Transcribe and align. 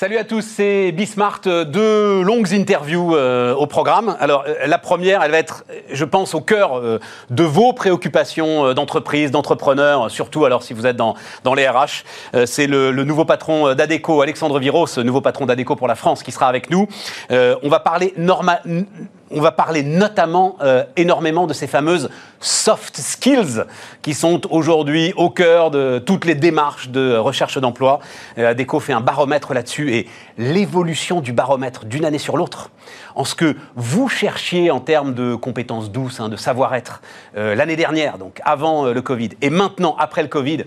Salut 0.00 0.16
à 0.16 0.24
tous, 0.24 0.40
c'est 0.40 0.92
Bismart. 0.92 1.42
Deux 1.44 2.22
longues 2.22 2.54
interviews 2.54 3.14
euh, 3.14 3.54
au 3.54 3.66
programme. 3.66 4.16
Alors, 4.18 4.44
euh, 4.48 4.54
la 4.66 4.78
première, 4.78 5.22
elle 5.22 5.30
va 5.30 5.36
être, 5.36 5.66
je 5.92 6.06
pense, 6.06 6.34
au 6.34 6.40
cœur 6.40 6.78
euh, 6.78 6.98
de 7.28 7.42
vos 7.42 7.74
préoccupations 7.74 8.72
d'entreprise, 8.72 9.30
d'entrepreneurs, 9.30 10.10
surtout 10.10 10.46
alors 10.46 10.62
si 10.62 10.72
vous 10.72 10.86
êtes 10.86 10.96
dans, 10.96 11.16
dans 11.44 11.52
les 11.52 11.68
RH. 11.68 12.04
c'est 12.46 12.66
le, 12.66 12.92
le, 12.92 13.04
nouveau 13.04 13.26
patron 13.26 13.74
d'Adeco, 13.74 14.22
Alexandre 14.22 14.58
Viros, 14.58 14.86
nouveau 15.04 15.20
patron 15.20 15.44
d'Adeco 15.44 15.76
pour 15.76 15.86
la 15.86 15.96
France, 15.96 16.22
qui 16.22 16.32
sera 16.32 16.48
avec 16.48 16.70
nous. 16.70 16.88
on 17.28 17.68
va 17.68 17.80
parler 17.80 18.14
normal 18.16 18.62
on 19.30 19.40
va 19.40 19.52
parler 19.52 19.82
notamment 19.82 20.56
euh, 20.60 20.84
énormément 20.96 21.46
de 21.46 21.52
ces 21.52 21.66
fameuses 21.66 22.10
soft 22.40 22.96
skills 22.96 23.64
qui 24.02 24.14
sont 24.14 24.40
aujourd'hui 24.50 25.12
au 25.16 25.30
cœur 25.30 25.70
de 25.70 26.02
toutes 26.04 26.24
les 26.24 26.34
démarches 26.34 26.88
de 26.88 27.16
recherche 27.16 27.58
d'emploi. 27.58 28.00
Euh, 28.38 28.54
fait 28.80 28.92
un 28.92 29.00
baromètre 29.00 29.52
là-dessus 29.52 29.92
et 29.92 30.08
l'évolution 30.38 31.20
du 31.20 31.32
baromètre 31.32 31.84
d'une 31.84 32.04
année 32.04 32.18
sur 32.18 32.36
l'autre, 32.36 32.70
en 33.14 33.24
ce 33.24 33.34
que 33.34 33.56
vous 33.74 34.08
cherchiez 34.08 34.70
en 34.70 34.80
termes 34.80 35.12
de 35.12 35.34
compétences 35.34 35.90
douces, 35.90 36.20
hein, 36.20 36.28
de 36.28 36.36
savoir-être, 36.36 37.02
euh, 37.36 37.54
l'année 37.54 37.76
dernière, 37.76 38.16
donc 38.16 38.40
avant 38.44 38.86
le 38.86 39.02
Covid, 39.02 39.30
et 39.42 39.50
maintenant 39.50 39.96
après 39.98 40.22
le 40.22 40.28
Covid, 40.28 40.64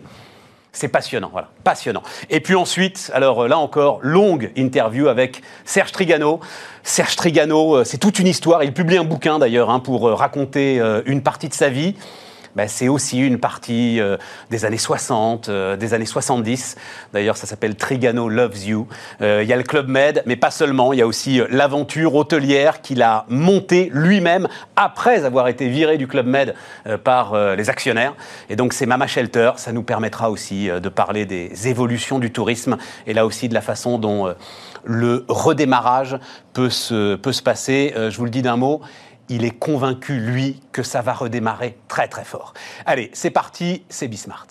c'est 0.74 0.88
passionnant, 0.88 1.30
voilà, 1.32 1.50
passionnant. 1.64 2.02
Et 2.32 2.40
puis 2.40 2.56
ensuite, 2.56 3.12
alors 3.14 3.48
là 3.48 3.60
encore, 3.60 4.00
longue 4.02 4.52
interview 4.56 5.08
avec 5.08 5.44
Serge 5.66 5.92
Trigano. 5.92 6.40
Serge 6.82 7.16
Trigano, 7.16 7.78
euh, 7.78 7.84
c'est 7.84 8.00
toute 8.00 8.18
une 8.18 8.28
histoire. 8.28 8.64
Il 8.64 8.74
publie 8.74 8.98
un 8.98 9.04
bouquin 9.04 9.38
d'ailleurs 9.38 9.70
hein, 9.70 9.80
pour 9.80 10.10
euh, 10.10 10.16
raconter 10.16 10.82
euh, 10.82 11.04
une 11.06 11.22
partie 11.22 11.48
de 11.48 11.54
sa 11.54 11.70
vie. 11.70 11.96
Ben, 12.56 12.68
c'est 12.68 12.88
aussi 12.88 13.20
une 13.20 13.40
partie 13.40 14.00
euh, 14.00 14.18
des 14.52 14.64
années 14.66 14.78
60, 14.78 15.50
euh, 15.50 15.76
des 15.76 15.94
années 15.94 16.06
70. 16.06 16.76
D'ailleurs, 17.12 17.36
ça 17.36 17.48
s'appelle 17.48 17.76
Trigano 17.76 18.30
Loves 18.30 18.64
You. 18.64 18.88
Euh, 19.22 19.42
il 19.42 19.50
y 19.50 19.54
a 19.54 19.58
le 19.58 19.64
Club 19.64 19.88
Med, 19.88 20.22
mais 20.28 20.36
pas 20.36 20.52
seulement. 20.52 20.94
Il 20.94 21.00
y 21.00 21.02
a 21.02 21.08
aussi 21.08 21.42
l'aventure 21.50 22.14
hôtelière 22.14 22.82
qu'il 22.82 23.02
a 23.02 23.26
montée 23.28 23.90
lui-même 23.92 24.48
après 24.76 25.26
avoir 25.26 25.48
été 25.48 25.68
viré 25.68 25.98
du 25.98 26.08
Club 26.08 26.28
Med 26.28 26.54
par 27.04 27.56
les 27.56 27.70
actionnaires. 27.70 28.14
Et 28.50 28.56
donc, 28.56 28.74
c'est 28.74 28.86
Mama 28.86 29.08
Shelter. 29.08 29.52
Ça 29.58 29.72
nous 29.72 29.84
permettra 29.84 30.30
aussi 30.30 30.68
de 30.68 30.90
parler 30.90 31.26
des 31.26 31.68
évolutions 31.68 32.20
du 32.20 32.32
tourisme 32.32 32.78
et 33.08 33.14
là 33.14 33.26
aussi 33.26 33.50
de 33.50 33.54
la 33.54 33.62
façon 33.62 33.98
dont 33.98 34.34
le 34.84 35.26
redémarrage 35.28 36.18
peut 36.54 36.70
se, 36.70 37.16
peut 37.16 37.32
se 37.32 37.42
passer. 37.42 37.94
je 37.96 38.18
vous 38.18 38.26
le 38.26 38.32
dis 38.32 38.42
d'un 38.42 38.58
mot 38.58 38.82
il 39.30 39.46
est 39.46 39.58
convaincu, 39.58 40.20
lui, 40.20 40.62
que 40.72 40.84
ça 40.84 41.02
va 41.02 41.14
redémarrer 41.14 41.78
très 41.88 42.08
très 42.08 42.24
fort. 42.24 42.54
Allez, 42.86 43.10
c'est 43.14 43.32
parti, 43.32 43.84
c'est 43.90 44.08
Bismart. 44.08 44.48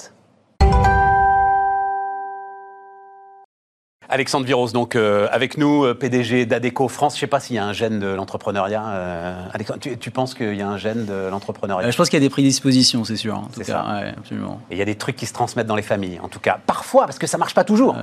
Alexandre 4.08 4.44
Viros, 4.44 4.72
donc 4.72 4.94
euh, 4.94 5.26
avec 5.30 5.56
nous, 5.56 5.84
euh, 5.84 5.94
PDG 5.94 6.44
d'Adeco 6.44 6.88
France. 6.88 7.14
Je 7.14 7.16
ne 7.16 7.20
sais 7.20 7.26
pas 7.28 7.40
s'il 7.40 7.56
y 7.56 7.58
a 7.58 7.64
un 7.64 7.72
gène 7.72 7.98
de 7.98 8.08
l'entrepreneuriat. 8.08 8.86
Euh, 8.88 9.46
tu, 9.80 10.10
penses 10.10 10.34
qu'il 10.34 10.54
y 10.54 10.60
a 10.60 10.68
un 10.68 10.76
gène 10.76 11.06
de 11.06 11.28
l'entrepreneuriat? 11.30 11.90
Je 11.90 11.96
pense 11.96 12.10
qu'il 12.10 12.18
y 12.18 12.22
a 12.22 12.26
des 12.26 12.30
prédispositions, 12.30 13.04
c'est 13.04 13.16
sûr. 13.16 13.40
C'est 13.52 13.64
ça. 13.64 13.80
absolument. 14.18 14.60
Et 14.70 14.74
il 14.74 14.78
y 14.78 14.82
a 14.82 14.84
des 14.84 14.96
trucs 14.96 15.16
qui 15.16 15.24
se 15.24 15.32
transmettent 15.32 15.66
dans 15.66 15.76
les 15.76 15.82
familles, 15.82 16.20
en 16.22 16.28
tout 16.28 16.40
cas. 16.40 16.58
Parfois, 16.66 17.06
parce 17.06 17.18
que 17.18 17.26
ça 17.26 17.38
ne 17.38 17.40
marche 17.40 17.54
pas 17.54 17.64
toujours. 17.64 17.96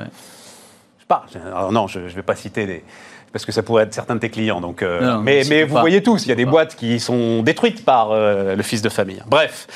Non, 1.72 1.88
je 1.88 2.00
ne 2.00 2.08
vais 2.08 2.22
pas 2.22 2.36
citer 2.36 2.66
des, 2.66 2.84
parce 3.32 3.46
que 3.46 3.52
ça 3.52 3.64
pourrait 3.64 3.84
être 3.84 3.94
certains 3.94 4.16
de 4.16 4.20
tes 4.20 4.30
clients. 4.30 4.62
Donc, 4.62 4.82
euh, 4.82 5.20
mais, 5.20 5.44
mais 5.50 5.64
vous 5.64 5.78
voyez 5.78 6.02
tous, 6.02 6.26
il 6.26 6.30
y 6.30 6.32
a 6.32 6.36
des 6.36 6.46
boîtes 6.46 6.76
qui 6.76 7.00
sont 7.00 7.44
détruites 7.44 7.86
par 7.86 8.12
euh, 8.12 8.56
le 8.56 8.64
fils 8.64 8.82
de 8.82 8.90
famille. 8.90 9.22
Bref. 9.28 9.68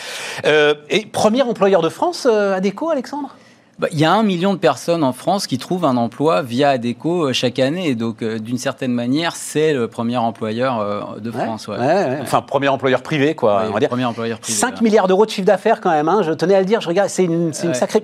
Euh, 0.46 0.76
et 0.90 1.06
premier 1.06 1.42
employeur 1.42 1.82
de 1.82 1.90
France, 1.90 2.26
Adéco, 2.26 2.90
Alexandre? 2.90 3.36
Bah, 3.80 3.88
il 3.92 4.00
y 4.00 4.06
a 4.06 4.14
un 4.14 4.22
million 4.22 4.54
de 4.54 4.60
personnes 4.60 5.04
en 5.04 5.14
France 5.14 5.48
qui 5.48 5.58
trouvent 5.58 5.86
un 5.86 5.98
emploi 5.98 6.44
via 6.44 6.70
Adeco 6.70 7.30
euh, 7.30 7.34
chaque 7.34 7.58
année. 7.58 7.88
Et 7.88 7.96
donc, 7.96 8.22
euh, 8.22 8.38
d'une 8.38 8.60
certaine 8.60 8.92
manière, 8.92 9.36
c'est 9.36 9.74
le 9.74 9.88
premier 9.88 10.18
employeur 10.18 10.80
euh, 10.80 11.20
de 11.20 11.32
France. 11.32 11.68
Ouais. 11.68 12.20
Enfin, 12.22 12.42
premier 12.42 12.68
employeur 12.68 13.02
privé, 13.02 13.34
quoi. 13.34 13.64
on 13.68 13.74
va 13.74 13.80
dire. 13.80 13.90
Premier 13.90 14.06
employeur 14.06 14.40
privé. 14.40 14.58
5 14.58 14.82
milliards 14.82 15.08
d'euros 15.08 15.26
de 15.26 15.32
chiffre 15.32 15.48
d'affaires, 15.48 15.82
quand 15.82 15.90
même. 15.90 16.08
Hein. 16.08 16.22
Je 16.24 16.32
tenais 16.34 16.54
à 16.54 16.60
le 16.60 16.66
dire. 16.66 16.82
Je 16.82 16.88
regarde, 16.88 17.10
c'est 17.10 17.24
une, 17.24 17.52
une 17.64 17.74
sacrée. 17.74 18.02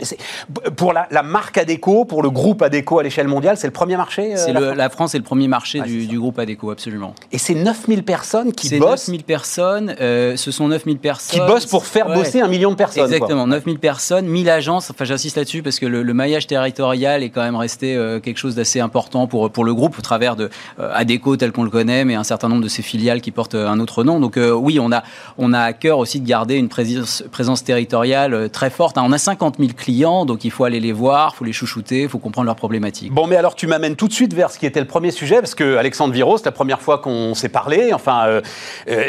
Pour 0.75 0.91
la, 0.91 1.07
la, 1.11 1.21
marque 1.21 1.59
Adeco, 1.59 2.03
pour 2.03 2.23
le 2.23 2.31
groupe 2.31 2.63
Adeco 2.63 2.97
à 2.97 3.03
l'échelle 3.03 3.27
mondiale, 3.27 3.57
c'est 3.57 3.67
le 3.67 3.73
premier 3.73 3.95
marché 3.95 4.37
C'est 4.37 4.53
la, 4.53 4.73
la, 4.73 4.89
France 4.89 5.13
est 5.13 5.19
le 5.19 5.23
premier 5.23 5.47
marché 5.47 5.81
du, 5.81 6.07
du, 6.07 6.19
groupe 6.19 6.39
Adeco, 6.39 6.71
absolument. 6.71 7.13
Et 7.31 7.37
c'est 7.37 7.53
9000 7.53 8.03
personnes 8.03 8.53
qui 8.53 8.79
bossent? 8.79 9.07
9000 9.07 9.23
personnes. 9.23 9.95
ce 9.99 10.51
sont 10.51 10.67
9000 10.67 10.97
personnes. 10.97 11.39
Qui 11.39 11.45
bossent 11.45 11.67
pour 11.67 11.85
faire 11.85 12.07
bosser 12.07 12.41
un 12.41 12.47
million 12.47 12.71
de 12.71 12.75
personnes. 12.75 13.03
Exactement. 13.03 13.45
9000 13.45 13.77
personnes, 13.77 14.25
1000 14.25 14.49
agences. 14.49 14.89
Enfin, 14.89 15.05
j'insiste 15.05 15.37
là-dessus 15.37 15.58
parce 15.61 15.79
que 15.79 15.85
le, 15.85 16.13
maillage 16.13 16.47
territorial 16.47 17.23
est 17.23 17.29
quand 17.29 17.41
même 17.41 17.55
resté 17.55 17.95
euh, 17.95 18.19
quelque 18.19 18.37
chose 18.37 18.55
d'assez 18.55 18.79
important 18.79 19.27
pour, 19.27 19.51
pour 19.51 19.63
le 19.63 19.73
groupe 19.73 19.97
au 19.97 20.01
travers 20.01 20.35
de 20.35 20.49
euh, 20.79 20.91
Adeco 20.93 21.37
tel 21.37 21.51
qu'on 21.51 21.63
le 21.63 21.69
connaît, 21.69 22.05
mais 22.05 22.15
un 22.15 22.23
certain 22.23 22.49
nombre 22.49 22.63
de 22.63 22.67
ses 22.67 22.81
filiales 22.81 23.21
qui 23.21 23.31
portent 23.31 23.55
euh, 23.55 23.67
un 23.67 23.79
autre 23.79 24.03
nom. 24.03 24.19
Donc 24.19 24.37
oui, 24.37 24.79
on 24.79 24.91
a, 24.91 25.03
on 25.37 25.53
a 25.53 25.61
à 25.61 25.73
cœur 25.73 25.99
aussi 25.99 26.19
de 26.19 26.27
garder 26.27 26.55
une 26.55 26.69
présence, 26.69 27.23
territoriale 27.63 28.49
très 28.49 28.69
forte. 28.69 28.97
Hein. 28.97 29.03
On 29.05 29.11
a 29.11 29.17
50 29.17 29.57
000 29.59 29.71
clients, 29.75 30.25
donc 30.25 30.43
il 30.45 30.51
faut 30.51 30.63
aller 30.63 30.79
les 30.79 30.91
voir, 30.91 31.31
il 31.33 31.37
faut 31.37 31.45
les 31.45 31.53
chouchouter, 31.53 32.03
il 32.03 32.09
faut 32.09 32.19
comprendre 32.19 32.45
leurs 32.45 32.55
problématiques. 32.55 33.11
Bon, 33.11 33.27
mais 33.27 33.35
alors 33.35 33.55
tu 33.55 33.67
m'amènes 33.67 33.95
tout 33.95 34.07
de 34.07 34.13
suite 34.13 34.33
vers 34.33 34.51
ce 34.51 34.59
qui 34.59 34.65
était 34.65 34.79
le 34.79 34.87
premier 34.87 35.11
sujet, 35.11 35.37
parce 35.37 35.55
que 35.55 35.77
Alexandre 35.77 36.13
Viros, 36.13 36.37
la 36.43 36.51
première 36.51 36.81
fois 36.81 36.99
qu'on 36.99 37.35
s'est 37.35 37.49
parlé, 37.49 37.93
enfin, 37.93 38.41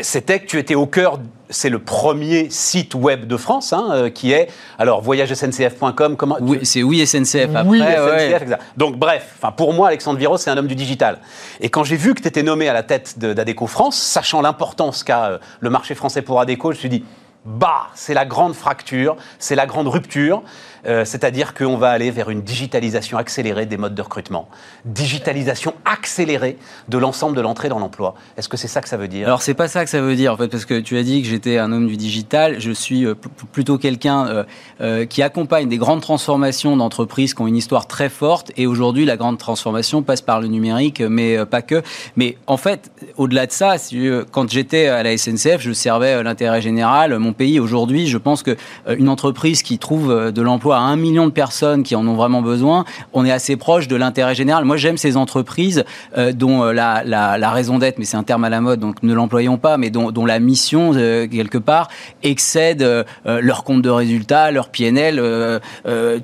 c'était 0.03 0.41
que 0.41 0.47
tu 0.47 0.59
étais 0.59 0.75
au 0.75 0.87
cœur 0.87 1.19
c'est 1.50 1.69
le 1.69 1.78
premier 1.78 2.49
site 2.50 2.94
web 2.94 3.27
de 3.27 3.37
France 3.37 3.72
hein, 3.72 3.88
euh, 3.91 4.11
qui 4.11 4.33
est 4.33 4.49
alors 4.78 5.03
voyagesncf.com. 5.03 6.16
Comment 6.16 6.37
oui, 6.41 6.61
c'est 6.62 6.83
oui 6.83 7.06
SNCF 7.06 7.55
après. 7.55 7.69
Oui 7.69 7.81
SNCF. 7.81 8.59
Donc 8.77 8.97
bref, 8.97 9.34
enfin 9.37 9.53
pour 9.53 9.72
moi 9.75 9.88
Alexandre 9.88 10.19
Viros 10.19 10.38
c'est 10.38 10.50
un 10.50 10.56
homme 10.56 10.69
du 10.69 10.75
digital. 10.75 11.19
Et 11.61 11.69
quand 11.69 11.84
j'ai 11.84 11.97
vu 11.97 12.15
que 12.15 12.22
tu 12.22 12.28
étais 12.28 12.43
nommé 12.43 12.69
à 12.69 12.72
la 12.72 12.83
tête 12.83 13.19
d'Adeco 13.19 13.66
France, 13.66 13.97
sachant 13.97 14.41
l'importance 14.41 15.05
qu'a 15.05 15.27
euh, 15.27 15.38
le 15.61 15.71
marché 15.71 15.94
français 15.94 16.22
pour 16.22 16.41
Adeco, 16.41 16.72
je 16.72 16.77
me 16.77 16.81
suis 16.81 16.88
dit 16.88 17.05
bah, 17.44 17.88
c'est 17.94 18.15
la 18.15 18.27
grande 18.27 18.55
fracture, 18.55 19.17
c'est 19.38 19.55
la 19.55 19.67
grande 19.67 19.88
rupture. 19.88 20.43
Euh, 20.86 21.04
c'est-à-dire 21.04 21.54
qu'on 21.54 21.76
va 21.76 21.91
aller 21.91 22.10
vers 22.10 22.30
une 22.30 22.42
digitalisation 22.42 23.18
accélérée 23.18 23.66
des 23.66 23.76
modes 23.76 23.94
de 23.94 24.02
recrutement, 24.02 24.48
digitalisation 24.84 25.74
accélérée 25.84 26.56
de 26.88 26.98
l'ensemble 26.98 27.36
de 27.36 27.41
l'entrée 27.41 27.68
dans 27.68 27.78
l'emploi. 27.78 28.14
Est-ce 28.36 28.48
que 28.48 28.56
c'est 28.56 28.68
ça 28.68 28.80
que 28.80 28.88
ça 28.88 28.96
veut 28.96 29.08
dire? 29.08 29.26
Alors 29.26 29.42
c'est 29.42 29.54
pas 29.54 29.69
ça 29.69 29.84
que 29.84 29.90
ça 29.90 30.00
veut 30.00 30.16
dire 30.16 30.32
en 30.32 30.36
fait, 30.36 30.48
parce 30.48 30.64
que 30.64 30.80
tu 30.80 30.96
as 30.96 31.02
dit 31.02 31.22
que 31.22 31.28
j'étais 31.28 31.58
un 31.58 31.72
homme 31.72 31.86
du 31.86 31.96
digital. 31.96 32.60
Je 32.60 32.72
suis 32.72 33.04
euh, 33.04 33.14
plutôt 33.52 33.78
quelqu'un 33.78 34.44
euh, 34.80 35.04
qui 35.06 35.22
accompagne 35.22 35.69
des 35.69 35.78
grandes 35.78 36.00
transformations 36.00 36.76
d'entreprises 36.76 37.34
qui 37.34 37.42
ont 37.42 37.46
une 37.46 37.56
histoire 37.56 37.86
très 37.86 38.08
forte. 38.08 38.52
Et 38.56 38.66
aujourd'hui, 38.66 39.04
la 39.04 39.16
grande 39.16 39.38
transformation 39.38 40.02
passe 40.02 40.22
par 40.22 40.40
le 40.40 40.46
numérique, 40.46 41.00
mais 41.00 41.44
pas 41.46 41.62
que. 41.62 41.82
Mais 42.16 42.36
en 42.46 42.56
fait, 42.56 42.90
au-delà 43.16 43.46
de 43.46 43.52
ça, 43.52 43.76
quand 44.30 44.50
j'étais 44.50 44.86
à 44.86 45.02
la 45.02 45.16
SNCF, 45.16 45.60
je 45.60 45.72
servais 45.72 46.22
l'intérêt 46.22 46.60
général, 46.60 47.19
mon 47.19 47.32
pays. 47.32 47.60
Aujourd'hui, 47.60 48.06
je 48.06 48.19
pense 48.19 48.42
que 48.42 48.56
une 48.88 49.08
entreprise 49.08 49.62
qui 49.62 49.78
trouve 49.78 50.32
de 50.32 50.42
l'emploi 50.42 50.69
à 50.76 50.81
un 50.81 50.97
million 50.97 51.26
de 51.26 51.32
personnes 51.32 51.82
qui 51.82 51.94
en 51.94 52.06
ont 52.06 52.14
vraiment 52.14 52.42
besoin, 52.42 52.84
on 53.12 53.25
est 53.25 53.32
assez 53.32 53.56
proche 53.56 53.88
de 53.88 53.97
l'intérêt 53.97 54.34
général. 54.34 54.64
Moi, 54.64 54.76
j'aime 54.76 54.97
ces 54.97 55.16
entreprises 55.16 55.84
euh, 56.16 56.32
dont 56.32 56.64
euh, 56.64 56.72
la, 56.72 57.03
la, 57.04 57.38
la, 57.38 57.50
raison 57.50 57.78
d'être, 57.78 57.98
mais 57.98 58.04
c'est 58.04 58.16
un 58.16 58.22
terme 58.22 58.44
à 58.44 58.48
la 58.48 58.60
mode, 58.60 58.81
donc 58.81 59.03
ne 59.03 59.14
l'employons 59.14 59.56
pas, 59.56 59.76
mais 59.76 59.91
dont, 59.91 60.10
dont 60.10 60.26
la 60.26 60.38
mission, 60.38 60.92
euh, 60.94 61.26
quelque 61.26 61.58
part, 61.58 61.88
excède 62.22 62.86
leur 63.25 63.64
compte 63.64 63.82
de 63.82 63.91
résultats, 63.91 64.50
leur 64.50 64.69
PNL. 64.69 65.20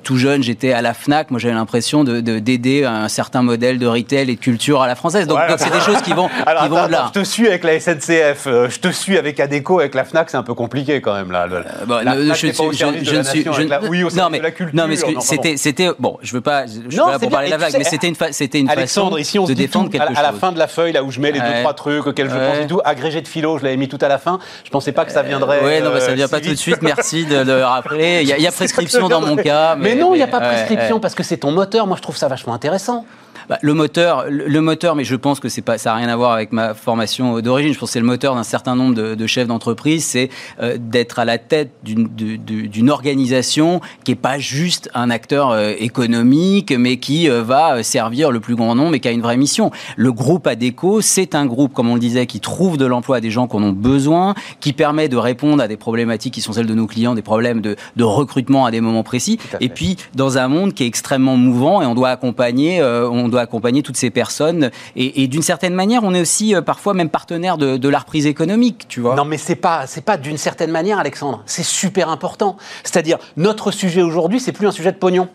tout 0.03 0.17
jeune, 0.17 0.43
j'étais 0.43 0.73
à 0.73 0.81
la 0.81 0.93
FNAC, 0.93 1.31
moi 1.31 1.39
j'avais 1.39 1.53
l'impression 1.53 2.03
de, 2.03 2.19
d'aider 2.19 2.83
un 2.85 3.07
certain 3.07 3.41
modèle 3.41 3.79
de 3.79 3.87
retail 3.87 4.29
et 4.29 4.35
de 4.35 4.39
culture 4.39 4.81
à 4.81 4.87
la 4.87 4.95
française. 4.95 5.27
Donc, 5.27 5.39
c'est 5.57 5.71
des 5.71 5.79
choses 5.79 6.01
qui 6.01 6.13
vont, 6.13 6.29
Alors, 6.45 6.63
qui 6.63 6.69
vont 6.69 6.87
là. 6.87 7.11
Je 7.13 7.19
te 7.19 7.25
suis 7.25 7.47
avec 7.47 7.63
la 7.63 7.79
SNCF, 7.79 8.45
je 8.45 8.79
te 8.79 8.89
suis 8.89 9.17
avec 9.17 9.39
Adeco, 9.39 9.79
avec 9.79 9.95
la 9.95 10.03
FNAC, 10.03 10.29
c'est 10.29 10.37
un 10.37 10.43
peu 10.43 10.53
compliqué 10.53 11.01
quand 11.01 11.13
même 11.13 11.31
là. 11.31 11.47
Bah, 11.87 12.03
la 12.03 12.13
FNAC 12.13 12.37
je, 12.37 12.57
pas 12.57 12.63
au 12.63 12.71
je, 12.71 12.77
je, 12.77 13.15
ne 13.15 13.23
suis, 13.23 13.43
je, 13.43 13.87
oui, 13.89 14.03
au 14.03 14.09
non, 14.11 14.29
mais 14.41 14.53
non, 14.73 14.87
mais 14.87 14.95
c'était, 15.21 15.57
c'était, 15.57 15.89
bon, 15.99 16.17
je 16.21 16.33
veux 16.33 16.41
pas, 16.41 16.65
je 16.65 16.89
suis 16.89 16.97
pas 16.97 17.19
pour 17.19 17.29
parler 17.29 17.47
de 17.47 17.51
la 17.51 17.57
vague, 17.57 17.75
mais 17.77 17.83
c'était 17.83 18.07
une, 18.07 18.15
c'était 18.31 18.59
une 18.59 18.69
façon 18.69 19.17
ici, 19.17 19.39
on 19.39 19.45
de 19.45 19.53
défendre 19.53 19.89
quelque 19.89 20.07
chose. 20.07 20.17
À 20.17 20.21
la 20.21 20.33
fin 20.33 20.51
de 20.51 20.59
la 20.59 20.67
feuille, 20.67 20.93
là 20.93 21.03
où 21.03 21.11
je 21.11 21.19
mets 21.19 21.31
les 21.31 21.39
deux 21.39 21.61
trois 21.61 21.73
trucs 21.73 22.07
auxquels 22.07 22.29
je 22.29 22.35
pense 22.35 22.57
et 22.57 22.67
tout, 22.67 22.81
agrégé 22.83 23.21
de 23.21 23.27
philo, 23.27 23.57
je 23.57 23.63
l'avais 23.63 23.77
mis 23.77 23.87
tout 23.87 23.99
à 24.01 24.07
la 24.07 24.17
fin. 24.17 24.39
Je 24.63 24.69
pensais 24.69 24.91
pas 24.91 25.05
que 25.05 25.11
ça 25.11 25.23
viendrait. 25.23 25.59
Oui, 25.63 25.81
non, 25.83 25.91
mais 25.93 26.01
ça 26.01 26.13
vient 26.13 26.27
pas 26.27 26.41
tout 26.41 26.49
de 26.49 26.55
suite. 26.55 26.81
Merci 26.81 27.25
de 27.25 27.37
le 27.37 27.63
rappeler. 27.63 28.21
Il 28.23 28.27
y 28.27 28.47
a 28.47 28.51
prescription 28.57 29.07
dans 29.07 29.21
mon 29.21 29.35
cas. 29.35 29.75
Mais 29.75 29.95
non, 29.95 30.13
il 30.13 30.17
n'y 30.17 30.23
a 30.23 30.27
pas 30.27 30.39
prescription 30.39 30.99
parce 30.99 31.15
que 31.15 31.23
c'est 31.23 31.37
ton 31.37 31.51
moteur. 31.51 31.87
Moi, 31.87 31.97
je 31.97 32.01
trouve 32.01 32.17
ça 32.17 32.27
vachement 32.27 32.53
intéressant. 32.53 33.05
Bah, 33.49 33.57
le 33.61 33.73
moteur, 33.73 34.25
le 34.29 34.59
moteur, 34.59 34.95
mais 34.95 35.05
je 35.05 35.15
pense 35.15 35.39
que 35.39 35.47
c'est 35.47 35.61
pas, 35.61 35.77
ça 35.77 35.91
n'a 35.91 35.95
rien 35.95 36.09
à 36.09 36.17
voir 36.17 36.33
avec 36.33 36.51
ma 36.51 36.73
formation 36.73 37.39
d'origine. 37.39 37.73
Je 37.73 37.79
pense 37.79 37.89
que 37.89 37.93
c'est 37.93 38.01
le 38.01 38.05
moteur 38.05 38.35
d'un 38.35 38.43
certain 38.43 38.75
nombre 38.75 38.93
de, 38.93 39.15
de 39.15 39.27
chefs 39.27 39.47
d'entreprise, 39.47 40.03
c'est 40.03 40.29
euh, 40.59 40.77
d'être 40.77 41.17
à 41.17 41.23
la 41.23 41.37
tête 41.37 41.71
d'une 41.81 42.89
organisation 42.89 43.79
qui 44.03 44.11
est 44.11 44.15
pas 44.15 44.37
juste 44.37 44.89
un 44.93 45.09
acteur 45.09 45.51
euh, 45.51 45.71
économique, 45.79 46.73
mais 46.77 46.97
qui 46.97 47.29
euh, 47.29 47.41
va 47.41 47.83
servir 47.83 48.31
le 48.31 48.41
plus 48.41 48.55
grand 48.55 48.75
nombre 48.75 48.95
et 48.95 48.99
qui 48.99 49.07
a 49.07 49.11
une 49.11 49.21
vraie 49.21 49.37
mission. 49.37 49.71
Le 49.95 50.11
groupe 50.11 50.45
Adeco, 50.45 50.99
c'est 50.99 51.33
un 51.33 51.45
groupe, 51.45 51.73
comme 51.73 51.87
on 51.87 51.93
le 51.93 52.01
disait, 52.01 52.25
qui 52.25 52.41
trouve 52.41 52.77
de 52.77 52.85
l'emploi 52.85 53.17
à 53.17 53.21
des 53.21 53.31
gens 53.31 53.47
qu'on 53.47 53.65
a 53.65 53.71
besoin, 53.71 54.35
qui 54.59 54.73
permet 54.73 55.07
de 55.07 55.15
répondre 55.15 55.63
à 55.63 55.69
des 55.69 55.77
problématiques 55.77 56.33
qui 56.33 56.41
sont 56.41 56.51
celles 56.51 56.67
de 56.67 56.73
nos 56.73 56.87
clients, 56.87 57.15
des 57.15 57.21
problèmes 57.21 57.61
de, 57.61 57.77
de 57.95 58.03
recrutement 58.03 58.65
à 58.65 58.71
des 58.71 58.81
moments 58.81 59.03
précis. 59.03 59.39
Et 59.61 59.69
puis, 59.69 59.95
dans 60.15 60.37
un 60.37 60.49
monde 60.49 60.73
qui 60.73 60.83
est 60.83 60.87
extrêmement 60.87 61.37
mouvant 61.37 61.81
et 61.81 61.85
on 61.85 61.95
doit 61.95 62.09
accompagner, 62.09 62.83
on 62.83 63.29
doit 63.29 63.36
accompagner 63.41 63.83
toutes 63.83 63.97
ces 63.97 64.09
personnes. 64.09 64.71
Et, 64.95 65.27
d'une 65.27 65.41
certaine 65.41 65.73
manière, 65.73 66.03
on 66.03 66.13
est 66.13 66.21
aussi 66.21 66.55
parfois 66.65 66.93
même 66.93 67.09
partenaire 67.09 67.57
de, 67.57 67.77
de 67.77 67.89
la 67.89 67.99
reprise 67.99 68.25
économique, 68.25 68.87
tu 68.87 69.01
vois. 69.01 69.15
Non, 69.15 69.25
mais 69.25 69.37
c'est 69.37 69.55
pas, 69.55 69.87
c'est 69.87 70.03
pas 70.03 70.17
d'une 70.17 70.37
certaine 70.37 70.71
manière, 70.71 70.99
Alexandre. 70.99 71.43
C'est 71.45 71.65
super 71.65 72.09
important. 72.09 72.57
C'est-à-dire, 72.83 73.17
notre 73.35 73.71
sujet 73.71 74.01
aujourd'hui, 74.01 74.39
c'est 74.39 74.51
plus 74.51 74.67
un 74.67 74.71
sujet 74.71 74.91
de 74.91 74.97
pognon. 74.97 75.29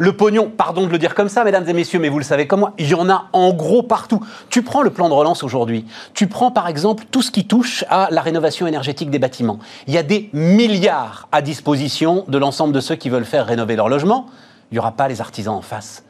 Le 0.00 0.16
pognon, 0.16 0.50
pardon 0.50 0.86
de 0.86 0.92
le 0.92 0.96
dire 0.96 1.14
comme 1.14 1.28
ça, 1.28 1.44
mesdames 1.44 1.68
et 1.68 1.74
messieurs, 1.74 1.98
mais 1.98 2.08
vous 2.08 2.16
le 2.16 2.24
savez 2.24 2.46
comme 2.46 2.60
moi, 2.60 2.72
il 2.78 2.88
y 2.88 2.94
en 2.94 3.10
a 3.10 3.26
en 3.34 3.52
gros 3.52 3.82
partout. 3.82 4.24
Tu 4.48 4.62
prends 4.62 4.80
le 4.80 4.88
plan 4.88 5.10
de 5.10 5.12
relance 5.12 5.42
aujourd'hui, 5.42 5.84
tu 6.14 6.26
prends 6.26 6.50
par 6.50 6.68
exemple 6.68 7.04
tout 7.10 7.20
ce 7.20 7.30
qui 7.30 7.46
touche 7.46 7.84
à 7.90 8.08
la 8.10 8.22
rénovation 8.22 8.66
énergétique 8.66 9.10
des 9.10 9.18
bâtiments. 9.18 9.58
Il 9.88 9.92
y 9.92 9.98
a 9.98 10.02
des 10.02 10.30
milliards 10.32 11.28
à 11.32 11.42
disposition 11.42 12.24
de 12.28 12.38
l'ensemble 12.38 12.72
de 12.72 12.80
ceux 12.80 12.96
qui 12.96 13.10
veulent 13.10 13.26
faire 13.26 13.44
rénover 13.44 13.76
leur 13.76 13.90
logement. 13.90 14.24
Il 14.70 14.76
n'y 14.76 14.78
aura 14.78 14.92
pas 14.92 15.06
les 15.06 15.20
artisans 15.20 15.54
en 15.54 15.60
face 15.60 16.02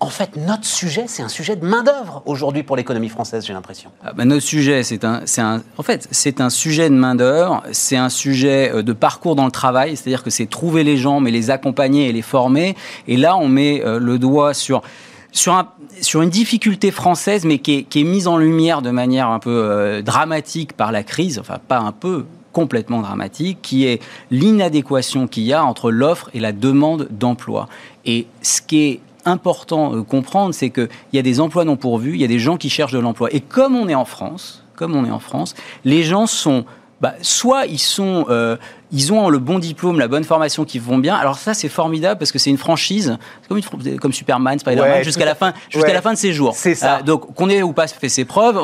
en 0.00 0.10
fait, 0.10 0.36
notre 0.36 0.64
sujet, 0.64 1.04
c'est 1.08 1.22
un 1.22 1.28
sujet 1.28 1.56
de 1.56 1.66
main-d'œuvre 1.66 2.22
aujourd'hui 2.24 2.62
pour 2.62 2.76
l'économie 2.76 3.08
française, 3.08 3.44
j'ai 3.44 3.52
l'impression. 3.52 3.90
Ah 4.04 4.12
bah, 4.12 4.24
notre 4.24 4.42
sujet, 4.42 4.82
c'est 4.82 5.04
un, 5.04 5.22
un, 5.38 5.62
en 5.76 5.82
fait, 5.82 6.08
un 6.38 6.50
sujet 6.50 6.88
de 6.88 6.94
main-d'œuvre, 6.94 7.62
c'est 7.72 7.96
un 7.96 8.08
sujet 8.08 8.70
euh, 8.72 8.82
de 8.82 8.92
parcours 8.92 9.34
dans 9.34 9.44
le 9.44 9.50
travail, 9.50 9.96
c'est-à-dire 9.96 10.22
que 10.22 10.30
c'est 10.30 10.46
trouver 10.46 10.84
les 10.84 10.96
gens, 10.96 11.20
mais 11.20 11.30
les 11.30 11.50
accompagner 11.50 12.08
et 12.08 12.12
les 12.12 12.22
former. 12.22 12.76
Et 13.08 13.16
là, 13.16 13.36
on 13.36 13.48
met 13.48 13.82
euh, 13.84 13.98
le 13.98 14.18
doigt 14.18 14.54
sur 14.54 14.82
sur, 15.30 15.52
un, 15.52 15.68
sur, 16.00 16.22
une 16.22 16.30
difficulté 16.30 16.90
française, 16.90 17.44
mais 17.44 17.58
qui 17.58 17.74
est, 17.74 17.82
qui 17.82 18.00
est, 18.00 18.04
mise 18.04 18.26
en 18.28 18.38
lumière 18.38 18.80
de 18.80 18.90
manière 18.90 19.28
un 19.28 19.38
peu 19.38 19.50
euh, 19.50 20.00
dramatique 20.00 20.72
par 20.72 20.90
la 20.90 21.02
crise, 21.02 21.38
enfin 21.38 21.58
pas 21.68 21.78
un 21.78 21.92
peu, 21.92 22.24
complètement 22.52 23.02
dramatique, 23.02 23.58
qui 23.60 23.86
est 23.86 24.00
l'inadéquation 24.30 25.28
qu'il 25.28 25.44
y 25.44 25.52
a 25.52 25.64
entre 25.64 25.90
l'offre 25.90 26.30
et 26.34 26.40
la 26.40 26.52
demande 26.52 27.08
d'emploi. 27.10 27.68
Et 28.04 28.26
ce 28.42 28.62
qui 28.62 28.84
est 28.84 29.00
important 29.28 29.90
de 29.90 30.00
comprendre, 30.00 30.54
c'est 30.54 30.70
qu'il 30.70 30.88
y 31.12 31.18
a 31.18 31.22
des 31.22 31.40
emplois 31.40 31.64
non 31.64 31.76
pourvus, 31.76 32.14
il 32.14 32.20
y 32.20 32.24
a 32.24 32.28
des 32.28 32.38
gens 32.38 32.56
qui 32.56 32.70
cherchent 32.70 32.92
de 32.92 32.98
l'emploi. 32.98 33.28
Et 33.32 33.40
comme 33.40 33.76
on 33.76 33.88
est 33.88 33.94
en 33.94 34.04
France, 34.04 34.64
comme 34.74 34.96
on 34.96 35.04
est 35.04 35.10
en 35.10 35.20
France, 35.20 35.54
les 35.84 36.02
gens 36.02 36.26
sont 36.26 36.64
bah, 37.00 37.14
soit 37.22 37.66
ils 37.66 37.78
sont, 37.78 38.26
euh, 38.28 38.56
ils 38.90 39.12
ont 39.12 39.28
le 39.28 39.38
bon 39.38 39.60
diplôme, 39.60 40.00
la 40.00 40.08
bonne 40.08 40.24
formation 40.24 40.64
qui 40.64 40.80
vont 40.80 40.98
bien. 40.98 41.14
Alors 41.14 41.36
ça, 41.36 41.54
c'est 41.54 41.68
formidable 41.68 42.18
parce 42.18 42.32
que 42.32 42.40
c'est 42.40 42.50
une 42.50 42.58
franchise, 42.58 43.16
comme, 43.48 43.60
comme 44.00 44.12
Superman, 44.12 44.58
Spider-Man, 44.58 45.04
jusqu'à 45.04 45.24
la 45.24 45.36
fin, 45.36 45.52
jusqu'à 45.70 45.92
la 45.92 46.02
fin 46.02 46.12
de 46.12 46.18
ses 46.18 46.32
jours. 46.32 46.54
C'est 46.56 46.74
ça. 46.74 46.98
Euh, 46.98 47.02
donc 47.02 47.34
qu'on 47.34 47.48
ait 47.50 47.62
ou 47.62 47.72
pas 47.72 47.86
fait 47.86 48.08
ses 48.08 48.24
preuves. 48.24 48.58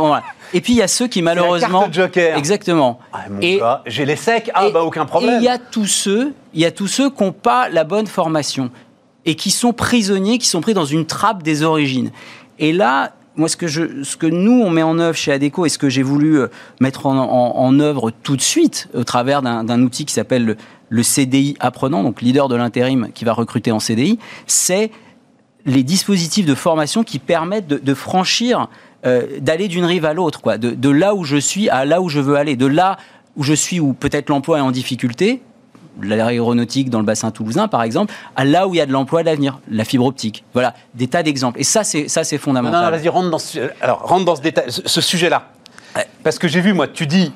Et 0.53 0.61
puis 0.61 0.73
il 0.73 0.79
y 0.79 0.83
a 0.83 0.89
ceux 0.89 1.07
qui 1.07 1.23
malheureusement, 1.23 1.83
la 1.83 1.87
carte 1.87 1.95
joker. 1.95 2.37
exactement. 2.37 2.99
Ah, 3.13 3.25
et 3.41 3.61
j'ai 3.87 4.05
les 4.05 4.17
secs. 4.17 4.51
Ah 4.55 4.69
bah 4.71 4.83
aucun 4.83 5.07
problème. 5.07 5.37
Il 5.41 5.45
y 5.45 5.49
a 5.49 5.59
tous 5.59 5.87
ceux, 5.87 6.33
il 6.55 6.61
y 6.61 6.65
a 6.65 6.73
tous 6.73 6.89
ceux 6.89 7.11
qui 7.11 7.23
n'ont 7.23 7.33
pas 7.33 7.69
la 7.69 7.85
bonne 7.85 8.07
formation 8.07 8.71
et 9.27 9.35
qui 9.35 9.51
sont 9.51 9.73
prisonniers, 9.73 10.39
qui 10.39 10.49
sont 10.49 10.61
pris 10.61 10.75
dans 10.75 10.85
une 10.85 11.07
trappe 11.07 11.43
des 11.43 11.63
origines. 11.63 12.11
Et 12.59 12.73
là, 12.73 13.13
moi, 13.37 13.49
ce 13.49 13.57
que, 13.57 14.27
nous, 14.27 14.63
on 14.63 14.71
met 14.71 14.83
en 14.83 14.99
œuvre 14.99 15.17
chez 15.17 15.33
ADECO 15.33 15.67
et 15.67 15.69
ce 15.69 15.79
que 15.79 15.89
j'ai 15.89 16.03
voulu 16.03 16.39
euh, 16.39 16.49
mettre 16.81 17.07
en, 17.07 17.81
œuvre 17.81 18.11
tout 18.11 18.37
de 18.37 18.43
suite 18.43 18.89
au 18.95 19.03
travers 19.03 19.43
d'un 19.43 19.83
outil 19.83 20.05
qui 20.05 20.15
s'appelle 20.15 20.57
le, 20.89 21.03
CDI 21.03 21.57
apprenant, 21.59 22.05
donc 22.05 22.23
leader 22.23 22.49
de 22.49 22.55
l'intérim 22.55 23.09
qui 23.13 23.25
va 23.25 23.33
recruter 23.33 23.73
en 23.73 23.81
CDI, 23.81 24.19
c'est 24.47 24.93
les 25.67 25.83
dispositifs 25.83 26.47
de 26.47 26.55
formation 26.55 27.03
qui 27.03 27.19
permettent 27.19 27.67
de, 27.67 27.95
franchir, 27.95 28.69
euh, 29.05 29.41
d'aller 29.41 29.67
d'une 29.67 29.85
rive 29.85 30.05
à 30.05 30.13
l'autre, 30.13 30.41
quoi, 30.41 30.59
de 30.59 30.91
là 30.91 31.15
où 31.17 31.25
je 31.25 31.37
suis 31.37 31.69
à 31.69 31.85
là 31.85 32.01
où 32.01 32.09
je 32.09 32.21
veux 32.21 32.37
aller, 32.37 32.55
de 32.55 32.67
là 32.67 32.99
où 33.35 33.43
je 33.43 33.55
suis 33.55 33.81
où 33.81 33.95
peut-être 33.95 34.29
l'emploi 34.29 34.59
est 34.59 34.63
en 34.63 34.71
difficulté, 34.71 35.43
l'aéronautique 36.03 36.91
dans 36.91 36.99
le 36.99 37.05
bassin 37.05 37.31
toulousain, 37.31 37.69
par 37.69 37.83
exemple, 37.83 38.13
à 38.37 38.45
là 38.45 38.67
où 38.67 38.75
il 38.75 38.79
y 38.79 38.81
a 38.81 38.87
de 38.87 38.93
l'emploi 38.93 39.23
d'avenir, 39.23 39.61
la 39.71 39.85
fibre 39.85 40.07
optique. 40.07 40.45
Voilà, 40.53 40.75
des 40.95 41.09
tas 41.09 41.23
d'exemples. 41.23 41.61
Et 41.61 41.65
ça, 41.65 41.85
c'est 41.85 42.09
ça, 42.09 42.25
c'est 42.25 42.39
fondamental. 42.39 42.81
Non, 42.81 42.91
non 42.91 42.97
vas-y, 42.97 43.09
rentre 43.09 43.31
dans 43.31 43.39
ce, 43.39 43.71
alors 43.81 44.01
rentre 44.01 44.25
dans 44.25 44.37
ce 44.37 44.43
détail, 44.43 44.65
ce, 44.69 45.01
sujet-là. 45.01 45.49
Parce 46.23 46.39
que 46.39 46.49
j'ai 46.49 46.61
vu, 46.61 46.73
moi, 46.73 46.89
tu 46.89 47.07
dis. 47.07 47.33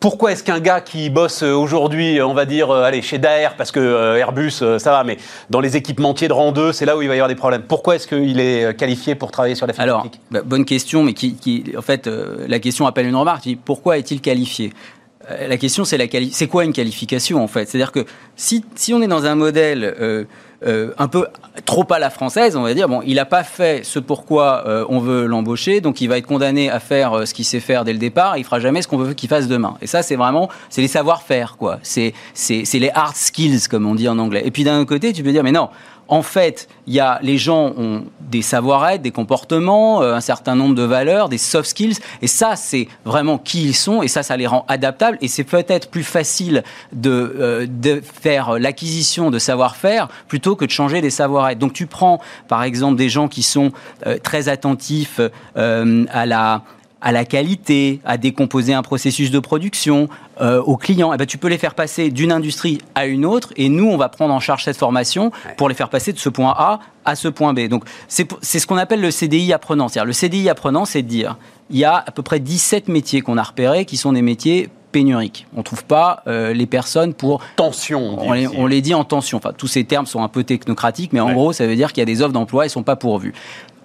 Pourquoi 0.00 0.32
est-ce 0.32 0.42
qu'un 0.42 0.58
gars 0.58 0.80
qui 0.80 1.10
bosse 1.10 1.44
euh, 1.44 1.52
aujourd'hui, 1.54 2.20
on 2.20 2.34
va 2.34 2.44
dire, 2.44 2.70
euh, 2.72 2.82
allez, 2.82 3.02
chez 3.02 3.18
Daer, 3.18 3.50
parce 3.56 3.70
que 3.70 3.78
euh, 3.78 4.16
Airbus, 4.16 4.50
ça 4.50 4.90
va, 4.90 5.04
mais 5.04 5.16
dans 5.48 5.60
les 5.60 5.76
équipementiers 5.76 6.26
de 6.26 6.32
rang 6.32 6.50
2, 6.50 6.72
c'est 6.72 6.84
là 6.84 6.96
où 6.96 7.02
il 7.02 7.08
va 7.08 7.14
y 7.14 7.18
avoir 7.18 7.28
des 7.28 7.36
problèmes. 7.36 7.62
Pourquoi 7.62 7.94
est-ce 7.94 8.08
qu'il 8.08 8.40
est 8.40 8.76
qualifié 8.76 9.14
pour 9.14 9.30
travailler 9.30 9.54
sur 9.54 9.68
la 9.68 9.72
fibre 9.72 9.84
Alors, 9.84 10.08
bah, 10.32 10.40
bonne 10.44 10.64
question, 10.64 11.04
mais 11.04 11.12
qui, 11.12 11.36
qui 11.36 11.72
en 11.78 11.82
fait, 11.82 12.08
la 12.08 12.58
question 12.58 12.88
appelle 12.88 13.06
une 13.06 13.14
remarque. 13.14 13.48
Pourquoi 13.64 13.96
est-il 13.96 14.20
qualifié? 14.20 14.72
euh, 14.72 15.01
la 15.28 15.56
question, 15.56 15.84
c'est 15.84 15.98
c'est 16.32 16.46
quoi 16.46 16.64
une 16.64 16.72
qualification 16.72 17.42
en 17.42 17.48
fait? 17.48 17.68
C'est-à-dire 17.68 17.92
que 17.92 18.04
si, 18.36 18.64
si, 18.74 18.92
on 18.92 19.02
est 19.02 19.06
dans 19.06 19.24
un 19.24 19.34
modèle 19.34 19.84
euh, 19.84 20.24
euh, 20.66 20.92
un 20.98 21.08
peu 21.08 21.26
trop 21.64 21.86
à 21.90 21.98
la 21.98 22.10
française, 22.10 22.56
on 22.56 22.62
va 22.62 22.74
dire 22.74 22.88
bon, 22.88 23.02
il 23.06 23.16
n'a 23.16 23.24
pas 23.24 23.44
fait 23.44 23.84
ce 23.84 23.98
pourquoi 23.98 24.64
on 24.88 25.00
veut 25.00 25.26
l'embaucher, 25.26 25.80
donc 25.80 26.00
il 26.00 26.08
va 26.08 26.18
être 26.18 26.26
condamné 26.26 26.70
à 26.70 26.80
faire 26.80 27.26
ce 27.26 27.34
qu'il 27.34 27.44
sait 27.44 27.60
faire 27.60 27.84
dès 27.84 27.92
le 27.92 27.98
départ. 27.98 28.36
Il 28.38 28.44
fera 28.44 28.60
jamais 28.60 28.82
ce 28.82 28.88
qu'on 28.88 28.98
veut 28.98 29.14
qu'il 29.14 29.28
fasse 29.28 29.48
demain. 29.48 29.76
Et 29.82 29.86
ça, 29.86 30.02
c'est 30.02 30.16
vraiment, 30.16 30.48
c'est 30.70 30.80
les 30.80 30.88
savoir-faire 30.88 31.56
quoi. 31.58 31.78
C'est 31.82 32.14
les 32.48 32.90
hard 32.94 33.16
skills 33.16 33.68
comme 33.68 33.86
on 33.86 33.94
dit 33.94 34.08
en 34.08 34.18
anglais. 34.18 34.42
Et 34.44 34.50
puis 34.50 34.64
d'un 34.64 34.84
côté, 34.84 35.12
tu 35.12 35.22
peux 35.22 35.32
dire 35.32 35.42
mais 35.42 35.52
non, 35.52 35.68
en 36.12 36.20
fait, 36.20 36.68
il 36.86 36.92
y 36.92 37.00
a, 37.00 37.18
les 37.22 37.38
gens 37.38 37.72
ont 37.78 38.04
des 38.20 38.42
savoir-être, 38.42 39.00
des 39.00 39.12
comportements, 39.12 40.02
euh, 40.02 40.14
un 40.14 40.20
certain 40.20 40.54
nombre 40.54 40.74
de 40.74 40.82
valeurs, 40.82 41.30
des 41.30 41.38
soft 41.38 41.70
skills, 41.70 41.96
et 42.20 42.26
ça, 42.26 42.54
c'est 42.54 42.86
vraiment 43.06 43.38
qui 43.38 43.62
ils 43.62 43.74
sont, 43.74 44.02
et 44.02 44.08
ça, 44.08 44.22
ça 44.22 44.36
les 44.36 44.46
rend 44.46 44.66
adaptables, 44.68 45.16
et 45.22 45.28
c'est 45.28 45.42
peut-être 45.42 45.88
plus 45.88 46.02
facile 46.02 46.64
de, 46.92 47.34
euh, 47.40 48.00
faire 48.02 48.58
l'acquisition 48.58 49.30
de 49.30 49.38
savoir-faire 49.38 50.08
plutôt 50.28 50.54
que 50.54 50.66
de 50.66 50.70
changer 50.70 51.00
des 51.00 51.08
savoir-être. 51.08 51.58
Donc 51.58 51.72
tu 51.72 51.86
prends, 51.86 52.20
par 52.46 52.62
exemple, 52.62 52.98
des 52.98 53.08
gens 53.08 53.28
qui 53.28 53.42
sont 53.42 53.72
euh, 54.06 54.18
très 54.22 54.50
attentifs 54.50 55.18
à 55.54 56.26
la 56.26 56.62
à 57.02 57.10
la 57.10 57.24
qualité, 57.24 58.00
à 58.04 58.16
décomposer 58.16 58.72
un 58.72 58.82
processus 58.82 59.32
de 59.32 59.40
production, 59.40 60.08
euh, 60.40 60.62
aux 60.62 60.76
clients, 60.76 61.12
eh 61.12 61.16
ben, 61.16 61.26
tu 61.26 61.36
peux 61.36 61.48
les 61.48 61.58
faire 61.58 61.74
passer 61.74 62.10
d'une 62.10 62.30
industrie 62.30 62.78
à 62.94 63.06
une 63.06 63.26
autre 63.26 63.52
et 63.56 63.68
nous, 63.68 63.88
on 63.88 63.96
va 63.96 64.08
prendre 64.08 64.32
en 64.32 64.40
charge 64.40 64.64
cette 64.64 64.76
formation 64.76 65.32
pour 65.56 65.68
les 65.68 65.74
faire 65.74 65.88
passer 65.88 66.12
de 66.12 66.18
ce 66.18 66.28
point 66.28 66.54
A 66.56 66.78
à 67.04 67.16
ce 67.16 67.26
point 67.26 67.52
B. 67.52 67.66
Donc, 67.66 67.84
c'est 68.06 68.28
ce 68.40 68.66
qu'on 68.66 68.76
appelle 68.76 69.00
le 69.00 69.10
CDI 69.10 69.52
apprenant. 69.52 69.88
C'est-à-dire, 69.88 70.06
le 70.06 70.12
CDI 70.12 70.48
apprenant, 70.48 70.84
c'est 70.84 71.02
de 71.02 71.08
dire, 71.08 71.36
il 71.70 71.78
y 71.78 71.84
a 71.84 71.96
à 71.96 72.10
peu 72.12 72.22
près 72.22 72.38
17 72.38 72.88
métiers 72.88 73.20
qu'on 73.20 73.36
a 73.36 73.42
repérés 73.42 73.84
qui 73.84 73.96
sont 73.96 74.12
des 74.12 74.22
métiers 74.22 74.68
pénuriques. 74.92 75.46
On 75.54 75.58
ne 75.58 75.64
trouve 75.64 75.84
pas 75.84 76.22
euh, 76.28 76.52
les 76.52 76.66
personnes 76.66 77.14
pour... 77.14 77.40
Tension. 77.56 78.18
On, 78.20 78.32
les, 78.32 78.46
on, 78.46 78.66
les, 78.66 78.80
dit 78.80 78.94
en 78.94 79.02
tension. 79.02 79.38
Enfin, 79.38 79.52
tous 79.56 79.66
ces 79.66 79.84
termes 79.84 80.06
sont 80.06 80.22
un 80.22 80.28
peu 80.28 80.44
technocratiques, 80.44 81.12
mais 81.12 81.20
en 81.20 81.32
gros, 81.32 81.52
ça 81.52 81.66
veut 81.66 81.74
dire 81.74 81.92
qu'il 81.92 82.00
y 82.00 82.02
a 82.02 82.06
des 82.06 82.22
offres 82.22 82.32
d'emploi, 82.32 82.64
elles 82.64 82.68
ne 82.68 82.72
sont 82.72 82.82
pas 82.84 82.96
pourvues. 82.96 83.32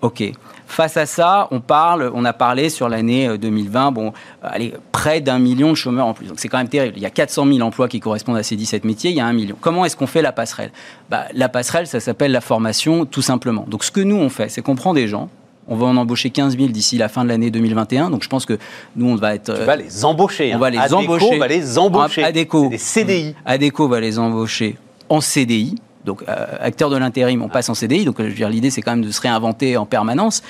OK. 0.02 0.24
Face 0.68 0.98
à 0.98 1.06
ça, 1.06 1.48
on 1.52 1.62
parle, 1.62 2.12
on 2.14 2.26
a 2.26 2.34
parlé 2.34 2.70
sur 2.70 2.90
l'année 2.90 3.38
2020, 3.38 3.88
euh, 3.88 3.92
bon, 3.92 4.14
allez, 4.44 4.74
près 4.92 5.22
d'un 5.22 5.40
million 5.40 5.70
de 5.70 5.76
chômeurs 5.76 6.06
en 6.06 6.14
plus. 6.14 6.28
Donc 6.28 6.40
c'est 6.40 6.50
quand 6.50 6.58
même 6.58 6.68
terrible. 6.68 6.98
Il 6.98 7.02
y 7.02 7.06
a 7.06 7.10
400 7.10 7.46
000 7.48 7.62
emplois 7.62 7.88
qui 7.88 8.00
correspondent 8.02 8.38
à 8.38 8.44
ces 8.44 8.58
17 8.58 8.84
métiers, 8.84 9.12
il 9.12 9.18
y 9.18 9.22
a 9.22 9.26
un 9.26 9.34
million. 9.34 9.56
Comment 9.60 9.86
est-ce 9.86 9.96
qu'on 9.96 10.08
fait 10.08 10.22
la 10.22 10.34
passerelle? 10.34 10.72
Bah, 11.10 11.26
La 11.34 11.48
passerelle, 11.48 11.88
ça 11.88 12.00
s'appelle 12.02 12.32
la 12.32 12.42
formation, 12.42 13.06
tout 13.06 13.22
simplement. 13.22 13.66
Donc 13.68 13.84
ce 13.86 13.92
que 13.92 14.02
nous, 14.02 14.18
on 14.18 14.30
fait, 14.30 14.50
c'est 14.50 14.62
qu'on 14.62 14.76
prend 14.76 14.94
des 14.94 15.08
gens, 15.08 15.30
on 15.70 15.76
va 15.76 15.86
en 15.88 15.98
embaucher 15.98 16.30
15 16.30 16.58
000 16.58 16.70
d'ici 16.70 16.98
la 16.98 17.10
fin 17.10 17.24
de 17.24 17.30
l'année 17.30 17.50
2021. 17.50 18.10
Donc 18.10 18.24
je 18.24 18.30
pense 18.30 18.46
que 18.46 18.58
nous, 18.96 19.08
on 19.10 19.16
va 19.16 19.36
être. 19.36 19.54
Tu 19.54 19.64
vas 19.64 19.76
les 19.76 20.06
embaucher. 20.06 20.54
On 20.54 20.60
va 20.60 20.70
les 20.70 20.94
embaucher. 20.94 21.38
va 21.38 21.48
les 21.48 21.78
embaucher. 21.78 22.24
Adeco. 22.24 22.70
des 22.70 22.78
CDI. 22.78 23.36
Adeco 23.46 23.88
va 23.88 24.00
les 24.00 24.20
embaucher 24.20 24.78
en 25.10 25.22
CDI 25.22 25.76
donc 26.08 26.24
euh, 26.28 26.46
acteur 26.60 26.90
de 26.90 26.98
l'intérim, 26.98 27.44
on 27.44 27.50
passe 27.50 27.70
en 27.70 27.76
CDI. 27.76 28.06
Donc, 28.06 28.16
je 28.18 28.24
veux 28.24 28.34
dire, 28.34 28.50
l'idée, 28.50 28.72
c'est 28.72 28.82
quand 28.82 28.92
même 28.92 29.06
de 29.06 29.12
se 29.12 29.22
réinventer 29.22 29.78
en 29.78 29.86
permanence. 29.86 30.42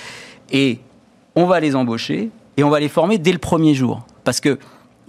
Et 0.51 0.79
on 1.35 1.45
va 1.45 1.59
les 1.59 1.75
embaucher 1.75 2.29
et 2.55 2.63
on 2.63 2.69
va 2.69 2.79
les 2.79 2.87
former 2.87 3.17
dès 3.17 3.33
le 3.33 3.39
premier 3.39 3.73
jour. 3.73 4.05
Parce 4.23 4.39
que 4.39 4.57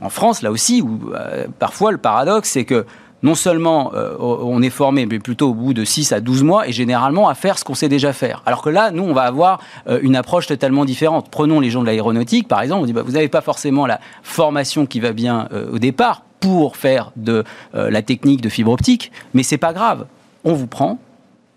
en 0.01 0.11
France, 0.11 0.43
là 0.43 0.51
aussi, 0.51 0.83
où, 0.83 1.13
euh, 1.15 1.47
parfois 1.59 1.93
le 1.93 1.99
paradoxe, 1.99 2.51
c'est 2.51 2.65
que 2.65 2.87
non 3.23 3.35
seulement 3.35 3.93
euh, 3.95 4.15
on 4.21 4.63
est 4.63 4.71
formé, 4.71 5.05
mais 5.05 5.19
plutôt 5.19 5.51
au 5.51 5.55
bout 5.55 5.75
de 5.75 5.85
6 5.85 6.13
à 6.13 6.21
12 6.21 6.45
mois, 6.45 6.69
et 6.69 6.73
généralement 6.73 7.29
à 7.29 7.35
faire 7.35 7.59
ce 7.59 7.65
qu'on 7.65 7.75
sait 7.75 7.89
déjà 7.89 8.13
faire. 8.13 8.43
Alors 8.47 8.63
que 8.63 8.71
là, 8.71 8.91
nous, 8.91 9.03
on 9.03 9.13
va 9.13 9.23
avoir 9.23 9.61
une 10.03 10.15
approche 10.15 10.47
totalement 10.47 10.85
différente. 10.85 11.29
Prenons 11.31 11.59
les 11.61 11.69
gens 11.69 11.81
de 11.81 11.87
l'aéronautique, 11.87 12.47
par 12.47 12.63
exemple, 12.63 12.83
on 12.83 12.87
dit, 12.87 12.93
bah, 12.93 13.03
vous 13.05 13.13
n'avez 13.13 13.29
pas 13.29 13.41
forcément 13.41 13.87
la 13.87 14.01
formation 14.23 14.87
qui 14.87 15.01
va 15.01 15.13
bien 15.13 15.49
au 15.73 15.81
départ 15.81 16.23
pour 16.39 16.77
faire 16.77 17.11
de 17.17 17.43
la 17.75 18.03
technique 18.03 18.41
de 18.41 18.49
fibre 18.49 18.71
optique, 18.71 19.11
mais 19.35 19.43
c'est 19.43 19.59
pas 19.59 19.73
grave 19.73 20.07
on 20.45 20.55
vous 20.55 20.67
prend, 20.67 20.99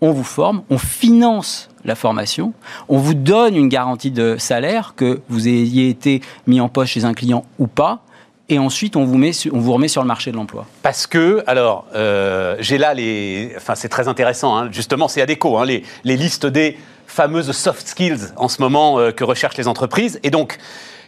on 0.00 0.12
vous 0.12 0.24
forme, 0.24 0.62
on 0.68 0.78
finance 0.78 1.68
la 1.84 1.94
formation, 1.94 2.52
on 2.88 2.98
vous 2.98 3.14
donne 3.14 3.56
une 3.56 3.68
garantie 3.68 4.10
de 4.10 4.36
salaire, 4.38 4.94
que 4.96 5.20
vous 5.28 5.48
ayez 5.48 5.88
été 5.88 6.20
mis 6.46 6.60
en 6.60 6.68
poche 6.68 6.90
chez 6.90 7.04
un 7.04 7.14
client 7.14 7.44
ou 7.58 7.66
pas, 7.66 8.02
et 8.48 8.58
ensuite 8.58 8.96
on 8.96 9.04
vous, 9.04 9.16
met, 9.16 9.30
on 9.52 9.58
vous 9.58 9.72
remet 9.72 9.88
sur 9.88 10.02
le 10.02 10.08
marché 10.08 10.30
de 10.30 10.36
l'emploi. 10.36 10.66
Parce 10.82 11.06
que, 11.06 11.42
alors, 11.46 11.86
euh, 11.94 12.56
j'ai 12.60 12.78
là 12.78 12.94
les. 12.94 13.52
Enfin, 13.56 13.74
c'est 13.74 13.88
très 13.88 14.08
intéressant, 14.08 14.56
hein. 14.56 14.68
justement, 14.70 15.08
c'est 15.08 15.22
ADECO, 15.22 15.56
hein, 15.56 15.64
les, 15.64 15.84
les, 16.04 16.16
listes 16.16 16.46
des 16.46 16.76
fameuses 17.06 17.52
soft 17.52 17.86
skills 17.86 18.32
en 18.36 18.48
ce 18.48 18.60
moment 18.60 18.98
euh, 18.98 19.10
que 19.12 19.24
recherchent 19.24 19.56
les 19.56 19.68
entreprises. 19.68 20.20
Et 20.22 20.30
donc, 20.30 20.58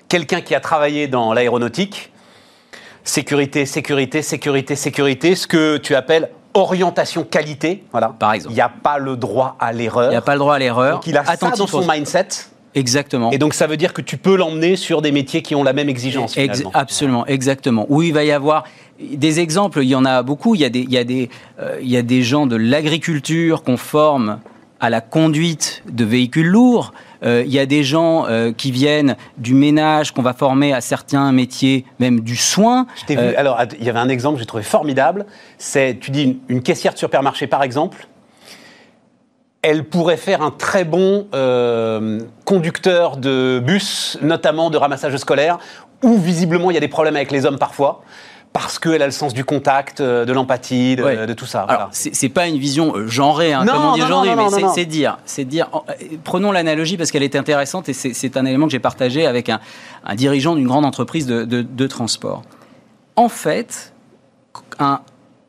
quelqu'un 0.08 0.40
qui 0.40 0.54
a 0.54 0.60
travaillé 0.60 1.08
dans 1.08 1.32
l'aéronautique, 1.32 2.12
sécurité, 3.02 3.66
sécurité, 3.66 4.22
sécurité, 4.22 4.76
sécurité, 4.76 5.34
ce 5.34 5.46
que 5.46 5.76
tu 5.76 5.94
appelles 5.94 6.30
orientation 6.54 7.24
qualité, 7.24 7.84
voilà. 7.90 8.14
Par 8.18 8.32
exemple. 8.32 8.52
Il 8.52 8.54
n'y 8.54 8.60
a 8.60 8.68
pas 8.68 8.98
le 8.98 9.16
droit 9.16 9.56
à 9.60 9.72
l'erreur. 9.72 10.06
Il 10.06 10.10
n'y 10.10 10.16
a 10.16 10.22
pas 10.22 10.34
le 10.34 10.38
droit 10.38 10.54
à 10.54 10.58
l'erreur. 10.58 10.94
Donc 10.94 11.06
il 11.06 11.16
a 11.16 11.24
ça 11.24 11.50
dans 11.50 11.66
son 11.66 11.86
mindset. 11.86 12.28
Exactement. 12.74 13.30
Et 13.30 13.38
donc 13.38 13.54
ça 13.54 13.66
veut 13.66 13.76
dire 13.76 13.92
que 13.92 14.00
tu 14.00 14.16
peux 14.16 14.36
l'emmener 14.36 14.76
sur 14.76 15.00
des 15.00 15.12
métiers 15.12 15.42
qui 15.42 15.54
ont 15.54 15.62
la 15.62 15.72
même 15.72 15.88
exigence. 15.88 16.36
absolument, 16.72 17.26
exactement. 17.26 17.86
Où 17.88 18.02
il 18.02 18.12
va 18.12 18.24
y 18.24 18.32
avoir 18.32 18.64
des 19.00 19.40
exemples, 19.40 19.80
il 19.82 19.88
y 19.88 19.94
en 19.94 20.04
a 20.04 20.22
beaucoup. 20.22 20.54
Il 20.54 20.60
y 20.60 20.64
a 20.64 20.70
des, 20.70 20.80
il 20.80 20.92
y 20.92 20.98
a 20.98 21.04
des, 21.04 21.30
euh, 21.60 21.78
il 21.80 21.88
y 21.88 21.96
a 21.96 22.02
des 22.02 22.22
gens 22.22 22.46
de 22.46 22.56
l'agriculture 22.56 23.62
qu'on 23.62 23.76
forme 23.76 24.40
à 24.84 24.90
la 24.90 25.00
conduite 25.00 25.82
de 25.90 26.04
véhicules 26.04 26.46
lourds. 26.46 26.92
Euh, 27.24 27.42
il 27.46 27.50
y 27.50 27.58
a 27.58 27.64
des 27.64 27.82
gens 27.82 28.26
euh, 28.26 28.52
qui 28.52 28.70
viennent 28.70 29.16
du 29.38 29.54
ménage, 29.54 30.12
qu'on 30.12 30.20
va 30.20 30.34
former 30.34 30.74
à 30.74 30.82
certains 30.82 31.32
métiers, 31.32 31.86
même 32.00 32.20
du 32.20 32.36
soin. 32.36 32.86
Je 33.00 33.06
t'ai 33.06 33.16
vu. 33.16 33.34
Alors, 33.36 33.58
il 33.80 33.86
y 33.86 33.88
avait 33.88 33.98
un 33.98 34.10
exemple 34.10 34.34
que 34.34 34.40
j'ai 34.40 34.46
trouvé 34.46 34.62
formidable. 34.62 35.24
C'est, 35.56 35.98
tu 35.98 36.10
dis, 36.10 36.38
une 36.48 36.62
caissière 36.62 36.92
de 36.92 36.98
supermarché, 36.98 37.46
par 37.46 37.62
exemple 37.62 38.08
elle 39.66 39.84
pourrait 39.84 40.18
faire 40.18 40.42
un 40.42 40.50
très 40.50 40.84
bon 40.84 41.26
euh, 41.34 42.20
conducteur 42.44 43.16
de 43.16 43.62
bus, 43.64 44.18
notamment 44.20 44.68
de 44.68 44.76
ramassage 44.76 45.16
scolaire, 45.16 45.58
où 46.02 46.18
visiblement 46.18 46.70
il 46.70 46.74
y 46.74 46.76
a 46.76 46.80
des 46.80 46.88
problèmes 46.88 47.16
avec 47.16 47.30
les 47.30 47.46
hommes 47.46 47.56
parfois 47.56 48.02
parce 48.54 48.78
qu'elle 48.78 49.02
a 49.02 49.06
le 49.06 49.10
sens 49.10 49.34
du 49.34 49.44
contact, 49.44 50.00
euh, 50.00 50.24
de 50.24 50.32
l'empathie, 50.32 50.94
de, 50.94 51.32
tout 51.34 51.44
ça. 51.44 51.64
Voilà. 51.66 51.88
C'est 51.90 52.28
pas 52.28 52.46
une 52.46 52.56
vision 52.56 52.94
euh, 52.94 53.08
genrée, 53.08 53.52
hein, 53.52 53.66
comme 53.66 53.84
on 53.84 53.92
dit 53.94 54.00
mais 54.00 54.68
c'est 54.72 54.86
dire, 54.86 55.18
c'est 55.24 55.44
dire. 55.44 55.68
Prenons 56.22 56.52
l'analogie 56.52 56.96
parce 56.96 57.10
qu'elle 57.10 57.24
est 57.24 57.34
intéressante 57.34 57.88
et 57.88 57.92
c'est 57.92 58.36
un 58.36 58.46
élément 58.46 58.66
que 58.66 58.72
j'ai 58.72 58.78
partagé 58.78 59.26
avec 59.26 59.48
un, 59.50 59.60
dirigeant 60.14 60.54
d'une 60.54 60.68
grande 60.68 60.84
entreprise 60.84 61.26
de, 61.26 61.44
de 61.44 61.86
transport. 61.88 62.42
En 63.16 63.28
fait, 63.28 63.92
un, 64.78 65.00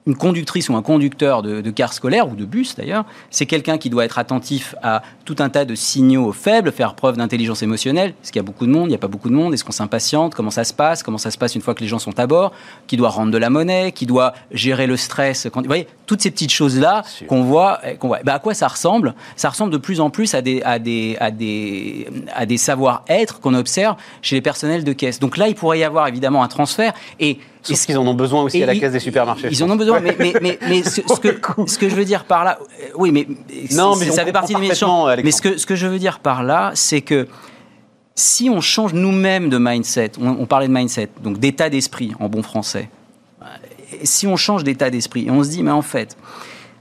une 0.07 0.15
conductrice 0.15 0.69
ou 0.69 0.75
un 0.75 0.81
conducteur 0.81 1.41
de, 1.41 1.61
de 1.61 1.71
car 1.71 1.93
scolaire 1.93 2.29
ou 2.29 2.35
de 2.35 2.45
bus 2.45 2.75
d'ailleurs, 2.75 3.05
c'est 3.31 3.45
quelqu'un 3.45 3.77
qui 3.77 3.89
doit 3.89 4.05
être 4.05 4.19
attentif 4.19 4.75
à 4.83 5.01
tout 5.25 5.35
un 5.39 5.49
tas 5.49 5.65
de 5.65 5.73
signaux 5.73 6.31
faibles, 6.31 6.71
faire 6.71 6.93
preuve 6.93 7.17
d'intelligence 7.17 7.63
émotionnelle. 7.63 8.13
Est-ce 8.21 8.31
qu'il 8.31 8.39
y 8.39 8.45
a 8.45 8.45
beaucoup 8.45 8.67
de 8.67 8.71
monde 8.71 8.85
Il 8.85 8.89
n'y 8.89 8.95
a 8.95 8.99
pas 8.99 9.07
beaucoup 9.07 9.29
de 9.29 9.33
monde 9.33 9.53
Est-ce 9.53 9.63
qu'on 9.63 9.71
s'impatiente 9.71 10.35
Comment 10.35 10.51
ça 10.51 10.63
se 10.63 10.73
passe 10.73 11.01
Comment 11.01 11.17
ça 11.17 11.31
se 11.31 11.37
passe 11.37 11.55
une 11.55 11.61
fois 11.61 11.73
que 11.73 11.81
les 11.81 11.87
gens 11.87 11.99
sont 11.99 12.19
à 12.19 12.27
bord 12.27 12.51
Qui 12.87 12.97
doit 12.97 13.09
rendre 13.09 13.31
de 13.31 13.37
la 13.37 13.49
monnaie 13.49 13.91
Qui 13.91 14.05
doit 14.05 14.33
gérer 14.51 14.85
le 14.85 14.97
stress 14.97 15.47
Vous 15.51 15.63
voyez, 15.65 15.87
toutes 16.05 16.21
ces 16.21 16.29
petites 16.31 16.51
choses-là 16.51 17.03
qu'on 17.27 17.43
voit. 17.43 17.79
Eh, 17.83 17.95
qu'on 17.95 18.09
voit. 18.09 18.19
Ben, 18.23 18.33
à 18.33 18.39
quoi 18.39 18.53
ça 18.53 18.67
ressemble? 18.67 19.15
Ça 19.35 19.49
ressemble 19.49 19.71
de 19.71 19.77
plus 19.77 19.99
en 19.99 20.11
plus 20.11 20.35
à 20.35 20.41
des, 20.41 20.61
à 20.63 20.77
des, 20.77 21.17
à 21.19 21.31
des, 21.31 22.07
à 22.33 22.45
des 22.45 22.57
savoir-être 22.57 23.39
qu'on 23.39 23.55
observe 23.55 23.95
chez 24.21 24.35
les 24.35 24.41
personnels 24.41 24.83
de 24.83 24.93
caisse. 24.93 25.19
Donc 25.19 25.37
là, 25.37 25.47
il 25.47 25.55
pourrait 25.55 25.79
y 25.79 25.83
avoir 25.83 26.07
évidemment 26.07 26.43
un 26.43 26.47
transfert. 26.47 26.93
Et 27.19 27.39
Sauf 27.73 27.85
qu'ils 27.85 27.97
en 27.97 28.07
ont 28.07 28.13
besoin 28.13 28.43
aussi 28.43 28.61
à 28.61 28.65
la 28.65 28.75
caisse 28.75 28.91
des 28.91 28.99
supermarchés. 28.99 29.47
Ils 29.51 29.63
en 29.63 29.69
ont 29.69 29.75
besoin, 29.75 29.99
mais, 29.99 30.15
mais, 30.19 30.59
mais, 30.61 30.83
ce, 30.83 31.01
que, 31.01 31.67
ce, 31.67 31.77
que, 31.77 31.89
je 31.89 31.95
veux 31.95 32.05
dire 32.05 32.25
par 32.25 32.43
là, 32.43 32.59
euh, 32.61 32.87
oui, 32.95 33.11
mais, 33.11 33.27
non, 33.71 33.95
mais 33.95 34.11
ça 34.11 34.23
fait 34.23 34.31
partie 34.31 34.53
de 34.53 34.59
l'émission. 34.59 35.07
Mais 35.23 35.31
ce 35.31 35.41
que, 35.41 35.57
ce 35.57 35.65
que 35.65 35.75
je 35.75 35.87
veux 35.87 35.99
dire 35.99 36.19
par 36.19 36.43
là, 36.43 36.71
c'est 36.75 37.01
que 37.01 37.27
si 38.15 38.49
on 38.49 38.61
change 38.61 38.93
nous-mêmes 38.93 39.49
de 39.49 39.57
mindset, 39.57 40.13
on, 40.19 40.45
parlait 40.45 40.67
de 40.67 40.73
mindset, 40.73 41.09
donc 41.21 41.37
d'état 41.37 41.69
d'esprit 41.69 42.13
en 42.19 42.29
bon 42.29 42.43
français, 42.43 42.89
si 44.03 44.25
on 44.25 44.37
change 44.37 44.63
d'état 44.63 44.89
d'esprit 44.89 45.25
et 45.27 45.31
on 45.31 45.43
se 45.43 45.49
dit, 45.49 45.63
mais 45.63 45.71
en 45.71 45.81
fait, 45.81 46.17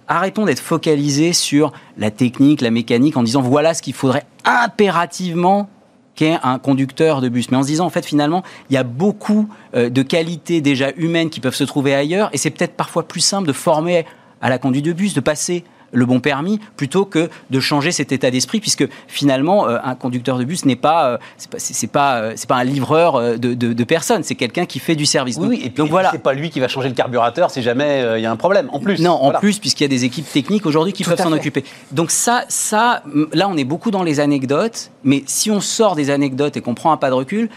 arrêtons 0.06 0.44
d'être 0.44 0.60
focalisés 0.60 1.32
sur 1.32 1.72
la 1.98 2.10
technique, 2.10 2.60
la 2.60 2.70
mécanique, 2.70 3.16
en 3.16 3.22
disant 3.24 3.42
voilà 3.42 3.74
ce 3.74 3.82
qu'il 3.82 3.94
faudrait 3.94 4.24
impérativement 4.44 5.68
qu'est 6.14 6.38
un 6.42 6.58
conducteur 6.58 7.20
de 7.20 7.28
bus. 7.28 7.50
Mais 7.50 7.56
en 7.56 7.62
se 7.62 7.68
disant, 7.68 7.86
en 7.86 7.90
fait, 7.90 8.04
finalement, 8.04 8.42
il 8.70 8.74
y 8.74 8.76
a 8.76 8.82
beaucoup 8.82 9.48
euh, 9.74 9.90
de 9.90 10.02
qualités 10.02 10.60
déjà 10.60 10.90
humaines 10.96 11.30
qui 11.30 11.40
peuvent 11.40 11.54
se 11.54 11.64
trouver 11.64 11.94
ailleurs, 11.94 12.30
et 12.32 12.38
c'est 12.38 12.50
peut-être 12.50 12.74
parfois 12.74 13.06
plus 13.06 13.20
simple 13.20 13.48
de 13.48 13.52
former 13.52 14.06
à 14.40 14.48
la 14.48 14.58
conduite 14.58 14.84
de 14.84 14.92
bus, 14.92 15.14
de 15.14 15.20
passer 15.20 15.64
le 15.94 16.06
bon 16.06 16.20
permis 16.20 16.60
plutôt 16.76 17.04
que 17.04 17.30
de 17.50 17.60
changer 17.60 17.92
cet 17.92 18.12
état 18.12 18.30
d'esprit 18.30 18.60
puisque 18.60 18.86
finalement 19.08 19.68
euh, 19.68 19.78
un 19.82 19.94
conducteur 19.94 20.38
de 20.38 20.44
bus 20.44 20.64
n'est 20.64 20.76
pas 20.76 21.10
euh, 21.10 21.18
c'est 21.38 21.50
pas 21.90 22.36
c'est 22.36 22.46
pas, 22.48 22.56
un 22.56 22.64
livreur 22.64 23.38
de, 23.38 23.84
personnes 23.84 24.22
c'est 24.22 24.34
quelqu'un 24.34 24.66
qui 24.66 24.78
fait 24.78 24.96
du 24.96 25.06
service. 25.06 25.36
Oui, 25.38 25.62
et 25.64 25.68
donc 25.68 25.90
voilà. 25.90 26.10
c'est 26.12 26.22
pas 26.22 26.34
lui 26.34 26.50
qui 26.50 26.60
va 26.60 26.68
changer 26.68 26.88
le 26.88 26.94
carburateur 26.94 27.50
si 27.50 27.62
jamais 27.62 28.04
il 28.16 28.22
y 28.22 28.26
a 28.26 28.30
un 28.30 28.36
problème 28.36 28.68
en 28.72 28.80
plus. 28.80 29.00
Non 29.00 29.12
en 29.12 29.32
plus 29.32 29.58
puisqu'il 29.58 29.84
y 29.84 29.86
a 29.86 29.88
des 29.88 30.04
équipes 30.04 30.30
techniques 30.30 30.66
aujourd'hui 30.66 30.92
qui 30.92 31.04
peuvent 31.04 31.20
s'en 31.20 31.32
occuper. 31.32 31.64
Donc 31.92 32.10
ça 32.10 32.44
ça 32.48 33.02
là 33.32 33.48
on 33.48 33.56
est 33.56 33.64
beaucoup 33.64 33.90
dans 33.90 34.02
les 34.02 34.20
anecdotes 34.20 34.90
mais 35.04 35.22
si 35.26 35.50
on 35.50 35.60
sort 35.60 35.94
des 35.94 36.10
anecdotes 36.10 36.56
et 36.56 36.60
qu'on 36.60 36.74
prend 36.74 36.92
un 36.92 36.96
pas 36.96 37.10
de 37.10 37.14
recul, 37.14 37.48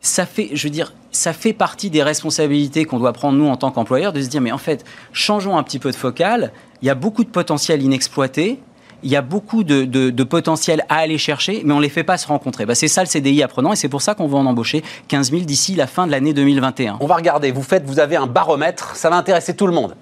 ça 0.00 0.26
fait, 0.26 0.50
je 0.52 0.64
veux 0.64 0.70
dire, 0.70 0.92
ça 1.10 1.32
fait 1.32 1.52
partie 1.52 1.90
des 1.90 2.02
responsabilités 2.02 2.84
qu'on 2.84 2.98
doit 2.98 3.12
prendre 3.12 3.38
nous 3.38 3.48
en 3.48 3.56
tant 3.56 3.70
qu'employeurs 3.70 4.12
de 4.12 4.22
se 4.22 4.28
dire 4.28 4.40
mais 4.40 4.52
en 4.52 4.58
fait, 4.58 4.84
changeons 5.12 5.56
un 5.56 5.62
petit 5.62 5.78
peu 5.78 5.90
de 5.90 5.96
focale. 5.96 6.52
Il 6.82 6.86
y 6.86 6.90
a 6.90 6.94
beaucoup 6.94 7.24
de 7.24 7.30
potentiel 7.30 7.82
inexploité. 7.82 8.60
Il 9.04 9.10
y 9.10 9.16
a 9.16 9.22
beaucoup 9.22 9.62
de, 9.62 10.22
potentiel 10.24 10.84
à 10.88 10.96
aller 10.96 11.18
chercher, 11.18 11.62
mais 11.64 11.72
on 11.72 11.76
ne 11.76 11.82
les 11.82 11.88
fait 11.88 12.02
pas 12.02 12.18
se 12.18 12.26
rencontrer. 12.26 12.66
Bah, 12.66 12.74
c'est 12.74 12.88
ça 12.88 13.02
le 13.02 13.06
CDI 13.06 13.44
apprenant 13.44 13.72
et 13.72 13.76
c'est 13.76 13.88
pour 13.88 14.02
ça 14.02 14.16
qu'on 14.16 14.26
va 14.26 14.38
en 14.38 14.46
embaucher 14.46 14.82
15 15.06 15.30
000 15.30 15.42
d'ici 15.42 15.76
la 15.76 15.86
fin 15.86 16.06
de 16.06 16.10
l'année 16.10 16.32
2021. 16.32 16.96
On 17.00 17.06
va 17.06 17.14
regarder, 17.14 17.52
vous 17.52 17.62
faites, 17.62 17.84
vous 17.84 18.00
avez 18.00 18.16
un 18.16 18.26
baromètre, 18.26 18.96
ça 18.96 19.08
va 19.08 19.16
intéresser 19.16 19.54
tout 19.54 19.68
le 19.68 19.72
monde 19.72 19.94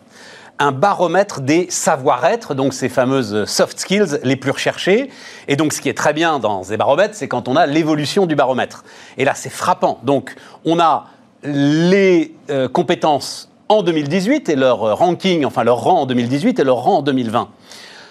un 0.59 0.73
baromètre 0.73 1.41
des 1.41 1.67
savoir-être, 1.71 2.55
donc 2.55 2.73
ces 2.73 2.89
fameuses 2.89 3.45
soft 3.45 3.79
skills 3.79 4.21
les 4.23 4.37
plus 4.37 4.51
recherchées. 4.51 5.11
Et 5.49 5.57
donc, 5.57 5.73
ce 5.73 5.81
qui 5.81 5.89
est 5.89 5.97
très 5.97 6.13
bien 6.13 6.39
dans 6.39 6.63
ces 6.63 6.77
baromètres, 6.77 7.15
c'est 7.15 7.29
quand 7.29 7.49
on 7.49 7.57
a 7.57 7.67
l'évolution 7.67 8.27
du 8.27 8.35
baromètre. 8.35 8.85
Et 9.19 9.25
là, 9.25 9.35
c'est 9.35 9.51
frappant. 9.51 10.01
Donc, 10.03 10.35
on 10.65 10.79
a 10.79 11.07
les 11.43 12.35
euh, 12.51 12.69
compétences 12.69 13.51
en 13.69 13.83
2018 13.83 14.49
et 14.49 14.57
leur 14.57 14.97
ranking, 14.97 15.45
enfin 15.45 15.65
leur 15.65 15.79
rang 15.79 16.03
en 16.03 16.07
2018 16.07 16.59
et 16.59 16.65
leur 16.65 16.77
rang 16.77 16.99
en 16.99 17.03
2020. 17.03 17.49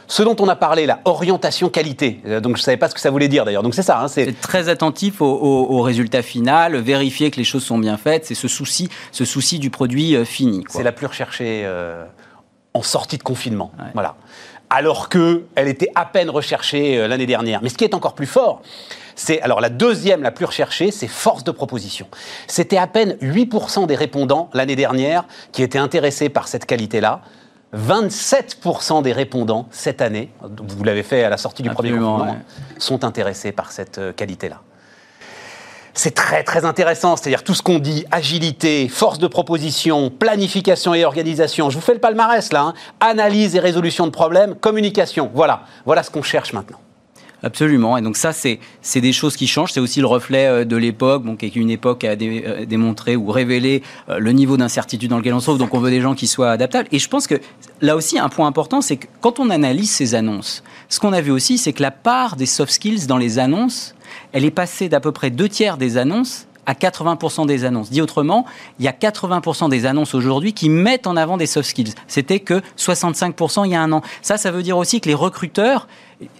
Ce 0.08 0.22
dont 0.22 0.36
on 0.40 0.48
a 0.48 0.56
parlé, 0.56 0.86
la 0.86 1.00
orientation 1.06 1.70
qualité. 1.70 2.22
Euh, 2.28 2.40
donc 2.40 2.58
je 2.58 2.62
ne 2.62 2.66
savais 2.66 2.78
pas 2.78 2.90
ce 2.90 2.94
que 2.94 3.00
ça 3.00 3.10
voulait 3.10 3.28
dire 3.28 3.44
d'ailleurs. 3.44 3.64
Donc 3.64 3.74
c'est 3.74 3.82
ça. 3.82 4.00
Hein, 4.00 4.08
c'est 4.08 4.40
très 4.40 4.70
attentif 4.70 5.22
au, 5.22 5.82
résultat 5.82 6.22
final, 6.22 6.78
vérifier 6.78 7.32
que 7.32 7.38
les 7.38 7.44
choses 7.44 7.64
sont 7.64 7.80
bien 7.80 7.98
faites. 7.98 8.26
C'est 8.26 8.36
ce 8.36 8.48
souci, 8.48 8.90
ce 9.12 9.26
souci 9.26 9.58
du 9.60 9.70
produit 9.70 10.16
euh, 10.16 10.26
fini. 10.26 10.64
C'est 10.70 10.84
la 10.84 10.92
plus 10.92 11.08
recherchée 11.08 11.66
en 12.76 12.84
sortie 12.84 13.18
de 13.18 13.24
confinement. 13.24 13.72
Voilà. 13.94 14.16
Alors 14.70 15.10
qu'elle 15.10 15.68
était 15.68 15.90
à 15.96 16.06
peine 16.06 16.30
recherchée 16.30 16.98
euh, 16.98 17.08
l'année 17.08 17.26
dernière. 17.26 17.62
Mais 17.64 17.70
ce 17.70 17.78
qui 17.78 17.86
est 17.86 17.94
encore 17.94 18.14
plus 18.14 18.26
fort, 18.26 18.62
c'est 19.16 19.42
alors 19.42 19.62
la 19.62 19.70
deuxième 19.70 20.22
la 20.22 20.32
plus 20.32 20.46
recherchée, 20.46 20.92
c'est 20.92 21.08
force 21.08 21.44
de 21.44 21.52
proposition. 21.52 22.08
C'était 22.48 22.78
à 22.78 22.86
peine 22.86 23.14
8% 23.22 23.88
des 23.88 23.96
répondants 23.96 24.50
l'année 24.54 24.76
dernière 24.76 25.24
qui 25.54 25.64
étaient 25.64 25.80
intéressés 25.80 26.30
par 26.30 26.48
cette 26.48 26.66
qualité-là. 26.66 27.22
27% 27.76 29.02
des 29.02 29.14
répondants 29.14 29.68
cette 29.72 30.02
année, 30.02 30.32
vous 30.42 30.84
l'avez 30.84 31.04
fait 31.04 31.24
à 31.24 31.30
la 31.30 31.38
sortie 31.38 31.64
du 31.64 31.70
premier 31.70 31.92
confinement, 31.92 32.38
sont 32.78 33.04
intéressés 33.04 33.52
par 33.52 33.72
cette 33.72 33.98
euh, 33.98 34.14
qualité-là 34.14 34.62
c'est 35.96 36.14
très 36.14 36.44
très 36.44 36.66
intéressant. 36.66 37.16
C'est-à-dire 37.16 37.44
tout 37.44 37.56
ce 37.56 37.64
qu'on 37.64 37.80
dit, 37.80 38.06
agilité, 38.12 38.88
force 38.88 39.18
de 39.18 39.28
proposition, 39.28 40.10
planification 40.10 40.94
et 40.94 41.04
organisation. 41.06 41.70
Je 41.70 41.76
vous 41.76 41.82
fais 41.82 41.94
le 41.94 42.00
palmarès 42.00 42.52
là. 42.54 42.62
Hein. 42.62 42.74
Analyse 43.00 43.56
et 43.56 43.60
résolution 43.60 44.06
de 44.06 44.12
problèmes, 44.12 44.56
communication. 44.56 45.32
Voilà, 45.34 45.64
voilà 45.86 46.04
ce 46.04 46.12
qu'on 46.12 46.24
cherche 46.24 46.54
maintenant. 46.54 46.80
Absolument. 47.44 47.96
Et 47.98 48.02
donc 48.02 48.18
ça, 48.18 48.32
c'est 48.34 48.60
des 48.96 49.14
choses 49.14 49.36
qui 49.36 49.46
changent. 49.46 49.72
C'est 49.72 49.80
aussi 49.80 50.00
le 50.00 50.08
reflet 50.08 50.48
euh, 50.48 50.66
de 50.66 50.76
l'époque, 50.76 51.24
bon, 51.24 51.36
qui 51.36 51.48
une 51.48 51.70
époque 51.70 52.04
à 52.04 52.16
euh, 52.20 52.66
démontrer 52.66 53.16
ou 53.16 53.30
révéler 53.30 53.84
euh, 54.10 54.18
le 54.18 54.32
niveau 54.32 54.58
d'incertitude 54.58 55.12
dans 55.12 55.20
lequel 55.20 55.34
on 55.36 55.40
se 55.40 55.46
trouve. 55.46 55.60
Donc 55.60 55.74
on 55.76 55.80
veut 55.80 55.92
des 55.92 56.02
gens 56.02 56.16
qui 56.16 56.26
soient 56.26 56.50
adaptables. 56.50 56.88
Et 56.92 56.98
je 56.98 57.08
pense 57.08 57.28
que 57.28 57.36
là 57.82 57.96
aussi, 57.96 58.18
un 58.18 58.30
point 58.30 58.48
important, 58.48 58.82
c'est 58.82 58.98
que 58.98 59.06
quand 59.22 59.40
on 59.40 59.52
analyse 59.52 59.92
ces 59.92 60.16
annonces, 60.16 60.64
ce 60.90 61.00
qu'on 61.00 61.14
a 61.14 61.22
vu 61.22 61.32
aussi, 61.32 61.60
c'est 61.60 61.74
que 61.74 61.84
la 61.84 61.92
part 61.92 62.36
des 62.36 62.48
soft 62.48 62.72
skills 62.72 63.06
dans 63.06 63.18
les 63.18 63.38
annonces 63.38 63.95
elle 64.32 64.46
est 64.46 64.52
passée 64.52 64.90
d'à 64.90 65.00
peu 65.00 65.12
près 65.12 65.30
deux 65.30 65.50
tiers 65.50 65.78
des 65.78 65.98
annonces 65.98 66.48
à 66.66 66.74
80% 66.74 67.46
des 67.46 67.66
annonces. 67.66 67.90
Dit 67.90 68.02
autrement, 68.02 68.46
il 68.80 68.86
y 68.86 68.88
a 68.88 68.92
80% 68.92 69.70
des 69.70 69.86
annonces 69.86 70.14
aujourd'hui 70.14 70.54
qui 70.54 70.70
mettent 70.70 71.08
en 71.08 71.16
avant 71.16 71.38
des 71.38 71.46
soft 71.46 71.70
skills. 71.70 71.94
C'était 72.08 72.40
que 72.40 72.62
65% 72.78 73.66
il 73.66 73.72
y 73.72 73.76
a 73.76 73.82
un 73.82 73.92
an. 73.92 74.02
Ça, 74.22 74.38
ça 74.38 74.52
veut 74.52 74.64
dire 74.64 74.78
aussi 74.78 75.02
que 75.02 75.08
les 75.08 75.14
recruteurs, 75.14 75.88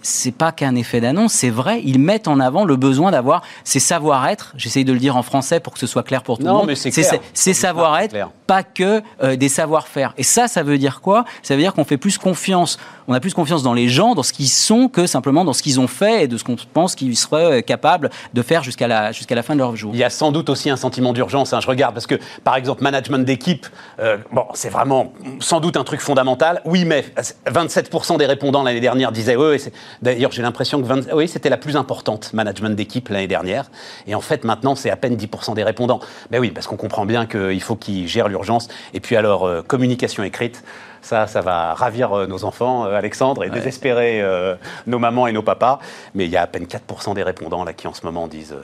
c'est 0.02 0.34
pas 0.34 0.52
qu'un 0.52 0.74
effet 0.74 1.00
d'annonce, 1.00 1.32
c'est 1.32 1.50
vrai, 1.50 1.82
ils 1.84 1.98
mettent 1.98 2.28
en 2.28 2.40
avant 2.40 2.64
le 2.64 2.76
besoin 2.76 3.10
d'avoir 3.10 3.42
ces 3.64 3.80
savoir-être. 3.80 4.52
J'essaye 4.56 4.84
de 4.84 4.92
le 4.92 4.98
dire 4.98 5.16
en 5.16 5.22
français 5.22 5.60
pour 5.60 5.72
que 5.72 5.78
ce 5.78 5.86
soit 5.86 6.02
clair 6.02 6.22
pour 6.22 6.38
tout 6.38 6.46
le 6.46 6.52
monde. 6.52 6.74
C'est 6.74 6.90
ces 7.34 7.54
savoir-être, 7.54 8.16
pas 8.46 8.62
que 8.62 9.02
euh, 9.22 9.36
des 9.36 9.48
savoir-faire. 9.48 10.14
Et 10.16 10.22
ça, 10.22 10.48
ça 10.48 10.62
veut 10.62 10.78
dire 10.78 11.00
quoi? 11.00 11.24
Ça 11.42 11.54
veut 11.54 11.60
dire 11.60 11.74
qu'on 11.74 11.84
fait 11.84 11.96
plus 11.96 12.16
confiance. 12.18 12.78
On 13.08 13.14
a 13.14 13.20
plus 13.20 13.34
confiance 13.34 13.62
dans 13.62 13.74
les 13.74 13.88
gens, 13.88 14.14
dans 14.14 14.22
ce 14.22 14.32
qu'ils 14.32 14.48
sont, 14.48 14.88
que 14.88 15.06
simplement 15.06 15.44
dans 15.44 15.52
ce 15.52 15.62
qu'ils 15.62 15.80
ont 15.80 15.86
fait 15.86 16.24
et 16.24 16.28
de 16.28 16.36
ce 16.36 16.44
qu'on 16.44 16.56
pense 16.72 16.94
qu'ils 16.94 17.16
seraient 17.16 17.58
euh, 17.58 17.60
capables 17.60 18.10
de 18.34 18.42
faire 18.42 18.62
jusqu'à 18.62 18.88
la, 18.88 19.12
jusqu'à 19.12 19.34
la 19.34 19.42
fin 19.42 19.54
de 19.54 19.58
leur 19.58 19.76
jour. 19.76 19.92
Il 19.94 19.98
y 19.98 20.04
a 20.04 20.10
sans 20.10 20.32
doute 20.32 20.48
aussi 20.48 20.70
un 20.70 20.76
sentiment 20.76 21.12
d'urgence. 21.12 21.52
Hein, 21.52 21.60
je 21.60 21.66
regarde 21.66 21.94
parce 21.94 22.06
que, 22.06 22.16
par 22.44 22.56
exemple, 22.56 22.82
management 22.82 23.24
d'équipe, 23.24 23.66
euh, 24.00 24.16
bon, 24.32 24.44
c'est 24.54 24.70
vraiment 24.70 25.12
sans 25.40 25.60
doute 25.60 25.76
un 25.76 25.84
truc 25.84 26.00
fondamental. 26.00 26.60
Oui, 26.64 26.84
mais 26.84 27.04
27% 27.46 28.18
des 28.18 28.26
répondants 28.26 28.62
l'année 28.62 28.80
dernière 28.80 29.12
disaient 29.12 29.36
eux, 29.36 29.54
et 29.54 29.58
d'ailleurs, 30.02 30.32
j'ai 30.32 30.42
l'impression 30.42 30.82
que 30.82 31.14
oui, 31.14 31.28
c'était 31.28 31.48
la 31.48 31.56
plus 31.56 31.76
importante 31.76 32.32
management 32.32 32.70
d'équipe 32.70 33.08
l'année 33.08 33.26
dernière. 33.26 33.70
Et 34.06 34.14
en 34.14 34.20
fait, 34.20 34.44
maintenant, 34.44 34.74
c'est 34.74 34.90
à 34.90 34.96
peine 34.96 35.16
10% 35.16 35.54
des 35.54 35.64
répondants. 35.64 36.00
Ben 36.30 36.40
oui, 36.40 36.50
parce 36.50 36.66
qu'on 36.66 36.76
comprend 36.76 37.06
bien 37.06 37.26
qu'il 37.26 37.62
faut 37.62 37.76
qu'ils 37.76 38.08
gèrent 38.08 38.28
l'urgence. 38.28 38.68
Et 38.94 39.00
puis 39.00 39.16
alors, 39.16 39.46
euh, 39.46 39.62
communication 39.62 40.22
écrite. 40.22 40.62
Ça, 41.02 41.26
ça 41.26 41.40
va 41.40 41.74
ravir 41.74 42.12
euh, 42.12 42.26
nos 42.26 42.44
enfants, 42.44 42.86
euh, 42.86 42.96
Alexandre, 42.96 43.44
et 43.44 43.50
désespérer 43.50 44.22
nos 44.86 44.98
mamans 44.98 45.26
et 45.26 45.32
nos 45.32 45.42
papas. 45.42 45.78
Mais 46.14 46.24
il 46.24 46.30
y 46.30 46.36
a 46.36 46.42
à 46.42 46.46
peine 46.46 46.64
4% 46.64 47.14
des 47.14 47.22
répondants 47.22 47.64
là 47.64 47.72
qui 47.72 47.86
en 47.86 47.94
ce 47.94 48.04
moment 48.04 48.26
disent 48.26 48.56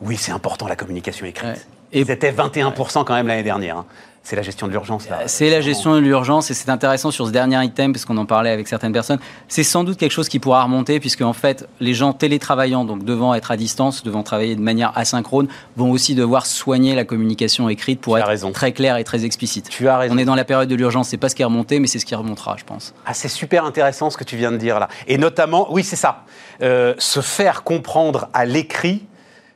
oui, 0.00 0.16
c'est 0.16 0.32
important 0.32 0.66
la 0.66 0.76
communication 0.76 1.26
écrite. 1.26 1.66
Et 1.92 2.00
Ils 2.00 2.10
étaient 2.10 2.32
21% 2.32 3.04
quand 3.04 3.14
même 3.14 3.26
l'année 3.26 3.42
dernière. 3.42 3.78
Hein. 3.78 3.86
C'est 4.22 4.36
la 4.36 4.42
gestion 4.42 4.66
de 4.66 4.72
l'urgence. 4.72 5.08
C'est 5.26 5.50
la 5.50 5.60
gestion 5.60 5.94
de 5.94 6.00
l'urgence 6.00 6.50
et 6.50 6.54
c'est 6.54 6.68
intéressant 6.68 7.10
sur 7.10 7.26
ce 7.26 7.32
dernier 7.32 7.64
item 7.64 7.92
parce 7.92 8.04
qu'on 8.04 8.18
en 8.18 8.26
parlait 8.26 8.50
avec 8.50 8.68
certaines 8.68 8.92
personnes. 8.92 9.18
C'est 9.48 9.64
sans 9.64 9.82
doute 9.82 9.98
quelque 9.98 10.12
chose 10.12 10.28
qui 10.28 10.38
pourra 10.38 10.62
remonter 10.62 11.00
puisque 11.00 11.22
en 11.22 11.32
fait 11.32 11.66
les 11.80 11.94
gens 11.94 12.12
télétravaillant 12.12 12.84
donc 12.84 13.04
devant 13.04 13.34
être 13.34 13.50
à 13.50 13.56
distance, 13.56 14.02
devant 14.02 14.22
travailler 14.22 14.56
de 14.56 14.60
manière 14.60 14.96
asynchrone, 14.96 15.48
vont 15.76 15.90
aussi 15.90 16.14
devoir 16.14 16.46
soigner 16.46 16.94
la 16.94 17.04
communication 17.04 17.68
écrite 17.68 18.00
pour 18.00 18.18
être 18.18 18.52
très 18.52 18.72
claire 18.72 18.98
et 18.98 19.04
très 19.04 19.24
explicite. 19.24 19.68
Tu 19.70 19.88
as 19.88 19.96
raison. 19.96 20.14
On 20.14 20.18
est 20.18 20.24
dans 20.24 20.34
la 20.34 20.44
période 20.44 20.68
de 20.68 20.74
l'urgence, 20.74 21.08
c'est 21.08 21.16
pas 21.16 21.28
ce 21.28 21.34
qui 21.34 21.42
est 21.42 21.46
remonté 21.46 21.80
mais 21.80 21.86
c'est 21.86 21.98
ce 21.98 22.06
qui 22.06 22.14
remontera, 22.14 22.56
je 22.58 22.64
pense. 22.64 22.94
Ah, 23.06 23.14
c'est 23.14 23.28
super 23.28 23.64
intéressant 23.64 24.10
ce 24.10 24.16
que 24.16 24.24
tu 24.24 24.36
viens 24.36 24.52
de 24.52 24.58
dire 24.58 24.78
là. 24.78 24.88
Et 25.08 25.18
notamment, 25.18 25.72
oui, 25.72 25.82
c'est 25.82 25.96
ça, 25.96 26.24
euh, 26.62 26.94
se 26.98 27.20
faire 27.20 27.64
comprendre 27.64 28.28
à 28.34 28.44
l'écrit 28.44 29.06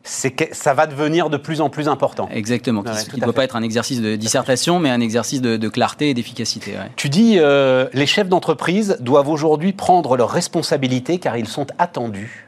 c'est 0.05 0.31
que 0.31 0.45
ça 0.55 0.75
va 0.75 0.87
devenir 0.87 1.31
de 1.31 1.39
plus 1.39 1.63
en 1.63 1.71
plus 1.71 1.89
important. 1.89 2.29
Exactement. 2.31 2.85
Il 3.15 3.21
ne 3.21 3.25
doit 3.25 3.33
pas 3.33 3.45
être 3.45 3.57
un 3.57 3.63
exercice 3.63 4.03
de 4.03 4.17
dissertation, 4.17 4.79
mais 4.79 4.91
un 4.91 5.01
exercice 5.01 5.41
de, 5.41 5.69
clarté 5.69 6.11
et 6.11 6.15
d'efficacité. 6.15 6.75
Tu 6.97 7.09
dis, 7.09 7.39
euh, 7.39 7.89
les 7.95 8.07
chefs 8.07 8.29
d'entreprise 8.29 8.99
doivent 9.01 9.31
aujourd'hui 9.31 9.73
prendre 9.73 10.17
leurs 10.17 10.31
responsabilités 10.31 11.19
car 11.19 11.39
ils 11.39 11.49
sont 11.49 11.67
attendus. 11.79 12.44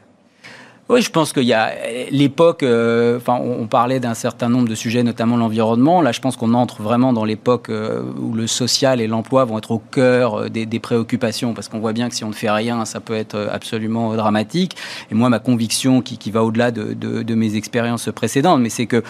Oui, 0.89 1.01
je 1.01 1.11
pense 1.11 1.33
qu'il 1.33 1.43
y 1.43 1.53
a 1.53 1.73
l'époque. 2.11 2.63
Euh, 2.63 3.17
enfin, 3.17 3.37
on, 3.41 3.67
parlait 3.67 3.99
d'un 3.99 4.13
certain 4.13 4.47
nombre 4.47 4.69
de 4.69 4.75
sujets, 4.75 5.03
notamment 5.03 5.35
l'environnement. 5.35 6.01
Là, 6.01 6.13
je 6.13 6.21
pense 6.21 6.37
qu'on 6.37 6.53
entre 6.53 6.81
vraiment 6.81 7.11
dans 7.11 7.25
l'époque 7.25 7.67
euh, 7.67 8.03
où 8.17 8.33
le 8.33 8.47
social 8.47 9.01
et 9.01 9.07
l'emploi 9.07 9.43
vont 9.43 9.57
être 9.57 9.71
au 9.71 9.79
cœur 9.79 10.43
euh, 10.43 10.49
des, 10.49 10.79
préoccupations, 10.79 11.53
parce 11.53 11.67
qu'on 11.67 11.79
voit 11.79 11.91
bien 11.91 12.07
que 12.07 12.15
si 12.15 12.23
on 12.23 12.29
ne 12.29 12.33
fait 12.33 12.49
rien, 12.49 12.85
ça 12.85 13.01
peut 13.01 13.15
être 13.15 13.49
absolument 13.51 14.15
dramatique. 14.15 14.77
Et 15.11 15.15
moi, 15.15 15.27
ma 15.27 15.39
conviction, 15.39 16.01
qui, 16.01 16.31
va 16.31 16.45
au-delà 16.45 16.71
de, 16.71 16.93
de, 16.93 17.21
de, 17.21 17.35
mes 17.35 17.57
expériences 17.57 18.09
précédentes, 18.15 18.61
mais 18.61 18.69
c'est 18.69 18.85
que, 18.85 19.03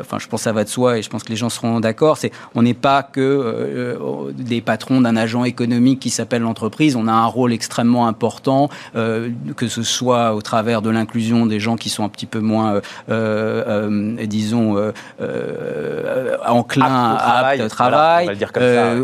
enfin, 0.00 0.18
je 0.20 0.28
pense 0.28 0.40
que 0.40 0.44
ça 0.44 0.52
va 0.52 0.62
de 0.62 0.68
soi, 0.68 0.98
et 0.98 1.02
je 1.02 1.10
pense 1.10 1.24
que 1.24 1.30
les 1.30 1.36
gens 1.36 1.48
seront 1.48 1.80
d'accord. 1.80 2.16
C'est, 2.16 2.30
on 2.54 2.62
n'est 2.62 2.74
pas 2.74 3.02
que 3.02 4.32
des 4.36 4.60
patrons 4.60 5.00
d'un 5.00 5.16
agent 5.16 5.44
économique 5.44 5.98
qui 5.98 6.10
s'appelle 6.10 6.42
l'entreprise. 6.42 6.94
On 6.94 7.08
a 7.08 7.12
un 7.12 7.26
rôle 7.26 7.52
extrêmement 7.52 8.06
important, 8.06 8.68
que 8.94 9.68
ce 9.68 9.82
soit 9.82 10.34
au 10.34 10.42
travers 10.42 10.82
de 10.82 10.90
l'inclusion 10.90 11.23
des 11.46 11.60
gens 11.60 11.76
qui 11.76 11.88
sont 11.88 12.04
un 12.04 12.08
petit 12.08 12.26
peu 12.26 12.40
moins, 12.40 12.74
euh, 12.74 12.80
euh, 13.08 14.26
disons, 14.26 14.76
euh, 14.76 16.36
enclins 16.46 17.16
à 17.18 17.56
travail, 17.68 18.38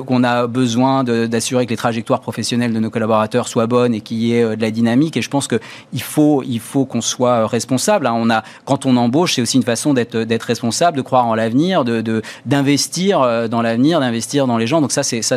qu'on 0.07 0.25
a 0.25 0.47
besoin 0.47 1.05
d'assurer 1.05 1.67
que 1.67 1.71
les 1.71 1.77
trajectoires 1.77 2.21
professionnelles 2.21 2.73
de 2.73 2.81
nos 2.81 2.91
collaborateurs 2.91 3.49
soient 3.49 3.67
bonnes 3.67 3.95
et 3.95 4.01
qu'il 4.01 4.19
y 4.19 4.35
ait 4.35 4.57
de 4.57 4.63
la 4.63 4.71
dynamique. 4.71 5.17
Et 5.17 5.23
je 5.23 5.31
pense 5.31 5.49
qu'il 5.49 6.03
faut, 6.03 6.43
il 6.47 6.61
faut 6.61 6.85
qu'on 6.85 7.01
soit 7.01 7.47
responsable. 7.47 8.07
Hein. 8.07 8.15
On 8.17 8.31
a, 8.31 8.43
quand 8.65 8.87
on 8.87 8.97
embauche, 8.97 9.35
c'est 9.35 9.43
aussi 9.43 9.57
une 9.57 9.63
façon 9.63 9.95
d'être 9.95 10.45
responsable, 10.45 10.97
de 10.97 11.03
croire 11.03 11.27
en 11.27 11.35
l'avenir, 11.35 11.85
de 11.85 12.23
d'investir 12.47 13.49
dans 13.49 13.63
l'avenir, 13.63 14.01
d'investir 14.01 14.47
dans 14.47 14.59
les 14.59 14.67
gens. 14.67 14.81
Donc 14.81 14.93
ça, 14.93 15.03
c'est 15.03 15.23
ça, 15.23 15.37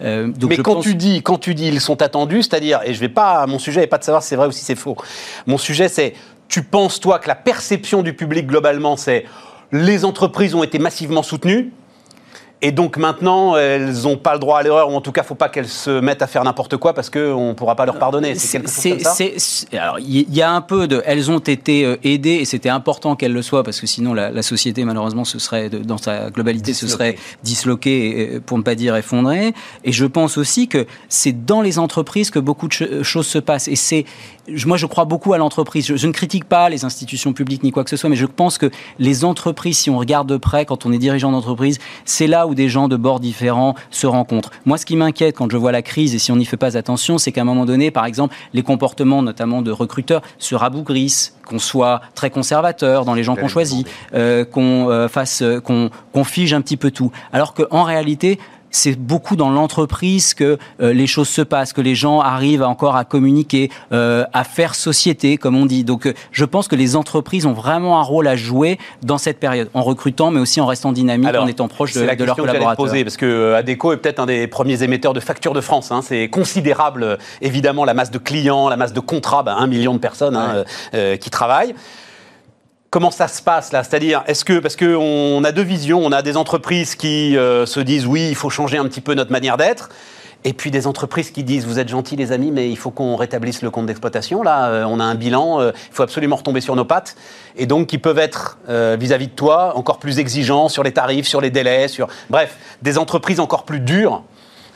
donc 0.00 0.50
Mais 0.50 0.56
quand 0.58 0.80
tu 0.80 0.94
dis, 0.94 1.22
quand 1.22 1.38
tu 1.38 1.54
dis, 1.54 1.68
ils 1.68 1.80
sont 1.80 2.02
attendus, 2.02 2.42
c'est-à-dire, 2.42 2.80
et 2.84 2.94
je 2.94 3.00
vais 3.00 3.08
pas, 3.08 3.46
mon 3.46 3.58
sujet 3.58 3.80
n'est 3.80 3.86
pas 3.86 3.98
de 3.98 4.04
savoir 4.04 4.22
si 4.22 4.30
c'est 4.30 4.36
vrai 4.36 4.48
ou 4.48 4.52
si 4.52 4.64
c'est 4.64 4.74
faux. 4.74 4.96
Mon 5.46 5.58
sujet, 5.58 5.88
c'est 5.88 6.14
tu 6.48 6.62
penses, 6.62 7.00
toi, 7.00 7.18
que 7.18 7.28
la 7.28 7.34
perception 7.34 8.02
du 8.02 8.12
public 8.12 8.46
globalement, 8.46 8.96
c'est 8.96 9.24
les 9.72 10.04
entreprises 10.04 10.54
ont 10.54 10.62
été 10.62 10.78
massivement 10.78 11.22
soutenues 11.22 11.72
et 12.62 12.72
donc 12.72 12.96
maintenant, 12.96 13.56
elles 13.56 13.92
n'ont 14.04 14.16
pas 14.16 14.32
le 14.32 14.38
droit 14.38 14.58
à 14.58 14.62
l'erreur, 14.62 14.90
ou 14.90 14.94
en 14.94 15.00
tout 15.00 15.12
cas, 15.12 15.20
il 15.20 15.24
ne 15.24 15.28
faut 15.28 15.34
pas 15.34 15.50
qu'elles 15.50 15.68
se 15.68 16.00
mettent 16.00 16.22
à 16.22 16.26
faire 16.26 16.44
n'importe 16.44 16.76
quoi 16.78 16.94
parce 16.94 17.10
qu'on 17.10 17.48
ne 17.48 17.52
pourra 17.52 17.76
pas 17.76 17.84
leur 17.84 17.98
pardonner. 17.98 18.34
C'est 18.36 18.58
quelque 18.58 18.70
chose 18.70 19.04
comme 19.04 19.38
ça 19.38 19.78
Alors, 19.78 19.98
il 19.98 20.34
y 20.34 20.40
a 20.40 20.50
un 20.50 20.60
peu 20.62 20.86
de... 20.88 21.02
Elles 21.04 21.30
ont 21.30 21.40
été 21.40 21.84
euh, 21.84 21.96
aidées, 22.04 22.36
et 22.36 22.44
c'était 22.44 22.70
important 22.70 23.16
qu'elles 23.16 23.34
le 23.34 23.42
soient, 23.42 23.64
parce 23.64 23.80
que 23.80 23.86
sinon, 23.86 24.14
la, 24.14 24.42
société, 24.42 24.84
malheureusement, 24.84 25.24
ce 25.24 25.38
serait, 25.38 25.68
dans 25.68 25.98
sa 25.98 26.30
globalité, 26.30 26.72
ce 26.72 26.86
serait 26.86 27.16
disloquée, 27.42 28.40
pour 28.46 28.56
ne 28.56 28.62
pas 28.62 28.74
dire 28.74 28.96
effondrée. 28.96 29.52
Et 29.84 29.92
je 29.92 30.06
pense 30.06 30.38
aussi 30.38 30.68
que 30.68 30.86
c'est 31.08 31.44
dans 31.44 31.60
les 31.60 31.78
entreprises 31.78 32.30
que 32.30 32.38
beaucoup 32.38 32.68
de 32.68 33.02
choses 33.02 33.26
se 33.26 33.38
passent. 33.38 33.68
Et 33.68 33.76
c'est... 33.76 34.06
Moi, 34.66 34.76
je 34.76 34.86
crois 34.86 35.04
beaucoup 35.04 35.32
à 35.32 35.38
l'entreprise. 35.38 35.86
Je, 35.86 35.96
je, 35.96 36.06
ne 36.06 36.12
critique 36.12 36.44
pas 36.44 36.68
les 36.68 36.84
institutions 36.84 37.32
publiques 37.32 37.62
ni 37.62 37.70
quoi 37.70 37.84
que 37.84 37.90
ce 37.90 37.96
soit, 37.96 38.10
mais 38.10 38.16
je 38.16 38.26
pense 38.26 38.58
que 38.58 38.70
les 38.98 39.24
entreprises, 39.24 39.78
si 39.78 39.90
on 39.90 39.98
regarde 39.98 40.28
de 40.28 40.36
près, 40.36 40.64
quand 40.66 40.86
on 40.86 40.92
est 40.92 40.98
dirigeant 40.98 41.32
d'entreprise, 41.32 41.78
c'est 42.04 42.26
là 42.26 42.46
où 42.46 42.54
des 42.54 42.68
gens 42.68 42.88
de 42.88 42.96
bords 42.96 43.20
différents 43.20 43.74
se 43.90 44.06
rencontrent. 44.06 44.50
Moi, 44.66 44.78
ce 44.78 44.86
qui 44.86 44.96
m'inquiète 44.96 45.36
quand 45.36 45.50
je 45.50 45.56
vois 45.56 45.72
la 45.72 45.82
crise, 45.82 46.14
et 46.14 46.18
si 46.18 46.32
on 46.32 46.36
n'y 46.36 46.44
fait 46.44 46.56
pas 46.56 46.76
attention, 46.76 47.18
c'est 47.18 47.32
qu'à 47.32 47.40
un 47.40 47.44
moment 47.44 47.64
donné, 47.64 47.90
par 47.90 48.06
exemple, 48.06 48.34
les 48.52 48.62
comportements, 48.62 49.22
notamment 49.22 49.62
de 49.62 49.70
recruteurs, 49.70 50.22
se 50.38 50.54
rabougrissent, 50.54 51.34
qu'on 51.46 51.58
soit 51.58 52.00
très 52.14 52.30
conservateur 52.30 53.04
dans 53.04 53.14
les 53.14 53.22
gens 53.22 53.36
qu'on 53.36 53.48
choisit, 53.48 53.86
euh, 54.14 54.44
qu'on 54.44 54.90
euh, 54.90 55.08
fasse, 55.08 55.42
euh, 55.42 55.60
qu'on 55.60 56.24
fige 56.24 56.54
un 56.54 56.60
petit 56.60 56.76
peu 56.76 56.90
tout. 56.90 57.10
Alors 57.32 57.54
qu'en 57.54 57.82
réalité, 57.82 58.38
c'est 58.74 58.98
beaucoup 58.98 59.36
dans 59.36 59.50
l'entreprise 59.50 60.34
que 60.34 60.58
euh, 60.80 60.92
les 60.92 61.06
choses 61.06 61.28
se 61.28 61.42
passent, 61.42 61.72
que 61.72 61.80
les 61.80 61.94
gens 61.94 62.20
arrivent 62.20 62.62
encore 62.62 62.96
à 62.96 63.04
communiquer, 63.04 63.70
euh, 63.92 64.24
à 64.32 64.44
faire 64.44 64.74
société, 64.74 65.36
comme 65.36 65.56
on 65.56 65.66
dit. 65.66 65.84
Donc, 65.84 66.06
euh, 66.06 66.14
je 66.32 66.44
pense 66.44 66.68
que 66.68 66.76
les 66.76 66.96
entreprises 66.96 67.46
ont 67.46 67.52
vraiment 67.52 67.98
un 68.00 68.02
rôle 68.02 68.26
à 68.26 68.36
jouer 68.36 68.78
dans 69.02 69.18
cette 69.18 69.38
période, 69.38 69.70
en 69.74 69.82
recrutant, 69.82 70.30
mais 70.30 70.40
aussi 70.40 70.60
en 70.60 70.66
restant 70.66 70.92
dynamique, 70.92 71.34
en 71.34 71.46
étant 71.46 71.68
proche 71.68 71.92
de, 71.92 72.00
de 72.00 72.24
leurs 72.24 72.36
collaborateurs. 72.36 72.76
Poser, 72.76 73.04
parce 73.04 73.16
que 73.16 73.54
Adeco 73.54 73.92
est 73.92 73.96
peut-être 73.98 74.18
un 74.18 74.26
des 74.26 74.46
premiers 74.46 74.82
émetteurs 74.82 75.12
de 75.12 75.20
factures 75.20 75.54
de 75.54 75.60
France. 75.60 75.92
Hein. 75.92 76.00
C'est 76.02 76.28
considérable, 76.28 77.18
évidemment, 77.40 77.84
la 77.84 77.94
masse 77.94 78.10
de 78.10 78.18
clients, 78.18 78.68
la 78.68 78.76
masse 78.76 78.92
de 78.92 79.00
contrats, 79.00 79.42
ben, 79.42 79.56
un 79.56 79.66
million 79.66 79.94
de 79.94 79.98
personnes 79.98 80.36
hein, 80.36 80.64
qui 81.20 81.30
travaillent. 81.30 81.74
Comment 82.94 83.10
ça 83.10 83.26
se 83.26 83.42
passe 83.42 83.72
là? 83.72 83.82
C'est-à-dire, 83.82 84.22
est-ce 84.28 84.44
que, 84.44 84.60
parce 84.60 84.76
qu'on 84.76 85.42
a 85.42 85.50
deux 85.50 85.64
visions, 85.64 86.00
on 86.06 86.12
a 86.12 86.22
des 86.22 86.36
entreprises 86.36 86.94
qui 86.94 87.36
euh, 87.36 87.66
se 87.66 87.80
disent 87.80 88.06
oui, 88.06 88.28
il 88.28 88.36
faut 88.36 88.50
changer 88.50 88.78
un 88.78 88.84
petit 88.84 89.00
peu 89.00 89.14
notre 89.14 89.32
manière 89.32 89.56
d'être, 89.56 89.88
et 90.44 90.52
puis 90.52 90.70
des 90.70 90.86
entreprises 90.86 91.32
qui 91.32 91.42
disent 91.42 91.66
vous 91.66 91.80
êtes 91.80 91.88
gentils 91.88 92.14
les 92.14 92.30
amis, 92.30 92.52
mais 92.52 92.70
il 92.70 92.76
faut 92.76 92.92
qu'on 92.92 93.16
rétablisse 93.16 93.62
le 93.62 93.70
compte 93.70 93.86
d'exploitation. 93.86 94.44
Là, 94.44 94.68
euh, 94.68 94.84
on 94.84 95.00
a 95.00 95.04
un 95.04 95.16
bilan, 95.16 95.60
euh, 95.60 95.72
il 95.74 95.92
faut 95.92 96.04
absolument 96.04 96.36
retomber 96.36 96.60
sur 96.60 96.76
nos 96.76 96.84
pattes. 96.84 97.16
Et 97.56 97.66
donc, 97.66 97.88
qui 97.88 97.98
peuvent 97.98 98.20
être 98.20 98.58
vis-à-vis 98.68 99.26
-vis 99.26 99.30
de 99.30 99.34
toi 99.34 99.76
encore 99.76 99.98
plus 99.98 100.20
exigeants 100.20 100.68
sur 100.68 100.84
les 100.84 100.92
tarifs, 100.92 101.26
sur 101.26 101.40
les 101.40 101.50
délais, 101.50 101.88
sur 101.88 102.06
bref, 102.30 102.56
des 102.82 102.96
entreprises 102.96 103.40
encore 103.40 103.64
plus 103.64 103.80
dures 103.80 104.22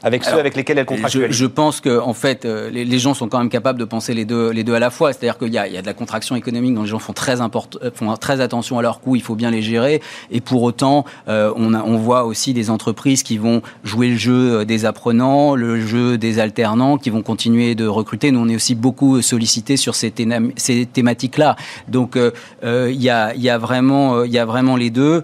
avec 0.03 0.25
ceux 0.25 0.39
avec 0.39 0.55
lesquels 0.57 0.79
elle 0.79 0.87
contractualise 0.87 1.37
je, 1.37 1.45
je, 1.45 1.47
pense 1.47 1.81
que 1.81 1.99
en 2.01 2.15
fait, 2.15 2.45
euh, 2.45 2.71
les, 2.71 2.99
gens 2.99 3.15
sont 3.15 3.29
quand 3.29 3.39
même 3.39 3.49
capables 3.49 3.79
de 3.79 3.85
penser 3.85 4.15
les 4.15 4.25
deux, 4.25 4.51
les 4.51 4.65
deux 4.65 4.75
à 4.75 4.79
la 4.79 4.91
fois. 4.91 5.13
C'est-à-dire 5.13 5.39
qu'il 5.39 5.49
y, 5.49 5.53
y, 5.53 5.59
a 5.59 5.83
de 5.83 5.87
la 5.87 5.95
contraction 5.95 6.37
économique 6.37 6.75
dont 6.75 6.83
les 6.83 6.89
gens 6.89 6.99
font 6.99 7.13
très, 7.13 7.41
import, 7.41 7.69
euh, 7.83 7.91
font 7.95 8.15
très 8.17 8.41
attention 8.41 8.79
à 8.79 8.83
leurs 8.83 9.01
coûts, 9.01 9.17
il 9.17 9.23
faut 9.23 9.35
bien 9.35 9.51
les 9.51 9.63
gérer. 9.63 10.01
Et 10.31 10.41
pour 10.41 10.63
autant, 10.63 11.05
euh, 11.29 11.53
on, 11.57 11.75
a, 11.75 11.83
on 11.83 11.97
voit 11.97 12.25
aussi 12.25 12.55
des 12.55 12.71
entreprises 12.71 13.23
qui 13.23 13.39
vont 13.39 13.63
jouer 13.85 14.11
le 14.11 14.17
jeu 14.17 14.65
des 14.65 14.85
apprenants, 14.85 15.55
le 15.55 15.81
jeu 15.81 16.19
des 16.19 16.39
alternants, 16.39 16.99
qui 16.99 17.11
vont 17.11 17.23
continuer 17.23 17.75
de 17.75 17.87
recruter. 17.87 18.31
Nous, 18.31 18.41
on 18.41 18.49
est 18.49 18.57
aussi 18.57 18.75
beaucoup 18.75 19.21
sollicités 19.23 19.77
sur 19.77 19.95
ces, 19.95 20.13
ces 20.57 20.87
thématiques-là. 20.87 21.57
Donc, 21.89 22.17
il 22.63 23.03
y, 23.03 23.11
a, 23.11 23.35
y, 23.35 23.49
a 23.49 23.59
vraiment, 23.59 24.25
il 24.25 24.33
y 24.33 24.39
a 24.39 24.45
vraiment 24.45 24.77
les 24.77 24.91
deux. 24.91 25.23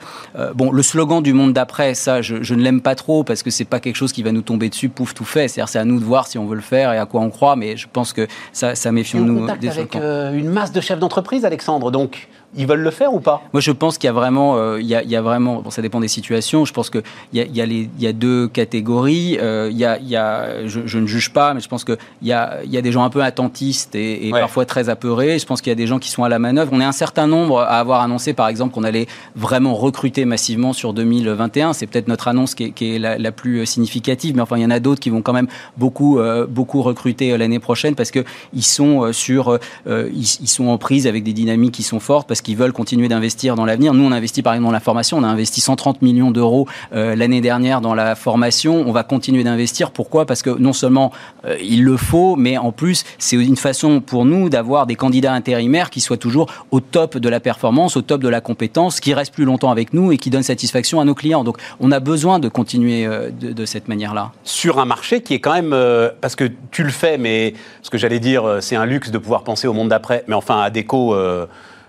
bon, 0.54 0.70
le 0.72 0.82
slogan 0.82 1.22
du 1.22 1.32
monde 1.32 1.52
d'après, 1.52 1.94
ça, 1.94 2.22
je, 2.22 2.42
je 2.42 2.54
ne 2.54 2.62
l'aime 2.62 2.80
pas 2.80 2.94
trop 2.94 3.24
parce 3.24 3.42
que 3.42 3.50
c'est 3.50 3.64
pas 3.64 3.80
quelque 3.80 3.96
chose 3.96 4.12
qui 4.12 4.22
va 4.22 4.32
nous 4.32 4.42
tomber 4.42 4.63
dessus, 4.68 4.88
pouf, 4.88 5.14
tout 5.14 5.24
fait. 5.24 5.48
C'est-à-dire, 5.48 5.68
c'est 5.68 5.78
à 5.78 5.84
nous 5.84 5.98
de 5.98 6.04
voir 6.04 6.26
si 6.26 6.38
on 6.38 6.46
veut 6.46 6.56
le 6.56 6.62
faire 6.62 6.92
et 6.92 6.98
à 6.98 7.06
quoi 7.06 7.20
on 7.20 7.30
croit, 7.30 7.56
mais 7.56 7.76
je 7.76 7.86
pense 7.92 8.12
que 8.12 8.26
ça, 8.52 8.74
ça 8.74 8.92
méfions-nous. 8.92 9.46
des 9.56 9.68
avec 9.68 9.96
euh, 9.96 10.32
une 10.32 10.50
masse 10.50 10.72
de 10.72 10.80
chefs 10.80 10.98
d'entreprise, 10.98 11.44
Alexandre, 11.44 11.90
donc 11.90 12.28
ils 12.56 12.66
veulent 12.66 12.80
le 12.80 12.90
faire 12.90 13.12
ou 13.12 13.20
pas 13.20 13.42
Moi, 13.52 13.60
je 13.60 13.72
pense 13.72 13.98
qu'il 13.98 14.06
y 14.06 14.10
a 14.10 14.12
vraiment, 14.12 14.56
euh, 14.56 14.80
il, 14.80 14.86
y 14.86 14.94
a, 14.94 15.02
il, 15.02 15.10
y 15.10 15.16
a, 15.16 15.22
vraiment, 15.22 15.60
bon, 15.60 15.70
ça 15.70 15.82
dépend 15.82 16.00
des 16.00 16.08
situations. 16.08 16.64
Je 16.64 16.72
pense 16.72 16.90
qu'il 16.90 17.02
y 17.32 17.40
a, 17.40 17.44
il 17.44 17.56
y, 17.56 17.60
a 17.60 17.66
les, 17.66 17.88
il 17.98 18.02
y 18.02 18.06
a 18.06 18.12
deux 18.12 18.48
catégories. 18.48 19.38
Euh, 19.40 19.68
il, 19.70 19.76
y 19.76 19.84
a, 19.84 19.98
il 19.98 20.08
y 20.08 20.16
a, 20.16 20.66
je, 20.66 20.80
je, 20.86 20.98
ne 20.98 21.06
juge 21.06 21.32
pas, 21.32 21.54
mais 21.54 21.60
je 21.60 21.68
pense 21.68 21.84
qu'il 21.84 21.96
y 22.22 22.32
a, 22.32 22.62
il 22.64 22.70
y 22.70 22.76
a 22.76 22.82
des 22.82 22.92
gens 22.92 23.04
un 23.04 23.10
peu 23.10 23.22
attentistes 23.22 23.94
et, 23.94 24.28
et 24.28 24.30
parfois 24.30 24.66
très 24.66 24.88
apeurés. 24.88 25.38
Je 25.38 25.46
pense 25.46 25.60
qu'il 25.60 25.70
y 25.70 25.72
a 25.72 25.76
des 25.76 25.86
gens 25.86 25.98
qui 25.98 26.10
sont 26.10 26.24
à 26.24 26.28
la 26.28 26.38
manœuvre. 26.38 26.72
On 26.72 26.80
est 26.80 26.84
un 26.84 26.92
certain 26.92 27.26
nombre 27.26 27.60
à 27.60 27.78
avoir 27.78 28.00
annoncé, 28.00 28.32
par 28.32 28.48
exemple, 28.48 28.74
qu'on 28.74 28.84
allait 28.84 29.06
vraiment 29.34 29.74
recruter 29.74 30.24
massivement 30.24 30.72
sur 30.72 30.92
2021. 30.92 31.72
C'est 31.72 31.86
peut-être 31.86 32.08
notre 32.08 32.28
annonce 32.28 32.54
qui 32.54 32.64
est, 32.64 32.70
qui 32.70 32.94
est 32.94 32.98
la, 32.98 33.18
la, 33.18 33.32
plus 33.32 33.66
significative, 33.66 34.36
mais 34.36 34.42
enfin, 34.42 34.56
il 34.56 34.62
y 34.62 34.66
en 34.66 34.70
a 34.70 34.80
d'autres 34.80 35.00
qui 35.00 35.10
vont 35.10 35.22
quand 35.22 35.32
même 35.32 35.48
beaucoup, 35.76 36.18
euh, 36.18 36.46
beaucoup 36.46 36.82
recruter 36.82 37.32
euh, 37.32 37.36
l'année 37.36 37.58
prochaine 37.58 37.94
parce 37.94 38.10
que 38.10 38.24
ils 38.52 38.64
sont 38.64 39.02
euh, 39.02 39.12
sur, 39.12 39.58
ils, 39.86 40.38
ils, 40.40 40.48
sont 40.48 40.68
en 40.68 40.78
prise 40.78 41.06
avec 41.06 41.24
des 41.24 41.32
dynamiques 41.32 41.74
qui 41.74 41.82
sont 41.82 42.00
fortes 42.00 42.28
parce 42.28 42.40
qui 42.44 42.54
veulent 42.54 42.72
continuer 42.72 43.08
d'investir 43.08 43.56
dans 43.56 43.64
l'avenir. 43.64 43.94
Nous, 43.94 44.04
on 44.04 44.12
investit 44.12 44.42
par 44.42 44.54
exemple 44.54 44.68
dans 44.68 44.72
la 44.72 44.80
formation. 44.80 45.18
On 45.18 45.24
a 45.24 45.26
investi 45.26 45.60
130 45.60 46.02
millions 46.02 46.30
d'euros 46.30 46.68
l'année 46.92 47.40
dernière 47.40 47.80
dans 47.80 47.94
la 47.94 48.14
formation. 48.14 48.84
On 48.86 48.92
va 48.92 49.02
continuer 49.02 49.42
d'investir. 49.42 49.90
Pourquoi? 49.90 50.26
Parce 50.26 50.42
que 50.42 50.50
non 50.50 50.72
seulement 50.72 51.10
il 51.60 51.82
le 51.84 51.96
faut, 51.96 52.36
mais 52.36 52.56
en 52.56 52.70
plus, 52.70 53.04
c'est 53.18 53.36
une 53.36 53.56
façon 53.56 54.00
pour 54.00 54.24
nous 54.24 54.48
d'avoir 54.48 54.86
des 54.86 54.94
candidats 54.94 55.32
intérimaires 55.32 55.90
qui 55.90 56.00
soient 56.00 56.16
toujours 56.16 56.50
au 56.70 56.80
top 56.80 57.18
de 57.18 57.28
la 57.28 57.40
performance, 57.40 57.96
au 57.96 58.02
top 58.02 58.20
de 58.22 58.28
la 58.28 58.40
compétence, 58.40 59.00
qui 59.00 59.14
restent 59.14 59.34
plus 59.34 59.44
longtemps 59.44 59.70
avec 59.70 59.92
nous 59.92 60.12
et 60.12 60.18
qui 60.18 60.30
donnent 60.30 60.42
satisfaction 60.42 61.00
à 61.00 61.04
nos 61.04 61.14
clients. 61.14 61.42
Donc, 61.42 61.58
on 61.80 61.90
a 61.90 62.00
besoin 62.00 62.38
de 62.38 62.48
continuer 62.48 63.06
de, 63.06 63.52
de 63.52 63.64
cette 63.64 63.88
manière-là. 63.88 64.32
Sur 64.44 64.78
un 64.78 64.84
marché 64.84 65.22
qui 65.22 65.34
est 65.34 65.40
quand 65.40 65.54
même, 65.54 65.74
parce 66.20 66.36
que 66.36 66.50
tu 66.70 66.82
le 66.82 66.90
fais, 66.90 67.18
mais 67.18 67.54
ce 67.82 67.90
que 67.90 67.98
j'allais 67.98 68.20
dire, 68.20 68.58
c'est 68.60 68.76
un 68.76 68.86
luxe 68.86 69.10
de 69.10 69.18
pouvoir 69.18 69.44
penser 69.44 69.66
au 69.66 69.72
monde 69.72 69.88
d'après. 69.88 70.24
Mais 70.28 70.34
enfin, 70.34 70.60
Adéco, 70.60 71.14
euh, 71.14 71.46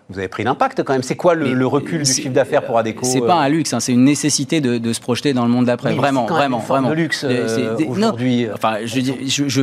vous 0.10 0.20
avez 0.20 0.28
pris 0.28 0.44
l'impact 0.44 0.84
quand 0.84 0.94
même. 0.94 1.02
C'est 1.02 1.16
quoi 1.16 1.34
le, 1.34 1.66
recul 1.66 2.04
du 2.04 2.12
chiffre 2.12 2.30
d'affaires 2.30 2.64
pour 2.64 2.78
Adéco 2.78 3.06
C'est 3.06 3.22
pas 3.22 3.38
euh 3.38 3.46
un 3.46 3.50
luxe, 3.50 3.74
hein, 3.74 3.80
c'est 3.80 3.92
une 3.92 4.04
nécessité 4.04 4.62
de, 4.62 4.94
se 4.94 5.00
projeter 5.00 5.34
dans 5.34 5.44
le 5.44 5.50
monde 5.50 5.66
d'après. 5.66 5.94
vraiment, 5.94 6.26
vraiment, 6.26 6.60
vraiment. 6.60 6.90
de 6.90 6.94
luxe 6.94 7.26
euh, 7.28 7.76
aujourd'hui. 7.88 8.48
Enfin, 8.54 8.78
je, 8.86 9.02
je, 9.26 9.62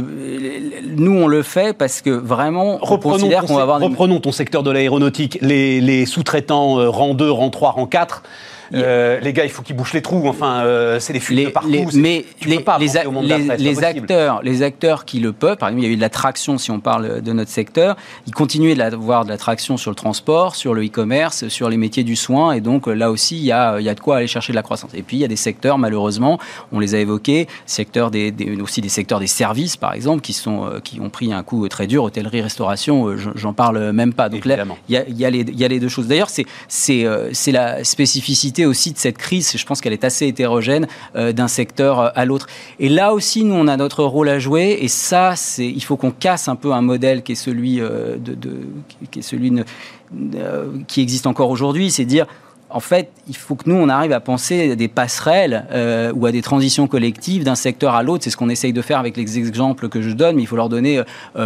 nous 0.97 1.13
on 1.13 1.27
le 1.29 1.43
fait 1.43 1.77
parce 1.77 2.01
que 2.01 2.11
vraiment, 2.11 2.79
on 2.83 2.99
considère 2.99 3.45
qu'on 3.45 3.57
va 3.57 3.63
avoir. 3.63 3.81
Reprenons 3.81 4.21
ton 4.21 4.33
secteur 4.33 4.63
de 4.63 4.71
l'aéronautique. 4.71 5.39
Les, 5.43 5.81
les 5.81 6.07
sous-traitants 6.07 6.91
rang 6.91 7.15
2, 7.15 7.31
rang 7.31 7.51
3, 7.51 7.71
rang 7.73 7.87
4 7.87 8.23
euh, 8.75 9.21
les 9.21 9.33
gars, 9.33 9.45
il 9.45 9.51
faut 9.51 9.63
qu'ils 9.63 9.77
bouchent 9.77 9.93
les 9.93 10.03
trous. 10.03 10.27
Enfin, 10.27 10.65
euh, 10.65 11.01
c'est 11.01 11.13
des 11.13 11.21
fuites 11.21 11.47
de 11.47 11.51
partout. 11.51 11.69
mais 11.95 12.25
les, 12.45 13.85
acteurs, 13.85 14.41
les 14.43 14.63
acteurs 14.63 15.05
qui 15.05 15.21
le 15.21 15.33
peuvent, 15.33 15.57
par 15.57 15.69
exemple, 15.69 15.85
il 15.85 15.89
y 15.89 15.91
a 15.91 15.93
eu 15.93 15.97
de 15.97 16.01
la 16.01 16.09
traction 16.09 16.59
si 16.59 16.71
on 16.71 16.81
parle 16.81 17.21
de 17.23 17.33
notre 17.33 17.51
secteur. 17.51 17.97
Ils 18.27 18.35
continuaient 18.35 18.75
d'avoir 18.75 19.25
de 19.25 19.31
la 19.31 19.39
traction 19.39 19.77
sur 19.77 19.91
le 19.91 19.95
transport, 19.95 20.57
sur 20.57 20.75
le 20.75 20.85
e-commerce, 20.85 21.49
sur 21.49 21.69
les 21.69 21.77
métiers 21.77 22.05
du 22.05 22.17
soin. 22.17 22.53
Et 22.53 22.61
donc 22.61 22.87
là 22.87 23.11
aussi, 23.11 23.37
il 23.37 23.45
y, 23.45 23.53
a, 23.53 23.79
il 23.79 23.85
y 23.85 23.89
a 23.89 23.95
de 23.95 24.01
quoi 24.01 24.19
aller 24.19 24.27
chercher 24.27 24.53
de 24.53 24.57
la 24.57 24.63
croissance. 24.63 24.91
Et 24.95 25.03
puis 25.03 25.19
il 25.19 25.21
y 25.21 25.25
a 25.25 25.29
des 25.29 25.37
secteurs, 25.37 25.79
malheureusement, 25.79 26.39
on 26.73 26.81
les 26.81 26.95
a 26.95 26.99
évoqués, 26.99 27.49
secteurs 27.67 28.11
des, 28.11 28.33
aussi 28.63 28.81
des 28.81 28.89
secteurs 28.89 29.21
des 29.21 29.27
services, 29.27 29.77
par 29.77 29.93
exemple, 29.93 30.23
qui 30.23 30.33
sont 30.33 30.65
euh, 30.65 30.81
qui 30.81 31.01
ont 31.01 31.11
pris 31.11 31.33
un 31.33 31.43
coup 31.43 31.67
très 31.69 31.87
dur, 31.87 32.05
hôtellerie, 32.05 32.43
restauration. 32.43 33.17
J'en 33.35 33.53
parle 33.53 33.93
même 33.93 34.15
pas. 34.15 34.29
Donc 34.29 34.45
là, 34.45 34.65
il 34.89 34.95
y 34.95 34.97
a, 34.97 35.05
il 35.07 35.19
y 35.19 35.25
a, 35.25 35.31
les, 35.31 35.41
il 35.41 35.59
y 35.59 35.65
a 35.65 35.69
les 35.69 35.81
deux 35.81 35.89
choses. 35.89 36.07
D'ailleurs, 36.07 36.31
c'est 36.31 36.47
c'est 36.69 37.53
la 37.53 37.85
spécificité 37.85 38.62
aussi 38.65 38.93
de 38.93 38.99
cette 38.99 39.19
crise, 39.19 39.53
je 39.57 39.67
pense 39.67 39.81
qu'elle 39.81 39.93
est 39.93 40.05
assez 40.05 40.27
hétérogène 40.27 40.87
euh, 41.17 41.33
d'un 41.33 41.49
secteur 41.49 42.01
euh, 42.01 42.09
à 42.15 42.25
l'autre. 42.25 42.47
Et 42.79 42.89
là 42.89 43.13
aussi, 43.13 43.45
nous, 43.45 43.55
on 43.55 43.69
a 43.69 43.77
notre 43.77 44.05
rôle 44.05 44.29
à 44.29 44.39
jouer. 44.39 44.79
Et 44.81 44.89
ça, 44.89 45.35
c'est, 45.37 45.67
il 45.67 45.83
faut 45.83 45.97
qu'on 45.97 46.11
casse 46.11 46.49
un 46.49 46.57
peu 46.57 46.73
un 46.73 46.83
modèle 46.83 47.23
qui 47.23 47.33
est 47.33 47.37
celui 47.37 47.81
euh, 47.81 48.17
de, 48.19 48.37
qui 49.11 49.19
est 49.21 49.23
celui 49.23 49.53
qui 50.87 51.01
existe 51.01 51.27
encore 51.27 51.49
aujourd'hui, 51.49 51.91
c'est 51.91 52.05
dire 52.05 52.27
en 52.69 52.81
fait, 52.81 53.11
il 53.29 53.37
faut 53.37 53.55
que 53.55 53.69
nous, 53.69 53.77
on 53.77 53.89
arrive 53.89 54.13
à 54.13 54.21
penser 54.21 54.73
à 54.73 54.77
des 54.77 54.89
passerelles 54.89 55.67
ou 56.15 56.25
à 56.25 56.33
des 56.33 56.41
transitions 56.41 56.87
collectives 56.87 57.45
d'un 57.45 57.55
secteur 57.55 57.95
à 57.95 58.03
l'autre. 58.03 58.25
C'est 58.25 58.31
ce 58.31 58.37
qu'on 58.39 58.49
essaye 58.49 58.73
de 58.73 58.81
faire 58.81 58.99
avec 58.99 59.17
les 59.17 59.39
exemples 59.39 59.91
que 59.91 60.01
je 60.01 60.11
donne, 60.11 60.37
mais 60.37 60.43
il 60.43 60.47
faut 60.47 60.57
leur 60.57 60.71
donner 60.71 61.03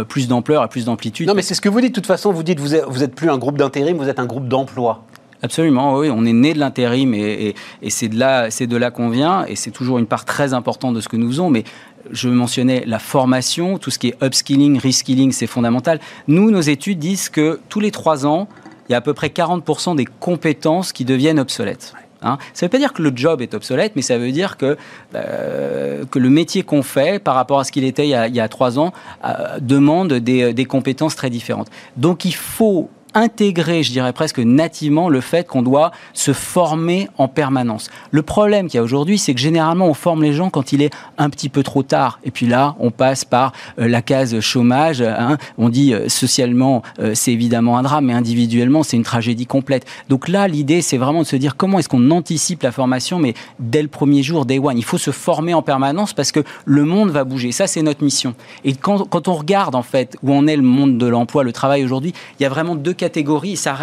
plus 0.07 0.29
d'ampleur 0.29 0.63
et 0.63 0.69
plus 0.69 0.85
d'amplitude. 0.85 1.27
Non, 1.27 1.33
mais 1.33 1.41
c'est 1.41 1.53
ce 1.53 1.59
que 1.59 1.67
vous 1.67 1.81
dites. 1.81 1.91
De 1.91 1.95
toute 1.95 2.07
façon, 2.07 2.31
vous 2.31 2.43
dites 2.43 2.61
vous 2.61 2.75
vous 2.87 3.03
êtes 3.03 3.13
plus 3.13 3.29
un 3.29 3.37
groupe 3.37 3.57
d'intérim, 3.57 3.97
vous 3.97 4.07
êtes 4.07 4.19
un 4.19 4.25
groupe 4.25 4.47
d'emploi. 4.47 5.03
Absolument, 5.43 5.97
oui. 5.97 6.09
On 6.09 6.25
est 6.25 6.33
né 6.33 6.53
de 6.53 6.59
l'intérim 6.59 7.13
et, 7.13 7.53
c'est 7.89 8.07
de 8.07 8.17
là, 8.17 8.49
c'est 8.49 8.67
de 8.67 8.75
là 8.75 8.91
qu'on 8.91 9.09
vient 9.09 9.45
et 9.45 9.55
c'est 9.55 9.71
toujours 9.71 9.99
une 9.99 10.07
part 10.07 10.25
très 10.25 10.53
importante 10.53 10.95
de 10.95 11.01
ce 11.01 11.07
que 11.07 11.17
nous 11.17 11.27
faisons. 11.27 11.49
Mais 11.49 11.63
je 12.11 12.29
mentionnais 12.29 12.83
la 12.87 12.99
formation, 12.99 13.77
tout 13.77 13.91
ce 13.91 13.99
qui 13.99 14.09
est 14.09 14.23
upskilling, 14.23 14.79
reskilling, 14.79 15.31
c'est 15.31 15.47
fondamental. 15.47 15.99
Nous, 16.27 16.49
nos 16.49 16.61
études 16.61 16.99
disent 16.99 17.29
que 17.29 17.59
tous 17.69 17.79
les 17.79 17.91
trois 17.91 18.25
ans, 18.25 18.47
il 18.89 18.93
y 18.93 18.95
a 18.95 18.97
à 18.97 19.01
peu 19.01 19.13
près 19.13 19.27
40% 19.27 19.95
des 19.95 20.05
compétences 20.05 20.91
qui 20.91 21.05
deviennent 21.05 21.39
obsolètes. 21.39 21.93
Hein. 22.23 22.39
ça 22.55 22.65
ne 22.65 22.67
veut 22.67 22.71
pas 22.71 22.79
dire 22.79 22.93
que 22.93 23.03
le 23.03 23.11
job 23.15 23.43
est 23.43 23.53
obsolète, 23.53 23.91
mais 23.95 24.01
ça 24.01 24.17
veut 24.17 24.31
dire 24.31 24.57
que, 24.57 24.75
euh, 25.13 26.03
que 26.09 26.17
le 26.17 26.31
métier 26.31 26.63
qu'on 26.63 26.81
fait 26.81 27.21
par 27.21 27.35
rapport 27.35 27.59
à 27.59 27.63
ce 27.63 27.71
qu'il 27.71 27.83
était 27.83 28.07
il 28.07 28.35
y 28.35 28.39
a, 28.39 28.49
trois 28.49 28.79
ans 28.79 28.91
euh, 29.23 29.59
demande 29.61 30.13
des, 30.13 30.51
des 30.51 30.65
compétences 30.65 31.15
très 31.15 31.29
différentes. 31.29 31.67
Donc 31.95 32.25
il 32.25 32.33
faut 32.33 32.89
intégrer, 33.17 33.81
je 33.81 33.91
dirais 33.91 34.13
presque 34.13 34.37
nativement, 34.37 35.09
le 35.09 35.21
fait 35.21 35.47
qu'on 35.47 35.63
doit 35.63 35.91
se 36.13 36.33
former 36.33 37.09
en 37.17 37.27
permanence. 37.27 37.89
Le 38.11 38.21
problème 38.21 38.67
qu'il 38.67 38.77
y 38.77 38.79
a 38.79 38.83
aujourd'hui, 38.83 39.17
c'est 39.17 39.33
que 39.33 39.39
généralement, 39.39 39.87
on 39.87 39.95
forme 39.95 40.21
les 40.21 40.33
gens 40.33 40.51
quand 40.51 40.71
il 40.71 40.83
est 40.83 40.93
un 41.17 41.29
petit 41.29 41.49
peu 41.49 41.63
trop 41.63 41.81
tard. 41.81 42.19
Et 42.23 42.31
puis 42.31 42.45
là, 42.45 42.75
on 42.79 42.91
passe 42.91 43.25
par 43.25 43.53
euh, 43.79 43.87
la 43.87 44.03
case 44.03 44.39
chômage. 44.39 45.01
Hein. 45.01 45.37
On 45.57 45.69
dit 45.69 45.93
euh, 45.93 46.09
socialement, 46.09 46.83
euh, 46.99 47.13
c'est 47.15 47.31
évidemment 47.31 47.77
un 47.77 47.83
drame, 47.83 48.05
mais 48.05 48.13
individuellement, 48.13 48.83
c'est 48.83 48.97
une 48.97 49.03
tragédie 49.03 49.47
complète. 49.47 49.85
Donc 50.09 50.27
là, 50.27 50.47
l'idée, 50.47 50.81
c'est 50.81 50.97
vraiment 50.97 51.21
de 51.21 51.27
se 51.27 51.35
dire 51.35 51.57
comment 51.57 51.79
est-ce 51.79 51.89
qu'on 51.89 52.11
anticipe 52.11 52.61
la 52.61 52.71
formation, 52.71 53.17
mais 53.17 53.33
dès 53.59 53.81
le 53.81 53.87
premier 53.87 54.21
jour, 54.21 54.45
day 54.45 54.59
one. 54.59 54.77
Il 54.77 54.83
faut 54.83 54.99
se 54.99 55.11
former 55.11 55.55
en 55.55 55.63
permanence 55.63 56.13
parce 56.13 56.31
que 56.31 56.41
le 56.65 56.85
monde 56.85 57.09
va 57.09 57.23
bouger. 57.23 57.51
Ça, 57.51 57.65
c'est 57.65 57.81
notre 57.81 58.03
mission. 58.03 58.35
Et 58.63 58.75
quand, 58.75 59.09
quand 59.09 59.27
on 59.27 59.33
regarde, 59.33 59.73
en 59.73 59.81
fait, 59.81 60.17
où 60.21 60.33
en 60.33 60.45
est 60.45 60.55
le 60.55 60.61
monde 60.61 60.99
de 60.99 61.07
l'emploi, 61.07 61.43
le 61.43 61.51
travail 61.51 61.83
aujourd'hui, 61.83 62.13
il 62.39 62.43
y 62.43 62.45
a 62.45 62.49
vraiment 62.49 62.75
deux 62.75 62.93
catégories. 63.07 63.55
Ça, 63.55 63.77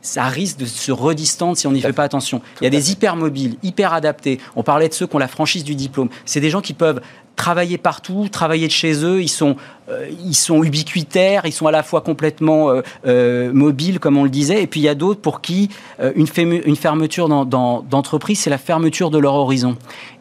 ça 0.00 0.24
risque 0.24 0.58
de 0.58 0.66
se 0.66 0.92
redistendre 0.92 1.56
si 1.56 1.66
on 1.66 1.72
n'y 1.72 1.80
fait 1.80 1.92
pas 1.92 2.04
attention. 2.04 2.40
Il 2.60 2.64
y 2.64 2.66
a 2.66 2.70
des 2.70 2.92
hypermobiles, 2.92 3.56
hyper 3.62 3.92
adaptés. 3.92 4.38
On 4.56 4.62
parlait 4.62 4.88
de 4.88 4.94
ceux 4.94 5.06
qui 5.06 5.16
ont 5.16 5.18
la 5.18 5.28
franchise 5.28 5.64
du 5.64 5.74
diplôme. 5.74 6.08
C'est 6.24 6.40
des 6.40 6.50
gens 6.50 6.60
qui 6.60 6.74
peuvent 6.74 7.00
travailler 7.38 7.78
partout, 7.78 8.28
travailler 8.30 8.66
de 8.66 8.72
chez 8.72 9.04
eux. 9.04 9.22
Ils 9.22 9.28
sont, 9.28 9.56
euh, 9.88 10.08
ils 10.24 10.34
sont 10.34 10.62
ubiquitaires, 10.64 11.42
ils 11.44 11.52
sont 11.52 11.66
à 11.66 11.70
la 11.70 11.82
fois 11.82 12.00
complètement 12.00 12.70
euh, 12.70 12.82
euh, 13.06 13.52
mobiles, 13.52 14.00
comme 14.00 14.16
on 14.16 14.24
le 14.24 14.30
disait. 14.30 14.62
Et 14.62 14.66
puis 14.66 14.80
il 14.80 14.84
y 14.84 14.88
a 14.88 14.94
d'autres 14.94 15.20
pour 15.20 15.40
qui 15.40 15.70
une, 16.16 16.26
une, 16.36 16.76
fermeture 16.76 17.28
d'entreprise, 17.28 18.40
c'est 18.40 18.50
la 18.50 18.58
fermeture 18.58 19.10
de 19.10 19.18
leur 19.18 19.34
horizon. 19.34 19.76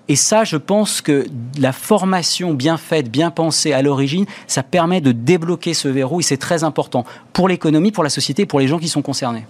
Et 0.10 0.16
ça, 0.16 0.44
je 0.44 0.58
pense 0.58 1.02
que 1.02 1.28
la 1.58 1.74
formation 1.74 2.54
bien 2.54 2.78
faite, 2.78 3.12
bien 3.12 3.30
pensée 3.30 3.74
à 3.74 3.82
l'origine, 3.82 4.26
ça 4.48 4.64
permet 4.64 5.02
de 5.02 5.12
débloquer 5.12 5.74
ce 5.74 5.88
verrou 5.88 6.22
et 6.22 6.24
c'est 6.24 6.38
très 6.38 6.64
important 6.64 7.06
pour 7.34 7.50
l'économie, 7.50 7.92
pour 7.92 8.04
la 8.04 8.10
société, 8.10 8.46
pour 8.46 8.60
les 8.60 8.68
gens 8.68 8.80
qui 8.80 8.88
sont 8.88 9.02
concernés. 9.02 9.46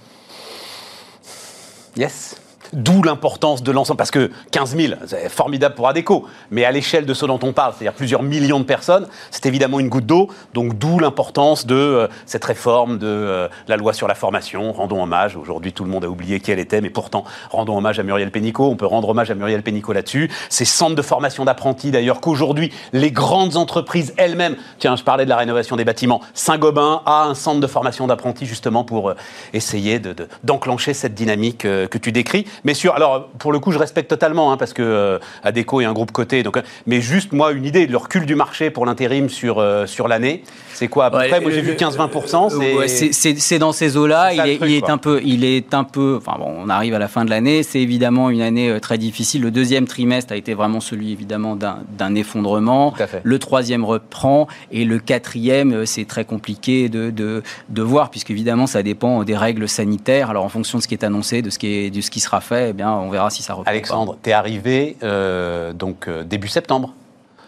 Yes. 1.95 2.35
D'où 2.73 3.01
l'importance 3.03 3.63
de 3.63 3.71
l'ensemble, 3.71 3.97
parce 3.97 4.11
que 4.11 4.31
15 4.51 4.75
000, 4.75 4.93
c'est 5.05 5.29
formidable 5.29 5.75
pour 5.75 5.87
Adéco, 5.87 6.25
mais 6.51 6.65
à 6.65 6.71
l'échelle 6.71 7.05
de 7.05 7.13
ce 7.13 7.25
dont 7.25 7.39
on 7.43 7.53
parle, 7.53 7.73
c'est-à-dire 7.73 7.93
plusieurs 7.93 8.23
millions 8.23 8.59
de 8.59 8.65
personnes, 8.65 9.07
c'est 9.31 9.45
évidemment 9.45 9.79
une 9.79 9.89
goutte 9.89 10.05
d'eau, 10.05 10.29
donc 10.53 10.77
d'où 10.77 10.99
l'importance 10.99 11.65
de 11.65 11.75
euh, 11.75 12.07
cette 12.25 12.43
réforme 12.43 12.97
de 12.97 13.07
euh, 13.07 13.47
la 13.67 13.77
loi 13.77 13.93
sur 13.93 14.07
la 14.07 14.15
formation. 14.15 14.71
Rendons 14.73 15.01
hommage, 15.01 15.35
aujourd'hui 15.35 15.73
tout 15.73 15.83
le 15.83 15.89
monde 15.89 16.05
a 16.05 16.09
oublié 16.09 16.39
qui 16.39 16.51
elle 16.51 16.59
était, 16.59 16.81
mais 16.81 16.89
pourtant, 16.89 17.23
rendons 17.49 17.77
hommage 17.77 17.99
à 17.99 18.03
Muriel 18.03 18.31
Pénicaud, 18.31 18.69
on 18.69 18.75
peut 18.75 18.85
rendre 18.85 19.09
hommage 19.09 19.31
à 19.31 19.35
Muriel 19.35 19.63
Pénicaud 19.63 19.93
là-dessus. 19.93 20.29
Ces 20.49 20.65
centres 20.65 20.95
de 20.95 21.01
formation 21.01 21.45
d'apprentis, 21.45 21.91
d'ailleurs, 21.91 22.21
qu'aujourd'hui, 22.21 22.71
les 22.93 23.11
grandes 23.11 23.55
entreprises 23.55 24.13
elles-mêmes, 24.17 24.55
tiens, 24.79 24.95
je 24.95 25.03
parlais 25.03 25.25
de 25.25 25.29
la 25.29 25.37
rénovation 25.37 25.75
des 25.75 25.85
bâtiments, 25.85 26.21
Saint-Gobain 26.33 27.01
a 27.05 27.23
un 27.23 27.35
centre 27.35 27.59
de 27.59 27.67
formation 27.67 28.07
d'apprentis 28.07 28.45
justement 28.45 28.83
pour 28.83 29.09
euh, 29.09 29.15
essayer 29.53 30.01
d'enclencher 30.43 30.93
cette 30.93 31.13
dynamique 31.13 31.59
que 31.59 31.97
tu 31.97 32.11
décris. 32.11 32.45
Mais 32.63 32.73
sur, 32.73 32.93
alors 32.93 33.27
pour 33.39 33.51
le 33.51 33.59
coup, 33.59 33.71
je 33.71 33.79
respecte 33.79 34.09
totalement 34.09 34.51
hein, 34.51 34.57
parce 34.57 34.73
que 34.73 34.81
euh, 34.81 35.19
Adeco 35.43 35.81
est 35.81 35.85
un 35.85 35.93
groupe 35.93 36.11
coté. 36.11 36.43
Donc, 36.43 36.59
mais 36.85 37.01
juste 37.01 37.31
moi 37.33 37.51
une 37.51 37.65
idée, 37.65 37.87
le 37.87 37.97
recul 37.97 38.25
du 38.25 38.35
marché 38.35 38.69
pour 38.69 38.85
l'intérim 38.85 39.29
sur 39.29 39.59
euh, 39.59 39.85
sur 39.85 40.07
l'année, 40.07 40.43
c'est 40.73 40.87
quoi? 40.87 41.05
À 41.05 41.11
peu 41.11 41.17
près 41.17 41.39
Moi 41.39 41.51
j'ai 41.51 41.61
vu 41.61 41.73
15-20%. 41.73 43.37
C'est 43.39 43.59
dans 43.59 43.71
ces 43.71 43.97
eaux-là. 43.97 44.33
Il, 44.33 44.39
est, 44.39 44.59
il 44.61 44.75
est 44.75 44.89
un 44.89 44.97
peu, 44.97 45.21
il 45.23 45.43
est 45.43 45.73
un 45.73 45.83
peu. 45.83 46.17
Enfin 46.17 46.37
bon, 46.39 46.53
on 46.57 46.69
arrive 46.69 46.93
à 46.93 46.99
la 46.99 47.07
fin 47.07 47.25
de 47.25 47.29
l'année. 47.29 47.63
C'est 47.63 47.79
évidemment 47.79 48.29
une 48.29 48.41
année 48.41 48.69
euh, 48.69 48.79
très 48.79 48.97
difficile. 48.97 49.41
Le 49.41 49.51
deuxième 49.51 49.85
trimestre 49.85 50.33
a 50.33 50.35
été 50.35 50.53
vraiment 50.53 50.79
celui 50.79 51.11
évidemment 51.11 51.55
d'un 51.55 52.15
effondrement. 52.15 52.93
Le 53.23 53.39
troisième 53.39 53.83
reprend 53.83 54.47
et 54.71 54.85
le 54.85 54.99
quatrième, 54.99 55.85
c'est 55.85 56.05
très 56.05 56.25
compliqué 56.25 56.89
de, 56.89 57.09
de, 57.09 57.43
de 57.69 57.81
voir 57.81 58.09
puisque 58.09 58.31
évidemment 58.31 58.67
ça 58.67 58.83
dépend 58.83 59.23
des 59.23 59.35
règles 59.35 59.67
sanitaires. 59.67 60.29
Alors 60.29 60.45
en 60.45 60.49
fonction 60.49 60.77
de 60.77 60.83
ce 60.83 60.87
qui 60.87 60.93
est 60.93 61.03
annoncé, 61.03 61.41
de 61.41 61.49
ce 61.49 61.59
qui 61.59 61.67
est, 61.67 61.89
de 61.89 62.01
ce 62.01 62.11
qui 62.11 62.19
sera 62.19 62.41
fait, 62.47 62.69
eh 62.69 62.73
bien, 62.73 62.91
on 62.91 63.09
verra 63.09 63.29
si 63.29 63.43
ça 63.43 63.53
reprend. 63.53 63.69
Alexandre, 63.69 64.17
tu 64.21 64.29
es 64.29 64.33
arrivé 64.33 64.97
euh, 65.03 65.73
donc 65.73 66.07
euh, 66.07 66.23
début 66.23 66.47
septembre. 66.47 66.93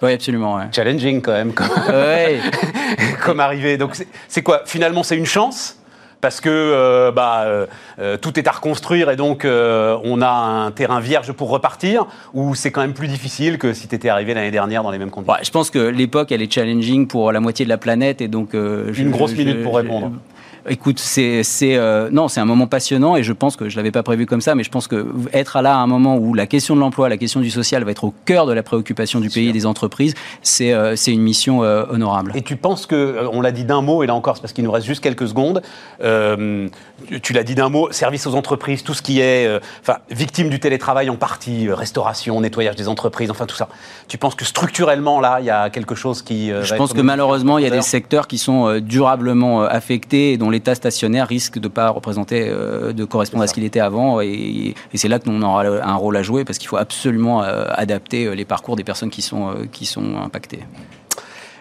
Oui, 0.01 0.13
absolument. 0.13 0.59
Challenging 0.71 1.21
quand 1.21 1.33
même, 1.33 1.53
comme, 1.53 1.67
comme 3.23 3.39
arrivé. 3.39 3.77
Donc 3.77 3.97
c'est 4.27 4.41
quoi? 4.41 4.62
Finalement, 4.65 5.03
c'est 5.03 5.17
une 5.17 5.25
chance? 5.25 5.75
Parce 6.21 6.41
que 6.41 6.49
euh, 6.49 7.12
bah, 7.12 7.45
tout 8.21 8.38
est 8.38 8.47
à 8.47 8.51
reconstruire 8.51 9.09
et 9.09 9.15
donc 9.15 9.45
on 9.45 10.21
a 10.21 10.29
un 10.29 10.71
terrain 10.71 10.99
vierge 10.99 11.31
pour 11.33 11.49
repartir? 11.49 12.07
Ou 12.33 12.55
c'est 12.55 12.71
quand 12.71 12.81
même 12.81 12.93
plus 12.93 13.07
difficile 13.07 13.57
que 13.57 13.73
si 13.73 13.88
tu 13.88 13.95
étais 13.95 14.09
arrivé 14.09 14.33
l'année 14.33 14.51
dernière 14.51 14.83
dans 14.83 14.91
les 14.91 14.99
mêmes 14.99 15.12
conditions? 15.12 15.35
Je 15.41 15.51
pense 15.51 15.69
que 15.69 15.79
l'époque, 15.79 16.31
elle 16.31 16.41
est 16.41 16.51
challenging 16.51 17.07
pour 17.07 17.31
la 17.31 17.39
moitié 17.39 17.65
de 17.65 17.69
la 17.69 17.77
planète 17.77 18.21
et 18.21 18.27
donc... 18.27 18.53
Une 18.53 19.12
grosse 19.12 19.33
minute 19.33 19.63
pour 19.63 19.75
répondre 19.75 20.12
Écoute, 20.67 20.99
c'est 20.99 21.43
euh, 21.63 22.09
non, 22.11 22.27
c'est 22.27 22.41
un 22.41 22.45
moment 22.45 22.67
passionnant 22.67 23.15
et 23.15 23.23
je 23.23 23.31
pense 23.31 23.55
que 23.55 23.69
je 23.69 23.77
l'avais 23.77 23.91
pas 23.91 24.03
prévu 24.03 24.25
comme 24.25 24.41
ça, 24.41 24.55
mais 24.55 24.63
je 24.63 24.69
pense 24.69 24.87
que 24.87 25.07
être 25.31 25.61
là 25.61 25.75
à 25.75 25.77
un 25.77 25.87
moment 25.87 26.17
où 26.17 26.33
la 26.33 26.47
question 26.47 26.75
de 26.75 26.81
l'emploi, 26.81 27.07
la 27.07 27.17
question 27.17 27.39
du 27.39 27.49
social 27.49 27.83
va 27.83 27.91
être 27.91 28.03
au 28.03 28.13
cœur 28.25 28.45
de 28.45 28.51
la 28.51 28.63
préoccupation 28.63 29.19
du 29.19 29.29
pays 29.29 29.49
et 29.49 29.53
des 29.53 29.65
entreprises, 29.65 30.15
c'est 30.41 30.73
euh, 30.73 30.95
une 31.07 31.21
mission 31.21 31.63
euh, 31.63 31.85
honorable. 31.89 32.33
Et 32.35 32.41
tu 32.41 32.55
penses 32.55 32.85
que, 32.85 33.27
on 33.31 33.41
l'a 33.41 33.51
dit 33.51 33.63
d'un 33.63 33.81
mot, 33.81 34.03
et 34.03 34.07
là 34.07 34.15
encore, 34.15 34.35
c'est 34.35 34.41
parce 34.41 34.53
qu'il 34.53 34.63
nous 34.63 34.71
reste 34.71 34.85
juste 34.85 35.01
quelques 35.01 35.27
secondes. 35.27 35.61
tu 35.99 37.33
l'as 37.33 37.43
dit 37.43 37.55
d'un 37.55 37.69
mot, 37.69 37.91
service 37.91 38.27
aux 38.27 38.35
entreprises, 38.35 38.83
tout 38.83 38.93
ce 38.93 39.01
qui 39.01 39.21
est, 39.21 39.59
enfin, 39.81 39.99
victime 40.11 40.49
du 40.49 40.59
télétravail 40.59 41.09
en 41.09 41.15
partie, 41.15 41.71
restauration, 41.71 42.41
nettoyage 42.41 42.75
des 42.75 42.87
entreprises, 42.89 43.31
enfin 43.31 43.45
tout 43.45 43.55
ça. 43.55 43.69
Tu 44.07 44.17
penses 44.17 44.35
que 44.35 44.45
structurellement 44.45 45.21
là, 45.21 45.37
il 45.39 45.45
y 45.45 45.49
a 45.49 45.69
quelque 45.69 45.95
chose 45.95 46.21
qui 46.21 46.49
Je 46.49 46.75
pense 46.75 46.93
que 46.93 47.01
malheureusement, 47.01 47.57
il 47.57 47.63
y 47.63 47.67
a 47.67 47.71
des 47.71 47.81
secteurs 47.81 48.27
qui 48.27 48.37
sont 48.37 48.79
durablement 48.79 49.63
affectés 49.63 50.33
et 50.33 50.37
dont 50.37 50.48
l'État 50.49 50.75
stationnaire 50.75 51.27
risque 51.27 51.59
de 51.59 51.67
ne 51.67 51.73
pas 51.73 51.89
représenter, 51.89 52.47
euh, 52.49 52.93
de 52.93 53.05
correspondre 53.05 53.43
à 53.43 53.47
ce 53.47 53.53
qu'il 53.53 53.63
était 53.63 53.79
avant. 53.79 54.21
Et, 54.21 54.75
c'est 54.93 55.07
là 55.07 55.19
que 55.19 55.29
nous, 55.29 55.35
on 55.35 55.41
aura 55.41 55.63
un 55.63 55.95
rôle 55.95 56.17
à 56.17 56.23
jouer 56.23 56.45
parce 56.45 56.57
qu'il 56.57 56.67
faut 56.67 56.77
absolument 56.77 57.43
euh, 57.43 57.65
adapter 57.69 58.25
euh, 58.25 58.33
les 58.33 58.45
parcours 58.45 58.75
des 58.75 58.83
personnes 58.83 59.09
qui 59.09 59.21
sont, 59.21 59.53
qui 59.71 59.85
sont 59.85 60.17
impactées. 60.17 60.63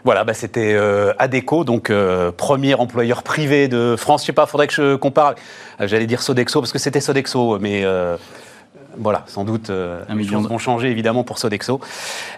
Voilà, 0.05 0.25
bah 0.25 0.33
c'était 0.33 0.79
Adeco, 1.19 1.65
donc 1.65 1.93
premier 2.37 2.75
employeur 2.75 3.25
privé 3.25 3.69
de 3.69 3.97
France. 3.99 4.23
Je 4.23 4.27
sais 4.27 4.33
pas, 4.33 4.47
faudrait 4.47 4.69
que 4.69 4.73
je 4.73 4.95
compare. 4.95 5.35
J'allais 5.81 6.07
dire 6.07 6.23
Sodexo 6.23 6.61
parce 6.61 6.73
que 6.73 6.79
c'était 6.79 7.01
Sodexo, 7.01 7.59
mais 7.59 7.85
voilà, 8.97 9.25
sans 9.27 9.45
doute, 9.45 9.71
euh, 9.71 10.03
les 10.15 10.27
choses 10.27 10.49
vont 10.49 10.59
changer 10.59 10.89
évidemment 10.89 11.25
pour 11.25 11.39
Sodexo. 11.39 11.81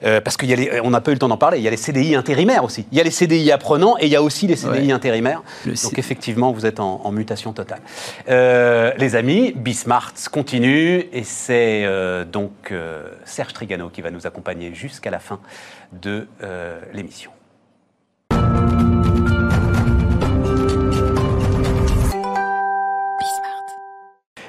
Euh, 0.02 0.20
parce 0.20 0.36
qu'on 0.36 0.90
n'a 0.90 1.00
pas 1.00 1.10
eu 1.10 1.14
le 1.14 1.18
temps 1.18 1.28
d'en 1.28 1.36
parler, 1.36 1.58
il 1.58 1.64
y 1.64 1.68
a 1.68 1.70
les 1.70 1.76
CDI 1.76 2.14
intérimaires 2.14 2.64
aussi. 2.64 2.86
Il 2.92 2.98
y 2.98 3.00
a 3.00 3.04
les 3.04 3.10
CDI 3.10 3.52
apprenants 3.52 3.96
et 3.98 4.06
il 4.06 4.12
y 4.12 4.16
a 4.16 4.22
aussi 4.22 4.46
les 4.46 4.56
CDI 4.56 4.92
intérimaires. 4.92 5.42
donc 5.64 5.98
effectivement, 5.98 6.52
vous 6.52 6.66
êtes 6.66 6.80
en, 6.80 7.10
mutation 7.10 7.52
totale. 7.52 7.80
Euh, 8.28 8.92
les 8.96 9.16
amis, 9.16 9.52
Bismart 9.52 10.14
continue 10.30 11.06
et 11.12 11.24
c'est 11.24 11.84
donc 12.30 12.72
Serge 13.24 13.52
Trigano 13.52 13.88
qui 13.88 14.00
va 14.00 14.10
nous 14.10 14.26
accompagner 14.26 14.74
jusqu'à 14.74 15.10
la 15.10 15.18
fin 15.18 15.40
de 15.92 16.26
l'émission. 16.92 17.32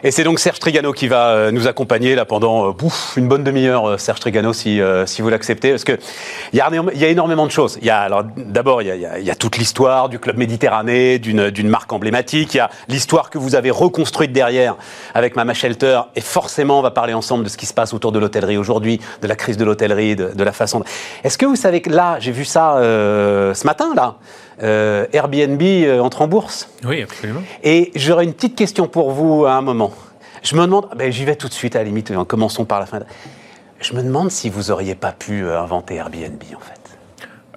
Et 0.04 0.10
c'est 0.10 0.24
donc 0.24 0.40
Serge 0.40 0.58
Trigano 0.58 0.94
qui 0.94 1.08
va 1.08 1.28
euh, 1.28 1.52
nous 1.52 1.68
accompagner 1.68 2.16
là 2.16 2.26
pendant 2.26 2.70
euh, 2.70 2.74
une 3.18 3.28
bonne 3.28 3.44
demi-heure, 3.44 3.88
euh, 3.88 3.98
Serge 3.98 4.20
Trigano, 4.20 4.52
si, 4.52 4.82
si 5.06 5.22
vous 5.22 5.30
l'acceptez, 5.30 5.70
parce 5.70 5.84
que 5.84 6.00
il 6.54 6.58
y, 6.58 6.62
a, 6.62 6.70
y 6.96 7.06
a 7.06 7.08
énormément 7.08 7.46
de 7.46 7.52
choses. 7.52 7.78
Il 7.82 7.88
y 7.88 7.92
a 7.92 8.10
d'abord 8.36 8.82
y 8.82 8.90
a, 8.90 9.20
y 9.20 9.30
a, 9.30 9.36
toute 9.36 9.58
l'histoire 9.58 10.10
du 10.10 10.18
club 10.18 10.38
Méditerranée, 10.38 11.20
d'une 11.20 11.70
marque 11.70 11.94
emblématique. 11.94 12.56
Il 12.56 12.58
y 12.58 12.60
a 12.60 12.72
l'histoire 12.88 13.30
que 13.30 13.38
vous 13.38 13.54
avez 13.54 13.70
reconstruite 13.70 14.32
derrière 14.32 14.76
avec 15.14 15.36
Mama 15.36 15.54
Shelter, 15.54 16.02
et 16.16 16.22
forcément 16.22 16.80
on 16.80 16.82
va 16.82 16.92
parler 16.92 17.14
ensemble 17.14 17.44
de 17.44 17.50
ce 17.50 17.58
qui 17.58 17.68
se 17.68 17.74
passe 17.74 17.94
autour 17.94 18.12
de 18.12 18.18
l'hôtellerie 18.18 18.58
aujourd'hui, 18.58 19.00
de 19.22 19.28
la 19.28 19.36
crise 19.36 19.58
de 19.58 19.66
l'hôtellerie, 19.66 20.16
de, 20.16 20.32
de, 20.34 20.44
la 20.44 20.52
façon. 20.52 20.84
Est-ce 21.24 21.38
que 21.38 21.46
vous 21.46 21.56
savez 21.56 21.82
que 21.82 21.92
là, 21.92 22.18
j'ai 22.20 22.32
vu 22.32 22.46
ça 22.46 22.78
ce 22.80 23.66
matin 23.66 23.94
là. 23.96 24.16
Euh, 24.62 25.08
Airbnb 25.12 25.62
euh, 25.62 26.00
entre 26.00 26.22
en 26.22 26.28
bourse. 26.28 26.70
Oui, 26.84 27.02
absolument. 27.02 27.42
Et 27.64 27.92
j'aurais 27.96 28.26
une 28.26 28.34
petite 28.34 28.56
question 28.56 28.88
pour 28.88 29.12
vous 29.12 29.46
à 29.46 29.54
un 29.54 29.62
moment. 29.62 29.92
Je 30.44 30.56
me 30.56 30.62
demande, 30.62 30.88
ben, 30.96 31.12
j'y 31.12 31.26
vais 31.26 31.36
tout 31.36 31.48
de 31.48 31.54
suite 31.54 31.76
à 31.76 31.80
la 31.80 31.86
limite, 31.86 32.14
commençons 32.28 32.66
par 32.66 32.80
la 32.80 32.86
fin. 32.86 33.00
Je 33.80 33.94
me 33.94 34.04
demande 34.04 34.30
si 34.30 34.50
vous 34.50 34.72
auriez 34.72 34.96
pas 34.96 35.12
pu 35.12 35.44
euh, 35.44 35.60
inventer 35.60 35.96
Airbnb 35.96 36.42
en 36.56 36.60
fait 36.60 36.81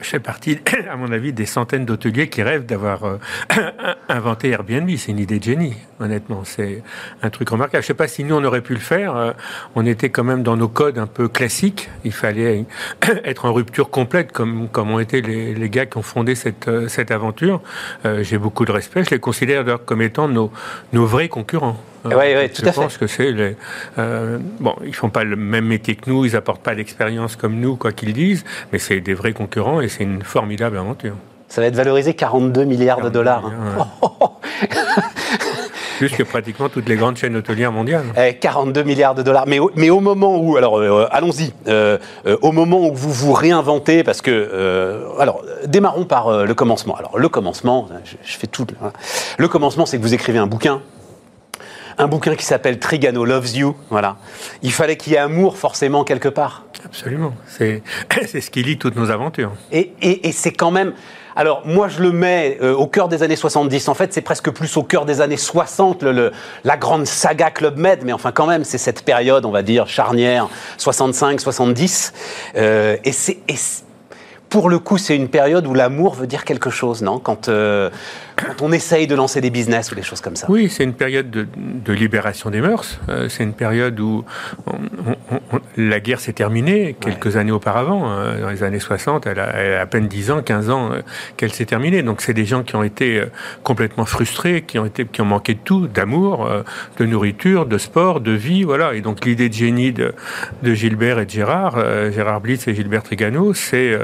je 0.04 0.10
fais 0.10 0.20
partie, 0.20 0.58
à 0.90 0.96
mon 0.96 1.10
avis, 1.10 1.32
des 1.32 1.46
centaines 1.46 1.84
d'hôteliers 1.84 2.28
qui 2.28 2.42
rêvent 2.42 2.66
d'avoir 2.66 3.04
euh, 3.04 3.18
inventé 4.08 4.50
Airbnb. 4.50 4.88
C'est 4.96 5.12
une 5.12 5.18
idée 5.18 5.38
de 5.38 5.44
génie, 5.44 5.74
honnêtement. 5.98 6.42
C'est 6.44 6.82
un 7.22 7.30
truc 7.30 7.48
remarquable. 7.48 7.82
Je 7.82 7.86
ne 7.86 7.88
sais 7.88 7.94
pas 7.94 8.08
si 8.08 8.22
nous, 8.24 8.36
on 8.36 8.44
aurait 8.44 8.60
pu 8.60 8.74
le 8.74 8.80
faire. 8.80 9.16
Euh, 9.16 9.32
on 9.74 9.84
était 9.86 10.10
quand 10.10 10.24
même 10.24 10.42
dans 10.42 10.56
nos 10.56 10.68
codes 10.68 10.98
un 10.98 11.06
peu 11.06 11.28
classiques. 11.28 11.88
Il 12.04 12.12
fallait 12.12 12.66
être 13.24 13.46
en 13.46 13.52
rupture 13.52 13.90
complète, 13.90 14.32
comme, 14.32 14.68
comme 14.68 14.90
ont 14.90 15.00
été 15.00 15.22
les, 15.22 15.54
les 15.54 15.70
gars 15.70 15.86
qui 15.86 15.96
ont 15.96 16.02
fondé 16.02 16.34
cette, 16.34 16.68
euh, 16.68 16.88
cette 16.88 17.10
aventure. 17.10 17.60
J'ai 18.20 18.38
beaucoup 18.38 18.64
de 18.64 18.72
respect. 18.72 19.04
Je 19.04 19.10
les 19.10 19.18
considère 19.18 19.64
comme 19.84 20.02
étant 20.02 20.28
nos, 20.28 20.52
nos 20.92 21.06
vrais 21.06 21.28
concurrents. 21.28 21.82
Oui, 22.04 22.12
oui, 22.36 22.50
tout 22.50 22.62
je 22.62 22.68
à 22.68 22.72
pense 22.72 22.98
que 22.98 23.06
c'est 23.06 23.32
les, 23.32 23.56
euh, 23.98 24.38
bon, 24.60 24.74
ils 24.84 24.94
font 24.94 25.08
pas 25.08 25.24
le 25.24 25.36
même 25.36 25.66
métier 25.66 25.96
que 25.96 26.10
nous, 26.10 26.24
ils 26.24 26.36
apportent 26.36 26.62
pas 26.62 26.74
l'expérience 26.74 27.36
comme 27.36 27.58
nous, 27.58 27.76
quoi 27.76 27.92
qu'ils 27.92 28.12
disent, 28.12 28.44
mais 28.72 28.78
c'est 28.78 29.00
des 29.00 29.14
vrais 29.14 29.32
concurrents 29.32 29.80
et 29.80 29.88
c'est 29.88 30.04
une 30.04 30.22
formidable 30.22 30.76
aventure. 30.76 31.14
Ça 31.48 31.60
va 31.60 31.68
être 31.68 31.76
valorisé 31.76 32.14
42 32.14 32.64
milliards 32.64 33.00
de 33.00 33.08
dollars. 33.08 33.44
Hein. 33.46 33.88
Plus 35.98 36.10
que 36.10 36.24
pratiquement 36.24 36.68
toutes 36.68 36.88
les 36.88 36.96
grandes 36.96 37.16
chaînes 37.16 37.36
hôtelières 37.36 37.70
mondiales. 37.70 38.04
42 38.40 38.80
eh, 38.80 38.84
milliards 38.84 39.14
de 39.14 39.22
dollars. 39.22 39.44
Mais 39.46 39.60
au, 39.60 39.70
mais 39.76 39.90
au 39.90 40.00
moment 40.00 40.36
où, 40.36 40.56
alors 40.56 40.80
euh, 40.80 41.06
allons-y, 41.12 41.52
euh, 41.68 41.98
euh, 42.26 42.36
au 42.42 42.50
moment 42.50 42.88
où 42.88 42.94
vous 42.94 43.12
vous 43.12 43.32
réinventez, 43.32 44.02
parce 44.02 44.20
que, 44.20 45.06
alors 45.20 45.42
démarrons 45.66 46.04
par 46.04 46.44
le 46.44 46.54
commencement. 46.54 46.96
Alors 46.96 47.16
le 47.18 47.28
commencement, 47.28 47.88
je, 48.04 48.16
je 48.24 48.36
fais 48.36 48.48
tout. 48.48 48.66
Hein. 48.82 48.90
Le 49.38 49.46
commencement, 49.46 49.86
c'est 49.86 49.96
que 49.98 50.02
vous 50.02 50.14
écrivez 50.14 50.38
un 50.38 50.48
bouquin 50.48 50.82
un 51.98 52.07
bouquin 52.07 52.35
qui 52.35 52.44
s'appelle 52.44 52.78
Trigano 52.78 53.24
Loves 53.24 53.57
You. 53.57 53.76
Voilà. 53.90 54.16
Il 54.62 54.72
fallait 54.72 54.96
qu'il 54.96 55.12
y 55.12 55.16
ait 55.16 55.18
amour 55.18 55.57
forcément 55.57 56.04
quelque 56.04 56.28
part. 56.28 56.64
Absolument. 56.85 57.35
C'est 57.46 57.83
ce 58.40 58.50
qui 58.50 58.62
lie 58.62 58.78
toutes 58.78 58.96
nos 58.96 59.11
aventures. 59.11 59.52
Et, 59.72 59.92
et, 60.02 60.33
c'est 60.33 60.52
quand 60.52 60.70
même. 60.70 60.92
Alors, 61.37 61.62
moi, 61.66 61.88
je 61.88 62.00
le 62.00 62.12
mets 62.12 62.59
euh, 62.62 62.74
au 62.74 62.87
cœur 62.87 63.09
des 63.09 63.22
années 63.22 63.37
70. 63.37 63.88
En 63.88 63.94
fait, 63.94 64.12
c'est 64.12 64.20
presque 64.20 64.50
plus 64.50 64.76
au 64.76 64.83
cœur 64.83 65.04
des 65.04 65.20
années 65.20 65.37
60, 65.37 66.02
le, 66.04 66.33
la 66.62 66.76
grande 66.76 67.07
saga 67.07 67.50
Club 67.50 67.76
Med. 67.76 68.00
Mais 68.04 68.12
enfin, 68.12 68.30
quand 68.30 68.46
même, 68.46 68.64
c'est 68.64 68.78
cette 68.78 69.04
période, 69.04 69.44
on 69.44 69.50
va 69.50 69.62
dire, 69.62 69.88
charnière, 69.88 70.48
65-70. 70.78 72.12
Euh, 72.57 72.96
et 73.04 73.12
c'est 73.12 73.38
pour 74.54 74.70
le 74.70 74.78
coup, 74.78 74.98
c'est 74.98 75.16
une 75.16 75.28
période 75.28 75.66
où 75.66 75.74
l'amour 75.74 76.14
veut 76.14 76.28
dire 76.28 76.44
quelque 76.44 76.70
chose, 76.70 77.02
non? 77.02 77.18
Quand, 77.18 77.48
euh, 77.48 77.90
quand, 78.37 78.62
on 78.62 78.73
essaye 78.73 79.07
de 79.07 79.14
lancer 79.14 79.40
des 79.40 79.51
business 79.51 79.92
ou 79.92 79.94
des 79.94 80.03
choses 80.03 80.20
comme 80.20 80.37
ça. 80.37 80.47
Oui, 80.51 80.68
c'est 80.68 80.85
une 80.85 80.94
période 80.94 81.31
de, 81.31 81.92
libération 81.92 82.51
des 82.51 82.61
mœurs. 82.61 82.99
Euh, 83.09 83.29
c'est 83.29 83.44
une 83.44 83.53
période 83.53 83.99
où 84.01 84.25
la 85.77 86.01
guerre 86.01 86.20
s'est 86.20 86.33
terminée 86.33 86.97
quelques 86.99 87.37
années 87.37 87.53
auparavant. 87.53 88.09
Hein. 88.09 88.40
dans 88.40 88.51
les 88.51 88.62
années 88.62 88.81
60, 88.81 89.27
elle 89.27 89.38
a, 89.38 89.81
à 89.81 89.87
peine 89.87 90.09
10 90.09 90.31
ans, 90.31 90.42
15 90.42 90.70
ans 90.70 90.92
euh, 90.92 91.03
qu'elle 91.37 91.53
s'est 91.53 91.66
terminée. 91.66 92.03
Donc, 92.03 92.20
c'est 92.20 92.35
des 92.35 92.44
gens 92.44 92.62
qui 92.62 92.75
ont 92.77 92.83
été 92.83 93.23
complètement 93.62 94.05
frustrés, 94.05 94.62
qui 94.62 94.79
ont, 94.79 94.87
été, 94.87 95.05
qui 95.07 95.20
ont 95.20 95.27
manqué 95.27 95.55
de 95.55 95.61
tout, 95.61 95.87
d'amour, 95.87 96.49
de 96.99 97.05
nourriture, 97.05 97.66
de 97.66 97.79
sport, 97.79 98.20
de 98.20 98.33
vie. 98.33 98.64
Voilà. 98.64 98.94
Et 98.94 99.01
donc, 99.01 99.25
l'idée 99.25 99.49
de 99.49 99.55
génie 99.55 99.92
de, 99.92 100.14
de, 100.62 100.75
Gilbert 100.75 101.18
et 101.18 101.27
de 101.27 101.31
Gérard, 101.31 101.79
Gérard 102.12 102.40
Blitz 102.40 102.66
et 102.66 102.75
Gilbert 102.75 103.03
Trigano, 103.03 103.55
c'est 103.55 103.99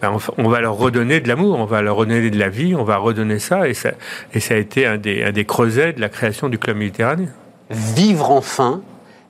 ben, 0.00 0.16
on 0.38 0.48
va 0.48 0.60
leur 0.60 0.74
redonner 0.74 1.20
de 1.20 1.28
l'amour, 1.28 1.58
on 1.58 1.64
va 1.64 1.82
leur 1.82 1.96
redonner 1.96 2.30
de 2.30 2.38
la 2.38 2.48
vie, 2.48 2.74
on 2.74 2.84
va 2.84 2.96
redonner 2.96 3.38
ça. 3.38 3.68
Et 3.68 3.73
et 4.32 4.40
ça 4.40 4.54
a 4.54 4.56
été 4.56 4.86
un 4.86 4.96
des, 4.96 5.22
un 5.22 5.44
creusets 5.44 5.92
de 5.92 6.00
la 6.00 6.08
création 6.08 6.48
du 6.48 6.58
Club 6.58 6.76
Méditerranée. 6.76 7.28
Vivre 7.70 8.30
enfin, 8.30 8.82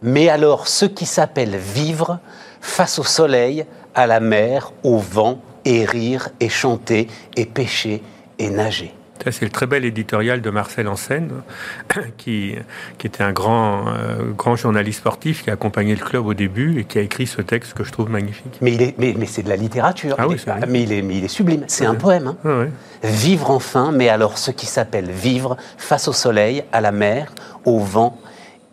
mais 0.03 0.29
alors 0.29 0.69
ce 0.69 0.85
qui 0.85 1.07
s'appelle 1.07 1.57
vivre 1.57 2.19
face 2.61 2.99
au 2.99 3.05
soleil, 3.05 3.65
à 3.95 4.07
la 4.07 4.21
mer, 4.21 4.73
au 4.83 4.99
vent, 4.99 5.41
et 5.65 5.85
rire, 5.85 6.29
et 6.41 6.49
chanter, 6.49 7.09
et 7.37 7.47
pêcher, 7.47 8.03
et 8.39 8.51
nager 8.51 8.93
c'est 9.23 9.43
le 9.43 9.51
très 9.51 9.67
bel 9.67 9.85
éditorial 9.85 10.41
de 10.41 10.51
Marcel 10.51 10.89
Ansen, 10.89 11.31
qui, 12.17 12.55
qui 12.99 13.07
était 13.07 13.23
un 13.23 13.33
grand, 13.33 13.89
euh, 13.89 14.33
grand 14.37 14.57
journaliste 14.57 15.01
sportif 15.01 15.45
qui 15.45 15.51
a 15.51 15.55
accompagné 15.55 15.95
le 15.95 16.05
club 16.05 16.27
au 16.27 16.35
début 16.35 16.81
et 16.81 16.85
qui 16.85 16.99
a 16.99 17.03
écrit 17.03 17.27
ce 17.27 17.41
texte 17.41 17.75
que 17.75 17.85
je 17.85 17.93
trouve 17.93 18.11
magnifique. 18.11 18.59
Mais, 18.61 18.73
il 18.73 18.83
est, 18.83 18.99
mais, 18.99 19.15
mais 19.17 19.27
c'est 19.27 19.43
de 19.43 19.49
la 19.49 19.57
littérature. 19.57 20.17
Ah 20.19 20.29
oui, 20.29 20.37
mais, 20.69 20.83
il 20.83 20.93
est, 20.93 21.03
mais 21.03 21.19
il 21.19 21.25
est 21.25 21.29
sublime. 21.29 21.65
C'est 21.69 21.87
un 21.87 21.95
poème. 21.95 22.35
Hein. 22.45 22.69
Ah 23.05 23.07
vivre 23.07 23.51
enfin, 23.51 23.93
mais 23.93 24.09
alors 24.09 24.39
ce 24.39 24.51
qui 24.51 24.67
s'appelle 24.67 25.11
vivre 25.11 25.57
face 25.77 26.09
au 26.09 26.13
soleil, 26.13 26.65
à 26.73 26.81
la 26.81 26.93
mer, 26.93 27.33
au 27.65 27.79
vent, 27.79 28.19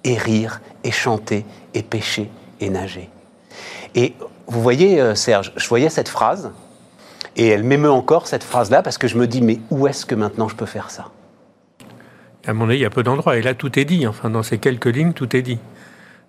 et 0.04 0.18
rire, 0.18 0.62
et 0.84 0.92
chanter, 0.92 1.46
et 1.74 1.84
pêcher, 1.84 2.30
et 2.60 2.70
nager. 2.70 3.10
Et 3.96 4.14
vous 4.48 4.62
voyez, 4.62 5.02
euh, 5.02 5.16
Serge, 5.16 5.54
je 5.56 5.68
voyais 5.68 5.90
cette 5.90 6.10
phrase 6.10 6.52
et 7.36 7.48
elle 7.48 7.64
m'émeut 7.64 7.92
encore, 7.92 8.28
cette 8.28 8.44
phrase-là, 8.44 8.82
parce 8.82 8.98
que 8.98 9.08
je 9.08 9.18
me 9.18 9.28
dis, 9.28 9.42
mais 9.42 9.60
où 9.70 9.88
est-ce 9.88 10.06
que 10.06 10.16
maintenant 10.16 10.48
je 10.48 10.56
peux 10.56 10.66
faire 10.66 10.90
ça? 10.90 11.10
À 12.46 12.54
mon 12.54 12.66
avis, 12.66 12.80
il 12.80 12.82
y 12.82 12.86
a 12.86 12.90
peu 12.90 13.04
d'endroits. 13.04 13.38
Et 13.38 13.42
là, 13.42 13.54
tout 13.54 13.78
est 13.78 13.86
dit. 13.86 14.08
Enfin, 14.08 14.30
dans 14.30 14.44
ces 14.44 14.58
quelques 14.58 14.88
lignes, 14.88 15.14
tout 15.14 15.36
est 15.36 15.42
dit. 15.42 15.60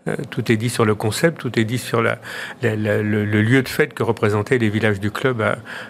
Euh, 0.09 0.17
tout 0.31 0.51
est 0.51 0.57
dit 0.57 0.69
sur 0.69 0.85
le 0.85 0.97
concept, 0.97 1.39
tout 1.39 1.59
est 1.61 1.65
dit 1.65 1.79
sur 1.79 2.03
la, 2.03 2.19
le, 2.63 3.23
lieu 3.25 3.63
de 3.63 3.69
fête 3.69 3.95
que 3.95 4.03
représentaient 4.03 4.59
les 4.59 4.69
villages 4.69 4.99
du 4.99 5.13
club 5.13 5.43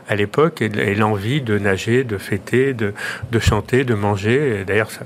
à, 0.09 0.15
l'époque 0.15 0.61
et, 0.61 0.95
l'envie 0.95 1.41
de 1.41 1.59
nager, 1.59 2.05
de 2.05 2.19
fêter, 2.19 2.75
de, 2.75 2.93
de 3.31 3.39
chanter, 3.39 3.85
de 3.85 3.95
manger. 3.95 4.65
D'ailleurs, 4.67 4.91
ça, 4.91 5.01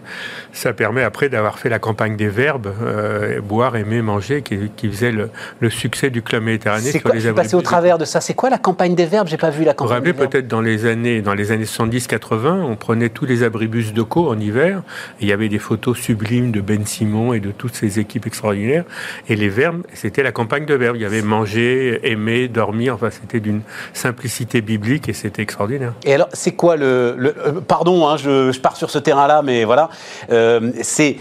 ça, 0.52 0.72
permet 0.72 1.02
après 1.02 1.28
d'avoir 1.28 1.60
fait 1.60 1.68
la 1.68 1.78
campagne 1.78 2.16
des 2.16 2.28
verbes, 2.28 2.72
euh, 2.82 3.40
boire, 3.40 3.76
aimer, 3.76 4.02
manger, 4.02 4.42
qui, 4.42 4.70
qui 4.76 4.88
faisait 4.88 5.12
le, 5.12 5.30
le, 5.60 5.70
succès 5.70 6.10
du 6.10 6.22
club 6.22 6.42
méditerranéen 6.42 6.90
sur 6.90 7.12
les 7.12 7.32
passé 7.32 7.54
au 7.54 7.62
travers 7.62 7.98
de 7.98 8.04
ça. 8.04 8.20
C'est 8.20 8.34
quoi 8.34 8.50
la 8.50 8.58
campagne 8.58 8.96
des 8.96 9.06
verbes? 9.06 9.28
J'ai 9.28 9.36
pas 9.36 9.50
vu 9.50 9.62
la 9.62 9.74
campagne. 9.74 9.98
Vous 9.98 10.04
vous 10.04 10.10
rappelez 10.10 10.28
peut-être 10.28 10.48
dans 10.48 10.60
les 10.60 10.84
années 10.84 11.22
dans 11.22 11.34
les 11.34 11.52
années 11.52 11.64
70-80, 11.64 12.62
on 12.62 12.74
prenait 12.76 13.08
tous 13.08 13.24
les 13.24 13.44
abribus 13.44 13.92
de 13.92 14.02
Co 14.02 14.30
en 14.30 14.38
hiver. 14.38 14.82
Et 15.20 15.24
il 15.24 15.28
y 15.28 15.32
avait 15.32 15.48
des 15.48 15.58
photos 15.58 15.96
sublimes 15.96 16.50
de 16.50 16.60
Ben 16.60 16.84
Simon 16.84 17.32
et 17.32 17.40
de 17.40 17.52
toutes 17.52 17.74
ces 17.74 18.00
équipes 18.00 18.26
extraordinaires. 18.26 18.84
Et 19.28 19.36
les 19.36 19.48
verbes, 19.48 19.82
c'était 19.94 20.22
la 20.22 20.32
campagne 20.32 20.66
de 20.66 20.74
verbes. 20.74 20.96
Il 20.96 21.02
y 21.02 21.06
avait 21.06 21.22
manger, 21.22 22.00
aimer, 22.02 22.48
dormir. 22.48 22.94
Enfin, 22.94 23.10
c'était 23.10 23.40
d'une 23.40 23.62
simplicité 23.92 24.60
biblique 24.60 25.08
et 25.08 25.12
c'était 25.12 25.42
extraordinaire. 25.42 25.94
Et 26.04 26.14
alors, 26.14 26.28
c'est 26.32 26.52
quoi 26.52 26.76
le, 26.76 27.16
euh, 27.18 27.60
pardon, 27.66 28.08
hein, 28.08 28.16
je, 28.16 28.58
pars 28.60 28.76
sur 28.76 28.90
ce 28.90 28.98
terrain-là, 28.98 29.42
mais 29.42 29.64
voilà, 29.64 29.90
euh, 30.30 30.72
c'est 30.82 31.18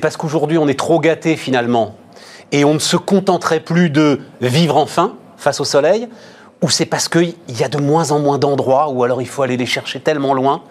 parce 0.00 0.16
qu'aujourd'hui 0.16 0.58
on 0.58 0.68
est 0.68 0.78
trop 0.78 1.00
gâté 1.00 1.36
finalement 1.36 1.96
et 2.52 2.64
on 2.64 2.74
ne 2.74 2.78
se 2.78 2.96
contenterait 2.96 3.60
plus 3.60 3.90
de 3.90 4.20
vivre 4.40 4.76
enfin 4.76 5.16
face 5.36 5.60
au 5.60 5.64
soleil, 5.64 6.08
ou 6.62 6.70
c'est 6.70 6.86
parce 6.86 7.08
qu'il 7.08 7.34
y 7.48 7.64
a 7.64 7.68
de 7.68 7.78
moins 7.78 8.12
en 8.12 8.18
moins 8.18 8.38
d'endroits, 8.38 8.88
ou 8.88 9.04
alors 9.04 9.20
il 9.20 9.28
faut 9.28 9.42
aller 9.42 9.56
les 9.56 9.66
chercher 9.66 10.00
tellement 10.00 10.32
loin 10.32 10.62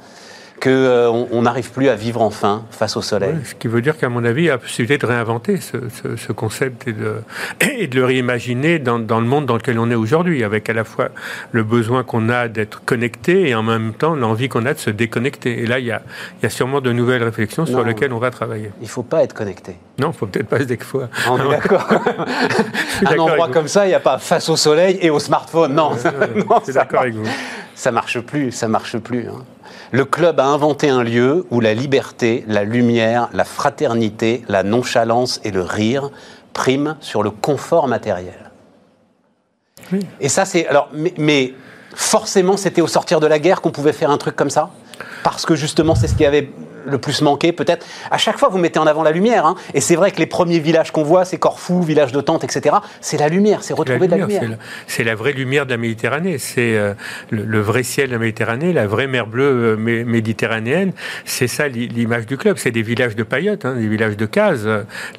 qu'on 0.61 0.69
euh, 0.69 1.41
n'arrive 1.41 1.71
plus 1.71 1.89
à 1.89 1.95
vivre 1.95 2.21
enfin 2.21 2.63
face 2.71 2.97
au 2.97 3.01
soleil. 3.01 3.35
ce 3.43 3.55
qui 3.55 3.67
veut 3.67 3.81
dire 3.81 3.97
qu'à 3.97 4.09
mon 4.09 4.23
avis, 4.23 4.43
il 4.43 4.47
y 4.47 4.49
a 4.49 4.57
possibilité 4.57 4.97
de 4.97 5.05
réinventer 5.05 5.59
ce, 5.59 6.31
concept 6.31 6.87
et 6.87 6.93
de, 6.93 7.15
et 7.77 7.87
de, 7.87 7.99
le 7.99 8.05
réimaginer 8.05 8.79
dans, 8.79 8.99
dans, 8.99 9.19
le 9.19 9.27
monde 9.27 9.45
dans 9.45 9.55
lequel 9.55 9.79
on 9.79 9.89
est 9.91 9.95
aujourd'hui, 9.95 10.43
avec 10.43 10.69
à 10.69 10.73
la 10.73 10.83
fois 10.83 11.09
le 11.51 11.63
besoin 11.63 12.03
qu'on 12.03 12.29
a 12.29 12.47
d'être 12.47 12.83
connecté 12.85 13.49
et 13.49 13.55
en 13.55 13.63
même 13.63 13.93
temps 13.93 14.15
l'envie 14.15 14.49
qu'on 14.49 14.65
a 14.65 14.73
de 14.73 14.79
se 14.79 14.89
déconnecter. 14.89 15.59
Et 15.61 15.65
là, 15.65 15.79
il 15.79 15.85
y 15.85 15.91
a, 15.91 16.01
il 16.39 16.43
y 16.43 16.45
a 16.45 16.49
sûrement 16.49 16.81
de 16.81 16.91
nouvelles 16.91 17.23
réflexions 17.23 17.65
sur 17.65 17.83
lesquelles 17.83 18.13
on 18.13 18.19
va 18.19 18.31
travailler. 18.31 18.71
Il 18.79 18.85
ne 18.85 18.89
faut 18.89 19.03
pas 19.03 19.23
être 19.23 19.33
connecté. 19.33 19.75
Non, 19.99 20.07
il 20.07 20.11
ne 20.11 20.13
faut 20.13 20.25
peut-être 20.25 20.47
pas 20.47 20.59
se 20.59 20.63
découvrir. 20.63 21.09
On 21.29 21.37
est 21.37 21.49
d'accord. 21.49 21.87
Un 23.05 23.17
endroit 23.17 23.49
comme 23.49 23.67
ça, 23.67 23.85
il 23.85 23.89
n'y 23.89 23.95
a 23.95 23.99
pas 23.99 24.17
face 24.17 24.49
au 24.49 24.55
soleil 24.55 24.97
et 25.01 25.09
au 25.09 25.19
smartphone. 25.19 25.73
Non, 25.73 25.91
non 26.35 26.55
je 26.59 26.63
suis 26.63 26.73
d'accord 26.73 27.01
avec 27.01 27.13
vous. 27.13 27.25
Ça 27.75 27.91
marche 27.91 28.19
plus, 28.21 28.51
ça 28.51 28.67
marche 28.67 28.97
plus. 28.97 29.27
Hein. 29.27 29.43
Le 29.95 30.03
club 30.03 30.41
a 30.41 30.45
inventé 30.47 30.89
un 30.89 31.03
lieu 31.03 31.45
où 31.51 31.61
la 31.61 31.73
liberté, 31.73 32.43
la 32.49 32.65
lumière, 32.65 33.29
la 33.31 33.45
fraternité, 33.45 34.43
la 34.49 34.61
nonchalance 34.61 35.39
et 35.45 35.51
le 35.51 35.61
rire 35.61 36.09
priment 36.51 36.97
sur 36.99 37.23
le 37.23 37.31
confort 37.31 37.87
matériel. 37.87 38.51
Et 40.19 40.27
ça, 40.27 40.43
c'est. 40.43 40.67
Alors, 40.67 40.89
mais, 40.91 41.53
forcément, 41.93 42.57
c'était 42.57 42.81
au 42.81 42.87
sortir 42.87 43.21
de 43.21 43.27
la 43.27 43.39
guerre 43.39 43.61
qu'on 43.61 43.71
pouvait 43.71 43.93
faire 43.93 44.11
un 44.11 44.17
truc 44.17 44.35
comme 44.35 44.49
ça? 44.49 44.69
Parce 45.23 45.45
que 45.45 45.55
justement, 45.55 45.95
c'est 45.95 46.09
ce 46.09 46.15
qui 46.15 46.25
avait 46.25 46.49
le 46.85 46.97
plus 46.97 47.21
manqué, 47.21 47.51
peut-être. 47.51 47.85
À 48.11 48.17
chaque 48.17 48.37
fois, 48.37 48.49
vous 48.49 48.57
mettez 48.57 48.79
en 48.79 48.87
avant 48.87 49.03
la 49.03 49.11
lumière. 49.11 49.45
Hein. 49.45 49.55
Et 49.73 49.81
c'est 49.81 49.95
vrai 49.95 50.11
que 50.11 50.17
les 50.17 50.25
premiers 50.25 50.59
villages 50.59 50.91
qu'on 50.91 51.03
voit, 51.03 51.25
c'est 51.25 51.37
Corfou, 51.37 51.81
village 51.81 52.11
de 52.11 52.21
Tente, 52.21 52.43
etc. 52.43 52.77
C'est 53.01 53.17
la 53.17 53.29
lumière, 53.29 53.63
c'est 53.63 53.73
retrouver 53.73 54.07
de 54.07 54.11
la 54.11 54.17
lumière. 54.17 54.57
C'est 54.87 55.03
la, 55.03 55.15
vraie 55.15 55.33
lumière 55.33 55.65
de 55.65 55.71
la 55.71 55.77
Méditerranée. 55.77 56.37
C'est 56.37 56.75
euh, 56.75 56.93
le, 57.29 57.59
vrai 57.59 57.83
ciel 57.83 58.07
de 58.07 58.13
la 58.13 58.19
Méditerranée, 58.19 58.73
la 58.73 58.87
vraie 58.87 59.07
mer 59.07 59.27
bleue 59.27 59.75
euh, 59.75 59.75
méditerranéenne. 59.77 60.91
C'est 61.25 61.47
ça 61.47 61.67
l'image 61.67 62.25
du 62.25 62.37
club. 62.37 62.57
C'est 62.57 62.71
des 62.71 62.81
villages 62.81 63.15
de 63.15 63.23
paillotes, 63.23 63.65
hein, 63.65 63.75
des 63.75 63.87
villages 63.87 64.17
de 64.17 64.25
cases. 64.25 64.65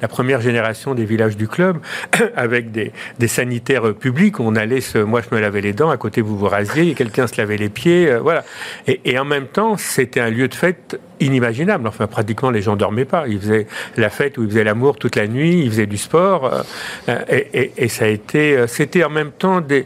La 0.01 0.07
première 0.07 0.41
génération 0.41 0.93
des 0.93 1.05
villages 1.05 1.37
du 1.37 1.47
club, 1.47 1.77
avec 2.35 2.71
des, 2.71 2.91
sanitaires 3.27 3.93
publics. 3.93 4.39
On 4.39 4.55
allait, 4.55 4.81
se, 4.81 4.97
moi 4.97 5.21
je 5.21 5.33
me 5.35 5.41
lavais 5.41 5.61
les 5.61 5.73
dents, 5.73 5.89
à 5.89 5.97
côté 5.97 6.21
vous 6.21 6.37
vous 6.37 6.47
rasiez, 6.47 6.93
quelqu'un 6.93 7.27
se 7.27 7.37
lavait 7.37 7.57
les 7.57 7.69
pieds, 7.69 8.09
euh, 8.09 8.19
voilà. 8.19 8.43
Et, 8.87 9.01
et 9.05 9.19
en 9.19 9.25
même 9.25 9.47
temps, 9.47 9.77
c'était 9.77 10.19
un 10.19 10.29
lieu 10.29 10.47
de 10.47 10.55
fête 10.55 10.99
inimaginable. 11.19 11.87
Enfin, 11.87 12.07
pratiquement, 12.07 12.51
les 12.51 12.61
gens 12.61 12.75
dormaient 12.75 13.05
pas. 13.05 13.27
Ils 13.27 13.39
faisaient 13.39 13.67
la 13.95 14.09
fête 14.09 14.37
ou 14.37 14.43
ils 14.43 14.49
faisaient 14.49 14.63
l'amour 14.63 14.97
toute 14.97 15.15
la 15.15 15.27
nuit, 15.27 15.61
ils 15.63 15.69
faisaient 15.69 15.85
du 15.85 15.97
sport. 15.97 16.63
Euh, 17.09 17.19
et, 17.77 17.87
ça 17.87 18.05
a 18.05 18.07
été, 18.07 18.57
euh, 18.57 18.67
c'était 18.67 19.03
en 19.03 19.09
même 19.09 19.31
temps 19.31 19.61
des, 19.61 19.85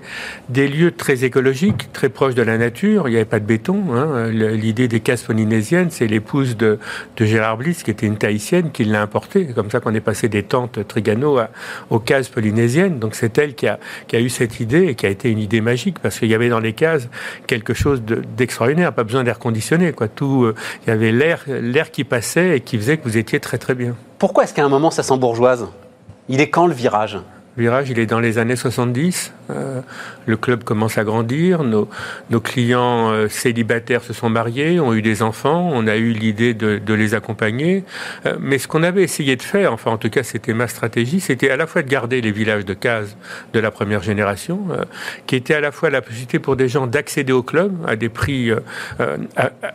des 0.49 0.67
lieux 0.67 0.91
très 0.91 1.23
écologiques, 1.23 1.91
très 1.93 2.09
proches 2.09 2.35
de 2.35 2.41
la 2.41 2.57
nature. 2.57 3.07
Il 3.07 3.11
n'y 3.11 3.17
avait 3.17 3.25
pas 3.25 3.39
de 3.39 3.45
béton. 3.45 3.83
Hein. 3.93 4.29
L'idée 4.29 4.87
des 4.87 4.99
cases 4.99 5.23
polynésiennes, 5.23 5.91
c'est 5.91 6.07
l'épouse 6.07 6.57
de, 6.57 6.79
de, 7.17 7.25
Gérard 7.25 7.57
Bliss, 7.57 7.83
qui 7.83 7.91
était 7.91 8.07
une 8.07 8.17
tahitienne, 8.17 8.71
qui 8.71 8.83
l'a 8.83 9.01
importé. 9.01 9.45
C'est 9.47 9.53
comme 9.53 9.69
ça 9.69 9.79
qu'on 9.79 9.93
est 9.93 10.01
passé 10.01 10.29
des 10.29 10.43
tentes 10.43 10.87
Trigano 10.87 11.39
aux 11.89 11.99
cases 11.99 12.29
polynésiennes. 12.29 12.99
Donc 12.99 13.15
c'est 13.15 13.37
elle 13.37 13.55
qui 13.55 13.67
a, 13.67 13.79
qui 14.07 14.15
a 14.15 14.19
eu 14.19 14.29
cette 14.29 14.59
idée 14.59 14.87
et 14.87 14.95
qui 14.95 15.05
a 15.05 15.09
été 15.09 15.29
une 15.29 15.39
idée 15.39 15.61
magique 15.61 15.99
parce 15.99 16.19
qu'il 16.19 16.29
y 16.29 16.35
avait 16.35 16.49
dans 16.49 16.59
les 16.59 16.73
cases 16.73 17.09
quelque 17.47 17.73
chose 17.73 18.01
d'extraordinaire. 18.37 18.93
pas 18.93 19.03
besoin 19.03 19.23
d'air 19.23 19.39
conditionné, 19.39 19.91
quoi. 19.93 20.07
Tout, 20.07 20.45
euh, 20.45 20.55
il 20.85 20.89
y 20.89 20.93
avait 20.93 21.11
l'air 21.47 21.91
qui 21.91 22.03
passait 22.03 22.57
et 22.57 22.62
qui 22.62 22.77
faisait 22.77 22.97
que 22.97 23.03
vous 23.03 23.17
étiez 23.17 23.39
très 23.39 23.57
très 23.57 23.75
bien. 23.75 23.95
Pourquoi 24.19 24.43
est-ce 24.43 24.53
qu'à 24.53 24.63
un 24.63 24.69
moment 24.69 24.91
ça 24.91 25.03
s'embourgeoise 25.03 25.67
Il 26.29 26.41
est 26.41 26.49
quand 26.49 26.67
le 26.67 26.73
virage? 26.73 27.19
Le 27.57 27.63
virage, 27.63 27.89
il 27.89 27.99
est 27.99 28.05
dans 28.05 28.19
les 28.19 28.38
années 28.38 28.55
70. 28.55 29.34
Euh, 29.51 29.81
le 30.25 30.37
club 30.37 30.63
commence 30.63 30.97
à 30.97 31.03
grandir, 31.03 31.63
nos, 31.63 31.87
clients 32.41 33.11
euh, 33.11 33.27
célibataires 33.27 34.03
se 34.03 34.13
sont 34.13 34.29
mariés, 34.29 34.79
ont 34.79 34.93
eu 34.93 35.01
des 35.01 35.23
enfants, 35.23 35.69
on 35.73 35.87
a 35.87 35.95
eu 35.97 36.11
l'idée 36.11 36.53
de, 36.53 36.93
les 36.93 37.13
accompagner. 37.13 37.83
Euh, 38.25 38.35
mais 38.39 38.57
ce 38.57 38.67
qu'on 38.67 38.83
avait 38.83 39.03
essayé 39.03 39.35
de 39.35 39.41
faire, 39.41 39.73
enfin 39.73 39.91
en 39.91 39.97
tout 39.97 40.09
cas 40.09 40.23
c'était 40.23 40.53
ma 40.53 40.67
stratégie, 40.67 41.19
c'était 41.19 41.49
à 41.49 41.57
la 41.57 41.65
fois 41.67 41.81
de 41.81 41.89
garder 41.89 42.21
les 42.21 42.31
villages 42.31 42.65
de 42.65 42.73
cases 42.73 43.15
de 43.53 43.59
la 43.59 43.71
première 43.71 44.03
génération, 44.03 44.67
qui 45.25 45.35
était 45.35 45.55
à 45.55 45.59
la 45.59 45.71
fois 45.71 45.89
la 45.89 46.01
possibilité 46.01 46.39
pour 46.39 46.55
des 46.55 46.67
gens 46.67 46.87
d'accéder 46.87 47.33
au 47.33 47.43
club 47.43 47.73
à 47.87 47.95
des 47.95 48.09
prix 48.09 48.51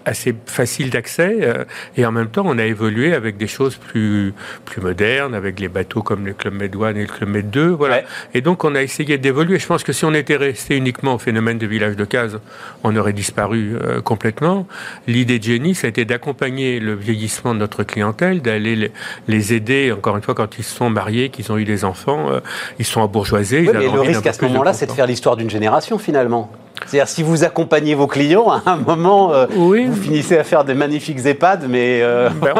assez 0.04 0.34
faciles 0.46 0.90
d'accès, 0.90 1.66
et 1.96 2.06
en 2.06 2.12
même 2.12 2.28
temps 2.28 2.44
on 2.46 2.58
a 2.58 2.64
évolué 2.64 3.14
avec 3.14 3.36
des 3.36 3.46
choses 3.46 3.76
plus, 3.76 4.32
plus 4.64 4.80
modernes, 4.80 5.34
avec 5.34 5.58
les 5.60 5.68
bateaux 5.68 6.02
comme 6.02 6.26
le 6.26 6.34
club 6.34 6.54
Med 6.54 6.74
1 6.74 6.94
et 6.94 7.00
le 7.00 7.06
club 7.06 7.28
Med 7.30 7.50
2, 7.50 7.68
voilà. 7.68 8.02
Et 8.34 8.40
donc 8.40 8.64
on 8.64 8.74
a 8.74 8.82
essayé 8.82 9.18
d'évoluer 9.18 9.58
je 9.66 9.68
pense 9.68 9.82
que 9.82 9.92
si 9.92 10.04
on 10.04 10.14
était 10.14 10.36
resté 10.36 10.76
uniquement 10.76 11.14
au 11.14 11.18
phénomène 11.18 11.58
de 11.58 11.66
village 11.66 11.96
de 11.96 12.04
cases, 12.04 12.36
on 12.84 12.94
aurait 12.94 13.12
disparu 13.12 13.76
euh, 13.82 14.00
complètement. 14.00 14.64
L'idée 15.08 15.40
de 15.40 15.42
Jenny, 15.42 15.74
ça 15.74 15.88
a 15.88 15.90
été 15.90 16.04
d'accompagner 16.04 16.78
le 16.78 16.94
vieillissement 16.94 17.52
de 17.52 17.58
notre 17.58 17.82
clientèle, 17.82 18.42
d'aller 18.42 18.92
les, 19.26 19.54
aider, 19.54 19.90
encore 19.90 20.14
une 20.14 20.22
fois, 20.22 20.36
quand 20.36 20.56
ils 20.56 20.62
se 20.62 20.72
sont 20.72 20.88
mariés, 20.88 21.30
qu'ils 21.30 21.50
ont 21.50 21.58
eu 21.58 21.64
des 21.64 21.84
enfants, 21.84 22.30
euh, 22.30 22.38
ils 22.78 22.84
sont 22.84 23.00
embourgeoisés. 23.00 23.62
Oui, 23.62 23.70
mais 23.74 23.90
le 23.90 24.00
risque 24.02 24.24
à 24.28 24.32
ce 24.32 24.44
moment-là, 24.44 24.72
c'est 24.72 24.86
de 24.86 24.92
faire 24.92 25.08
l'histoire 25.08 25.36
d'une 25.36 25.50
génération 25.50 25.98
finalement. 25.98 26.48
C'est-à-dire, 26.84 27.08
si 27.08 27.22
vous 27.22 27.44
accompagniez 27.44 27.94
vos 27.94 28.06
clients, 28.06 28.48
à 28.66 28.72
un 28.72 28.76
moment, 28.76 29.32
euh, 29.32 29.46
vous 29.50 29.94
finissez 29.94 30.38
à 30.38 30.44
faire 30.44 30.64
des 30.64 30.74
magnifiques 30.74 31.24
EHPAD, 31.24 31.66
mais 31.68 32.00
euh, 32.02 32.28
ben, 32.30 32.54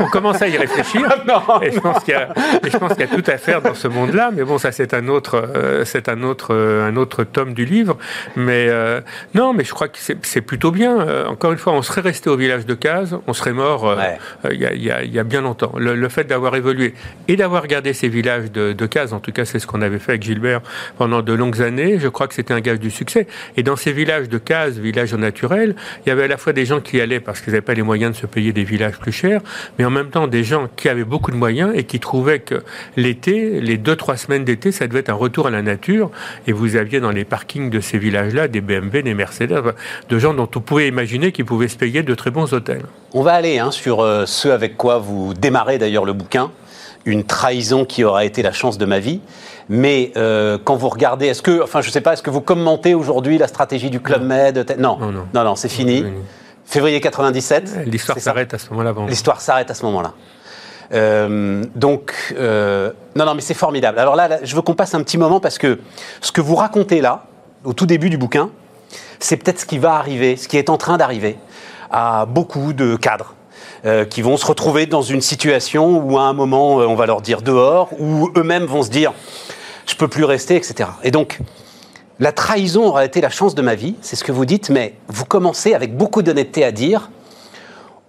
on, 0.00 0.06
commence 0.10 0.42
à 0.42 0.48
y 0.48 0.56
réfléchir. 0.56 1.02
et 1.62 1.70
je 1.70 1.80
pense 1.80 2.02
qu'il 2.04 2.14
y, 2.14 3.00
y, 3.00 3.02
a 3.02 3.06
tout 3.06 3.30
à 3.30 3.38
faire 3.38 3.62
dans 3.62 3.74
ce 3.74 3.88
monde-là. 3.88 4.30
Mais 4.34 4.42
bon, 4.44 4.58
ça, 4.58 4.72
c'est 4.72 4.94
un 4.94 5.08
autre, 5.08 5.42
euh, 5.54 5.84
c'est 5.84 6.08
un 6.08 6.22
autre, 6.22 6.54
un 6.54 6.96
autre 6.96 7.24
tome 7.24 7.54
du 7.54 7.64
livre. 7.64 7.96
Mais 8.36 8.68
non, 9.34 9.52
mais 9.52 9.64
je 9.64 9.72
crois 9.72 9.88
que 9.88 9.98
c'est 9.98 10.40
plutôt 10.40 10.70
bien. 10.70 11.26
encore 11.26 11.52
une 11.52 11.58
fois, 11.58 11.72
on 11.72 11.82
serait 11.82 12.00
resté 12.00 12.30
au 12.30 12.36
village 12.36 12.66
de 12.66 12.74
Cazes, 12.74 13.16
on 13.26 13.32
serait 13.32 13.52
mort 13.52 13.96
il 14.50 14.60
y, 14.60 14.66
a, 14.90 15.04
y, 15.04 15.18
a, 15.18 15.24
bien 15.24 15.40
longtemps. 15.40 15.72
Le, 15.76 16.08
fait 16.08 16.24
d'avoir 16.24 16.54
évolué 16.54 16.94
et 17.28 17.36
d'avoir 17.36 17.66
gardé 17.66 17.92
ces 17.92 18.08
villages 18.08 18.52
de, 18.52 18.72
de 18.72 18.86
Cazes, 18.86 19.12
en 19.12 19.20
tout 19.20 19.32
cas, 19.32 19.44
c'est 19.44 19.58
ce 19.58 19.66
qu'on 19.66 19.82
avait 19.82 19.98
fait 19.98 20.12
avec 20.12 20.22
Gilbert 20.22 20.60
pendant 20.98 21.22
de 21.22 21.32
longues 21.32 21.62
années. 21.62 21.98
Je 21.98 22.08
crois 22.08 22.28
que 22.28 22.34
c'était 22.34 22.54
un 22.54 22.60
gage 22.60 22.80
du 22.80 22.90
succès 22.90 23.03
et 23.56 23.62
dans 23.62 23.76
ces 23.76 23.92
villages 23.92 24.28
de 24.28 24.38
cases, 24.38 24.74
villages 24.74 25.14
naturels, 25.14 25.74
il 26.04 26.08
y 26.08 26.12
avait 26.12 26.24
à 26.24 26.28
la 26.28 26.36
fois 26.36 26.52
des 26.52 26.66
gens 26.66 26.80
qui 26.80 27.00
allaient 27.00 27.20
parce 27.20 27.40
qu'ils 27.40 27.52
n'avaient 27.52 27.62
pas 27.62 27.74
les 27.74 27.82
moyens 27.82 28.12
de 28.12 28.16
se 28.16 28.26
payer 28.26 28.52
des 28.52 28.64
villages 28.64 28.98
plus 28.98 29.12
chers, 29.12 29.40
mais 29.78 29.84
en 29.84 29.90
même 29.90 30.10
temps 30.10 30.26
des 30.26 30.44
gens 30.44 30.68
qui 30.76 30.88
avaient 30.88 31.04
beaucoup 31.04 31.30
de 31.30 31.36
moyens 31.36 31.72
et 31.74 31.84
qui 31.84 32.00
trouvaient 32.00 32.40
que 32.40 32.62
l'été, 32.96 33.60
les 33.60 33.76
deux, 33.76 33.96
trois 33.96 34.16
semaines 34.16 34.44
d'été, 34.44 34.72
ça 34.72 34.86
devait 34.86 35.00
être 35.00 35.10
un 35.10 35.14
retour 35.14 35.46
à 35.46 35.50
la 35.50 35.62
nature. 35.62 36.10
Et 36.46 36.52
vous 36.52 36.76
aviez 36.76 37.00
dans 37.00 37.10
les 37.10 37.24
parkings 37.24 37.70
de 37.70 37.80
ces 37.80 37.98
villages-là 37.98 38.48
des 38.48 38.60
BMW, 38.60 39.02
des 39.02 39.14
Mercedes, 39.14 39.74
de 40.08 40.18
gens 40.18 40.34
dont 40.34 40.48
on 40.54 40.60
pouvait 40.60 40.88
imaginer 40.88 41.32
qu'ils 41.32 41.44
pouvaient 41.44 41.68
se 41.68 41.76
payer 41.76 42.02
de 42.02 42.14
très 42.14 42.30
bons 42.30 42.52
hôtels. 42.52 42.84
On 43.12 43.22
va 43.22 43.34
aller 43.34 43.58
hein, 43.58 43.70
sur 43.70 44.00
euh, 44.00 44.26
ce 44.26 44.48
avec 44.48 44.76
quoi 44.76 44.98
vous 44.98 45.34
démarrez 45.34 45.78
d'ailleurs 45.78 46.04
le 46.04 46.12
bouquin, 46.12 46.50
une 47.06 47.24
trahison 47.24 47.84
qui 47.84 48.04
aura 48.04 48.24
été 48.24 48.42
la 48.42 48.52
chance 48.52 48.78
de 48.78 48.86
ma 48.86 48.98
vie. 48.98 49.20
Mais 49.68 50.12
euh, 50.16 50.58
quand 50.62 50.76
vous 50.76 50.88
regardez, 50.88 51.26
est-ce 51.26 51.42
que, 51.42 51.62
enfin, 51.62 51.80
je 51.80 51.90
sais 51.90 52.00
pas, 52.00 52.12
est-ce 52.14 52.22
que 52.22 52.30
vous 52.30 52.40
commentez 52.40 52.94
aujourd'hui 52.94 53.38
la 53.38 53.48
stratégie 53.48 53.90
du 53.90 54.00
Club 54.00 54.22
Med 54.22 54.76
non. 54.78 54.98
non, 54.98 55.12
non, 55.32 55.44
non, 55.44 55.56
c'est 55.56 55.68
fini. 55.68 56.04
Février 56.64 57.00
97. 57.00 57.86
L'histoire 57.86 58.18
s'arrête 58.18 58.54
à 58.54 58.58
ce 58.58 58.70
moment-là. 58.70 58.94
L'histoire 59.06 59.40
s'arrête 59.40 59.70
à 59.70 59.74
ce 59.74 59.84
moment-là. 59.84 60.12
Euh, 60.92 61.64
donc, 61.74 62.34
euh, 62.38 62.92
non, 63.16 63.24
non, 63.24 63.34
mais 63.34 63.40
c'est 63.40 63.54
formidable. 63.54 63.98
Alors 63.98 64.16
là, 64.16 64.38
je 64.42 64.54
veux 64.54 64.62
qu'on 64.62 64.74
passe 64.74 64.94
un 64.94 65.02
petit 65.02 65.18
moment 65.18 65.40
parce 65.40 65.58
que 65.58 65.80
ce 66.20 66.32
que 66.32 66.40
vous 66.40 66.56
racontez 66.56 67.00
là, 67.00 67.26
au 67.64 67.72
tout 67.72 67.86
début 67.86 68.10
du 68.10 68.18
bouquin, 68.18 68.50
c'est 69.18 69.36
peut-être 69.36 69.60
ce 69.60 69.66
qui 69.66 69.78
va 69.78 69.94
arriver, 69.94 70.36
ce 70.36 70.48
qui 70.48 70.56
est 70.56 70.68
en 70.68 70.76
train 70.76 70.96
d'arriver 70.96 71.38
à 71.90 72.26
beaucoup 72.26 72.72
de 72.72 72.96
cadres 72.96 73.34
qui 74.10 74.22
vont 74.22 74.36
se 74.36 74.46
retrouver 74.46 74.86
dans 74.86 75.02
une 75.02 75.20
situation 75.20 75.98
où 75.98 76.18
à 76.18 76.22
un 76.22 76.32
moment 76.32 76.76
on 76.76 76.94
va 76.94 77.06
leur 77.06 77.20
dire 77.20 77.42
dehors, 77.42 77.90
où 77.98 78.30
eux-mêmes 78.36 78.64
vont 78.64 78.82
se 78.82 78.90
dire 78.90 79.12
je 79.86 79.94
peux 79.94 80.08
plus 80.08 80.24
rester, 80.24 80.56
etc. 80.56 80.88
Et 81.02 81.10
donc 81.10 81.40
la 82.20 82.32
trahison 82.32 82.86
aura 82.86 83.04
été 83.04 83.20
la 83.20 83.28
chance 83.28 83.54
de 83.54 83.62
ma 83.62 83.74
vie, 83.74 83.96
c'est 84.00 84.16
ce 84.16 84.24
que 84.24 84.32
vous 84.32 84.44
dites, 84.44 84.70
mais 84.70 84.94
vous 85.08 85.24
commencez 85.24 85.74
avec 85.74 85.96
beaucoup 85.96 86.22
d'honnêteté 86.22 86.64
à 86.64 86.72
dire 86.72 87.10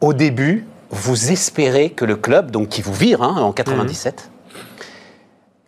au 0.01 0.13
début, 0.13 0.67
vous 0.91 1.31
espérez 1.31 1.89
que 1.89 2.05
le 2.05 2.15
club, 2.15 2.51
donc 2.51 2.69
qui 2.69 2.82
vous 2.82 2.93
vire 2.93 3.23
hein, 3.23 3.41
en 3.41 3.51
97, 3.51 4.30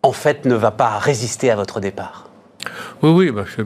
en 0.04 0.12
fait 0.12 0.46
ne 0.46 0.56
va 0.56 0.72
pas 0.72 1.00
résister 1.00 1.50
à 1.50 1.56
votre 1.56 1.80
départ. 1.80 2.27
Oui, 3.04 3.12
oui, 3.12 3.32
bah, 3.32 3.46
je, 3.46 3.64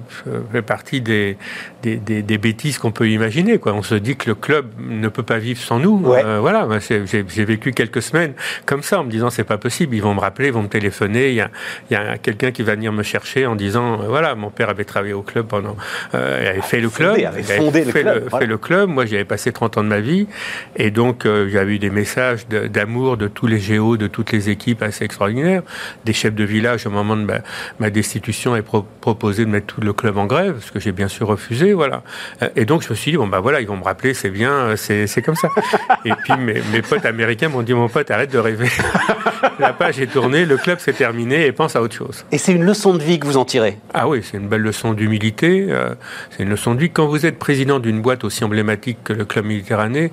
fais 0.51 0.61
partie 0.61 0.99
des, 1.01 1.37
des, 1.83 1.97
des, 1.97 2.37
bêtises 2.37 2.77
qu'on 2.77 2.91
peut 2.91 3.09
imaginer. 3.09 3.59
Quoi. 3.59 3.73
On 3.73 3.83
se 3.83 3.95
dit 3.95 4.15
que 4.15 4.29
le 4.29 4.35
club 4.35 4.67
ne 4.79 5.07
peut 5.07 5.23
pas 5.23 5.37
vivre 5.37 5.61
sans 5.61 5.79
nous. 5.79 6.03
Euh, 6.05 6.39
voilà, 6.39 6.67
j'ai 6.79 7.45
vécu 7.45 7.71
quelques 7.71 8.01
semaines 8.01 8.33
comme 8.65 8.83
ça 8.83 8.99
en 8.99 9.03
me 9.05 9.09
disant 9.09 9.29
c'est 9.29 9.45
pas 9.45 9.57
possible. 9.57 9.95
Ils 9.95 10.01
vont 10.01 10.13
me 10.13 10.19
rappeler, 10.19 10.47
ils 10.47 10.53
vont 10.53 10.63
me 10.63 10.67
téléphoner. 10.67 11.29
Il 11.29 11.35
y 11.35 11.41
a, 11.41 11.49
y 11.89 11.95
a 11.95 12.17
quelqu'un 12.17 12.51
qui 12.51 12.63
va 12.63 12.75
venir 12.75 12.91
me 12.91 13.03
chercher 13.03 13.45
en 13.45 13.55
disant 13.55 14.01
euh, 14.01 14.07
voilà, 14.07 14.35
mon 14.35 14.49
père 14.49 14.69
avait 14.69 14.83
travaillé 14.83 15.13
au 15.13 15.21
club 15.21 15.47
pendant, 15.47 15.77
euh, 16.13 16.39
il 16.41 16.47
avait 16.47 16.61
fait 16.61 16.81
le 16.81 16.89
club, 16.89 17.15
il 17.17 17.25
avait 17.25 17.43
fondé 17.43 17.83
fait, 17.83 18.03
le, 18.03 18.19
club, 18.19 18.39
fait 18.39 18.45
le 18.45 18.57
club. 18.57 18.89
Moi, 18.89 19.05
j'y 19.05 19.15
avais 19.15 19.25
passé 19.25 19.51
30 19.51 19.77
ans 19.77 19.83
de 19.83 19.89
ma 19.89 20.01
vie 20.01 20.27
et 20.75 20.91
donc 20.91 21.25
j'avais 21.25 21.75
eu 21.75 21.79
des 21.79 21.89
messages 21.89 22.47
d'amour 22.47 23.17
de, 23.17 23.27
tous 23.27 23.47
les 23.47 23.59
géos, 23.59 23.97
de 23.97 24.07
toutes 24.07 24.31
les 24.31 24.49
équipes 24.49 24.81
assez 24.81 25.05
extraordinaires, 25.05 25.63
des 26.05 26.13
chefs 26.13 26.35
de 26.35 26.43
village 26.43 26.85
au 26.85 26.89
moment 26.89 27.15
de 27.15 27.23
ma, 27.23 27.39
ma 27.79 27.89
destitution 27.89 28.55
et 28.55 28.61
pro 28.61 28.85
proposé 29.21 29.45
de 29.45 29.51
mettre 29.51 29.67
tout 29.67 29.81
le 29.81 29.93
club 29.93 30.17
en 30.17 30.25
grève, 30.25 30.63
ce 30.65 30.71
que 30.71 30.79
j'ai 30.79 30.91
bien 30.91 31.07
sûr 31.07 31.27
refusé, 31.27 31.73
voilà. 31.73 32.01
Euh, 32.41 32.49
et 32.55 32.65
donc 32.65 32.81
je 32.81 32.89
me 32.89 32.95
suis 32.95 33.11
dit 33.11 33.17
bon 33.17 33.27
bah 33.27 33.39
voilà, 33.39 33.61
ils 33.61 33.67
vont 33.67 33.77
me 33.77 33.83
rappeler, 33.83 34.15
c'est 34.15 34.31
bien, 34.31 34.51
euh, 34.51 34.75
c'est 34.75 35.21
comme 35.21 35.35
ça. 35.35 35.47
et 36.05 36.11
puis 36.23 36.33
mes, 36.39 36.59
mes 36.71 36.81
potes 36.81 37.05
américains 37.05 37.49
m'ont 37.49 37.61
dit 37.61 37.75
mon 37.75 37.87
pote 37.87 38.09
arrête 38.09 38.31
de 38.31 38.39
rêver. 38.39 38.67
La 39.59 39.73
page 39.73 39.99
est 39.99 40.07
tournée, 40.07 40.45
le 40.45 40.57
club 40.57 40.79
s'est 40.79 40.93
terminé 40.93 41.45
et 41.45 41.51
pense 41.51 41.75
à 41.75 41.83
autre 41.83 41.93
chose. 41.93 42.25
Et 42.31 42.39
c'est 42.39 42.51
une 42.51 42.63
leçon 42.63 42.95
de 42.95 43.03
vie 43.03 43.19
que 43.19 43.27
vous 43.27 43.37
en 43.37 43.45
tirez? 43.45 43.77
Ah 43.93 44.07
oui, 44.07 44.21
c'est 44.23 44.37
une 44.37 44.47
belle 44.47 44.61
leçon 44.61 44.93
d'humilité. 44.93 45.67
Euh, 45.69 45.93
c'est 46.31 46.41
une 46.41 46.49
leçon 46.49 46.73
de 46.73 46.79
vie. 46.79 46.89
Quand 46.89 47.05
vous 47.05 47.27
êtes 47.27 47.37
président 47.37 47.77
d'une 47.77 48.01
boîte 48.01 48.23
aussi 48.23 48.43
emblématique 48.43 48.97
que 49.03 49.13
le 49.13 49.25
club 49.25 49.45
Méditerranée, 49.45 50.11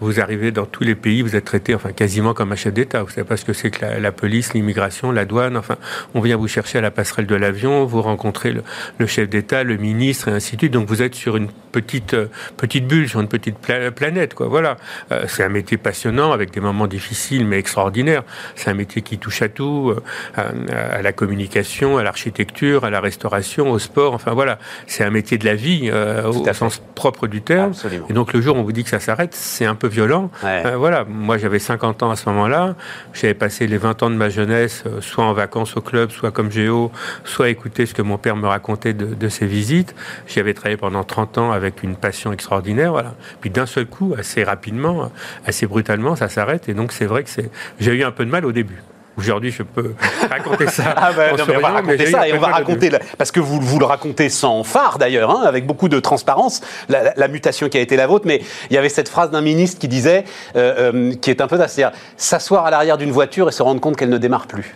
vous 0.00 0.20
arrivez 0.20 0.50
dans 0.50 0.66
tous 0.66 0.82
les 0.84 0.94
pays, 0.94 1.22
vous 1.22 1.36
êtes 1.36 1.44
traité 1.44 1.74
enfin 1.74 1.92
quasiment 1.92 2.34
comme 2.34 2.52
un 2.52 2.56
chef 2.56 2.72
d'État. 2.72 3.02
Vous 3.02 3.10
savez 3.10 3.26
pas 3.26 3.36
ce 3.36 3.44
que 3.44 3.52
c'est 3.52 3.70
que 3.70 3.84
la, 3.84 4.12
police, 4.12 4.54
l'immigration, 4.54 5.12
la 5.12 5.24
douane. 5.24 5.56
Enfin, 5.56 5.76
on 6.14 6.20
vient 6.20 6.36
vous 6.36 6.48
chercher 6.48 6.78
à 6.78 6.80
la 6.80 6.90
passerelle 6.90 7.26
de 7.26 7.34
l'avion, 7.34 7.84
vous 7.84 8.02
rencontrez 8.02 8.52
le, 8.98 9.06
chef 9.06 9.28
d'État, 9.28 9.62
le 9.62 9.76
ministre 9.76 10.28
et 10.28 10.32
ainsi 10.32 10.56
de 10.56 10.60
suite. 10.62 10.72
Donc 10.72 10.88
vous 10.88 11.02
êtes 11.02 11.14
sur 11.14 11.36
une 11.36 11.48
petite 11.72 12.14
euh, 12.14 12.26
petite 12.56 12.86
bulle, 12.86 13.08
sur 13.08 13.20
une 13.20 13.28
petite 13.28 13.56
planète, 13.58 14.34
quoi. 14.34 14.48
Voilà. 14.48 14.76
Euh, 15.12 15.24
c'est 15.28 15.44
un 15.44 15.48
métier 15.48 15.76
passionnant 15.76 16.32
avec 16.32 16.50
des 16.50 16.60
moments 16.60 16.86
difficiles 16.86 17.46
mais 17.46 17.58
extraordinaires. 17.58 18.22
C'est 18.56 18.70
un 18.70 18.74
métier 18.74 19.02
qui 19.02 19.18
touche 19.18 19.42
à 19.42 19.48
tout, 19.48 19.94
euh, 20.38 20.50
à, 20.72 21.02
la 21.02 21.12
communication, 21.12 21.98
à 21.98 22.02
l'architecture, 22.02 22.84
à 22.84 22.90
la 22.90 23.00
restauration, 23.00 23.70
au 23.70 23.78
sport. 23.78 24.14
Enfin 24.14 24.32
voilà, 24.32 24.58
c'est 24.86 25.04
un 25.04 25.10
métier 25.10 25.38
de 25.38 25.44
la 25.44 25.54
vie 25.54 25.90
au 25.90 26.52
sens 26.52 26.82
propre 26.94 27.26
du 27.26 27.42
terme. 27.42 27.72
Et 28.08 28.12
donc 28.12 28.32
le 28.32 28.40
jour 28.40 28.56
où 28.56 28.60
on 28.60 28.62
vous 28.62 28.72
dit 28.72 28.84
que 28.84 28.90
ça 28.90 29.00
s'arrête, 29.00 29.34
c'est 29.34 29.64
un 29.64 29.74
peu 29.74 29.89
violent. 29.90 30.30
Euh, 30.44 30.76
voilà, 30.76 31.04
moi 31.04 31.36
j'avais 31.36 31.58
50 31.58 32.02
ans 32.02 32.10
à 32.10 32.16
ce 32.16 32.28
moment-là. 32.30 32.74
J'avais 33.12 33.34
passé 33.34 33.66
les 33.66 33.76
20 33.76 34.02
ans 34.02 34.10
de 34.10 34.14
ma 34.14 34.28
jeunesse, 34.28 34.84
euh, 34.86 35.00
soit 35.00 35.24
en 35.24 35.32
vacances 35.34 35.76
au 35.76 35.80
club, 35.80 36.10
soit 36.10 36.30
comme 36.30 36.50
géo, 36.50 36.90
soit 37.24 37.50
écouter 37.50 37.84
ce 37.84 37.94
que 37.94 38.02
mon 38.02 38.16
père 38.16 38.36
me 38.36 38.46
racontait 38.46 38.94
de, 38.94 39.28
ses 39.28 39.46
visites. 39.46 39.94
J'y 40.26 40.40
avais 40.40 40.54
travaillé 40.54 40.76
pendant 40.76 41.04
30 41.04 41.38
ans 41.38 41.52
avec 41.52 41.82
une 41.82 41.96
passion 41.96 42.32
extraordinaire. 42.32 42.92
Voilà. 42.92 43.14
Puis 43.40 43.50
d'un 43.50 43.66
seul 43.66 43.86
coup, 43.86 44.14
assez 44.18 44.42
rapidement, 44.42 45.10
assez 45.46 45.66
brutalement, 45.66 46.16
ça 46.16 46.28
s'arrête. 46.28 46.68
Et 46.68 46.74
donc 46.74 46.92
c'est 46.92 47.06
vrai 47.06 47.24
que 47.24 47.30
j'ai 47.78 47.92
eu 47.92 48.04
un 48.04 48.12
peu 48.12 48.24
de 48.24 48.30
mal 48.30 48.46
au 48.46 48.52
début. 48.52 48.82
Aujourd'hui, 49.20 49.50
je 49.50 49.62
peux 49.62 49.92
raconter 50.30 50.66
ça. 50.68 50.94
ah 50.96 51.12
ben, 51.12 51.36
on 51.38 51.60
va 51.60 51.68
raconter 51.68 52.06
ça 52.06 52.26
et 52.26 52.32
on 52.32 52.38
va 52.38 52.46
raconter, 52.46 52.90
parce 53.18 53.30
que 53.30 53.38
vous, 53.38 53.60
vous 53.60 53.78
le 53.78 53.84
racontez 53.84 54.30
sans 54.30 54.64
phare 54.64 54.96
d'ailleurs, 54.96 55.30
hein, 55.30 55.42
avec 55.44 55.66
beaucoup 55.66 55.90
de 55.90 56.00
transparence, 56.00 56.62
la, 56.88 57.28
mutation 57.28 57.68
qui 57.68 57.76
a 57.76 57.82
été 57.82 57.96
la 57.96 58.06
vôtre. 58.06 58.26
Mais 58.26 58.40
il 58.70 58.74
y 58.74 58.78
avait 58.78 58.88
cette 58.88 59.10
phrase 59.10 59.30
d'un 59.30 59.42
ministre 59.42 59.78
qui 59.78 59.88
disait, 59.88 60.24
euh, 60.56 60.92
euh, 60.94 61.14
qui 61.14 61.28
est 61.28 61.42
un 61.42 61.48
peu 61.48 61.58
ça, 61.58 61.68
c'est-à-dire 61.68 61.96
s'asseoir 62.16 62.64
à 62.64 62.70
l'arrière 62.70 62.96
d'une 62.96 63.12
voiture 63.12 63.46
et 63.50 63.52
se 63.52 63.62
rendre 63.62 63.80
compte 63.80 63.96
qu'elle 63.96 64.08
ne 64.08 64.18
démarre 64.18 64.46
plus. 64.46 64.74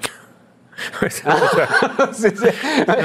c'est 1.11 1.27
un 1.27 1.35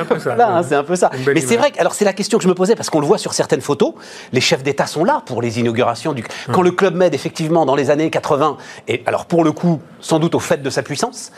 peu 0.06 0.20
ça. 0.20 0.64
C'est 0.68 0.76
un 0.76 0.84
peu 0.84 0.96
ça. 0.96 1.12
Mais 1.34 1.42
c'est 1.42 1.58
vrai 1.58 1.72
que, 1.72 1.80
alors 1.80 1.94
c'est 1.94 2.06
la 2.06 2.14
question 2.14 2.38
que 2.38 2.44
je 2.44 2.50
me 2.50 2.56
posais 2.56 2.76
parce 2.76 2.90
qu'on 2.90 3.00
le 3.00 3.06
voit 3.06 3.18
sur 3.18 3.34
certaines 3.34 3.62
photos. 3.62 3.94
Les 4.32 4.42
chefs 4.42 4.64
d'État 4.64 4.88
sont 4.88 5.04
là 5.04 5.22
pour 5.26 5.42
les 5.42 5.60
inaugurations 5.60 6.14
du. 6.14 6.24
Quand 6.52 6.62
le 6.62 6.72
Club 6.72 6.96
Med, 6.96 7.14
effectivement, 7.14 7.66
dans 7.66 7.76
les 7.76 7.90
années 7.90 8.10
80, 8.10 8.58
et 8.88 9.04
alors 9.06 9.26
pour 9.26 9.44
le 9.44 9.52
coup, 9.52 9.80
sans 10.00 10.20
doute 10.20 10.36
au 10.36 10.40
fait 10.40 10.62
de 10.62 10.70
sa 10.70 10.84
puissance, 10.84 11.32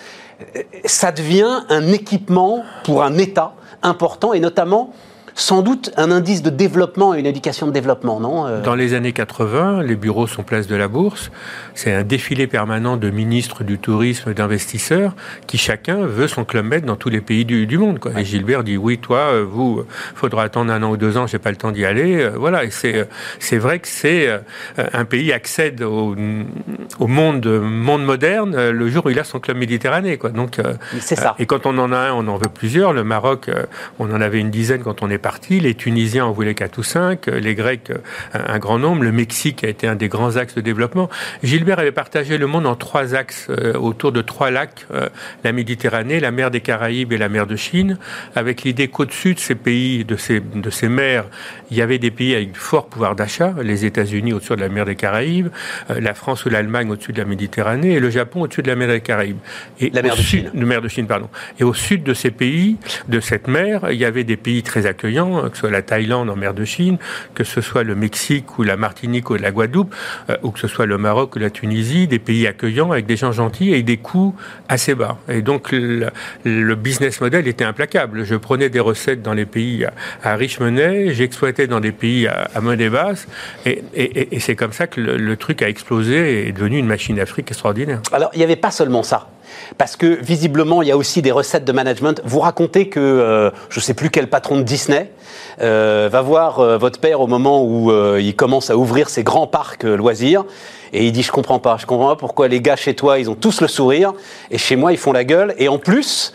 euh, 0.55 0.63
ça 0.85 1.11
devient 1.11 1.61
un 1.69 1.87
équipement 1.91 2.63
pour 2.83 3.03
un 3.03 3.17
État 3.17 3.53
important 3.83 4.33
et 4.33 4.39
notamment 4.39 4.93
sans 5.35 5.61
doute 5.61 5.91
un 5.97 6.11
indice 6.11 6.41
de 6.41 6.49
développement 6.49 7.13
et 7.13 7.19
une 7.19 7.25
éducation 7.25 7.67
de 7.67 7.71
développement, 7.71 8.19
non 8.19 8.47
euh? 8.47 8.61
Dans 8.61 8.75
les 8.75 8.93
années 8.93 9.13
80, 9.13 9.83
les 9.83 9.95
bureaux 9.95 10.27
sont 10.27 10.43
place 10.43 10.67
de 10.67 10.75
la 10.75 10.87
Bourse. 10.87 11.31
C'est 11.73 11.93
un 11.93 12.03
défilé 12.03 12.47
permanent 12.47 12.97
de 12.97 13.09
ministres 13.09 13.63
du 13.63 13.77
tourisme, 13.77 14.33
d'investisseurs, 14.33 15.15
qui 15.47 15.57
chacun 15.57 16.05
veut 16.05 16.27
son 16.27 16.45
club 16.45 16.65
med 16.65 16.85
dans 16.85 16.95
tous 16.95 17.09
les 17.09 17.21
pays 17.21 17.45
du, 17.45 17.77
monde. 17.77 17.99
Quoi. 17.99 18.11
Et 18.19 18.25
Gilbert 18.25 18.63
dit 18.63 18.77
oui, 18.77 18.97
toi, 18.97 19.19
euh, 19.19 19.45
vous, 19.49 19.83
faudra 20.15 20.43
attendre 20.43 20.71
un 20.71 20.83
an 20.83 20.91
ou 20.91 20.97
deux 20.97 21.17
ans, 21.17 21.27
j'ai 21.27 21.39
pas 21.39 21.51
le 21.51 21.57
temps 21.57 21.71
d'y 21.71 21.85
aller. 21.85 22.21
Euh, 22.21 22.31
voilà. 22.35 22.63
Et 22.63 22.71
c'est 22.71 23.07
c'est 23.39 23.57
vrai 23.57 23.79
que 23.79 23.87
c'est 23.87 24.29
un 24.77 25.05
pays 25.05 25.31
accède 25.31 25.81
au, 25.81 26.15
au 26.99 27.07
monde 27.07 27.45
monde 27.47 28.03
moderne 28.03 28.69
le 28.69 28.89
jour 28.89 29.05
où 29.05 29.09
il 29.09 29.19
a 29.19 29.23
son 29.23 29.39
club 29.39 29.57
méditerranéen. 29.57 30.17
Quoi. 30.17 30.29
Donc 30.29 30.57
c'est 30.99 31.15
ça. 31.15 31.35
Et 31.39 31.45
quand 31.45 31.65
on 31.65 31.77
en 31.77 31.91
a 31.91 31.97
un, 31.97 32.13
on 32.13 32.27
en 32.27 32.37
veut 32.37 32.49
plusieurs. 32.53 32.93
Le 32.93 33.03
Maroc, 33.03 33.49
on 33.99 34.11
en 34.11 34.21
avait 34.21 34.39
une 34.39 34.51
dizaine 34.51 34.83
quand 34.83 35.01
on 35.01 35.09
est 35.09 35.17
parti. 35.17 35.30
Les 35.49 35.75
Tunisiens 35.75 36.25
en 36.25 36.31
voulaient 36.31 36.55
quatre 36.55 36.77
ou 36.77 36.83
cinq, 36.83 37.27
les 37.27 37.55
Grecs 37.55 37.91
un 38.33 38.59
grand 38.59 38.79
nombre, 38.79 39.03
le 39.03 39.11
Mexique 39.11 39.63
a 39.63 39.67
été 39.67 39.87
un 39.87 39.95
des 39.95 40.07
grands 40.07 40.37
axes 40.37 40.55
de 40.55 40.61
développement. 40.61 41.09
Gilbert 41.43 41.79
avait 41.79 41.91
partagé 41.91 42.37
le 42.37 42.47
monde 42.47 42.65
en 42.65 42.75
trois 42.75 43.15
axes 43.15 43.47
euh, 43.49 43.73
autour 43.73 44.11
de 44.11 44.21
trois 44.21 44.51
lacs, 44.51 44.85
euh, 44.93 45.09
la 45.43 45.51
Méditerranée, 45.51 46.19
la 46.19 46.31
mer 46.31 46.51
des 46.51 46.61
Caraïbes 46.61 47.13
et 47.13 47.17
la 47.17 47.29
mer 47.29 47.47
de 47.47 47.55
Chine, 47.55 47.97
avec 48.35 48.63
l'idée 48.63 48.87
qu'au-dessus 48.87 49.33
de 49.33 49.39
ces 49.39 49.55
pays, 49.55 50.05
de 50.05 50.15
ces, 50.15 50.39
de 50.39 50.69
ces 50.69 50.89
mers, 50.89 51.25
il 51.69 51.77
y 51.77 51.81
avait 51.81 51.99
des 51.99 52.11
pays 52.11 52.35
avec 52.35 52.55
fort 52.55 52.87
pouvoir 52.87 53.15
d'achat, 53.15 53.53
les 53.61 53.85
États-Unis 53.85 54.33
au-dessus 54.33 54.55
de 54.55 54.61
la 54.61 54.69
mer 54.69 54.85
des 54.85 54.95
Caraïbes, 54.95 55.49
euh, 55.89 55.99
la 55.99 56.13
France 56.13 56.45
ou 56.45 56.49
l'Allemagne 56.49 56.89
au-dessus 56.89 57.13
de 57.13 57.19
la 57.19 57.25
Méditerranée 57.25 57.93
et 57.93 57.99
le 57.99 58.09
Japon 58.09 58.41
au-dessus 58.41 58.61
de 58.61 58.67
la 58.67 58.75
mer 58.75 58.87
des 58.87 59.01
Caraïbes. 59.01 59.39
Et 59.79 59.89
la 59.89 60.01
mer 60.01 60.15
de 60.15 60.21
Chine. 60.21 60.51
De 60.53 60.65
mer 60.65 60.81
de 60.81 60.87
Chine, 60.87 61.07
pardon. 61.07 61.29
Et 61.59 61.63
au 61.63 61.73
sud 61.73 62.03
de 62.03 62.13
ces 62.13 62.31
pays, 62.31 62.77
de 63.07 63.19
cette 63.19 63.47
mer, 63.47 63.87
il 63.91 63.97
y 63.97 64.05
avait 64.05 64.23
des 64.23 64.37
pays 64.37 64.63
très 64.63 64.85
accueillants 64.85 65.10
que 65.13 65.55
ce 65.55 65.61
soit 65.61 65.69
la 65.69 65.81
Thaïlande 65.81 66.29
en 66.29 66.35
mer 66.35 66.53
de 66.53 66.65
Chine, 66.65 66.97
que 67.33 67.43
ce 67.43 67.61
soit 67.61 67.83
le 67.83 67.95
Mexique 67.95 68.57
ou 68.57 68.63
la 68.63 68.77
Martinique 68.77 69.29
ou 69.29 69.35
la 69.35 69.51
Guadeloupe, 69.51 69.93
euh, 70.29 70.37
ou 70.43 70.51
que 70.51 70.59
ce 70.59 70.67
soit 70.67 70.85
le 70.85 70.97
Maroc 70.97 71.35
ou 71.35 71.39
la 71.39 71.49
Tunisie, 71.49 72.07
des 72.07 72.19
pays 72.19 72.47
accueillants 72.47 72.91
avec 72.91 73.05
des 73.05 73.17
gens 73.17 73.31
gentils 73.31 73.73
et 73.73 73.83
des 73.83 73.97
coûts 73.97 74.35
assez 74.69 74.95
bas. 74.95 75.17
Et 75.29 75.41
donc 75.41 75.71
le, 75.71 76.75
business 76.75 77.21
model 77.21 77.47
était 77.47 77.65
implacable. 77.65 78.23
Je 78.23 78.35
prenais 78.35 78.69
des 78.69 78.79
recettes 78.79 79.21
dans 79.21 79.33
les 79.33 79.45
pays 79.45 79.85
à, 80.23 80.35
riche 80.35 80.59
monnaie, 80.59 81.13
j'exploitais 81.13 81.67
dans 81.67 81.79
des 81.79 81.91
pays 81.91 82.27
à, 82.27 82.61
monnaie 82.61 82.89
basse, 82.89 83.27
et, 83.65 83.83
c'est 84.39 84.55
comme 84.55 84.73
ça 84.73 84.87
que 84.87 84.99
le, 85.01 85.37
truc 85.37 85.61
a 85.61 85.69
explosé 85.69 86.15
et 86.15 86.47
est 86.49 86.51
devenu 86.51 86.77
une 86.77 86.87
machine 86.87 87.15
d'Afrique 87.15 87.49
extraordinaire. 87.49 88.01
Alors 88.11 88.29
il 88.33 88.37
n'y 88.37 88.43
avait 88.43 88.55
pas 88.55 88.71
seulement 88.71 89.03
ça. 89.03 89.30
Parce 89.77 89.95
que 89.95 90.05
visiblement, 90.05 90.81
il 90.81 90.87
y 90.87 90.91
a 90.91 90.97
aussi 90.97 91.21
des 91.21 91.31
recettes 91.31 91.65
de 91.65 91.71
management. 91.71 92.21
Vous 92.25 92.39
racontez 92.39 92.89
que, 92.89 92.99
euh, 92.99 93.51
je 93.69 93.79
ne 93.79 93.83
sais 93.83 93.93
plus 93.93 94.09
quel 94.09 94.27
patron 94.29 94.57
de 94.57 94.63
Disney, 94.63 95.11
euh, 95.61 96.09
va 96.11 96.21
voir 96.21 96.59
euh, 96.59 96.77
votre 96.77 96.99
père 96.99 97.21
au 97.21 97.27
moment 97.27 97.63
où 97.63 97.91
il 98.17 98.35
commence 98.35 98.69
à 98.69 98.77
ouvrir 98.77 99.09
ses 99.09 99.23
grands 99.23 99.47
parcs 99.47 99.83
loisirs. 99.83 100.45
Et 100.93 101.05
il 101.05 101.11
dit, 101.11 101.23
je 101.23 101.31
comprends 101.31 101.59
pas, 101.59 101.77
je 101.79 101.85
comprends 101.85 102.09
pas 102.09 102.15
pourquoi 102.15 102.47
les 102.47 102.61
gars 102.61 102.75
chez 102.75 102.95
toi, 102.95 103.17
ils 103.17 103.29
ont 103.29 103.35
tous 103.35 103.61
le 103.61 103.67
sourire, 103.67 104.13
et 104.49 104.57
chez 104.57 104.75
moi, 104.75 104.91
ils 104.91 104.97
font 104.97 105.13
la 105.13 105.23
gueule. 105.23 105.55
Et 105.57 105.69
en 105.69 105.77
plus, 105.77 106.33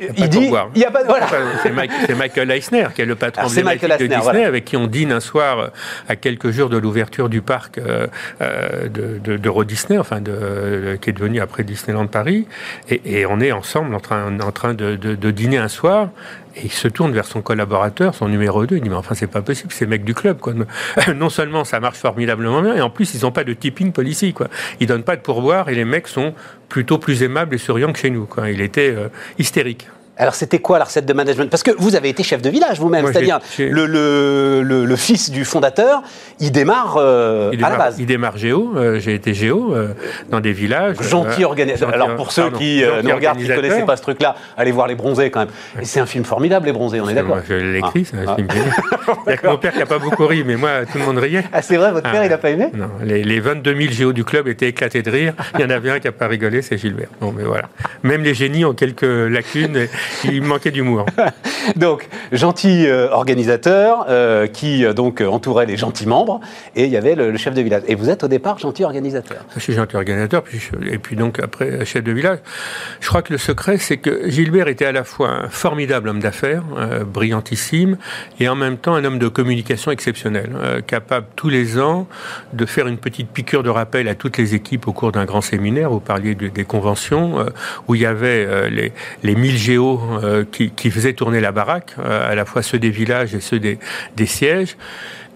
il 0.00 0.28
dit, 0.28 0.50
il 0.74 0.80
y 0.80 0.84
a 0.84 0.90
pas 0.90 1.04
voilà. 1.04 1.26
C'est 1.62 2.14
Michael 2.14 2.50
Eisner 2.50 2.88
qui 2.94 3.02
est 3.02 3.06
le 3.06 3.14
patron 3.14 3.46
de 3.46 4.06
Disney, 4.06 4.44
avec 4.44 4.64
qui 4.64 4.76
on 4.76 4.86
dîne 4.86 5.12
un 5.12 5.20
soir 5.20 5.58
euh, 5.58 5.68
à 6.08 6.16
quelques 6.16 6.50
jours 6.50 6.68
de 6.68 6.76
l'ouverture 6.76 7.28
du 7.28 7.42
parc 7.42 7.78
euh, 7.78 8.06
euh, 8.40 8.88
de, 8.88 9.36
de, 9.36 9.64
Disney, 9.64 9.98
enfin 9.98 10.20
de, 10.20 10.98
qui 11.00 11.10
est 11.10 11.12
devenu 11.12 11.40
après 11.40 11.64
Disneyland 11.64 12.06
Paris, 12.06 12.46
et, 12.88 13.20
et, 13.20 13.26
on 13.26 13.40
est 13.40 13.52
ensemble 13.52 13.94
en 13.94 14.00
train, 14.00 14.38
en 14.40 14.52
train 14.52 14.74
de, 14.74 14.94
de 14.96 15.30
dîner 15.30 15.58
un 15.58 15.68
soir, 15.68 16.10
et 16.58 16.64
il 16.64 16.72
se 16.72 16.88
tourne 16.88 17.12
vers 17.12 17.24
son 17.24 17.42
collaborateur, 17.42 18.14
son 18.14 18.28
numéro 18.28 18.66
2, 18.66 18.76
il 18.76 18.82
dit, 18.82 18.88
mais 18.88 18.96
enfin, 18.96 19.14
c'est 19.14 19.26
pas 19.26 19.42
possible, 19.42 19.72
c'est 19.72 19.86
mecs 19.86 20.04
du 20.04 20.14
club, 20.14 20.38
quoi. 20.38 20.54
Non 21.14 21.30
seulement 21.30 21.64
ça 21.64 21.80
marche 21.80 21.98
formidablement 21.98 22.62
bien, 22.62 22.74
et 22.74 22.80
en 22.80 22.90
plus, 22.90 23.14
ils 23.14 23.22
n'ont 23.22 23.32
pas 23.32 23.44
de 23.44 23.52
tipping 23.52 23.92
policy, 23.92 24.32
quoi. 24.32 24.48
Ils 24.80 24.86
donnent 24.86 25.04
pas 25.04 25.16
de 25.16 25.22
pourboire, 25.22 25.68
et 25.68 25.74
les 25.74 25.84
mecs 25.84 26.08
sont 26.08 26.34
plutôt 26.68 26.98
plus 26.98 27.22
aimables 27.22 27.54
et 27.54 27.58
souriants 27.58 27.92
que 27.92 27.98
chez 27.98 28.10
nous, 28.10 28.26
quoi. 28.26 28.50
Il 28.50 28.60
était 28.60 28.94
hystérique. 29.38 29.88
Alors, 30.18 30.34
c'était 30.34 30.58
quoi 30.58 30.78
la 30.78 30.84
recette 30.84 31.06
de 31.06 31.12
management? 31.12 31.48
Parce 31.50 31.62
que 31.62 31.70
vous 31.78 31.94
avez 31.96 32.08
été 32.08 32.22
chef 32.22 32.42
de 32.42 32.50
village 32.50 32.78
vous-même, 32.80 33.06
c'est-à-dire 33.06 33.38
le, 33.58 33.86
le, 33.86 34.62
le- 34.62 34.84
le 34.84 34.96
fils 34.96 35.30
du 35.30 35.44
fondateur, 35.44 36.02
il 36.40 36.50
démarre 36.52 36.96
euh, 36.98 37.50
Il 37.52 37.58
à 37.64 37.68
la 37.68 37.74
démarre, 37.74 37.86
base. 37.86 37.96
il 38.00 38.06
démarre 38.06 38.36
géo. 38.36 38.72
euh, 38.76 38.98
j'ai 38.98 39.14
été 39.14 39.32
géo 39.34 39.74
euh, 39.74 39.88
dans 40.30 40.40
des 40.40 40.52
villages. 40.52 40.96
Gentil 41.00 41.44
organisateur. 41.44 41.94
Alors 41.94 42.16
pour 42.16 42.32
ceux 42.32 42.42
pardon, 42.42 42.58
qui 42.58 42.82
nous 43.04 43.14
regardent, 43.14 43.38
qui 43.38 43.48
ne 43.48 43.54
connaissaient 43.54 43.84
pas 43.84 43.96
ce 43.96 44.02
truc-là, 44.02 44.34
allez 44.56 44.72
voir 44.72 44.86
Les 44.88 44.94
Bronzés 44.96 45.30
quand 45.30 45.40
même. 45.40 45.48
Et 45.80 45.84
c'est 45.84 46.00
un 46.00 46.06
film 46.06 46.24
formidable, 46.24 46.66
Les 46.66 46.72
Bronzés, 46.72 47.00
on 47.00 47.08
est 47.08 47.14
d'accord 47.14 47.36
Moi, 47.36 47.44
je 47.48 47.54
l'ai 47.54 47.78
écrit, 47.78 48.06
Ah. 48.12 48.34
c'est 48.36 48.42
une 48.42 48.50
génie. 48.50 48.64
Il 49.26 49.30
y 49.30 49.32
a 49.32 49.36
que 49.36 49.46
mon 49.46 49.56
père 49.58 49.72
qui 49.72 49.78
n'a 49.78 49.86
pas 49.86 49.98
beaucoup 49.98 50.26
ri, 50.26 50.42
mais 50.44 50.56
moi, 50.56 50.84
tout 50.90 50.98
le 50.98 51.04
monde 51.04 51.18
riait. 51.18 51.44
Ah 51.52 51.62
c'est 51.62 51.76
vrai, 51.76 51.92
votre 51.92 52.10
père, 52.10 52.20
Ah. 52.22 52.26
il 52.26 52.32
a 52.32 52.38
pas 52.38 52.50
aimé? 52.50 52.68
Non, 52.74 52.90
les, 53.04 53.22
les 53.22 53.40
22 53.40 53.74
000 53.76 53.92
géos 53.92 54.12
du 54.12 54.24
club 54.24 54.48
étaient 54.48 54.68
éclatés 54.68 55.02
de 55.02 55.10
rire. 55.10 55.34
Il 55.54 55.60
y 55.60 55.64
en 55.64 55.70
avait 55.70 55.90
un 55.90 55.98
qui 56.00 56.06
n'a 56.06 56.12
pas 56.12 56.26
rigolé, 56.26 56.62
c'est 56.62 56.76
Gilbert. 56.78 57.08
Bon, 57.20 57.32
mais 57.36 57.44
voilà. 57.44 57.68
Même 58.02 58.22
les 58.24 58.34
génies 58.34 58.64
ont 58.64 58.74
quelques 58.74 59.02
lacunes. 59.02 59.76
et 59.76 59.88
il 60.24 60.42
manquait 60.42 60.70
d'humour. 60.70 61.06
Donc, 61.76 62.08
gentil 62.32 62.86
euh, 62.86 63.08
organisateur 63.10 64.06
euh, 64.08 64.46
qui 64.46 64.84
euh, 64.84 64.92
donc 64.92 65.20
entourait 65.20 65.66
les 65.66 65.76
gentils 65.76 66.06
membres, 66.06 66.40
et 66.76 66.84
il 66.84 66.90
y 66.90 66.96
avait 66.96 67.14
le, 67.14 67.30
le 67.30 67.38
chef 67.38 67.54
de 67.54 67.60
village. 67.62 67.82
Et 67.88 67.94
vous 67.94 68.08
êtes 68.10 68.24
au 68.24 68.28
départ 68.28 68.58
gentil 68.58 68.84
organisateur. 68.84 69.38
Je 69.54 69.60
suis 69.60 69.72
gentil 69.74 69.96
organisateur, 69.96 70.42
puis 70.42 70.58
je- 70.58 70.88
et 70.92 70.98
puis 70.98 71.16
donc 71.16 71.40
après 71.40 71.84
chef 71.84 72.02
de 72.04 72.12
village. 72.12 72.38
Je 73.00 73.08
crois 73.08 73.22
que 73.22 73.32
le 73.32 73.38
secret, 73.38 73.78
c'est 73.78 73.98
que 73.98 74.28
Gilbert 74.30 74.68
était 74.68 74.86
à 74.86 74.92
la 74.92 75.04
fois 75.04 75.28
un 75.30 75.48
formidable 75.48 76.08
homme 76.08 76.20
d'affaires, 76.20 76.62
euh, 76.76 77.04
brillantissime, 77.04 77.98
et 78.40 78.48
en 78.48 78.54
même 78.56 78.76
temps 78.78 78.94
un 78.94 79.04
homme 79.04 79.18
de 79.18 79.28
communication 79.28 79.90
exceptionnel, 79.90 80.50
euh, 80.56 80.80
capable 80.80 81.26
tous 81.36 81.48
les 81.48 81.78
ans 81.78 82.06
de 82.52 82.64
faire 82.66 82.86
une 82.86 82.98
petite 82.98 83.28
piqûre 83.30 83.62
de 83.62 83.70
rappel 83.70 84.08
à 84.08 84.14
toutes 84.14 84.38
les 84.38 84.54
équipes 84.54 84.88
au 84.88 84.92
cours 84.92 85.12
d'un 85.12 85.24
grand 85.24 85.40
séminaire. 85.42 85.90
Vous 85.90 86.00
parliez 86.00 86.34
de- 86.34 86.48
des 86.48 86.64
conventions, 86.64 87.40
euh, 87.40 87.44
où 87.86 87.94
il 87.94 88.00
y 88.02 88.06
avait 88.06 88.46
euh, 88.48 88.68
les, 88.68 88.92
les 89.22 89.34
1000 89.34 89.56
géos 89.56 89.97
euh, 90.22 90.44
qui, 90.50 90.70
qui 90.70 90.90
faisaient 90.90 91.12
tourner 91.12 91.40
la 91.40 91.52
baraque, 91.52 91.94
euh, 91.98 92.30
à 92.30 92.34
la 92.34 92.44
fois 92.44 92.62
ceux 92.62 92.78
des 92.78 92.90
villages 92.90 93.34
et 93.34 93.40
ceux 93.40 93.58
des, 93.58 93.78
des 94.16 94.26
sièges. 94.26 94.76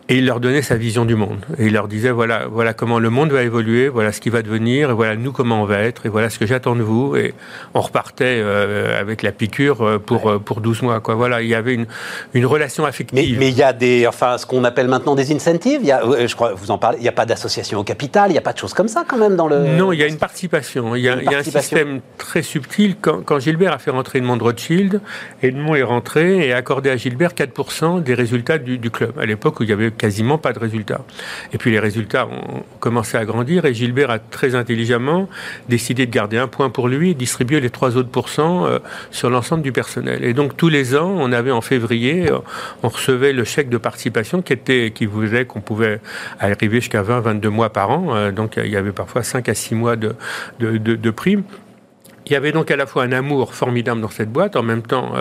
Et 0.08 0.18
il 0.18 0.26
leur 0.26 0.40
donnait 0.40 0.62
sa 0.62 0.74
vision 0.74 1.04
du 1.04 1.14
monde. 1.14 1.44
Et 1.58 1.66
il 1.66 1.72
leur 1.72 1.86
disait, 1.86 2.10
voilà, 2.10 2.46
voilà 2.50 2.74
comment 2.74 2.98
le 2.98 3.08
monde 3.08 3.30
va 3.30 3.42
évoluer, 3.42 3.88
voilà 3.88 4.12
ce 4.12 4.20
qui 4.20 4.30
va 4.30 4.42
devenir, 4.42 4.90
et 4.90 4.92
voilà 4.92 5.16
nous 5.16 5.32
comment 5.32 5.62
on 5.62 5.64
va 5.64 5.78
être, 5.78 6.06
et 6.06 6.08
voilà 6.08 6.28
ce 6.28 6.38
que 6.38 6.46
j'attends 6.46 6.74
de 6.74 6.82
vous. 6.82 7.16
Et 7.16 7.34
on 7.74 7.80
repartait 7.80 8.40
euh, 8.42 9.00
avec 9.00 9.22
la 9.22 9.30
piqûre 9.30 9.80
euh, 9.80 9.98
pour, 9.98 10.28
euh, 10.28 10.38
pour 10.38 10.60
12 10.60 10.82
mois. 10.82 11.00
Quoi. 11.00 11.14
Voilà, 11.14 11.40
il 11.40 11.48
y 11.48 11.54
avait 11.54 11.74
une, 11.74 11.86
une 12.34 12.46
relation 12.46 12.84
affective. 12.84 13.38
mais 13.38 13.48
il 13.48 13.56
y 13.56 13.62
a 13.62 13.72
des, 13.72 14.06
enfin, 14.06 14.38
ce 14.38 14.46
qu'on 14.46 14.64
appelle 14.64 14.88
maintenant 14.88 15.14
des 15.14 15.32
incentives. 15.32 15.80
Il 15.82 15.86
y 15.86 15.92
a, 15.92 16.02
je 16.26 16.34
crois, 16.34 16.52
vous 16.52 16.72
en 16.72 16.78
parlez. 16.78 16.98
Il 16.98 17.02
n'y 17.02 17.08
a 17.08 17.12
pas 17.12 17.26
d'association 17.26 17.78
au 17.78 17.84
capital. 17.84 18.30
Il 18.30 18.32
n'y 18.32 18.38
a 18.38 18.42
pas 18.42 18.52
de 18.52 18.58
choses 18.58 18.74
comme 18.74 18.88
ça 18.88 19.04
quand 19.06 19.18
même 19.18 19.36
dans 19.36 19.46
le. 19.46 19.60
Non, 19.60 19.92
il 19.92 20.00
y 20.00 20.02
a 20.02 20.08
une 20.08 20.18
participation. 20.18 20.96
Il 20.96 21.02
y 21.02 21.08
a, 21.08 21.14
Une 21.14 21.22
il 21.22 21.30
y 21.30 21.34
a 21.34 21.38
un 21.38 21.42
système 21.44 22.00
très 22.18 22.42
subtil. 22.42 22.96
Quand, 23.00 23.22
quand 23.24 23.38
Gilbert 23.38 23.72
a 23.72 23.78
fait 23.78 23.92
rentrer 23.92 24.18
Edmond 24.18 24.36
de 24.36 24.42
Rothschild, 24.42 25.00
Edmond 25.42 25.76
est 25.76 25.82
rentré 25.82 26.48
et 26.48 26.52
a 26.52 26.56
accordé 26.56 26.90
à 26.90 26.96
Gilbert 26.96 27.32
4% 27.34 28.02
des 28.02 28.14
résultats 28.14 28.58
du, 28.58 28.78
du 28.78 28.90
club, 28.90 29.12
à 29.18 29.26
l'époque 29.26 29.60
où 29.60 29.62
il 29.62 29.66
n'y 29.66 29.72
avait 29.72 29.91
quasiment 29.92 30.38
pas 30.38 30.52
de 30.52 30.58
résultats. 30.58 31.04
Et 31.52 31.58
puis 31.58 31.70
les 31.70 31.78
résultats 31.78 32.26
ont 32.26 32.64
commencé 32.80 33.16
à 33.16 33.24
grandir 33.24 33.64
et 33.64 33.74
Gilbert 33.74 34.10
a 34.10 34.18
très 34.18 34.54
intelligemment 34.54 35.28
décidé 35.68 36.06
de 36.06 36.10
garder 36.10 36.38
un 36.38 36.48
point 36.48 36.70
pour 36.70 36.88
lui 36.88 37.10
et 37.10 37.14
distribuer 37.14 37.60
les 37.60 37.70
trois 37.70 37.96
autres 37.96 38.10
pourcents 38.10 38.66
euh, 38.66 38.78
sur 39.10 39.30
l'ensemble 39.30 39.62
du 39.62 39.72
personnel. 39.72 40.24
Et 40.24 40.34
donc 40.34 40.56
tous 40.56 40.68
les 40.68 40.96
ans, 40.96 41.12
on 41.16 41.32
avait 41.32 41.50
en 41.50 41.60
février, 41.60 42.30
euh, 42.30 42.38
on 42.82 42.88
recevait 42.88 43.32
le 43.32 43.44
chèque 43.44 43.68
de 43.68 43.78
participation 43.78 44.42
qui 44.42 44.52
était, 44.52 44.92
qui 44.94 45.06
voulait 45.06 45.44
qu'on 45.44 45.60
pouvait 45.60 46.00
arriver 46.40 46.80
jusqu'à 46.80 47.02
20, 47.02 47.20
22 47.20 47.48
mois 47.48 47.70
par 47.70 47.90
an. 47.90 48.14
Euh, 48.14 48.32
donc 48.32 48.54
il 48.56 48.70
y 48.70 48.76
avait 48.76 48.92
parfois 48.92 49.22
5 49.22 49.48
à 49.48 49.54
6 49.54 49.74
mois 49.74 49.96
de, 49.96 50.14
de, 50.58 50.76
de, 50.76 51.10
primes. 51.10 51.44
Il 52.26 52.32
y 52.32 52.36
avait 52.36 52.52
donc 52.52 52.70
à 52.70 52.76
la 52.76 52.86
fois 52.86 53.02
un 53.02 53.12
amour 53.12 53.54
formidable 53.54 54.00
dans 54.00 54.10
cette 54.10 54.30
boîte, 54.30 54.54
en 54.54 54.62
même 54.62 54.82
temps 54.82 55.12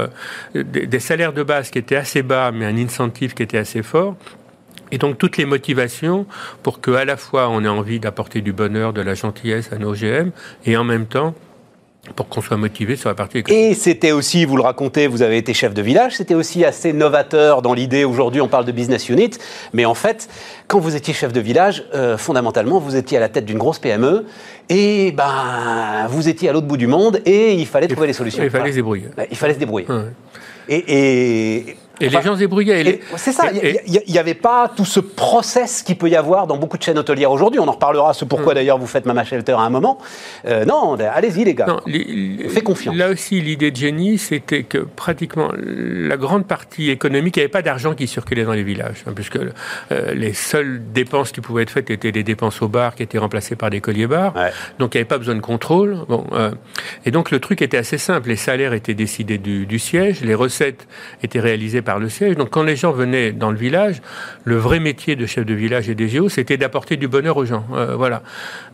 des 0.54 1.00
salaires 1.00 1.34
de 1.34 1.42
base 1.42 1.72
qui 1.72 1.80
étaient 1.80 1.96
assez 1.96 2.22
bas, 2.22 2.52
mais 2.52 2.66
un 2.66 2.78
incentive 2.78 3.34
qui 3.34 3.42
était 3.42 3.58
assez 3.58 3.82
fort. 3.82 4.16
Et 4.92 4.98
donc 4.98 5.18
toutes 5.18 5.38
les 5.38 5.46
motivations 5.46 6.26
pour 6.64 6.82
que 6.82 6.92
à 6.92 7.06
la 7.06 7.18
fois 7.18 7.50
on 7.50 7.64
ait 7.64 7.70
envie 7.70 8.00
d'apporter 8.00 8.42
du 8.42 8.54
bonheur, 8.54 8.94
de 8.94 9.02
la 9.02 9.14
gentillesse 9.14 9.72
à 9.72 9.78
nos 9.78 9.94
GM, 9.94 10.32
et 10.66 10.78
en 10.78 10.84
même 10.84 11.06
temps 11.06 11.34
pour 12.16 12.28
qu'on 12.28 12.42
soit 12.42 12.58
motivé 12.58 12.96
sur 12.96 13.10
la 13.10 13.16
partie 13.16 13.40
économique. 13.40 13.64
Et 13.64 13.74
c'était 13.76 14.12
aussi, 14.12 14.46
vous 14.46 14.58
le 14.58 14.64
racontez, 14.64 15.06
vous 15.08 15.22
avez 15.22 15.38
été 15.38 15.54
chef 15.54 15.74
de 15.74 15.82
village, 15.82 16.18
c'était 16.18 16.34
aussi 16.34 16.66
assez 16.66 16.94
novateur 16.94 17.62
dans 17.62 17.74
l'idée, 17.74 18.04
aujourd'hui 18.04 18.42
on 18.42 18.48
parle 18.48 18.66
de 18.66 18.72
business 18.72 19.08
unit, 19.10 19.32
mais 19.74 19.86
en 19.86 19.94
fait, 19.94 20.28
quand 20.68 20.80
vous 20.80 20.96
étiez 20.96 21.14
chef 21.14 21.32
de 21.32 21.40
village, 21.40 21.86
euh, 21.94 22.18
fondamentalement, 22.18 22.80
vous 22.80 22.96
étiez 22.96 23.18
à 23.18 23.20
la 23.20 23.30
tête 23.30 23.46
d'une 23.46 23.60
grosse 23.60 23.78
PME, 23.78 24.26
et 24.70 25.12
ben, 25.12 26.08
vous 26.10 26.28
étiez 26.28 26.50
à 26.50 26.54
l'autre 26.54 26.68
bout 26.68 26.78
du 26.78 26.88
monde, 26.88 27.22
et 27.26 27.54
il 27.54 27.68
fallait 27.68 27.88
trouver 27.88 28.08
les 28.08 28.14
solutions. 28.14 28.44
Il 28.44 28.50
fallait 28.50 28.72
se 28.72 28.78
débrouiller. 28.78 29.10
Il 29.30 29.38
fallait 29.38 29.54
se 29.54 29.60
débrouiller. 29.60 29.88
Ouais. 29.88 30.06
Et, 30.70 30.84
et, 30.88 31.78
Et 32.00 32.08
enfin, 32.08 32.18
les 32.20 32.26
gens 32.26 32.34
se 32.36 32.40
débrouillaient. 32.40 32.84
Les- 32.84 33.00
C'est 33.18 33.32
ça, 33.32 33.52
il 33.52 34.02
n'y 34.08 34.18
avait 34.18 34.34
pas 34.34 34.72
tout 34.76 34.86
ce 34.86 35.00
process 35.00 35.84
qu'il 35.84 35.98
peut 35.98 36.10
y 36.10 36.16
avoir 36.16 36.48
dans 36.48 36.58
beaucoup 36.58 36.78
de 36.78 36.84
chaînes 36.84 36.98
hôtelières 36.98 37.32
aujourd'hui. 37.32 37.60
On 37.60 37.68
en 37.68 37.72
reparlera, 37.74 38.14
ce 38.14 38.26
pourquoi 38.26 38.54
d'ailleurs 38.54 38.78
vous 38.80 38.88
faites 38.88 39.06
Mama 39.06 39.24
Shelter 39.24 39.54
à 39.54 39.60
un 39.62 39.70
moment. 39.70 40.00
Euh, 40.46 40.66
non, 40.66 40.96
allez-y 41.00 41.44
les 41.44 41.54
gars. 41.54 41.66
Non, 41.68 41.80
les- 41.86 42.48
Fais 42.50 42.62
confiance. 42.62 42.96
Là 42.96 43.10
aussi, 43.10 43.40
l'idée 43.42 43.72
de 43.72 43.76
génie, 43.76 44.18
c'était 44.18 44.64
que 44.64 44.80
pratiquement 44.80 45.52
la 45.58 46.18
grande 46.18 46.46
partie 46.48 46.90
économique, 46.90 47.38
il 47.38 47.40
n'y 47.40 47.44
avait 47.44 47.52
pas 47.52 47.62
d'argent 47.62 47.94
qui 47.94 48.08
circulait 48.08 48.44
dans 48.46 48.54
les 48.54 48.64
villages, 48.64 49.04
hein, 49.08 49.12
puisque 49.16 49.38
euh, 49.38 50.14
les 50.14 50.34
seules 50.34 50.82
dépenses 50.94 51.32
qui 51.32 51.42
pouvaient 51.42 51.64
être 51.64 51.70
faites 51.70 51.90
étaient 51.90 52.12
des 52.12 52.24
dépenses 52.24 52.62
au 52.62 52.68
bar 52.68 52.96
qui 52.96 53.04
étaient 53.04 53.18
remplacées 53.20 53.56
par 53.56 53.70
des 53.70 53.82
colliers 53.82 54.08
bars. 54.08 54.36
Ouais. 54.36 54.52
Donc 54.80 54.96
il 54.96 54.98
n'y 54.98 55.02
avait 55.02 55.08
pas 55.08 55.18
besoin 55.18 55.36
de 55.36 55.40
contrôle. 55.42 55.98
Bon, 56.10 56.26
euh, 56.34 56.52
et 57.06 57.12
donc 57.12 57.32
le 57.32 57.40
truc 57.40 57.62
était 57.62 57.78
assez 57.78 57.98
simple. 57.98 58.30
Les 58.30 58.36
salaires 58.36 58.74
étaient 58.74 58.94
décidés 58.94 59.38
du, 59.38 59.66
du 59.66 59.80
siège, 59.80 60.22
les 60.22 60.36
recettes 60.36 60.88
étaient 61.24 61.40
réalisées 61.40 61.82
par 61.82 61.91
le 62.00 62.10
siège. 62.10 62.36
Donc 62.36 62.50
quand 62.50 62.64
les 62.64 62.76
gens 62.76 62.92
venaient 62.92 63.32
dans 63.32 63.52
le 63.52 63.58
village, 63.58 64.02
le 64.44 64.56
vrai 64.56 64.80
métier 64.80 65.16
de 65.16 65.26
chef 65.26 65.46
de 65.46 65.54
village 65.54 65.90
et 65.90 65.96
des 65.96 66.08
géos, 66.08 66.30
c'était 66.30 66.58
d'apporter 66.58 66.98
du 66.98 67.08
bonheur 67.08 67.38
aux 67.38 67.46
gens. 67.46 67.66
Euh, 67.74 67.96
voilà. 67.96 68.24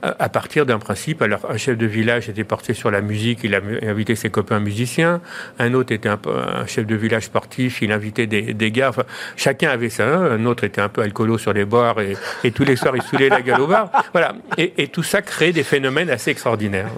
À, 0.02 0.30
partir 0.30 0.66
d'un 0.66 0.80
principe, 0.80 1.22
alors 1.22 1.48
un 1.50 1.58
chef 1.58 1.78
de 1.78 1.86
village 1.86 2.30
était 2.30 2.44
porté 2.44 2.74
sur 2.74 2.92
la 2.92 3.02
musique, 3.02 3.40
il 3.44 3.56
invité 3.56 4.16
ses 4.16 4.30
copains 4.30 4.60
musiciens. 4.60 5.22
Un 5.60 5.74
autre 5.74 5.92
était 5.92 6.10
un, 6.10 6.20
chef 6.68 6.86
de 6.86 6.96
village 6.96 7.24
sportif, 7.24 7.82
il 7.82 7.92
invitait 7.92 8.28
des, 8.28 8.72
gars. 8.72 8.92
Chacun 9.36 9.70
avait 9.70 9.90
ça. 9.90 10.08
hein. 10.08 10.32
Un 10.32 10.46
autre 10.46 10.64
était 10.64 10.82
un 10.82 10.90
peu 10.90 11.02
alcoolo 11.02 11.38
sur 11.38 11.54
les 11.54 11.66
bars 11.66 11.98
et, 12.02 12.52
tous 12.52 12.64
les 12.64 12.76
soirs 12.76 12.96
il 12.96 13.02
saoulait 13.02 13.30
la 13.30 13.42
gueule 13.42 13.62
au 13.62 13.68
bar. 13.68 13.92
Voilà. 14.14 14.34
Et, 14.58 14.88
tout 14.88 15.04
ça 15.04 15.22
créait 15.22 15.52
des 15.52 15.64
phénomènes 15.64 16.10
assez 16.10 16.32
extraordinaires. 16.32 16.90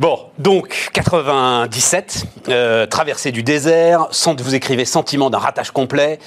Bon, 0.00 0.18
donc 0.38 0.88
97, 0.94 2.24
euh, 2.48 2.86
traversée 2.86 3.32
du 3.32 3.42
désert, 3.42 4.08
sans, 4.12 4.34
vous 4.40 4.54
écrivez 4.54 4.86
sentiment 4.86 5.28
d'un 5.28 5.36
ratage 5.36 5.72
complet, 5.72 6.18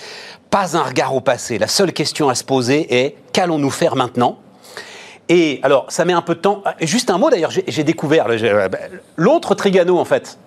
pas 0.52 0.78
un 0.78 0.84
regard 0.84 1.16
au 1.16 1.22
passé. 1.22 1.58
La 1.58 1.66
seule 1.66 1.92
question 1.92 2.30
à 2.30 2.36
se 2.36 2.44
poser 2.44 3.04
est 3.04 3.16
qu'allons-nous 3.34 3.72
faire 3.72 3.96
maintenant? 3.96 4.38
Et 5.28 5.60
alors, 5.64 5.88
ça 5.90 6.06
met 6.06 6.14
un 6.14 6.22
peu 6.22 6.36
de 6.36 6.40
temps. 6.42 6.62
Ah, 6.66 6.76
Juste 6.82 7.10
un 7.10 7.18
mot 7.18 7.32
d'ailleurs, 7.32 7.50
j'ai 7.50 7.84
découvert 7.84 8.28
euh, 8.30 8.70
bah, 8.70 8.78
l'autre 9.16 9.56
Trigano 9.56 9.98
en 9.98 10.06
fait. 10.06 10.38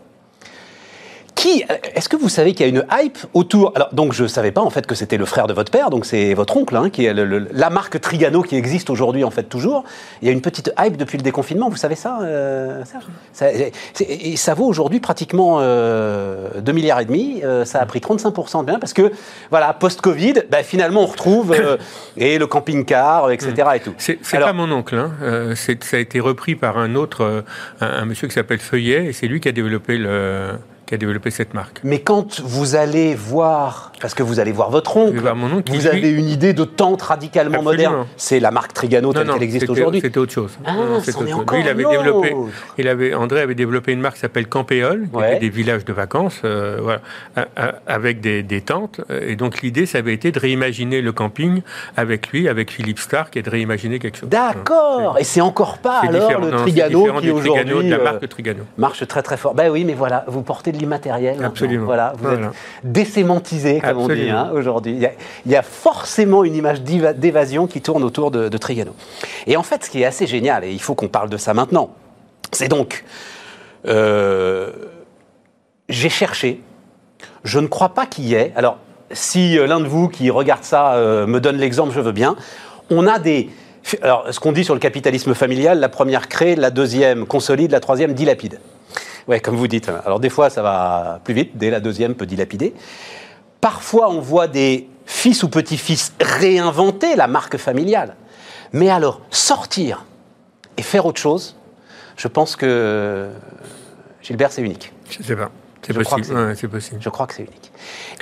Qui 1.37 1.65
Est-ce 1.95 2.09
que 2.09 2.17
vous 2.17 2.29
savez 2.31 2.55
qu'il 2.55 2.67
y 2.67 2.69
a 2.69 2.73
une 2.73 2.85
hype 2.91 3.19
autour? 3.35 3.73
Alors, 3.77 3.91
donc, 3.93 4.13
je 4.15 4.23
ne 4.25 4.29
savais 4.29 4.53
pas 4.53 4.63
en 4.63 4.71
fait 4.71 4.87
que 4.87 4.95
c'était 4.95 5.19
le 5.19 5.27
frère 5.27 5.47
de 5.47 5.53
votre 5.53 5.71
père, 5.71 5.91
donc 5.91 6.07
c'est 6.07 6.33
votre 6.35 6.57
oncle, 6.57 6.75
hein, 6.75 6.89
qui 6.91 7.05
est 7.05 7.13
le- 7.15 7.25
le- 7.27 7.47
la 7.53 7.69
marque 7.71 8.01
Trigano 8.01 8.43
qui 8.43 8.57
existe 8.57 8.89
aujourd'hui 8.91 9.23
en 9.23 9.31
fait 9.31 9.45
toujours. 9.45 9.85
Il 10.23 10.27
y 10.27 10.31
a 10.31 10.33
une 10.33 10.41
petite 10.41 10.73
hype 10.79 10.97
depuis 10.97 11.19
le 11.19 11.23
déconfinement, 11.23 11.69
vous 11.69 11.77
savez 11.77 11.95
ça, 11.95 12.21
euh, 12.23 12.83
Serge 12.85 13.05
ça, 13.33 13.47
Et 14.01 14.37
ça 14.37 14.55
vaut 14.55 14.65
aujourd'hui 14.67 14.99
pratiquement 14.99 15.59
euh, 15.61 16.49
2 16.61 16.73
milliards 16.73 17.01
et 17.01 17.05
demi. 17.05 17.43
euh, 17.45 17.65
ça 17.67 17.81
a 17.81 17.87
pris 17.87 18.01
35% 18.01 18.63
de 18.63 18.67
bien 18.67 18.79
parce 18.79 18.95
que, 18.95 19.13
voilà, 19.51 19.73
post-Covid, 19.75 20.35
bah, 20.51 20.63
finalement, 20.63 21.03
on 21.03 21.07
retrouve 21.07 21.53
euh, 21.53 21.77
et 22.17 22.39
le 22.39 22.47
camping-car, 22.47 23.31
etc. 23.31 23.53
Et 23.77 23.81
tout. 23.81 23.95
C'est 23.99 24.19
pas 24.39 24.53
mon 24.55 24.73
oncle. 24.73 24.97
Hein. 24.97 25.13
Euh, 25.23 25.55
ça 25.55 25.97
a 25.97 26.01
été 26.01 26.19
repris 26.19 26.55
par 26.57 26.79
un 26.79 26.95
autre, 26.95 27.45
un, 27.83 27.87
un 27.87 28.05
monsieur 28.07 28.27
qui 28.27 28.35
s'appelle 28.35 28.59
Feuillet, 28.59 29.05
et 29.07 29.13
c'est 29.13 29.27
lui 29.27 29.41
qui 29.41 29.49
a 29.49 29.53
développé 29.53 29.99
le, 29.99 30.53
qui 30.87 30.95
a 30.95 30.99
développé 30.99 31.31
cette 31.31 31.53
marque. 31.53 31.81
Mais 31.85 32.01
quand 32.01 32.41
vous 32.41 32.77
allez 32.77 33.15
voir, 33.15 33.91
parce 34.01 34.15
que 34.15 34.23
vous 34.23 34.39
allez 34.41 34.53
voir 34.53 34.71
votre 34.71 34.97
oncle, 34.97 35.11
Je 35.11 35.17
vais 35.17 35.21
voir 35.21 35.37
mon 35.37 35.51
oncle 35.53 35.65
qui, 35.65 35.73
vous 35.77 35.81
lui- 35.83 35.89
avez 35.89 36.11
une 36.11 36.29
idée 36.29 36.53
de 36.53 36.65
tente 36.65 37.03
radicalement 37.03 37.59
Absolument. 37.59 37.91
moderne. 37.91 38.07
C'est 38.17 38.39
la 38.41 38.51
marque 38.53 38.73
Trigano 38.73 39.13
telle 39.13 39.27
qu'elle 39.29 39.43
existe 39.43 39.69
aujourd'hui. 39.69 40.01
C'était 40.01 40.19
autre 40.19 40.33
chose. 40.33 40.53
Ah, 40.65 40.75
Non, 40.75 41.01
est 41.01 41.07
Lui, 41.21 41.61
il 41.61 41.69
avait 41.69 41.83
une 41.83 41.91
développé, 41.91 42.33
autre. 42.33 42.51
il 42.79 42.89
avait, 42.89 43.15
André 43.15 43.41
avait 43.41 43.55
développé 43.57 43.93
une 43.93 44.01
marque 44.01 44.15
qui 44.15 44.21
s'appelle 44.21 44.47
Campéole, 44.47 45.09
qui 45.11 45.17
Ouais. 45.17 45.33
était 45.33 45.41
des 45.41 45.49
villages 45.51 45.85
de 45.85 45.93
vacances, 45.93 46.41
euh, 46.45 46.79
voilà, 46.81 47.01
avec 47.87 48.21
des, 48.21 48.43
des 48.43 48.61
tentes. 48.61 49.01
Et 49.11 49.37
donc 49.37 49.63
l'idée, 49.63 49.87
ça 49.87 49.99
avait 49.99 50.15
été 50.15 50.31
de 50.33 50.39
réimaginer 50.39 51.03
le 51.03 51.13
camping 51.13 51.63
avec 51.97 52.29
lui, 52.29 52.49
avec 52.49 52.71
Philippe 52.71 52.99
Stark, 52.99 53.37
et 53.37 53.43
de 53.43 53.51
réimaginer 53.51 53.99
quelque 53.99 54.19
chose. 54.19 54.29
D'accord. 54.29 55.17
Et 55.19 55.25
c'est 55.25 55.41
encore 55.41 55.79
pas 55.79 56.01
alors 56.01 56.41
le 56.41 56.51
Trigano 56.53 57.05
qui 57.21 57.31
aujourd'hui 57.31 57.93
euh, 57.93 58.03
marque 58.03 58.29
Trigano. 58.29 58.65
marche 58.79 59.07
très 59.07 59.23
très 59.23 59.37
fort. 59.37 59.55
Ben 59.55 59.71
oui, 59.71 59.85
mais 59.85 59.95
voilà, 59.95 60.25
vous 60.29 60.43
portez 60.43 60.73
de 60.77 60.81
l'immatériel. 60.81 61.43
Absolument. 61.43 61.85
Voilà, 61.87 62.13
vous 62.17 62.25
Voilà. 62.29 62.47
êtes 62.49 62.53
désémantisé, 62.85 63.81
comme 63.81 63.99
on 63.99 64.09
dit 64.09 64.31
hein, 64.31 64.51
aujourd'hui. 64.55 64.93
Il, 64.93 64.99
y 65.01 65.07
a- 65.07 65.13
il 65.45 65.53
y 65.53 65.57
a 65.57 65.63
forcément 65.63 66.45
une 66.45 66.55
image 66.55 66.83
d'éva- 66.83 67.13
d'évasion 67.13 67.67
qui 67.67 67.81
tourne 67.81 68.05
autour 68.05 68.31
de, 68.31 68.49
de 68.49 68.59
Trigano. 68.59 68.93
Et 69.47 69.57
en 69.57 69.63
fait, 69.63 69.85
ce 69.85 69.91
qui 69.91 70.03
est 70.03 70.07
assez 70.07 70.27
génial, 70.27 70.65
et 70.65 70.71
il 70.71 70.81
faut 70.81 70.95
qu'on 70.95 71.09
parle 71.09 71.29
de 71.31 71.37
ça 71.37 71.53
maintenant, 71.55 71.91
c'est 72.53 72.69
donc 72.69 73.05
euh, 73.87 74.71
j'ai 75.89 76.09
cherché. 76.09 76.61
Je 77.45 77.59
ne 77.59 77.67
crois 77.67 77.91
pas 77.91 78.07
qu'il 78.07 78.25
y 78.27 78.35
ait. 78.35 78.53
Alors, 78.57 78.79
si 79.13 79.59
euh, 79.59 79.67
l'un 79.67 79.81
de 79.81 79.87
vous 79.87 80.09
qui 80.09 80.31
regarde 80.31 80.65
ça 80.65 80.95
euh, 80.95 81.27
me 81.27 81.41
donne 81.41 81.57
l'exemple, 81.57 81.93
je 81.95 82.01
veux 82.01 82.13
bien. 82.13 82.37
On 82.91 83.07
a 83.07 83.19
des. 83.19 83.51
Alors, 84.03 84.27
ce 84.33 84.41
qu'on 84.41 84.51
dit 84.51 84.65
sur 84.65 84.75
le 84.75 84.81
capitalisme 84.81 85.33
familial, 85.35 85.79
la 85.79 85.89
première 85.89 86.27
crée, 86.29 86.57
la 86.57 86.71
deuxième 86.71 87.25
consolide, 87.25 87.71
la 87.71 87.79
troisième 87.81 88.15
dilapide. 88.15 88.59
Ouais, 89.29 89.41
comme 89.41 89.57
vous 89.57 89.69
dites. 89.69 89.91
Alors, 90.05 90.21
des 90.21 90.31
fois, 90.31 90.51
ça 90.51 90.63
va 90.63 91.21
plus 91.25 91.35
vite. 91.35 91.57
Dès 91.57 91.71
la 91.71 91.81
deuxième, 91.81 92.15
peut 92.15 92.27
dilapider. 92.27 92.75
Parfois, 93.61 94.11
on 94.11 94.21
voit 94.21 94.47
des 94.47 94.89
fils 95.05 95.43
ou 95.43 95.49
petits-fils 95.49 96.15
réinventer 96.21 97.17
la 97.17 97.27
marque 97.27 97.57
familiale. 97.57 98.15
Mais 98.73 98.91
alors, 98.91 99.21
sortir 99.31 100.05
et 100.77 100.83
faire 100.83 101.07
autre 101.07 101.21
chose, 101.21 101.57
je 102.17 102.29
pense 102.29 102.57
que 102.57 103.29
Gilbert, 104.23 104.53
c'est 104.53 104.63
unique. 104.63 104.93
Je 105.09 105.23
sais 105.23 105.37
pas. 105.37 105.51
C'est 105.87 105.95
possible. 105.95 106.57
c'est 106.57 106.69
possible. 106.69 107.01
Je 107.01 107.09
crois 107.09 107.29
que 107.29 107.35
c'est 107.35 107.45
unique. 107.45 107.71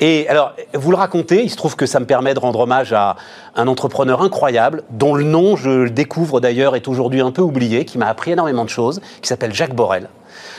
Et 0.01 0.29
alors, 0.29 0.55
vous 0.75 0.91
le 0.91 0.97
racontez, 0.99 1.43
il 1.45 1.51
se 1.51 1.57
trouve 1.57 1.77
que 1.77 1.87
ça 1.87 1.99
me 1.99 2.05
permet 2.05 2.35
de 2.35 2.39
rendre 2.39 2.61
hommage 2.61 2.93
à 2.93 3.17
un 3.55 3.69
entrepreneur 3.69 4.21
incroyable, 4.21 4.83
dont 4.91 5.15
le 5.15 5.25
nom, 5.25 5.57
je 5.57 5.71
le 5.71 5.91
découvre 5.91 6.41
d'ailleurs, 6.41 6.77
est 6.77 6.89
aujourd'hui 6.89 7.23
un 7.23 7.31
peu 7.31 7.41
oublié, 7.41 7.87
qui 7.87 7.97
m'a 7.97 8.07
appris 8.07 8.33
énormément 8.33 8.65
de 8.65 8.71
choses, 8.71 9.01
qui 9.23 9.29
s'appelle 9.29 9.55
Jacques 9.55 9.75
Borel. 9.75 10.11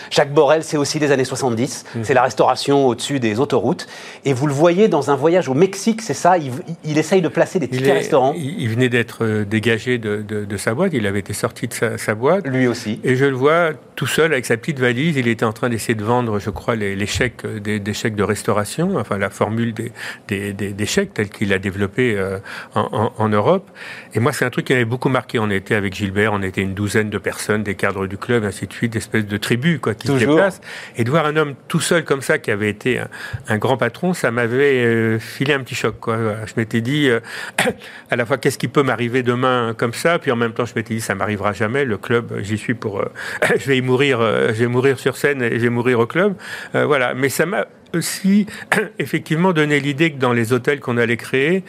Jacques 0.10 0.34
Borel, 0.34 0.64
c'est 0.64 0.78
aussi 0.78 1.00
des 1.00 1.12
années 1.12 1.26
70. 1.26 1.86
Mm. 1.96 2.04
C'est 2.04 2.14
la 2.14 2.24
restauration 2.24 2.88
au-dessus 2.88 3.20
des 3.20 3.40
autoroutes. 3.40 3.88
Et 4.24 4.34
vous 4.34 4.48
le 4.48 4.54
voyez 4.54 4.88
dans 4.88 5.12
un 5.12 5.16
voyage 5.16 5.50
au 5.50 5.54
Mexique, 5.54 6.02
c'est 6.02 6.14
ça 6.14 6.36
il, 6.84 6.98
essaye 6.98 7.22
de 7.22 7.28
placer 7.28 7.60
des 7.60 7.68
tickets 7.68 7.94
restaurants. 7.94 8.34
Il, 8.38 8.70
venait 8.70 8.90
d'être 8.90 9.24
euh, 9.24 9.46
dégagé 9.46 9.98
de, 9.98 10.58
sa 10.58 10.74
boîte. 10.74 10.92
Il 10.94 11.08
avait 11.08 11.20
été 11.20 11.34
sorti 11.34 11.68
de 11.68 11.74
sa, 11.74 12.16
boîte. 12.16 12.48
Lui 12.48 12.68
aussi. 12.68 13.00
Et 13.04 13.16
je 13.16 13.26
le 13.26 13.36
vois 13.36 13.72
tout 13.96 14.08
seul 14.08 14.34
avec 14.34 14.46
sa 14.46 14.58
petite 14.58 14.80
valise. 14.80 15.18
Il 15.18 15.28
était 15.28 15.46
en 15.46 15.54
train 15.54 15.70
d'essayer 15.70 15.96
de 15.96 16.04
vendre, 16.04 16.40
je 16.40 16.50
crois, 16.50 16.76
les, 16.76 17.06
chèques, 17.06 17.46
euh, 17.46 17.60
des, 17.60 17.94
chèques 17.94 18.16
de 18.16 18.24
restauration, 18.24 18.98
enfin 18.98 19.18
la 19.18 19.30
formule 19.30 19.74
des, 19.74 20.54
des, 20.54 20.86
chèques 20.86 21.14
telle 21.14 21.30
qu'il 21.30 21.54
a 21.54 21.60
développé 21.60 22.16
euh, 22.18 22.40
en, 22.76 23.30
Europe. 23.30 23.70
Et 24.14 24.20
moi, 24.20 24.32
c'est 24.34 24.46
un 24.46 24.50
truc 24.50 24.66
qui 24.66 24.74
m'avait 24.74 24.86
beaucoup 24.86 25.10
marqué. 25.10 25.40
On 25.40 25.50
était 25.50 25.76
avec 25.76 25.96
Gilbert, 25.96 26.34
on 26.34 26.42
était 26.42 26.62
une 26.62 26.74
douzaine 26.74 27.10
de 27.10 27.18
personnes, 27.18 27.64
des 27.64 27.76
cadres 27.76 28.08
du 28.08 28.18
club, 28.18 28.44
ainsi 28.44 28.68
de 28.68 28.74
suite, 28.74 28.94
d'espèces 28.94 29.26
de 29.26 29.38
tribus, 29.38 29.80
quoi, 29.80 29.94
qui 29.98 30.08
se 30.08 30.14
déplacent. 30.14 30.62
Et 30.98 31.04
de 31.04 31.10
voir 31.10 31.26
un 31.26 31.36
homme 31.36 31.56
tout 31.68 31.80
seul 31.80 32.04
comme 32.04 32.22
ça, 32.22 32.38
qui 32.38 32.52
avait 32.52 32.70
été 32.70 33.02
un, 33.48 33.58
grand 33.58 33.78
patron, 33.78 34.14
ça 34.14 34.32
m'avait 34.32 34.84
euh, 34.84 35.20
filé 35.20 35.54
un 35.54 35.60
petit 35.62 35.76
choc. 35.76 36.00
Quoi. 36.00 36.18
Je 36.46 36.54
m'étais 36.58 36.82
dit, 36.82 37.10
euh, 37.10 37.20
à 38.12 38.16
la 38.16 38.26
fois, 38.26 38.38
qu'est-ce 38.38 38.58
qui 38.58 38.68
peut 38.68 38.84
m'arriver 38.84 39.24
demain 39.24 39.74
comme 39.78 39.94
ça 39.94 40.20
Puis 40.20 40.32
en 40.32 40.36
même 40.36 40.54
temps, 40.54 40.66
je 40.66 40.74
m'étais 40.76 40.94
dit, 40.94 41.02
ça 41.02 41.16
m'arrivera 41.16 41.54
jamais. 41.54 41.86
Le 41.86 41.98
club, 41.98 42.40
j'y 42.42 42.58
suis 42.58 42.74
pour... 42.74 43.00
Euh, 43.00 43.06
je 43.58 43.66
vais 43.66 43.78
y 43.78 43.82
mourir, 43.82 44.20
je 44.20 44.54
vais 44.54 44.68
mourir 44.68 45.00
sur 45.00 45.18
scène 45.18 45.42
et 45.42 45.56
je 45.56 45.64
vais 45.64 45.70
mourir 45.70 46.00
au 46.00 46.08
club. 46.08 46.36
voilà. 46.74 47.14
Mais 47.14 47.30
ça 47.30 47.46
m'a 47.46 47.66
aussi 47.94 48.46
effectivement 49.00 49.54
donné 49.54 49.80
l'idée 49.80 50.12
que 50.12 50.18
dans 50.18 50.34
les 50.34 50.54
hôtels 50.54 50.80
qu'on 50.80 50.98
allait 50.98 51.18
créer, 51.18 51.64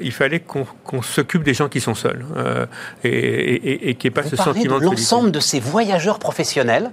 il 0.00 0.12
fallait 0.12 0.40
qu'on 0.40 1.02
s'occupe 1.02 1.42
des 1.42 1.54
gens 1.54 1.68
qui 1.68 1.80
sont 1.80 1.94
seuls 1.94 2.24
et, 3.04 3.08
et, 3.08 3.90
et, 3.90 3.94
qu'il 3.94 4.10
n'y 4.10 4.12
ait 4.12 4.22
pas 4.22 4.28
ce 4.28 4.36
sentiment 4.36 4.78
de 4.78 4.84
l'ensemble 4.84 5.32
de 5.32 5.40
ces 5.40 5.60
voyageurs 5.60 6.18
professionnels 6.18 6.90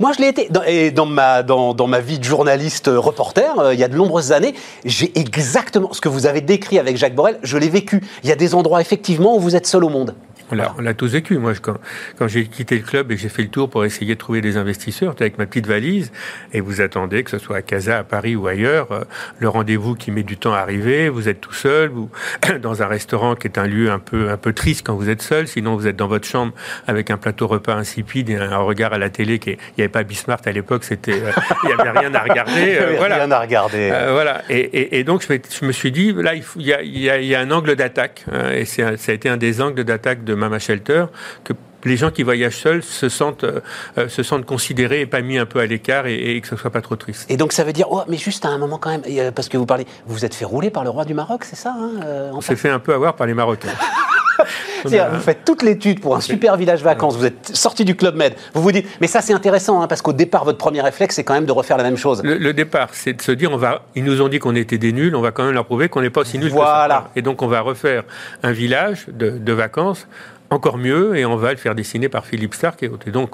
moi, 0.00 0.12
je 0.16 0.22
l'ai 0.22 0.28
été. 0.28 0.48
Dans, 0.48 0.62
et 0.62 0.90
dans 0.90 1.04
ma, 1.04 1.42
dans, 1.42 1.74
dans, 1.74 1.86
ma 1.86 2.00
vie 2.00 2.18
de 2.18 2.24
journaliste 2.24 2.88
euh, 2.88 2.98
reporter, 2.98 3.60
euh, 3.60 3.74
il 3.74 3.78
y 3.78 3.84
a 3.84 3.88
de 3.88 3.96
nombreuses 3.96 4.32
années, 4.32 4.54
j'ai 4.86 5.12
exactement 5.18 5.92
ce 5.92 6.00
que 6.00 6.08
vous 6.08 6.24
avez 6.24 6.40
décrit 6.40 6.78
avec 6.78 6.96
Jacques 6.96 7.14
Borel, 7.14 7.38
je 7.42 7.58
l'ai 7.58 7.68
vécu. 7.68 8.02
Il 8.24 8.30
y 8.30 8.32
a 8.32 8.36
des 8.36 8.54
endroits, 8.54 8.80
effectivement, 8.80 9.36
où 9.36 9.40
vous 9.40 9.56
êtes 9.56 9.66
seul 9.66 9.84
au 9.84 9.90
monde. 9.90 10.14
On 10.52 10.82
l'a 10.82 10.94
tous 10.94 11.12
vécu. 11.12 11.38
Moi, 11.38 11.52
quand, 11.60 11.76
quand 12.18 12.28
j'ai 12.28 12.46
quitté 12.46 12.76
le 12.76 12.82
club 12.82 13.12
et 13.12 13.16
j'ai 13.16 13.28
fait 13.28 13.42
le 13.42 13.48
tour 13.48 13.70
pour 13.70 13.84
essayer 13.84 14.14
de 14.14 14.18
trouver 14.18 14.40
des 14.40 14.56
investisseurs, 14.56 15.14
avec 15.20 15.38
ma 15.38 15.46
petite 15.46 15.66
valise, 15.66 16.12
et 16.52 16.60
vous 16.60 16.80
attendez, 16.80 17.22
que 17.22 17.30
ce 17.30 17.38
soit 17.38 17.56
à 17.56 17.62
Casa, 17.62 17.98
à 17.98 18.04
Paris 18.04 18.36
ou 18.36 18.46
ailleurs, 18.46 18.92
euh, 18.92 19.00
le 19.38 19.48
rendez-vous 19.48 19.94
qui 19.94 20.10
met 20.10 20.22
du 20.22 20.36
temps 20.36 20.52
à 20.52 20.58
arriver, 20.58 21.08
vous 21.08 21.28
êtes 21.28 21.40
tout 21.40 21.52
seul, 21.52 21.90
vous, 21.90 22.10
dans 22.60 22.82
un 22.82 22.86
restaurant 22.86 23.34
qui 23.34 23.46
est 23.46 23.58
un 23.58 23.66
lieu 23.66 23.90
un 23.90 23.98
peu, 23.98 24.30
un 24.30 24.36
peu 24.36 24.52
triste 24.52 24.86
quand 24.86 24.94
vous 24.94 25.08
êtes 25.08 25.22
seul, 25.22 25.46
sinon 25.46 25.76
vous 25.76 25.86
êtes 25.86 25.96
dans 25.96 26.08
votre 26.08 26.26
chambre 26.26 26.52
avec 26.86 27.10
un 27.10 27.16
plateau 27.16 27.46
repas 27.46 27.74
insipide 27.74 28.30
et 28.30 28.36
un 28.36 28.58
regard 28.58 28.92
à 28.92 28.98
la 28.98 29.10
télé 29.10 29.38
qui 29.38 29.50
il 29.50 29.56
n'y 29.78 29.82
avait 29.84 29.88
pas 29.88 30.04
Bismarck 30.04 30.46
à 30.46 30.52
l'époque, 30.52 30.84
c'était, 30.84 31.12
euh, 31.12 31.32
il 31.64 31.66
n'y 31.66 31.72
avait 31.72 31.90
rien 31.98 32.14
à 32.14 32.20
regarder. 32.20 32.76
Euh, 32.80 32.94
voilà. 32.96 33.16
Rien 33.16 33.30
à 33.30 33.40
regarder. 33.40 33.92
voilà. 34.10 34.42
Et, 34.48 34.98
et, 34.98 35.04
donc, 35.04 35.22
je 35.22 35.64
me, 35.64 35.72
suis 35.72 35.92
dit, 35.92 36.12
là, 36.12 36.34
il, 36.34 36.44
y, 36.62 36.72
a, 36.72 36.82
il 36.82 37.26
y, 37.26 37.34
a, 37.34 37.40
un 37.40 37.50
angle 37.50 37.74
d'attaque, 37.76 38.24
hein, 38.30 38.50
et 38.52 38.64
ça 38.64 38.88
a 38.88 39.12
été 39.12 39.28
un 39.28 39.36
des 39.36 39.60
angles 39.60 39.84
d'attaque 39.84 40.24
de 40.24 40.34
Mama 40.40 40.58
Shelter, 40.58 41.06
que 41.44 41.52
les 41.84 41.96
gens 41.96 42.10
qui 42.10 42.22
voyagent 42.22 42.58
seuls 42.58 42.82
se 42.82 43.08
sentent, 43.08 43.44
euh, 43.44 44.08
se 44.08 44.22
sentent 44.22 44.44
considérés 44.44 45.02
et 45.02 45.06
pas 45.06 45.20
mis 45.20 45.38
un 45.38 45.46
peu 45.46 45.60
à 45.60 45.66
l'écart 45.66 46.06
et, 46.06 46.40
que 46.40 46.48
ce 46.48 46.56
soit 46.56 46.70
pas 46.70 46.82
trop 46.82 46.96
triste. 46.96 47.30
Et 47.30 47.36
donc 47.36 47.52
ça 47.52 47.64
veut 47.64 47.72
dire, 47.72 47.86
oh, 47.90 48.02
mais 48.08 48.16
juste 48.16 48.44
à 48.44 48.48
un 48.48 48.58
moment 48.58 48.78
quand 48.78 48.90
même, 48.90 49.32
parce 49.32 49.48
que 49.48 49.56
vous 49.56 49.66
parlez, 49.66 49.86
vous 50.06 50.14
vous 50.14 50.24
êtes 50.24 50.34
fait 50.34 50.44
rouler 50.44 50.70
par 50.70 50.84
le 50.84 50.90
roi 50.90 51.04
du 51.04 51.14
Maroc, 51.14 51.44
c'est 51.44 51.56
ça 51.56 51.74
hein, 51.76 51.92
euh, 52.04 52.30
On 52.34 52.40
s'est 52.40 52.56
fait 52.56 52.70
un 52.70 52.78
peu 52.78 52.94
avoir 52.94 53.16
par 53.16 53.26
les 53.26 53.34
Marocains. 53.34 53.68
vous 54.84 55.20
faites 55.20 55.44
toute 55.44 55.62
l'étude 55.62 56.00
pour 56.00 56.16
un 56.16 56.20
super 56.20 56.56
village 56.56 56.82
vacances, 56.82 57.16
vous 57.16 57.26
êtes 57.26 57.54
sorti 57.54 57.84
du 57.84 57.94
Club 57.94 58.16
Med, 58.16 58.34
vous 58.54 58.62
vous 58.62 58.72
dites, 58.72 58.86
mais 59.00 59.06
ça 59.06 59.20
c'est 59.20 59.32
intéressant, 59.32 59.82
hein, 59.82 59.86
parce 59.86 60.02
qu'au 60.02 60.12
départ, 60.12 60.44
votre 60.44 60.58
premier 60.58 60.80
réflexe, 60.80 61.16
c'est 61.16 61.24
quand 61.24 61.34
même 61.34 61.46
de 61.46 61.52
refaire 61.52 61.76
la 61.76 61.84
même 61.84 61.96
chose. 61.96 62.22
Le, 62.22 62.52
départ, 62.52 62.88
c'est 62.92 63.12
de 63.12 63.22
se 63.22 63.32
dire, 63.32 63.50
on 63.52 63.56
va, 63.56 63.82
ils 63.94 64.04
nous 64.04 64.20
ont 64.20 64.28
dit 64.28 64.38
qu'on 64.38 64.54
était 64.54 64.78
des 64.78 64.92
nuls, 64.92 65.14
on 65.14 65.20
va 65.20 65.30
quand 65.30 65.44
même 65.44 65.54
leur 65.54 65.64
prouver 65.64 65.88
qu'on 65.88 66.00
n'est 66.00 66.10
pas 66.10 66.22
aussi 66.22 66.38
nuls 66.38 66.50
voilà. 66.50 66.86
que 66.86 66.92
ça. 66.92 67.10
Et 67.16 67.22
donc 67.22 67.42
on 67.42 67.46
va 67.46 67.60
refaire 67.60 68.04
un 68.42 68.52
village 68.52 69.06
de, 69.08 69.30
de 69.30 69.52
vacances 69.52 70.06
encore 70.50 70.78
mieux, 70.78 71.16
et 71.16 71.24
on 71.24 71.36
va 71.36 71.52
le 71.52 71.56
faire 71.56 71.76
dessiner 71.76 72.08
par 72.08 72.26
Philippe 72.26 72.54
Stark. 72.54 72.82
Et, 72.82 73.10
donc, 73.10 73.30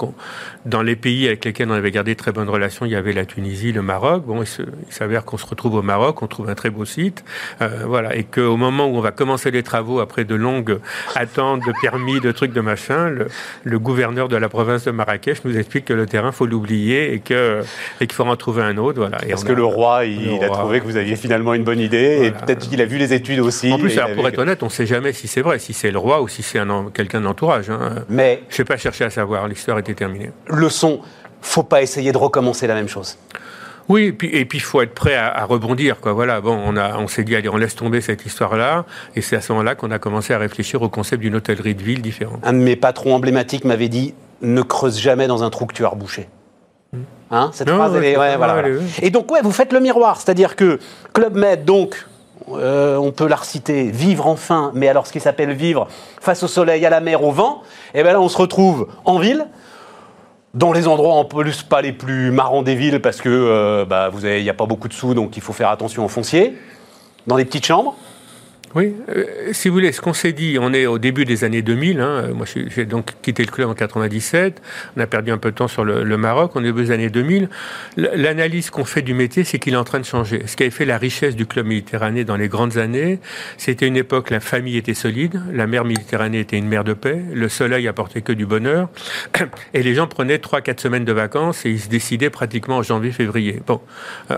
dans 0.67 0.83
les 0.83 0.97
pays 0.97 1.27
avec 1.27 1.45
lesquels 1.47 1.71
on 1.71 1.75
avait 1.75 1.91
gardé 1.91 2.14
très 2.14 2.31
bonnes 2.31 2.49
relations, 2.49 2.85
il 2.85 2.93
y 2.93 2.95
avait 2.95 3.14
la 3.14 3.25
Tunisie, 3.25 3.73
le 3.73 3.81
Maroc. 3.81 4.25
Bon, 4.27 4.43
il, 4.43 4.47
s'avère 4.91 5.25
qu'on 5.25 5.39
se 5.39 5.47
retrouve 5.47 5.77
au 5.77 5.83
Maroc, 5.83 6.23
on 6.23 6.27
trouve 6.27 6.51
un 6.51 6.55
très 6.55 6.69
beau 6.69 6.85
site, 6.85 7.25
euh, 7.62 7.85
voilà, 7.87 8.14
et 8.14 8.25
qu'au 8.25 8.59
moment 8.59 8.87
où 8.87 8.97
on 8.97 9.01
va 9.01 9.12
commencer 9.12 9.51
les 9.51 9.62
travaux, 9.62 10.01
après 10.01 10.25
de 10.25 10.35
longues 10.35 10.79
attentes 11.14 11.62
de 11.67 11.73
permis, 11.81 12.21
de 12.21 12.33
trucs, 12.33 12.53
de 12.53 12.61
machin, 12.61 13.11
le, 13.64 13.79
gouverneur 13.79 14.29
de 14.29 14.37
la 14.37 14.49
province 14.49 14.85
de 14.85 14.91
Marrakech 14.91 15.45
nous 15.45 15.57
explique 15.57 15.87
que 15.87 15.95
le 15.95 16.07
terrain, 16.07 16.33
faut 16.33 16.47
l'oublier 16.47 17.14
et 17.14 17.21
que 17.21 17.62
et 18.01 18.07
qu'il 18.07 18.14
faut 18.14 18.25
en 18.25 18.37
trouver 18.37 18.62
un 18.62 18.77
autre, 18.77 18.99
voilà. 18.99 19.25
Et 19.25 19.31
Parce 19.31 19.45
que 19.45 19.53
le 19.53 19.64
roi, 19.64 20.05
il, 20.05 20.43
a 20.43 20.49
trouvé 20.51 20.81
que 20.81 20.85
vous 20.85 20.97
aviez 20.97 21.17
finalement 21.17 21.55
une 21.55 21.64
bonne 21.64 21.81
idée, 21.81 22.27
et 22.27 22.31
peut-être 22.31 22.69
qu'il 22.69 22.81
a 22.83 22.85
vu 22.85 22.99
les 22.99 23.14
études 23.14 23.41
aussi. 23.41 23.73
En 23.73 23.79
plus, 23.79 23.99
pour 24.14 24.29
être 24.29 24.39
honnête, 24.39 24.62
on 24.62 24.67
ne 24.67 24.71
sait 24.71 24.87
jamais 24.87 25.12
si 25.12 25.29
c'est 25.29 25.43
vrai, 25.43 25.59
si 25.59 25.73
c'est 25.73 25.91
le 25.91 25.99
roi 25.99 26.21
ou 26.21 26.29
si 26.29 26.43
c'est 26.43 26.59
un 26.59 26.67
quelqu'un 26.93 27.06
de 27.09 27.19
l'entourage. 27.19 27.71
Hein. 27.71 28.05
Mais 28.09 28.43
je 28.49 28.61
n'ai 28.61 28.67
pas 28.67 28.77
cherché 28.77 29.05
à 29.05 29.11
savoir, 29.11 29.49
l'histoire 29.49 29.79
était 29.79 29.95
terminée. 29.95 30.31
Leçon, 30.49 31.01
faut 31.41 31.63
pas 31.63 31.83
essayer 31.83 32.13
de 32.13 32.19
recommencer 32.19 32.67
la 32.67 32.75
même 32.75 32.89
chose. 32.89 33.19
Oui, 33.89 34.07
et 34.07 34.13
puis 34.13 34.29
et 34.35 34.45
puis 34.45 34.59
il 34.59 34.63
faut 34.63 34.83
être 34.83 34.95
prêt 34.95 35.15
à, 35.15 35.45
rebondir 35.45 36.01
quoi. 36.01 36.13
Voilà, 36.13 36.41
bon, 36.41 36.59
on 36.65 36.77
a 36.77 36.97
on 36.99 37.07
s'est 37.07 37.23
dit 37.23 37.37
allez, 37.37 37.49
on 37.49 37.57
laisse 37.57 37.77
tomber 37.77 38.01
cette 38.01 38.27
histoire-là 38.27 38.85
et 39.15 39.21
c'est 39.21 39.37
à 39.37 39.41
ce 39.41 39.53
moment-là 39.53 39.77
qu'on 39.77 39.93
a 39.93 40.01
commencé 40.01 40.35
à 40.35 40.39
réfléchir 40.39 40.83
au 40.83 40.89
concept 40.89 41.23
d'une 41.23 41.37
hôtellerie 41.37 41.77
de 41.77 41.83
ville 41.83 42.03
différente. 42.03 42.41
Un 42.43 42.53
de 42.53 42.59
mes 42.59 42.75
patrons 42.75 43.15
emblématiques 43.15 43.65
m'avait 43.65 43.89
dit 43.89 44.15
ne 44.43 44.63
creuse 44.63 44.99
jamais 44.99 45.29
dans 45.29 45.45
un 45.45 45.51
trou 45.51 45.67
que 45.67 45.75
tu 45.75 45.85
as 45.85 45.89
rebouché. 45.89 46.29
Hmm. 46.93 47.03
Hein, 47.31 47.51
cette 47.53 47.71
phrase, 47.71 47.95
elle 47.97 48.05
est, 48.05 48.17
ouais, 48.17 48.37
voilà. 48.37 48.63
Et 49.03 49.11
donc, 49.11 49.31
ouais, 49.33 49.41
vous 49.43 49.51
faites 49.51 49.73
le 49.73 49.81
miroir, 49.81 50.21
c'est-à-dire 50.21 50.57
que 50.57 50.79
Club 51.13 51.37
Med, 51.37 51.65
donc, 51.65 52.07
euh, 52.53 52.97
on 52.97 53.13
peut 53.13 53.27
la 53.27 53.37
reciter, 53.37 53.91
vivre 53.91 54.27
enfin, 54.27 54.71
mais 54.75 54.89
alors 54.89 55.07
ce 55.07 55.13
qui 55.13 55.21
s'appelle 55.21 55.53
vivre 55.53 55.89
face 56.21 56.43
au 56.43 56.49
soleil, 56.49 56.85
à 56.87 56.91
la 56.91 57.01
mer, 57.01 57.25
au 57.25 57.33
vent, 57.33 57.63
et 57.95 58.01
eh 58.01 58.03
bien 58.03 58.13
là 58.13 58.21
on 58.21 58.29
se 58.29 58.39
retrouve 58.39 58.89
en 59.05 59.19
ville, 59.19 59.47
dans 60.55 60.73
les 60.73 60.89
endroits 60.89 61.15
en 61.15 61.25
plus 61.25 61.63
pas 61.63 61.83
les 61.83 61.93
plus 61.93 62.31
marrants 62.31 62.63
des 62.63 62.75
villes 62.75 63.01
parce 63.01 63.21
que 63.21 63.29
euh, 63.29 63.85
bah, 63.85 64.11
il 64.23 64.43
n'y 64.43 64.51
a 64.51 64.55
pas 64.55 64.67
beaucoup 64.67 64.89
de 64.89 64.95
sous 64.95 65.13
donc 65.13 65.37
il 65.37 65.43
faut 65.43 65.53
faire 65.53 65.71
attention 65.71 66.05
aux 66.05 66.09
fonciers, 66.09 66.57
dans 67.27 67.37
des 67.37 67.45
petites 67.45 67.67
chambres, 67.67 67.97
oui, 68.75 68.95
euh, 69.09 69.25
si 69.53 69.69
vous 69.69 69.75
voulez, 69.75 69.93
ce 69.93 70.01
qu'on 70.01 70.12
s'est 70.12 70.33
dit, 70.33 70.59
on 70.61 70.73
est 70.73 70.87
au 70.87 70.99
début 70.99 71.25
des 71.25 71.45
années 71.45 71.62
2000. 71.62 72.01
Hein, 72.01 72.29
moi, 72.35 72.47
j'ai 72.47 72.85
donc 72.85 73.12
quitté 73.23 73.45
le 73.45 73.51
club 73.51 73.69
en 73.69 73.75
97. 73.75 74.61
On 74.97 75.01
a 75.01 75.07
perdu 75.07 75.31
un 75.31 75.39
peu 75.39 75.51
de 75.51 75.57
temps 75.57 75.69
sur 75.69 75.85
le, 75.85 76.05
Maroc. 76.17 76.53
On 76.55 76.64
est 76.64 76.69
au 76.69 76.73
début 76.73 76.85
des 76.85 76.91
années 76.91 77.11
2000. 77.11 77.49
L'analyse 77.97 78.71
qu'on 78.71 78.85
fait 78.85 79.03
du 79.03 79.14
métier, 79.14 79.45
c'est 79.45 79.59
qu'il 79.59 79.75
est 79.75 79.79
en 79.79 79.85
train 79.85 80.01
de 80.01 80.05
changer. 80.05 80.43
Ce 80.47 80.57
qui 80.57 80.64
avait 80.64 80.71
fait 80.71 80.85
la 80.85 80.99
richesse 80.99 81.37
du 81.37 81.47
club 81.47 81.67
Méditerranée 81.67 82.25
dans 82.25 82.37
les 82.37 82.49
grandes 82.49 82.77
années, 82.77 83.19
c'était 83.57 83.87
une 83.87 83.97
époque 83.97 84.31
la 84.31 84.41
famille 84.41 84.77
était 84.77 84.95
solide, 84.95 85.41
la 85.53 85.67
mer 85.67 85.85
Méditerranée 85.85 86.41
était 86.41 86.59
une 86.59 86.69
mer 86.69 86.85
de 86.85 86.93
paix, 86.93 87.21
le 87.33 87.49
soleil 87.49 87.89
apportait 87.89 88.23
que 88.23 88.33
du 88.33 88.47
bonheur, 88.47 88.89
et 89.75 89.83
les 89.83 89.95
gens 89.95 90.07
prenaient 90.07 90.37
3-4 90.37 90.81
semaines 90.81 91.05
de 91.05 91.12
vacances 91.12 91.67
et 91.67 91.71
ils 91.71 91.81
se 91.81 91.89
décidaient 91.89 92.31
pratiquement 92.31 92.79
en 92.79 92.83
janvier-février. 92.83 93.62
Bon, 93.67 93.81
euh, 94.31 94.37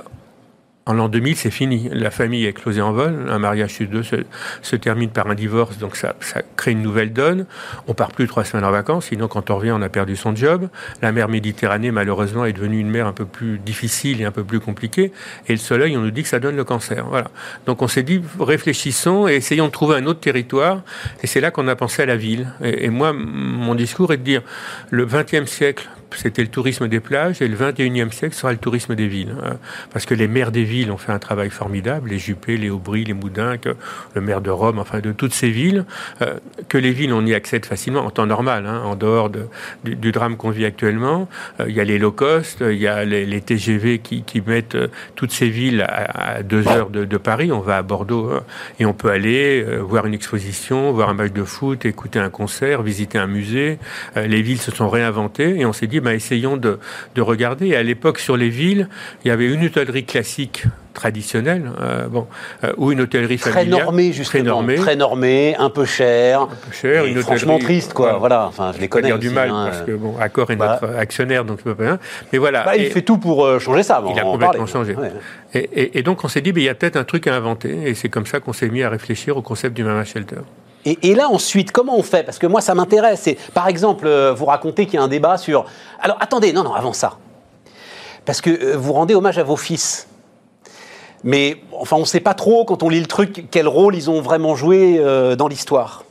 en 0.88 0.94
l'an 0.94 1.10
2000, 1.10 1.36
c'est 1.36 1.50
fini. 1.50 1.90
La 1.92 2.10
famille 2.10 2.46
est 2.46 2.54
closée 2.54 2.80
en 2.80 2.92
vol. 2.92 3.26
Un 3.28 3.38
mariage 3.38 3.74
sur 3.74 3.86
deux 3.86 4.02
se, 4.02 4.76
termine 4.76 5.10
par 5.10 5.26
un 5.26 5.34
divorce, 5.34 5.76
donc 5.76 5.96
ça, 5.96 6.14
crée 6.56 6.70
une 6.70 6.80
nouvelle 6.80 7.12
donne. 7.12 7.44
On 7.88 7.92
part 7.92 8.10
plus 8.10 8.26
trois 8.26 8.42
semaines 8.42 8.64
en 8.64 8.70
vacances, 8.70 9.08
sinon 9.08 9.28
quand 9.28 9.50
on 9.50 9.56
revient, 9.56 9.72
on 9.72 9.82
a 9.82 9.90
perdu 9.90 10.16
son 10.16 10.34
job. 10.34 10.70
La 11.02 11.12
mer 11.12 11.28
Méditerranée, 11.28 11.90
malheureusement, 11.90 12.46
est 12.46 12.54
devenue 12.54 12.80
une 12.80 12.88
mer 12.88 13.06
un 13.06 13.12
peu 13.12 13.26
plus 13.26 13.58
difficile 13.58 14.22
et 14.22 14.24
un 14.24 14.30
peu 14.30 14.44
plus 14.44 14.60
compliquée. 14.60 15.12
Et 15.46 15.52
le 15.52 15.58
soleil, 15.58 15.94
on 15.94 16.00
nous 16.00 16.10
dit 16.10 16.22
que 16.22 16.28
ça 16.30 16.40
donne 16.40 16.56
le 16.56 16.64
cancer. 16.64 17.04
Voilà. 17.06 17.28
Donc 17.66 17.82
on 17.82 17.88
s'est 17.88 18.02
dit, 18.02 18.22
réfléchissons 18.40 19.28
et 19.28 19.34
essayons 19.34 19.66
de 19.66 19.72
trouver 19.72 19.96
un 19.96 20.06
autre 20.06 20.20
territoire. 20.20 20.80
Et 21.22 21.26
c'est 21.26 21.42
là 21.42 21.50
qu'on 21.50 21.68
a 21.68 21.76
pensé 21.76 22.00
à 22.00 22.06
la 22.06 22.16
ville. 22.16 22.50
Et, 22.64 22.86
et 22.86 22.88
moi, 22.88 23.12
mon 23.12 23.74
discours 23.74 24.10
est 24.14 24.16
de 24.16 24.22
dire, 24.22 24.42
le 24.88 25.04
XXe 25.04 25.44
siècle, 25.44 25.86
c'était 26.16 26.42
le 26.42 26.48
tourisme 26.48 26.88
des 26.88 27.00
plages, 27.00 27.42
et 27.42 27.48
le 27.48 27.56
21e 27.56 28.10
siècle 28.12 28.34
sera 28.34 28.52
le 28.52 28.58
tourisme 28.58 28.94
des 28.94 29.08
villes. 29.08 29.34
Hein. 29.42 29.58
parce 29.92 30.06
que 30.06 30.14
les 30.14 30.28
maires 30.28 30.52
des 30.52 30.64
villes 30.64 30.90
ont 30.90 30.96
fait 30.96 31.12
un 31.12 31.18
travail 31.18 31.50
formidable, 31.50 32.10
les 32.10 32.18
Juppé, 32.18 32.56
les 32.56 32.70
Aubry, 32.70 33.04
les 33.04 33.14
Moudins, 33.14 33.56
le 34.14 34.20
maire 34.20 34.40
de 34.40 34.50
Rome, 34.50 34.78
enfin 34.78 35.00
de 35.00 35.12
toutes 35.12 35.34
ces 35.34 35.50
villes, 35.50 35.84
euh, 36.22 36.34
que 36.68 36.78
les 36.78 36.92
villes, 36.92 37.12
on 37.12 37.24
y 37.26 37.34
accède 37.34 37.66
facilement 37.66 38.00
en 38.00 38.10
temps 38.10 38.26
normal, 38.26 38.66
hein, 38.66 38.82
en 38.84 38.96
dehors 38.96 39.30
de, 39.30 39.46
du, 39.84 40.12
drame 40.12 40.36
qu'on 40.36 40.50
vit 40.50 40.64
actuellement. 40.64 41.28
Euh, 41.60 41.66
il 41.68 41.74
y 41.74 41.80
a 41.80 41.84
les 41.84 41.98
low 41.98 42.12
cost, 42.12 42.58
il 42.60 42.78
y 42.78 42.86
a 42.86 43.04
les, 43.04 43.40
TGV 43.40 43.98
qui, 43.98 44.42
mettent 44.46 44.74
euh, 44.74 44.88
toutes 45.14 45.32
ces 45.32 45.48
villes 45.48 45.86
à, 45.88 46.42
deux 46.42 46.66
heures 46.68 46.90
de, 46.90 47.04
de, 47.04 47.16
Paris. 47.16 47.52
On 47.52 47.60
va 47.60 47.78
à 47.78 47.82
Bordeaux 47.82 48.30
hein, 48.30 48.42
et 48.78 48.86
on 48.86 48.92
peut 48.92 49.10
aller 49.10 49.64
voir 49.80 50.06
une 50.06 50.14
exposition, 50.14 50.92
voir 50.92 51.08
un 51.08 51.14
match 51.14 51.32
de 51.32 51.44
foot, 51.44 51.84
écouter 51.84 52.18
un 52.18 52.30
concert, 52.30 52.82
visiter 52.82 53.18
un 53.18 53.26
musée. 53.26 53.78
les 54.16 54.42
villes 54.42 54.60
se 54.60 54.70
sont 54.70 54.88
réinventées 54.88 55.58
et 55.60 55.66
on 55.66 55.72
s'est 55.72 55.86
dit, 55.86 55.97
bah, 56.00 56.14
essayons 56.14 56.56
de, 56.56 56.78
de 57.14 57.22
regarder. 57.22 57.68
Et 57.68 57.76
à 57.76 57.82
l'époque, 57.82 58.18
sur 58.18 58.36
les 58.36 58.48
villes, 58.48 58.88
il 59.24 59.28
y 59.28 59.30
avait 59.30 59.46
une 59.46 59.64
hôtellerie 59.64 60.04
classique 60.04 60.64
traditionnelle, 60.98 61.70
euh, 61.80 62.08
bon, 62.08 62.26
euh, 62.64 62.72
ou 62.76 62.90
une 62.90 63.00
hôtellerie 63.00 63.38
très 63.38 63.64
normée 63.64 64.12
justement, 64.12 64.42
très 64.42 64.42
normée, 64.42 64.74
très 64.74 64.96
normée, 64.96 65.56
un 65.56 65.70
peu 65.70 65.84
cher, 65.84 66.42
un 66.42 66.46
peu 66.48 66.72
cher, 66.72 67.04
une 67.04 67.22
franchement 67.22 67.60
triste 67.60 67.92
quoi. 67.92 68.14
Voilà, 68.18 68.46
enfin 68.46 68.72
je 68.74 68.80
les 68.80 68.88
connais. 68.88 69.06
Dire 69.06 69.18
du 69.20 69.30
mal 69.30 69.48
hein, 69.48 69.68
parce 69.70 69.82
que 69.82 69.92
bon, 69.92 70.16
Accor 70.18 70.50
est 70.50 70.56
bah. 70.56 70.80
notre 70.82 70.96
actionnaire 70.96 71.44
donc 71.44 71.62
pas 71.62 71.84
hein. 71.84 71.98
Mais 72.32 72.38
voilà. 72.38 72.64
Bah, 72.64 72.76
il 72.76 72.86
fait 72.86 73.02
tout 73.02 73.18
pour 73.18 73.46
euh, 73.46 73.60
changer 73.60 73.84
ça. 73.84 74.02
il 74.10 74.18
a 74.18 74.22
complètement 74.22 74.66
changé. 74.66 74.96
Et, 75.54 76.02
donc 76.02 76.24
on 76.24 76.28
s'est 76.28 76.40
dit, 76.40 76.52
il 76.54 76.62
y 76.62 76.68
a 76.68 76.74
peut-être 76.74 76.96
un 76.96 77.04
truc 77.04 77.28
à 77.28 77.36
inventer, 77.36 77.88
et 77.88 77.94
c'est 77.94 78.08
comme 78.08 78.26
ça 78.26 78.40
qu'on 78.40 78.52
s'est 78.52 78.68
mis 78.68 78.82
à 78.82 78.90
réfléchir 78.90 79.36
au 79.36 79.42
concept 79.42 79.76
du 79.76 79.84
Mama 79.84 80.04
Shelter. 80.04 80.40
Et, 80.84 81.14
là, 81.14 81.28
ensuite, 81.28 81.70
comment 81.70 81.98
on 81.98 82.02
fait? 82.02 82.22
Parce 82.22 82.38
que 82.38 82.46
moi, 82.46 82.60
ça 82.60 82.74
m'intéresse. 82.74 83.28
Par 83.52 83.68
exemple, 83.68 84.08
vous 84.30 84.46
racontez 84.46 84.86
qu'il 84.86 84.94
y 84.94 84.98
a 84.98 85.02
un 85.02 85.08
débat 85.08 85.36
sur. 85.36 85.66
Alors, 86.00 86.16
attendez, 86.20 86.52
non, 86.52 86.62
non, 86.62 86.72
avant 86.72 86.94
ça. 86.94 87.18
Parce 88.24 88.40
que 88.40 88.74
vous 88.74 88.92
rendez 88.92 89.14
hommage 89.14 89.38
à 89.38 89.42
vos 89.42 89.56
fils. 89.56 90.08
Mais 91.24 91.60
enfin, 91.72 91.96
on 91.96 92.00
ne 92.00 92.04
sait 92.04 92.20
pas 92.20 92.34
trop, 92.34 92.64
quand 92.64 92.82
on 92.82 92.88
lit 92.88 93.00
le 93.00 93.06
truc, 93.06 93.46
quel 93.50 93.66
rôle 93.66 93.96
ils 93.96 94.10
ont 94.10 94.20
vraiment 94.20 94.54
joué 94.54 94.98
euh, 94.98 95.36
dans 95.36 95.48
l'histoire. 95.48 96.04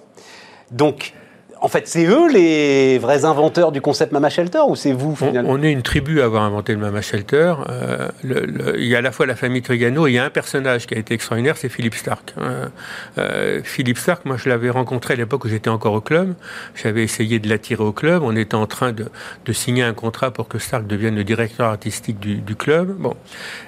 Donc, 0.71 1.13
en 1.61 1.67
fait, 1.67 1.87
c'est 1.87 2.05
eux 2.05 2.31
les 2.31 2.97
vrais 2.99 3.25
inventeurs 3.25 3.71
du 3.71 3.81
concept 3.81 4.11
Mama 4.11 4.29
Shelter 4.29 4.61
ou 4.67 4.75
c'est 4.75 4.91
vous 4.91 5.15
finalement 5.15 5.49
on, 5.49 5.63
est 5.63 5.71
une 5.71 5.81
tribu 5.81 6.21
à 6.21 6.25
avoir 6.25 6.43
inventé 6.43 6.73
le 6.73 6.79
Mama 6.79 7.01
Shelter. 7.01 7.55
Euh, 7.69 8.09
il 8.23 8.85
y 8.85 8.95
a 8.95 8.99
à 8.99 9.01
la 9.01 9.11
fois 9.11 9.25
la 9.25 9.35
famille 9.35 9.61
Trigano 9.61 10.07
et 10.07 10.11
il 10.11 10.13
y 10.13 10.19
a 10.19 10.25
un 10.25 10.29
personnage 10.29 10.85
qui 10.85 10.95
a 10.95 10.97
été 10.97 11.13
extraordinaire, 11.13 11.57
c'est 11.57 11.69
Philippe 11.69 11.95
Stark. 11.95 12.33
Euh, 12.37 12.67
euh, 13.17 13.61
Philippe 13.63 13.97
Stark, 13.97 14.25
moi 14.25 14.37
je 14.37 14.49
l'avais 14.49 14.69
rencontré 14.69 15.13
à 15.13 15.17
l'époque 15.17 15.45
où 15.45 15.47
j'étais 15.47 15.69
encore 15.69 15.93
au 15.93 16.01
club. 16.01 16.35
J'avais 16.75 17.03
essayé 17.03 17.39
de 17.39 17.49
l'attirer 17.49 17.83
au 17.83 17.91
club. 17.91 18.23
On 18.23 18.35
était 18.35 18.55
en 18.55 18.67
train 18.67 18.91
de, 18.91 19.05
de, 19.45 19.53
signer 19.53 19.83
un 19.83 19.93
contrat 19.93 20.31
pour 20.31 20.47
que 20.47 20.59
Stark 20.59 20.85
devienne 20.85 21.15
le 21.15 21.23
directeur 21.23 21.67
artistique 21.67 22.19
du, 22.19 22.35
du 22.35 22.55
club. 22.55 22.95
Bon. 22.97 23.15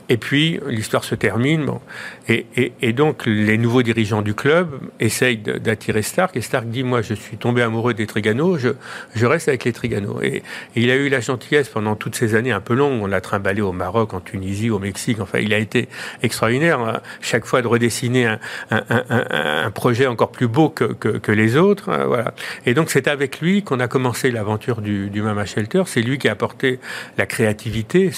Et 0.09 0.17
puis 0.17 0.59
l'histoire 0.67 1.03
se 1.03 1.15
termine. 1.15 1.65
Bon. 1.65 1.79
Et, 2.27 2.45
et, 2.55 2.73
et, 2.81 2.93
donc 2.93 3.25
les 3.25 3.57
nouveaux 3.57 3.83
dirigeants 3.83 4.21
du 4.21 4.33
club 4.33 4.79
essayent 4.99 5.37
d'attirer 5.37 6.01
Stark 6.01 6.35
et 6.35 6.41
Stark 6.41 6.67
dit 6.67 6.83
moi 6.83 7.01
je 7.01 7.13
suis 7.13 7.37
tombé 7.37 7.61
amoureux 7.61 7.78
des 7.93 8.05
Trigano, 8.05 8.57
je, 8.57 8.69
je 9.15 9.25
reste 9.25 9.47
avec 9.47 9.63
les 9.63 9.73
Trigano. 9.73 10.21
Et, 10.21 10.43
il 10.75 10.91
a 10.91 10.95
eu 10.95 11.09
la 11.09 11.19
gentillesse 11.19 11.69
pendant 11.69 11.95
toutes 11.95 12.15
ces 12.15 12.35
années 12.35 12.51
un 12.51 12.61
peu 12.61 12.73
longues, 12.73 13.01
on 13.01 13.07
l'a 13.07 13.21
trimballé 13.21 13.61
au 13.61 13.71
Maroc, 13.71 14.13
en 14.13 14.19
Tunisie, 14.19 14.69
au 14.69 14.79
Mexique, 14.79 15.19
enfin 15.19 15.39
il 15.39 15.53
a 15.53 15.57
été 15.57 15.89
extraordinaire, 16.23 16.79
hein. 16.79 17.01
chaque 17.21 17.45
fois 17.45 17.61
de 17.61 17.67
redessiner 17.67 18.25
un, 18.27 18.39
un, 18.71 18.83
un, 18.89 19.25
un 19.65 19.71
projet 19.71 20.07
encore 20.07 20.31
plus 20.31 20.47
beau 20.47 20.69
que, 20.69 20.85
que, 20.85 21.09
que 21.09 21.31
les 21.31 21.57
autres. 21.57 21.89
Hein, 21.89 22.05
voilà. 22.05 22.33
Et 22.65 22.73
donc 22.73 22.89
c'est 22.89 23.07
avec 23.07 23.39
lui 23.41 23.63
qu'on 23.63 23.79
a 23.79 23.87
commencé 23.87 24.31
l'aventure 24.31 24.81
du, 24.81 25.09
du 25.09 25.21
Mama 25.21 25.45
Shelter, 25.45 25.83
c'est 25.85 26.01
lui 26.01 26.17
qui 26.17 26.27
a 26.27 26.31
apporté 26.31 26.79
la 27.17 27.25
créativité, 27.25 28.11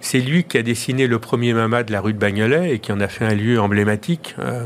c'est 0.00 0.20
lui 0.20 0.44
qui 0.44 0.58
a 0.58 0.62
dessiné 0.62 1.06
le 1.06 1.18
premier 1.18 1.52
Mama 1.52 1.82
de 1.82 1.92
la 1.92 2.00
rue 2.00 2.12
de 2.12 2.18
Bagnolet 2.18 2.74
et 2.74 2.78
qui 2.78 2.92
en 2.92 3.00
a 3.00 3.08
fait 3.08 3.24
un 3.24 3.34
lieu 3.34 3.60
emblématique 3.60 4.34
euh, 4.38 4.64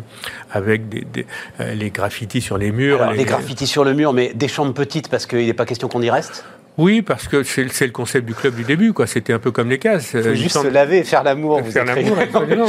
avec 0.51 0.89
des, 0.89 1.03
des, 1.13 1.27
euh, 1.61 1.75
les 1.75 1.91
graffitis 1.91 2.41
sur 2.41 2.59
les 2.59 2.73
murs. 2.73 3.11
les, 3.11 3.19
les 3.19 3.25
graffitis 3.25 3.67
sur 3.67 3.85
le 3.85 3.95
mur, 3.95 4.13
mais 4.13 4.22
des 4.35 4.49
chambres 4.49 4.75
petites 4.75 5.09
parce 5.09 5.27
qu'il 5.27 5.47
n'est 5.47 5.55
pas 5.55 5.67
question 5.67 5.89
qu'on 5.89 6.03
y 6.03 6.11
reste? 6.11 6.45
Oui, 6.79 7.03
parce 7.03 7.29
que 7.29 7.43
c'est 7.43 7.65
le 7.65 7.91
concept 7.91 8.27
du 8.27 8.35
club 8.35 8.55
du 8.55 8.65
début, 8.65 8.95
quoi. 8.95 9.07
C'était 9.07 9.35
un 9.35 9.39
peu 9.39 9.51
comme 9.51 9.69
les 9.69 9.79
cases. 9.79 10.13
Il 10.15 10.23
faut 10.23 10.35
juste 10.35 10.59
se 10.59 10.69
laver 10.69 10.99
et 10.99 11.05
faire 11.05 11.23
l'amour. 11.23 11.61
Faire 11.67 11.85
l'amour, 11.85 12.17
absolument. 12.19 12.67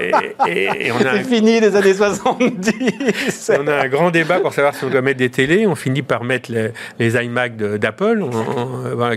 et, 0.48 0.90
C'est 1.12 1.22
fini 1.22 1.60
les 1.60 1.76
années 1.76 1.94
70. 1.94 3.52
on 3.60 3.68
a 3.68 3.74
un 3.84 3.88
grand 3.88 4.10
débat 4.10 4.40
pour 4.40 4.52
savoir 4.52 4.74
si 4.74 4.84
on 4.84 4.90
doit 4.90 5.00
mettre 5.00 5.18
des 5.18 5.30
télés. 5.30 5.66
On 5.68 5.76
finit 5.76 6.02
par 6.02 6.24
mettre 6.24 6.50
les, 6.98 7.24
iMac 7.24 7.56
d'Apple, 7.56 8.24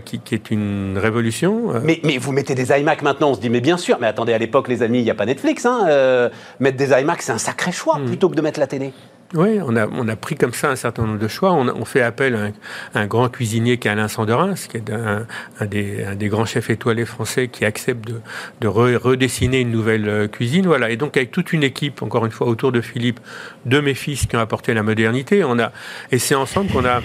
qui, 0.06 0.36
est 0.36 0.52
une 0.52 1.00
révolution. 1.02 1.74
Mais, 1.84 2.00
mais, 2.04 2.20
vous 2.20 2.32
mettez 2.32 2.54
des 2.54 2.72
iMac 2.72 3.02
maintenant, 3.02 3.32
on 3.32 3.34
se 3.34 3.40
dit, 3.40 3.50
mais 3.50 3.62
bien 3.62 3.78
sûr. 3.78 3.98
Mais 4.00 4.08
attendez, 4.08 4.34
à 4.34 4.38
l'époque, 4.38 4.68
les 4.68 4.84
amis, 4.84 5.00
il 5.00 5.06
n'y 5.06 5.12
a 5.12 5.16
pas 5.16 5.26
Netflix. 5.26 5.66
Hein, 5.66 5.88
euh, 5.88 6.30
mettre 6.60 6.78
des 6.78 6.92
iMac, 6.92 7.24
c'est 7.24 7.32
un 7.32 7.40
sacré 7.40 7.72
choix 7.72 7.98
hmm. 7.98 8.06
plutôt 8.06 8.30
que 8.30 8.36
de 8.36 8.42
mettre 8.42 8.60
la 8.60 8.68
télé. 8.68 8.94
Oui, 9.34 9.60
on 9.66 9.78
a, 9.78 9.88
on 9.88 10.08
a 10.10 10.16
pris 10.18 10.36
comme 10.36 10.54
ça 10.54 10.70
un 10.70 10.76
certain 10.76 11.04
nombre 11.04 11.20
de 11.20 11.28
choix. 11.28 11.54
On, 11.54 11.68
on 11.70 11.86
fait 11.86 12.02
appel 12.02 12.54
à 12.94 13.00
un, 13.00 13.08
grand 13.08 13.30
cuisinier 13.30 13.78
qui 13.78 13.88
est 13.88 13.92
Alain 13.92 14.10
Sanderin, 14.10 14.56
qui 14.56 14.78
est 14.78 14.90
un, 14.90 15.26
un, 15.60 15.66
des, 15.66 16.04
un, 16.04 16.16
des, 16.16 16.28
grands 16.28 16.46
chefs 16.46 16.70
étoilés 16.70 17.06
français 17.06 17.48
qui 17.48 17.64
accepte 17.64 18.06
de, 18.06 18.20
de 18.60 18.68
redessiner 18.68 19.62
une 19.62 19.72
nouvelle 19.72 20.10
euh, 20.10 20.28
cuisine. 20.28 20.66
Voilà. 20.66 20.90
Et 20.90 20.98
donc, 20.98 21.16
avec 21.16 21.32
toute 21.32 21.54
une 21.54 21.64
équipe, 21.64 22.02
encore 22.02 22.26
une 22.26 22.32
fois, 22.32 22.48
autour 22.48 22.74
de 22.74 22.82
Philippe, 22.82 23.22
de 23.66 23.80
mes 23.80 23.94
fils 23.94 24.26
qui 24.26 24.36
ont 24.36 24.40
apporté 24.40 24.74
la 24.74 24.84
modernité, 24.84 25.46
on 25.46 25.60
a, 25.60 25.72
et 26.12 26.20
c'est 26.20 26.36
ensemble 26.36 26.70
qu'on 26.72 26.86
a 26.86 27.02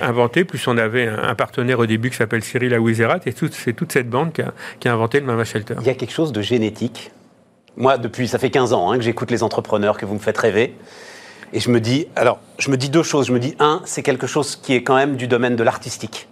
inventé, 0.00 0.44
plus 0.44 0.66
on 0.68 0.78
avait 0.78 1.06
un, 1.06 1.34
partenaire 1.34 1.78
au 1.78 1.86
début 1.86 2.10
qui 2.10 2.16
s'appelle 2.16 2.42
Cyril 2.42 2.74
Aouizerat, 2.74 3.20
et 3.26 3.34
c'est 3.52 3.72
toute 3.74 3.92
cette 3.92 4.08
bande 4.08 4.32
qui 4.32 4.42
a, 4.42 4.52
qui 4.80 4.88
a 4.88 4.92
inventé 4.92 5.20
le 5.20 5.26
Mama 5.26 5.44
Shelter. 5.44 5.74
Il 5.80 5.86
y 5.86 5.90
a 5.90 5.94
quelque 5.94 6.12
chose 6.12 6.32
de 6.32 6.40
génétique. 6.40 7.12
Moi, 7.76 7.98
depuis, 7.98 8.26
ça 8.26 8.38
fait 8.38 8.50
15 8.50 8.72
ans 8.72 8.90
hein, 8.90 8.96
que 8.96 9.04
j'écoute 9.04 9.30
les 9.30 9.42
entrepreneurs, 9.42 9.98
que 9.98 10.06
vous 10.06 10.14
me 10.14 10.18
faites 10.18 10.38
rêver. 10.38 10.74
Et 11.52 11.60
je 11.60 11.70
me 11.70 11.80
dis, 11.80 12.06
alors, 12.16 12.40
je 12.58 12.70
me 12.70 12.76
dis 12.76 12.88
deux 12.88 13.02
choses. 13.02 13.26
Je 13.26 13.32
me 13.32 13.38
dis, 13.38 13.54
un, 13.58 13.82
c'est 13.84 14.02
quelque 14.02 14.26
chose 14.26 14.56
qui 14.56 14.74
est 14.74 14.82
quand 14.82 14.96
même 14.96 15.16
du 15.16 15.26
domaine 15.26 15.56
de 15.56 15.62
l'artistique. 15.62 16.28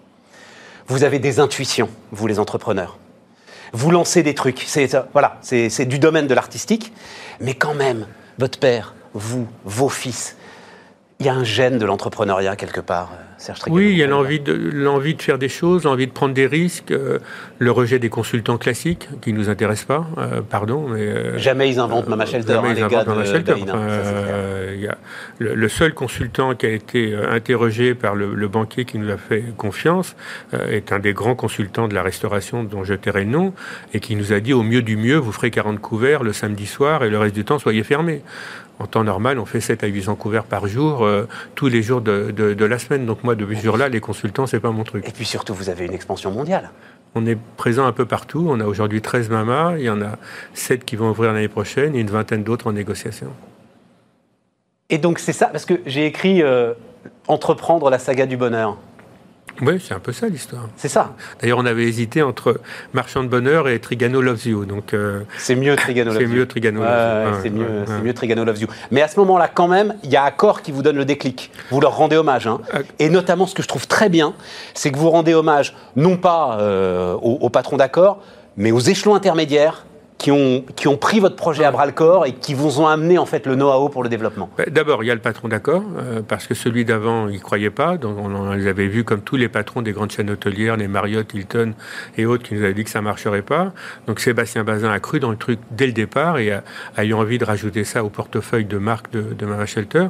Vous 0.88 1.04
avez 1.04 1.18
des 1.18 1.40
intuitions, 1.40 1.88
vous 2.12 2.26
les 2.26 2.38
entrepreneurs. 2.38 2.98
Vous 3.72 3.90
lancez 3.90 4.22
des 4.22 4.34
trucs. 4.34 4.62
C'est 4.66 4.96
voilà, 5.12 5.38
c'est 5.42 5.86
du 5.86 5.98
domaine 5.98 6.26
de 6.26 6.34
l'artistique. 6.34 6.92
Mais 7.40 7.54
quand 7.54 7.74
même, 7.74 8.06
votre 8.38 8.58
père, 8.58 8.94
vous, 9.14 9.48
vos 9.64 9.88
fils, 9.88 10.36
il 11.20 11.26
y 11.26 11.28
a 11.28 11.34
un 11.34 11.44
gène 11.44 11.78
de 11.78 11.86
l'entrepreneuriat 11.86 12.56
quelque 12.56 12.80
part. 12.80 13.10
Oui, 13.68 13.90
il 13.90 13.96
y 13.96 14.02
a 14.02 14.06
l'envie 14.06 14.40
de, 14.40 14.52
l'envie 14.52 15.14
de 15.14 15.20
faire 15.20 15.38
des 15.38 15.48
choses, 15.48 15.84
l'envie 15.84 16.06
de 16.06 16.12
prendre 16.12 16.32
des 16.32 16.46
risques, 16.46 16.90
euh, 16.90 17.18
le 17.58 17.70
rejet 17.70 17.98
des 17.98 18.08
consultants 18.08 18.56
classiques 18.56 19.08
qui 19.20 19.32
ne 19.32 19.38
nous 19.38 19.50
intéressent 19.50 19.86
pas, 19.86 20.06
euh, 20.18 20.40
pardon. 20.40 20.88
Mais, 20.88 21.00
euh, 21.00 21.38
jamais 21.38 21.68
ils 21.68 21.78
inventent 21.78 22.08
Mama 22.08 22.24
Shelter, 22.24 22.54
jamais 22.54 22.68
hein, 22.68 22.74
ils 22.76 22.82
inventent 22.82 23.06
Mama 23.06 23.24
Shelter. 23.24 23.54
y 24.78 24.88
a 24.88 24.98
le, 25.38 25.68
seul 25.68 25.92
consultant 25.92 26.54
qui 26.54 26.66
a 26.66 26.70
été 26.70 27.14
interrogé 27.14 27.94
par 27.94 28.14
le, 28.14 28.48
banquier 28.48 28.84
qui 28.84 28.98
nous 28.98 29.10
a 29.10 29.18
fait 29.18 29.44
confiance 29.56 30.16
est 30.70 30.92
un 30.92 30.98
des 30.98 31.12
grands 31.12 31.34
consultants 31.34 31.88
de 31.88 31.94
la 31.94 32.02
restauration 32.02 32.64
dont 32.64 32.84
je 32.84 32.94
tairai 32.94 33.24
le 33.24 33.30
nom 33.30 33.52
et 33.92 34.00
qui 34.00 34.16
nous 34.16 34.32
a 34.32 34.40
dit 34.40 34.52
au 34.52 34.62
mieux 34.62 34.82
du 34.82 34.96
mieux, 34.96 35.16
vous 35.16 35.32
ferez 35.32 35.50
40 35.50 35.80
couverts 35.80 36.22
le 36.22 36.32
samedi 36.32 36.66
soir 36.66 37.04
et 37.04 37.10
le 37.10 37.18
reste 37.18 37.34
du 37.34 37.44
temps, 37.44 37.58
soyez 37.58 37.82
fermés. 37.82 38.22
En 38.78 38.86
temps 38.86 39.04
normal, 39.04 39.38
on 39.38 39.46
fait 39.46 39.60
7 39.60 39.84
à 39.84 39.86
800 39.86 40.16
couverts 40.16 40.44
par 40.44 40.66
jour, 40.66 41.08
tous 41.54 41.68
les 41.68 41.82
jours 41.82 42.02
de, 42.02 42.30
de, 42.30 42.52
de 42.52 42.64
la 42.66 42.78
semaine. 42.78 43.06
Donc 43.06 43.24
moi, 43.24 43.34
de 43.34 43.46
ce 43.54 43.62
jour-là, 43.62 43.88
les 43.88 44.00
consultants, 44.00 44.46
c'est 44.46 44.60
pas 44.60 44.70
mon 44.70 44.84
truc. 44.84 45.08
Et 45.08 45.12
puis 45.12 45.24
surtout, 45.24 45.54
vous 45.54 45.70
avez 45.70 45.86
une 45.86 45.94
expansion 45.94 46.30
mondiale. 46.30 46.70
On 47.14 47.24
est 47.24 47.38
présent 47.56 47.86
un 47.86 47.92
peu 47.92 48.04
partout. 48.04 48.46
On 48.46 48.60
a 48.60 48.66
aujourd'hui 48.66 49.00
13 49.00 49.30
mamas. 49.30 49.78
Il 49.78 49.84
y 49.84 49.90
en 49.90 50.02
a 50.02 50.18
7 50.52 50.84
qui 50.84 50.96
vont 50.96 51.08
ouvrir 51.08 51.32
l'année 51.32 51.48
prochaine 51.48 51.96
et 51.96 52.00
une 52.00 52.10
vingtaine 52.10 52.44
d'autres 52.44 52.66
en 52.66 52.72
négociation. 52.72 53.28
Et 54.90 54.98
donc, 54.98 55.18
c'est 55.18 55.32
ça, 55.32 55.46
parce 55.46 55.64
que 55.64 55.80
j'ai 55.86 56.04
écrit 56.04 56.42
euh, 56.42 56.74
Entreprendre 57.28 57.90
la 57.90 57.98
saga 57.98 58.26
du 58.26 58.36
bonheur. 58.36 58.76
Oui, 59.62 59.82
c'est 59.86 59.94
un 59.94 59.98
peu 59.98 60.12
ça 60.12 60.28
l'histoire. 60.28 60.68
C'est 60.76 60.88
ça. 60.88 61.14
D'ailleurs, 61.40 61.58
on 61.58 61.66
avait 61.66 61.84
hésité 61.84 62.22
entre 62.22 62.60
Marchand 62.92 63.22
de 63.22 63.28
Bonheur 63.28 63.68
et 63.68 63.78
Trigano 63.78 64.20
Loves 64.20 64.46
You. 64.46 64.64
Donc, 64.64 64.94
euh, 64.94 65.20
c'est 65.38 65.54
mieux 65.54 65.76
Trigano 65.76 66.12
Loves 66.12 66.22
You. 66.22 66.28
C'est 66.28 66.34
mieux 66.34 66.46
Trigano 66.46 66.80
Loves 66.80 66.90
You. 66.90 67.38
c'est 67.42 67.50
mieux, 67.50 67.84
mieux, 68.04 68.14
Trigano 68.14 68.44
Loves 68.44 68.60
You. 68.60 68.68
Mais 68.90 69.02
à 69.02 69.08
ce 69.08 69.18
moment-là, 69.20 69.48
quand 69.48 69.68
même, 69.68 69.94
il 70.02 70.10
y 70.10 70.16
a 70.16 70.24
Accor 70.24 70.62
qui 70.62 70.72
vous 70.72 70.82
donne 70.82 70.96
le 70.96 71.04
déclic. 71.04 71.50
Vous 71.70 71.80
leur 71.80 71.96
rendez 71.96 72.16
hommage. 72.16 72.46
Hein. 72.46 72.60
Ah. 72.72 72.78
Et 72.98 73.08
notamment, 73.08 73.46
ce 73.46 73.54
que 73.54 73.62
je 73.62 73.68
trouve 73.68 73.86
très 73.86 74.08
bien, 74.08 74.34
c'est 74.74 74.90
que 74.90 74.98
vous 74.98 75.10
rendez 75.10 75.34
hommage 75.34 75.74
non 75.96 76.16
pas 76.16 76.58
euh, 76.60 77.14
au, 77.14 77.38
au 77.40 77.48
patron 77.48 77.76
d'Accor, 77.76 78.20
mais 78.56 78.72
aux 78.72 78.80
échelons 78.80 79.14
intermédiaires 79.14 79.84
qui 80.18 80.30
ont, 80.30 80.64
qui 80.76 80.88
ont 80.88 80.96
pris 80.96 81.20
votre 81.20 81.36
projet 81.36 81.64
à 81.64 81.70
bras 81.70 81.86
le 81.86 81.92
corps 81.92 82.26
et 82.26 82.32
qui 82.32 82.54
vous 82.54 82.80
ont 82.80 82.86
amené 82.86 83.18
en 83.18 83.26
fait 83.26 83.46
le 83.46 83.54
know-how 83.54 83.88
pour 83.88 84.02
le 84.02 84.08
développement 84.08 84.48
bah, 84.56 84.64
D'abord, 84.68 85.04
il 85.04 85.06
y 85.06 85.10
a 85.10 85.14
le 85.14 85.20
patron 85.20 85.48
d'accord, 85.48 85.82
euh, 85.98 86.22
parce 86.26 86.46
que 86.46 86.54
celui 86.54 86.84
d'avant, 86.84 87.28
il 87.28 87.40
croyait 87.40 87.70
pas. 87.70 87.96
Donc 87.96 88.16
on, 88.18 88.52
les 88.52 88.66
avait 88.66 88.88
vus 88.88 89.04
comme 89.04 89.20
tous 89.20 89.36
les 89.36 89.48
patrons 89.48 89.82
des 89.82 89.92
grandes 89.92 90.10
chaînes 90.10 90.30
hôtelières, 90.30 90.76
les 90.76 90.88
Marriott, 90.88 91.32
Hilton 91.34 91.74
et 92.16 92.24
autres, 92.24 92.44
qui 92.44 92.54
nous 92.54 92.62
avaient 92.62 92.74
dit 92.74 92.84
que 92.84 92.90
ça 92.90 93.02
marcherait 93.02 93.42
pas. 93.42 93.72
Donc 94.06 94.20
Sébastien 94.20 94.64
Bazin 94.64 94.90
a 94.90 95.00
cru 95.00 95.20
dans 95.20 95.30
le 95.30 95.36
truc 95.36 95.58
dès 95.70 95.86
le 95.86 95.92
départ 95.92 96.38
et 96.38 96.52
a, 96.52 97.04
eu 97.04 97.12
envie 97.12 97.38
de 97.38 97.44
rajouter 97.44 97.84
ça 97.84 98.02
au 98.02 98.08
portefeuille 98.08 98.64
de 98.64 98.78
marque 98.78 99.10
de, 99.12 99.20
de 99.34 99.46
Shelter 99.66 100.08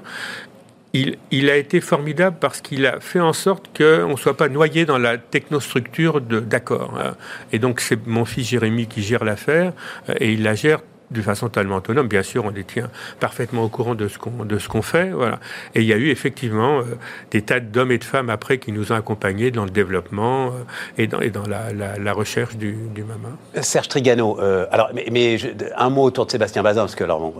il, 1.30 1.50
a 1.50 1.56
été 1.56 1.80
formidable 1.80 2.36
parce 2.40 2.60
qu'il 2.60 2.86
a 2.86 3.00
fait 3.00 3.20
en 3.20 3.32
sorte 3.32 3.76
qu'on 3.76 4.10
ne 4.10 4.16
soit 4.16 4.36
pas 4.36 4.48
noyé 4.48 4.84
dans 4.84 4.98
la 4.98 5.18
technostructure 5.18 6.20
d'accord. 6.20 6.98
Hein. 6.98 7.16
Et 7.52 7.58
donc, 7.58 7.80
c'est 7.80 8.06
mon 8.06 8.24
fils 8.24 8.48
Jérémy 8.48 8.86
qui 8.86 9.02
gère 9.02 9.24
l'affaire 9.24 9.72
euh, 10.08 10.14
et 10.20 10.32
il 10.32 10.42
la 10.42 10.54
gère 10.54 10.80
de 11.10 11.22
façon 11.22 11.46
totalement 11.46 11.76
autonome. 11.76 12.08
Bien 12.08 12.22
sûr, 12.22 12.44
on 12.44 12.50
les 12.50 12.64
tient 12.64 12.90
parfaitement 13.20 13.62
au 13.62 13.68
courant 13.68 13.94
de 13.94 14.08
ce 14.08 14.18
qu'on 14.18 14.44
de 14.44 14.58
ce 14.58 14.68
qu'on 14.68 14.82
fait, 14.82 15.10
voilà. 15.10 15.38
Et 15.74 15.80
il 15.80 15.86
y 15.86 15.92
a 15.92 15.96
eu 15.96 16.10
effectivement 16.10 16.80
euh, 16.80 16.98
des 17.30 17.42
tas 17.42 17.60
d'hommes 17.60 17.92
et 17.92 17.98
de 17.98 18.04
femmes 18.04 18.30
après 18.30 18.58
qui 18.58 18.72
nous 18.72 18.92
ont 18.92 18.96
accompagnés 18.96 19.50
dans 19.50 19.64
le 19.64 19.70
développement 19.70 20.46
euh, 20.46 20.50
et 20.98 21.06
dans 21.06 21.20
et 21.20 21.30
dans 21.30 21.46
la, 21.46 21.72
la, 21.72 22.12
recherche 22.12 22.56
du, 22.56 22.76
du 22.94 23.04
MAMA. 23.04 23.62
Serge 23.62 23.88
Trigano, 23.88 24.40
euh, 24.40 24.66
alors 24.70 24.90
mais, 24.94 25.06
mais 25.10 25.38
un 25.76 25.90
mot 25.90 26.02
autour 26.02 26.26
de 26.26 26.30
Sébastien 26.30 26.62
Bazin 26.62 26.80
parce 26.82 26.94
que 26.94 27.04
alors 27.04 27.20
bon, 27.20 27.34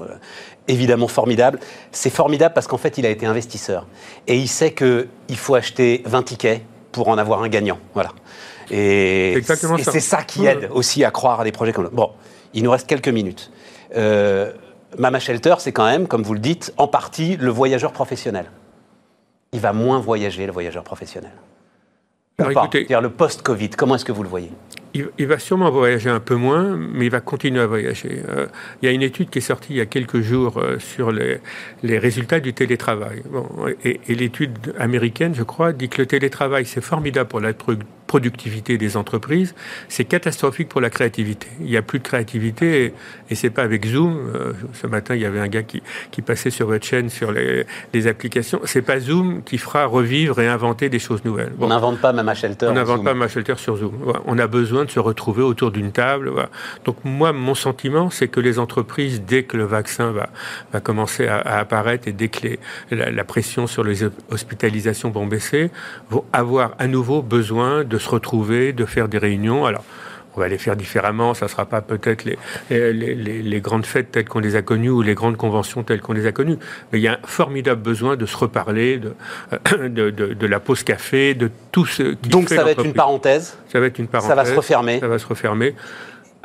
évidemment 0.69 1.09
formidable. 1.09 1.59
C'est 1.93 2.11
formidable 2.11 2.55
parce 2.55 2.67
qu'en 2.67 2.79
fait, 2.79 2.99
il 2.99 3.07
a 3.07 3.11
été 3.11 3.27
investisseur 3.27 3.87
et 4.27 4.37
il 4.37 4.49
sait 4.49 4.73
que 4.73 5.09
il 5.29 5.37
faut 5.37 5.55
acheter 5.55 6.03
20 6.07 6.23
tickets 6.23 6.63
pour 6.93 7.09
en 7.09 7.19
avoir 7.19 7.43
un 7.43 7.49
gagnant, 7.49 7.79
voilà. 7.95 8.11
Et 8.71 9.41
c'est 9.45 10.01
ça 10.01 10.23
qui 10.23 10.47
aide 10.47 10.69
aussi 10.73 11.05
à 11.05 11.11
croire 11.11 11.41
à 11.41 11.45
des 11.45 11.53
projets 11.53 11.73
comme 11.73 11.85
ça. 11.85 11.91
Bon, 11.93 12.11
il 12.57 12.65
nous 12.65 12.71
reste 12.71 12.89
quelques 12.89 13.09
minutes. 13.09 13.53
Euh, 13.95 14.51
Mama 14.99 15.21
Shelter, 15.21 15.55
c'est 15.59 15.73
quand 15.73 15.85
même, 15.85 16.09
comme 16.09 16.23
vous 16.23 16.35
le 16.35 16.41
dites, 16.41 16.75
en 16.79 16.89
partie 16.89 17.37
le 17.37 17.51
voyageur 17.51 17.93
professionnel. 17.93 18.47
Il 19.53 19.61
va 19.61 19.73
moins 19.73 20.01
voyager, 20.01 20.47
le 20.47 20.53
voyageur 20.53 20.83
professionnel. 20.83 21.33
dire 22.89 23.01
le 23.01 23.11
post-Covid, 23.11 23.71
comment 23.71 23.95
est-ce 23.95 24.05
que 24.05 24.13
vous 24.13 24.23
le 24.23 24.29
voyez? 24.29 24.51
il, 25.19 25.27
va 25.27 25.39
sûrement 25.39 25.71
voyager 25.71 26.11
un 26.11 26.21
peu 26.21 26.37
moins, 26.37 26.77
mais 26.77 27.07
il 27.07 27.11
va 27.11 27.21
continuer 27.21 27.61
à 27.61 27.67
voyager. 27.67 28.23
Euh, 28.29 28.47
il 28.81 28.87
y 28.87 28.89
a 28.89 28.93
une 28.93 29.03
étude 29.03 29.31
qui 29.31 29.39
est 29.39 29.43
sortie 29.43 29.75
il 29.75 29.77
y 29.77 29.81
a 29.81 29.87
quelques 29.87 30.21
jours 30.21 30.59
euh, 30.59 30.79
sur 30.79 31.13
les, 31.13 31.41
les, 31.83 31.99
résultats 31.99 32.41
du 32.41 32.55
télétravail. 32.55 33.23
Bon, 33.31 33.47
et, 33.85 34.01
et 34.09 34.15
l'étude 34.15 34.75
américaine, 34.79 35.35
je 35.35 35.43
crois, 35.43 35.73
dit 35.73 35.89
que 35.89 36.01
le 36.01 36.07
télétravail, 36.07 36.65
c'est 36.65 36.81
formidable 36.81 37.29
pour 37.29 37.41
la 37.41 37.53
productivité 38.07 38.79
des 38.79 38.97
entreprises, 38.97 39.55
c'est 39.89 40.05
catastrophique 40.05 40.69
pour 40.69 40.81
la 40.81 40.91
créativité. 40.91 41.49
Il 41.61 41.67
n'y 41.67 41.77
a 41.77 41.83
plus 41.83 41.99
de 41.99 42.05
créativité 42.05 42.85
et, 42.85 42.95
et 43.31 43.35
c'est 43.35 43.51
pas 43.51 43.63
avec 43.63 43.87
Zoom. 43.87 44.17
Euh, 44.35 44.53
ce 44.73 44.87
matin, 44.87 45.15
il 45.15 45.23
y 45.23 45.25
avait 45.25 45.41
un 45.41 45.49
gars 45.49 45.63
qui, 45.63 45.83
qui 46.11 46.23
passait 46.23 46.51
sur 46.51 46.67
votre 46.67 46.87
chaîne 46.87 47.09
sur 47.11 47.33
les, 47.33 47.67
les 47.93 48.07
applications. 48.07 48.61
C'est 48.65 48.83
pas 48.83 49.01
Zoom 49.01 49.43
qui 49.43 49.59
fera 49.59 49.87
revivre 49.87 50.41
et 50.41 50.49
inventer 50.49 50.89
des 50.89 50.99
choses 50.99 51.25
nouvelles. 51.25 51.53
on 51.59 51.69
n'invente 51.69 52.01
pas 52.01 52.13
Mama 52.13 52.35
Shelter. 52.35 52.67
On 52.69 52.75
n'invente 52.75 53.05
pas 53.05 53.15
Mama 53.15 53.29
Shelter 53.29 53.55
sur 53.57 53.77
Zoom. 53.77 53.95
On 54.27 54.39
a 54.39 54.47
besoin 54.47 54.85
de 54.85 54.91
se 54.91 55.01
retrouver 55.01 55.43
autour 55.43 55.71
d'une 55.71 55.93
table. 55.93 56.33
Donc 56.85 56.97
moi, 57.05 57.33
mon 57.33 57.55
sentiment, 57.55 58.11
c'est 58.11 58.29
que 58.29 58.41
les 58.41 58.59
entreprises, 58.59 59.23
dès 59.23 59.43
que 59.43 59.57
le 59.57 59.65
vaccin 59.65 60.13
va, 60.13 60.29
va 60.73 60.81
commencer 60.81 61.27
à, 61.27 61.39
à 61.39 61.59
apparaître 61.59 62.09
et 62.09 62.13
dès 62.13 62.29
que 62.29 62.47
les, 62.47 62.59
la, 62.91 63.11
la 63.11 63.25
pression 63.25 63.67
sur 63.67 63.85
les 63.85 64.05
hospitalisations 64.31 65.11
vont 65.11 65.27
baisser, 65.27 65.71
vont 66.11 66.25
avoir 66.33 66.75
à 66.79 66.87
nouveau 66.87 67.23
besoin 67.23 67.85
de 67.85 67.96
se 67.99 68.09
retrouver, 68.09 68.73
de 68.73 68.85
faire 68.85 69.09
des 69.09 69.19
réunions. 69.19 69.67
Alors, 69.67 69.85
on 70.37 70.41
va 70.41 70.49
les 70.49 70.59
faire 70.59 70.77
différemment. 70.77 71.35
Ça 71.35 71.47
ne 71.47 71.51
sera 71.51 71.65
pas 71.67 71.81
peut-être 71.81 72.25
les, 72.25 72.39
les, 72.71 72.93
les, 72.93 73.43
les, 73.43 73.61
grandes 73.61 73.87
fêtes 73.87 74.13
telles 74.13 74.29
qu'on 74.29 74.41
les 74.41 74.55
a 74.57 74.63
connues 74.63 74.91
ou 74.91 75.03
les 75.03 75.15
grandes 75.15 75.37
conventions 75.37 75.83
telles 75.83 76.01
qu'on 76.01 76.13
les 76.13 76.27
a 76.27 76.33
connues. 76.33 76.59
Mais 76.93 76.99
il 76.99 77.03
y 77.03 77.09
a 77.09 77.15
un 77.15 77.27
formidable 77.27 77.81
besoin 77.81 78.17
de 78.17 78.27
se 78.27 78.37
reparler 78.37 78.99
de, 78.99 79.15
de, 79.89 80.11
de, 80.11 80.35
de 80.35 80.47
la 80.47 80.61
pause 80.61 80.83
café, 80.83 81.35
de 81.35 81.51
tout 81.73 81.87
ce 81.87 82.15
qui 82.15 82.29
Donc 82.29 82.49
ça 82.49 82.65
va 82.65 82.73
être 82.73 82.85
une 82.85 82.93
parenthèse 82.93 83.57
Ça 83.69 83.81
va 83.81 83.87
être 83.87 83.99
une 83.99 84.09
parenthèse. 84.09 84.29
Ça 84.29 84.35
va 84.35 84.45
se 84.45 84.55
refermer 84.55 85.01
Ça 85.01 85.09
va 85.09 85.19
se 85.19 85.27
refermer. 85.27 85.75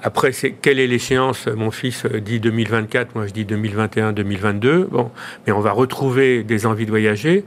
Après, 0.03 0.31
c'est 0.31 0.51
quelle 0.51 0.79
est 0.79 0.87
l'échéance? 0.87 1.45
Mon 1.45 1.69
fils 1.69 2.07
dit 2.07 2.39
2024, 2.39 3.13
moi 3.13 3.27
je 3.27 3.33
dis 3.33 3.45
2021, 3.45 4.13
2022. 4.13 4.87
Bon, 4.89 5.11
mais 5.45 5.53
on 5.53 5.59
va 5.59 5.71
retrouver 5.71 6.43
des 6.43 6.65
envies 6.65 6.85
de 6.85 6.89
voyager 6.89 7.45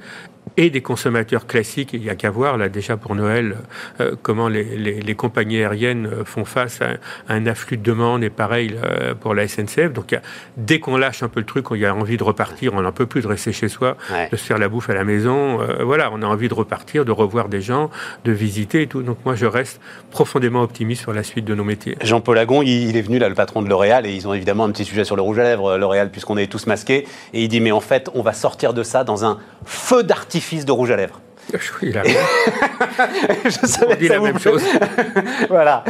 et 0.56 0.70
des 0.70 0.82
consommateurs 0.82 1.46
classiques. 1.46 1.90
Il 1.92 2.00
n'y 2.00 2.10
a 2.10 2.14
qu'à 2.14 2.30
voir, 2.30 2.56
là, 2.56 2.68
déjà 2.68 2.96
pour 2.96 3.14
Noël, 3.14 3.56
euh, 4.00 4.14
comment 4.22 4.48
les, 4.48 4.64
les, 4.64 5.00
les, 5.00 5.14
compagnies 5.14 5.58
aériennes 5.58 6.06
euh, 6.06 6.24
font 6.24 6.44
face 6.44 6.80
à, 6.80 6.94
un 7.28 7.46
afflux 7.46 7.76
de 7.76 7.82
demandes 7.82 8.22
et 8.22 8.30
pareil 8.30 8.76
euh, 8.84 9.14
pour 9.14 9.34
la 9.34 9.48
SNCF. 9.48 9.92
Donc, 9.92 10.12
y 10.12 10.16
a, 10.16 10.22
dès 10.56 10.78
qu'on 10.78 10.96
lâche 10.96 11.22
un 11.22 11.28
peu 11.28 11.40
le 11.40 11.46
truc, 11.46 11.70
on 11.70 11.82
a 11.82 11.92
envie 11.92 12.16
de 12.16 12.22
repartir, 12.22 12.74
on 12.74 12.82
n'en 12.82 12.92
peut 12.92 13.06
plus 13.06 13.22
de 13.22 13.26
rester 13.26 13.52
chez 13.52 13.68
soi, 13.68 13.96
ouais. 14.12 14.28
de 14.30 14.36
se 14.36 14.44
faire 14.44 14.58
la 14.58 14.68
bouffe 14.68 14.90
à 14.90 14.94
la 14.94 15.04
maison. 15.04 15.60
Euh, 15.60 15.82
voilà, 15.84 16.10
on 16.12 16.22
a 16.22 16.26
envie 16.26 16.48
de 16.48 16.54
repartir, 16.54 17.04
de 17.04 17.12
revoir 17.12 17.48
des 17.48 17.60
gens, 17.60 17.90
de 18.24 18.32
visiter 18.32 18.82
et 18.82 18.86
tout. 18.86 19.02
Donc, 19.02 19.18
moi, 19.24 19.34
je 19.34 19.46
reste 19.46 19.80
profondément 20.10 20.62
optimiste 20.62 21.02
sur 21.02 21.12
la 21.12 21.24
suite 21.24 21.44
de 21.44 21.54
nos 21.54 21.64
métiers. 21.64 21.96
Jean-Paul 22.00 22.38
Agon, 22.38 22.62
il, 22.62 22.88
il, 22.88 22.96
est 22.96 23.02
venu, 23.02 23.18
là, 23.18 23.28
le 23.28 23.34
patron 23.34 23.62
de 23.62 23.68
L'Oréal, 23.68 24.06
et 24.06 24.12
ils 24.12 24.28
ont 24.28 24.34
évidemment 24.34 24.64
un 24.64 24.70
petit 24.70 24.84
sujet 24.84 25.04
sur 25.04 25.16
le 25.16 25.22
rouge 25.22 25.38
à 25.38 25.42
lèvres, 25.42 25.76
L'Oréal, 25.76 26.10
puisqu'on 26.10 26.36
est 26.36 26.46
tous 26.46 26.66
masqués. 26.66 27.06
Et 27.32 27.42
il 27.42 27.48
dit, 27.48 27.60
mais 27.60 27.72
en 27.72 27.80
fait, 27.80 28.08
on 28.14 28.22
va 28.22 28.32
sortir 28.32 28.72
de 28.72 28.84
ça 28.84 29.02
dans 29.02 29.24
un 29.24 29.38
feu 29.64 30.02
d'artifice 30.02 30.43
de 30.64 30.72
rouge 30.72 30.90
à 30.90 30.96
lèvres. 30.96 31.20
Il 31.82 31.96
a 31.98 32.02
je 33.44 33.66
savais 33.66 33.94
on 33.94 33.98
dit 33.98 34.08
la 34.08 34.20
même 34.20 34.38
chose. 34.38 34.62
voilà. 35.48 35.84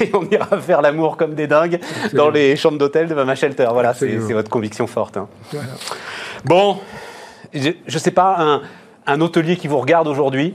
Et 0.00 0.10
on 0.14 0.24
ira 0.30 0.58
faire 0.60 0.80
l'amour 0.80 1.16
comme 1.16 1.34
des 1.34 1.46
dingues 1.46 1.74
Absolument. 1.74 2.24
dans 2.24 2.30
les 2.30 2.56
chambres 2.56 2.78
d'hôtel 2.78 3.06
de 3.06 3.14
Mama 3.14 3.34
Shelter. 3.34 3.68
Voilà, 3.70 3.94
c'est 3.94 4.16
votre 4.16 4.50
conviction 4.50 4.86
forte. 4.86 5.16
Hein. 5.16 5.28
Voilà. 5.52 5.68
Bon, 6.44 6.78
je 7.52 7.68
ne 7.68 7.98
sais 7.98 8.10
pas, 8.10 8.36
un, 8.38 8.62
un 9.06 9.20
hôtelier 9.20 9.56
qui 9.56 9.68
vous 9.68 9.78
regarde 9.78 10.08
aujourd'hui, 10.08 10.54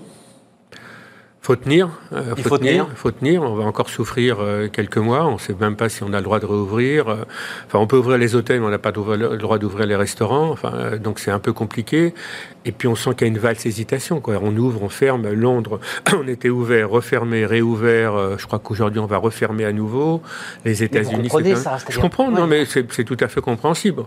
faut 1.44 1.58
tenir, 1.58 1.90
euh, 2.14 2.38
faut, 2.38 2.50
faut, 2.50 2.58
tenir, 2.58 2.88
faut 2.96 3.12
tenir. 3.12 3.44
On 3.44 3.56
va 3.56 3.66
encore 3.66 3.90
souffrir 3.90 4.38
euh, 4.40 4.70
quelques 4.70 4.98
mois. 4.98 5.26
On 5.26 5.34
ne 5.34 5.38
sait 5.40 5.54
même 5.60 5.76
pas 5.76 5.90
si 5.90 6.02
on 6.02 6.14
a 6.14 6.18
le 6.18 6.24
droit 6.24 6.40
de 6.40 6.46
réouvrir. 6.46 7.10
Euh, 7.10 7.26
enfin, 7.68 7.80
on 7.80 7.86
peut 7.86 7.98
ouvrir 7.98 8.18
les 8.18 8.34
hôtels, 8.34 8.62
mais 8.62 8.68
on 8.68 8.70
n'a 8.70 8.80
pas 8.80 8.94
le 8.96 9.38
droit 9.38 9.58
d'ouvrir 9.58 9.86
les 9.86 9.98
restaurants. 9.98 10.52
Enfin, 10.52 10.72
euh, 10.74 10.98
donc 10.98 11.20
c'est 11.20 11.32
un 11.32 11.40
peu 11.40 11.52
compliqué. 11.52 12.14
Et 12.64 12.72
puis 12.72 12.88
on 12.88 12.96
sent 12.96 13.10
qu'il 13.16 13.28
y 13.28 13.30
a 13.30 13.34
une 13.34 13.40
valse 13.40 13.66
hésitation. 13.66 14.22
Quoi. 14.22 14.40
On 14.42 14.56
ouvre, 14.56 14.84
on 14.84 14.88
ferme. 14.88 15.30
Londres, 15.34 15.82
on 16.18 16.26
était 16.30 16.48
ouvert, 16.48 16.90
refermé, 16.90 17.46
réouvert. 17.46 18.38
Je 18.40 18.46
crois 18.48 18.60
qu'aujourd'hui 18.60 19.02
on 19.02 19.06
va 19.06 19.18
refermer 19.18 19.66
à 19.66 19.74
nouveau. 19.74 20.22
Les 20.64 20.82
États-Unis. 20.82 21.30
Je 21.90 22.00
comprends. 22.00 22.30
Ouais. 22.30 22.40
Non, 22.40 22.48
mais 22.48 22.64
c'est 22.66 23.04
tout 23.04 23.18
à 23.20 23.28
fait 23.28 23.42
compréhensible. 23.42 24.04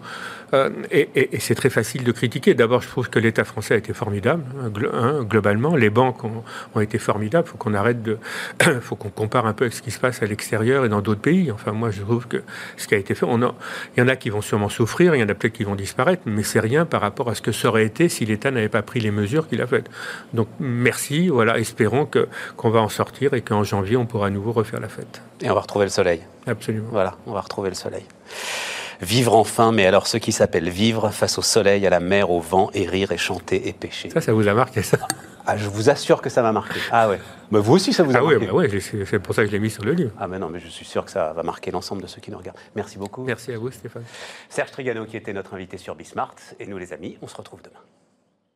Et, 0.91 1.11
et, 1.14 1.37
et 1.37 1.41
c'est 1.41 1.57
très 1.57 1.68
facile 1.68 2.03
de 2.03 2.12
critiquer. 2.12 2.55
D'abord, 2.55 2.80
je 2.80 2.89
trouve 2.89 3.11
que 3.11 3.18
l'État 3.18 3.45
français 3.45 3.74
a 3.74 3.76
été 3.76 3.93
formidable, 3.93 4.45
hein, 4.95 5.22
globalement. 5.22 5.76
Les 5.76 5.91
banques 5.91 6.24
ont, 6.24 6.45
ont 6.74 6.80
été 6.80 6.99
formidables. 6.99 7.25
Il 7.32 7.42
faut 7.44 7.56
qu'on 7.56 7.74
arrête 7.74 8.02
de. 8.02 8.18
Faut 8.80 8.96
qu'on 8.96 9.08
compare 9.08 9.46
un 9.46 9.52
peu 9.52 9.64
avec 9.64 9.74
ce 9.74 9.82
qui 9.82 9.90
se 9.90 9.98
passe 9.98 10.22
à 10.22 10.26
l'extérieur 10.26 10.84
et 10.84 10.88
dans 10.88 11.00
d'autres 11.00 11.20
pays. 11.20 11.50
Enfin, 11.50 11.72
moi, 11.72 11.90
je 11.90 12.02
trouve 12.02 12.26
que 12.26 12.42
ce 12.76 12.86
qui 12.86 12.94
a 12.94 12.98
été 12.98 13.14
fait, 13.14 13.26
on 13.28 13.42
a, 13.42 13.54
il 13.96 14.00
y 14.00 14.02
en 14.02 14.08
a 14.08 14.16
qui 14.16 14.30
vont 14.30 14.42
sûrement 14.42 14.68
souffrir, 14.68 15.14
il 15.14 15.20
y 15.20 15.24
en 15.24 15.28
a 15.28 15.34
peut-être 15.34 15.54
qui 15.54 15.64
vont 15.64 15.74
disparaître, 15.74 16.22
mais 16.26 16.42
c'est 16.42 16.60
rien 16.60 16.84
par 16.84 17.00
rapport 17.00 17.28
à 17.28 17.34
ce 17.34 17.42
que 17.42 17.52
ça 17.52 17.68
aurait 17.68 17.84
été 17.84 18.08
si 18.08 18.24
l'État 18.24 18.50
n'avait 18.50 18.68
pas 18.68 18.82
pris 18.82 19.00
les 19.00 19.10
mesures 19.10 19.48
qu'il 19.48 19.60
a 19.62 19.66
faites. 19.66 19.88
Donc, 20.34 20.48
merci. 20.60 21.28
Voilà, 21.28 21.58
espérons 21.58 22.06
que 22.06 22.28
qu'on 22.56 22.70
va 22.70 22.80
en 22.80 22.88
sortir 22.88 23.34
et 23.34 23.40
qu'en 23.40 23.64
janvier, 23.64 23.96
on 23.96 24.06
pourra 24.06 24.28
à 24.28 24.30
nouveau 24.30 24.52
refaire 24.52 24.80
la 24.80 24.88
fête. 24.88 25.22
Et 25.40 25.50
on 25.50 25.54
va 25.54 25.60
retrouver 25.60 25.86
le 25.86 25.90
soleil. 25.90 26.20
Absolument. 26.46 26.88
Voilà, 26.90 27.16
on 27.26 27.32
va 27.32 27.40
retrouver 27.40 27.70
le 27.70 27.74
soleil. 27.74 28.04
Vivre 29.01 29.34
enfin, 29.34 29.72
mais 29.72 29.86
alors 29.86 30.07
ce 30.07 30.16
qui 30.16 30.32
s'appelle 30.32 30.68
vivre 30.68 31.11
face 31.11 31.38
au 31.38 31.42
soleil, 31.42 31.86
à 31.86 31.90
la 31.90 32.01
mer, 32.01 32.30
au 32.30 32.40
vent, 32.40 32.70
et 32.74 32.86
rire, 32.86 33.12
et 33.12 33.18
chanter, 33.18 33.68
et 33.68 33.72
pêcher. 33.72 34.11
Ça, 34.11 34.20
ça 34.20 34.32
vous 34.32 34.49
a 34.49 34.55
marqué, 34.55 34.82
ça? 34.82 34.99
Ah, 35.47 35.57
Je 35.57 35.68
vous 35.68 35.90
assure 35.90 36.20
que 36.20 36.28
ça 36.28 36.42
m'a 36.42 36.51
marqué. 36.51 36.80
Ah 36.90 37.09
ouais. 37.09 37.20
Mais 37.53 37.61
vous 37.61 37.74
aussi, 37.74 37.92
ça 37.92 38.03
vous 38.03 38.14
a 38.16 38.18
ah 38.18 38.22
marqué. 38.22 38.36
Oui, 38.36 38.47
bah 38.47 38.53
ouais, 38.53 38.80
c'est 38.80 39.18
pour 39.20 39.34
ça 39.34 39.42
que 39.42 39.49
je 39.49 39.53
l'ai 39.53 39.61
mis 39.61 39.70
sur 39.70 39.84
le 39.84 39.92
livre. 39.92 40.11
Ah 40.18 40.26
mais 40.26 40.40
non, 40.40 40.49
mais 40.49 40.59
je 40.59 40.66
suis 40.66 40.84
sûr 40.84 41.05
que 41.05 41.11
ça 41.11 41.32
va 41.32 41.42
marquer 41.44 41.70
l'ensemble 41.70 42.03
de 42.03 42.09
ceux 42.09 42.20
qui 42.20 42.32
nous 42.32 42.38
regardent. 42.38 42.59
Merci 42.74 42.99
beaucoup. 42.99 43.22
Merci 43.22 43.53
à 43.53 43.59
vous, 43.59 43.70
Stéphane. 43.70 44.03
Serge 44.49 44.72
Trigano 44.72 45.05
qui 45.05 45.16
était 45.16 45.32
notre 45.32 45.55
invité 45.55 45.78
sur 45.78 45.94
Bismart. 45.94 46.34
Et 46.59 46.66
nous, 46.66 46.78
les 46.78 46.92
amis, 46.92 47.16
on 47.22 47.28
se 47.28 47.36
retrouve 47.36 47.62
demain. 47.62 47.80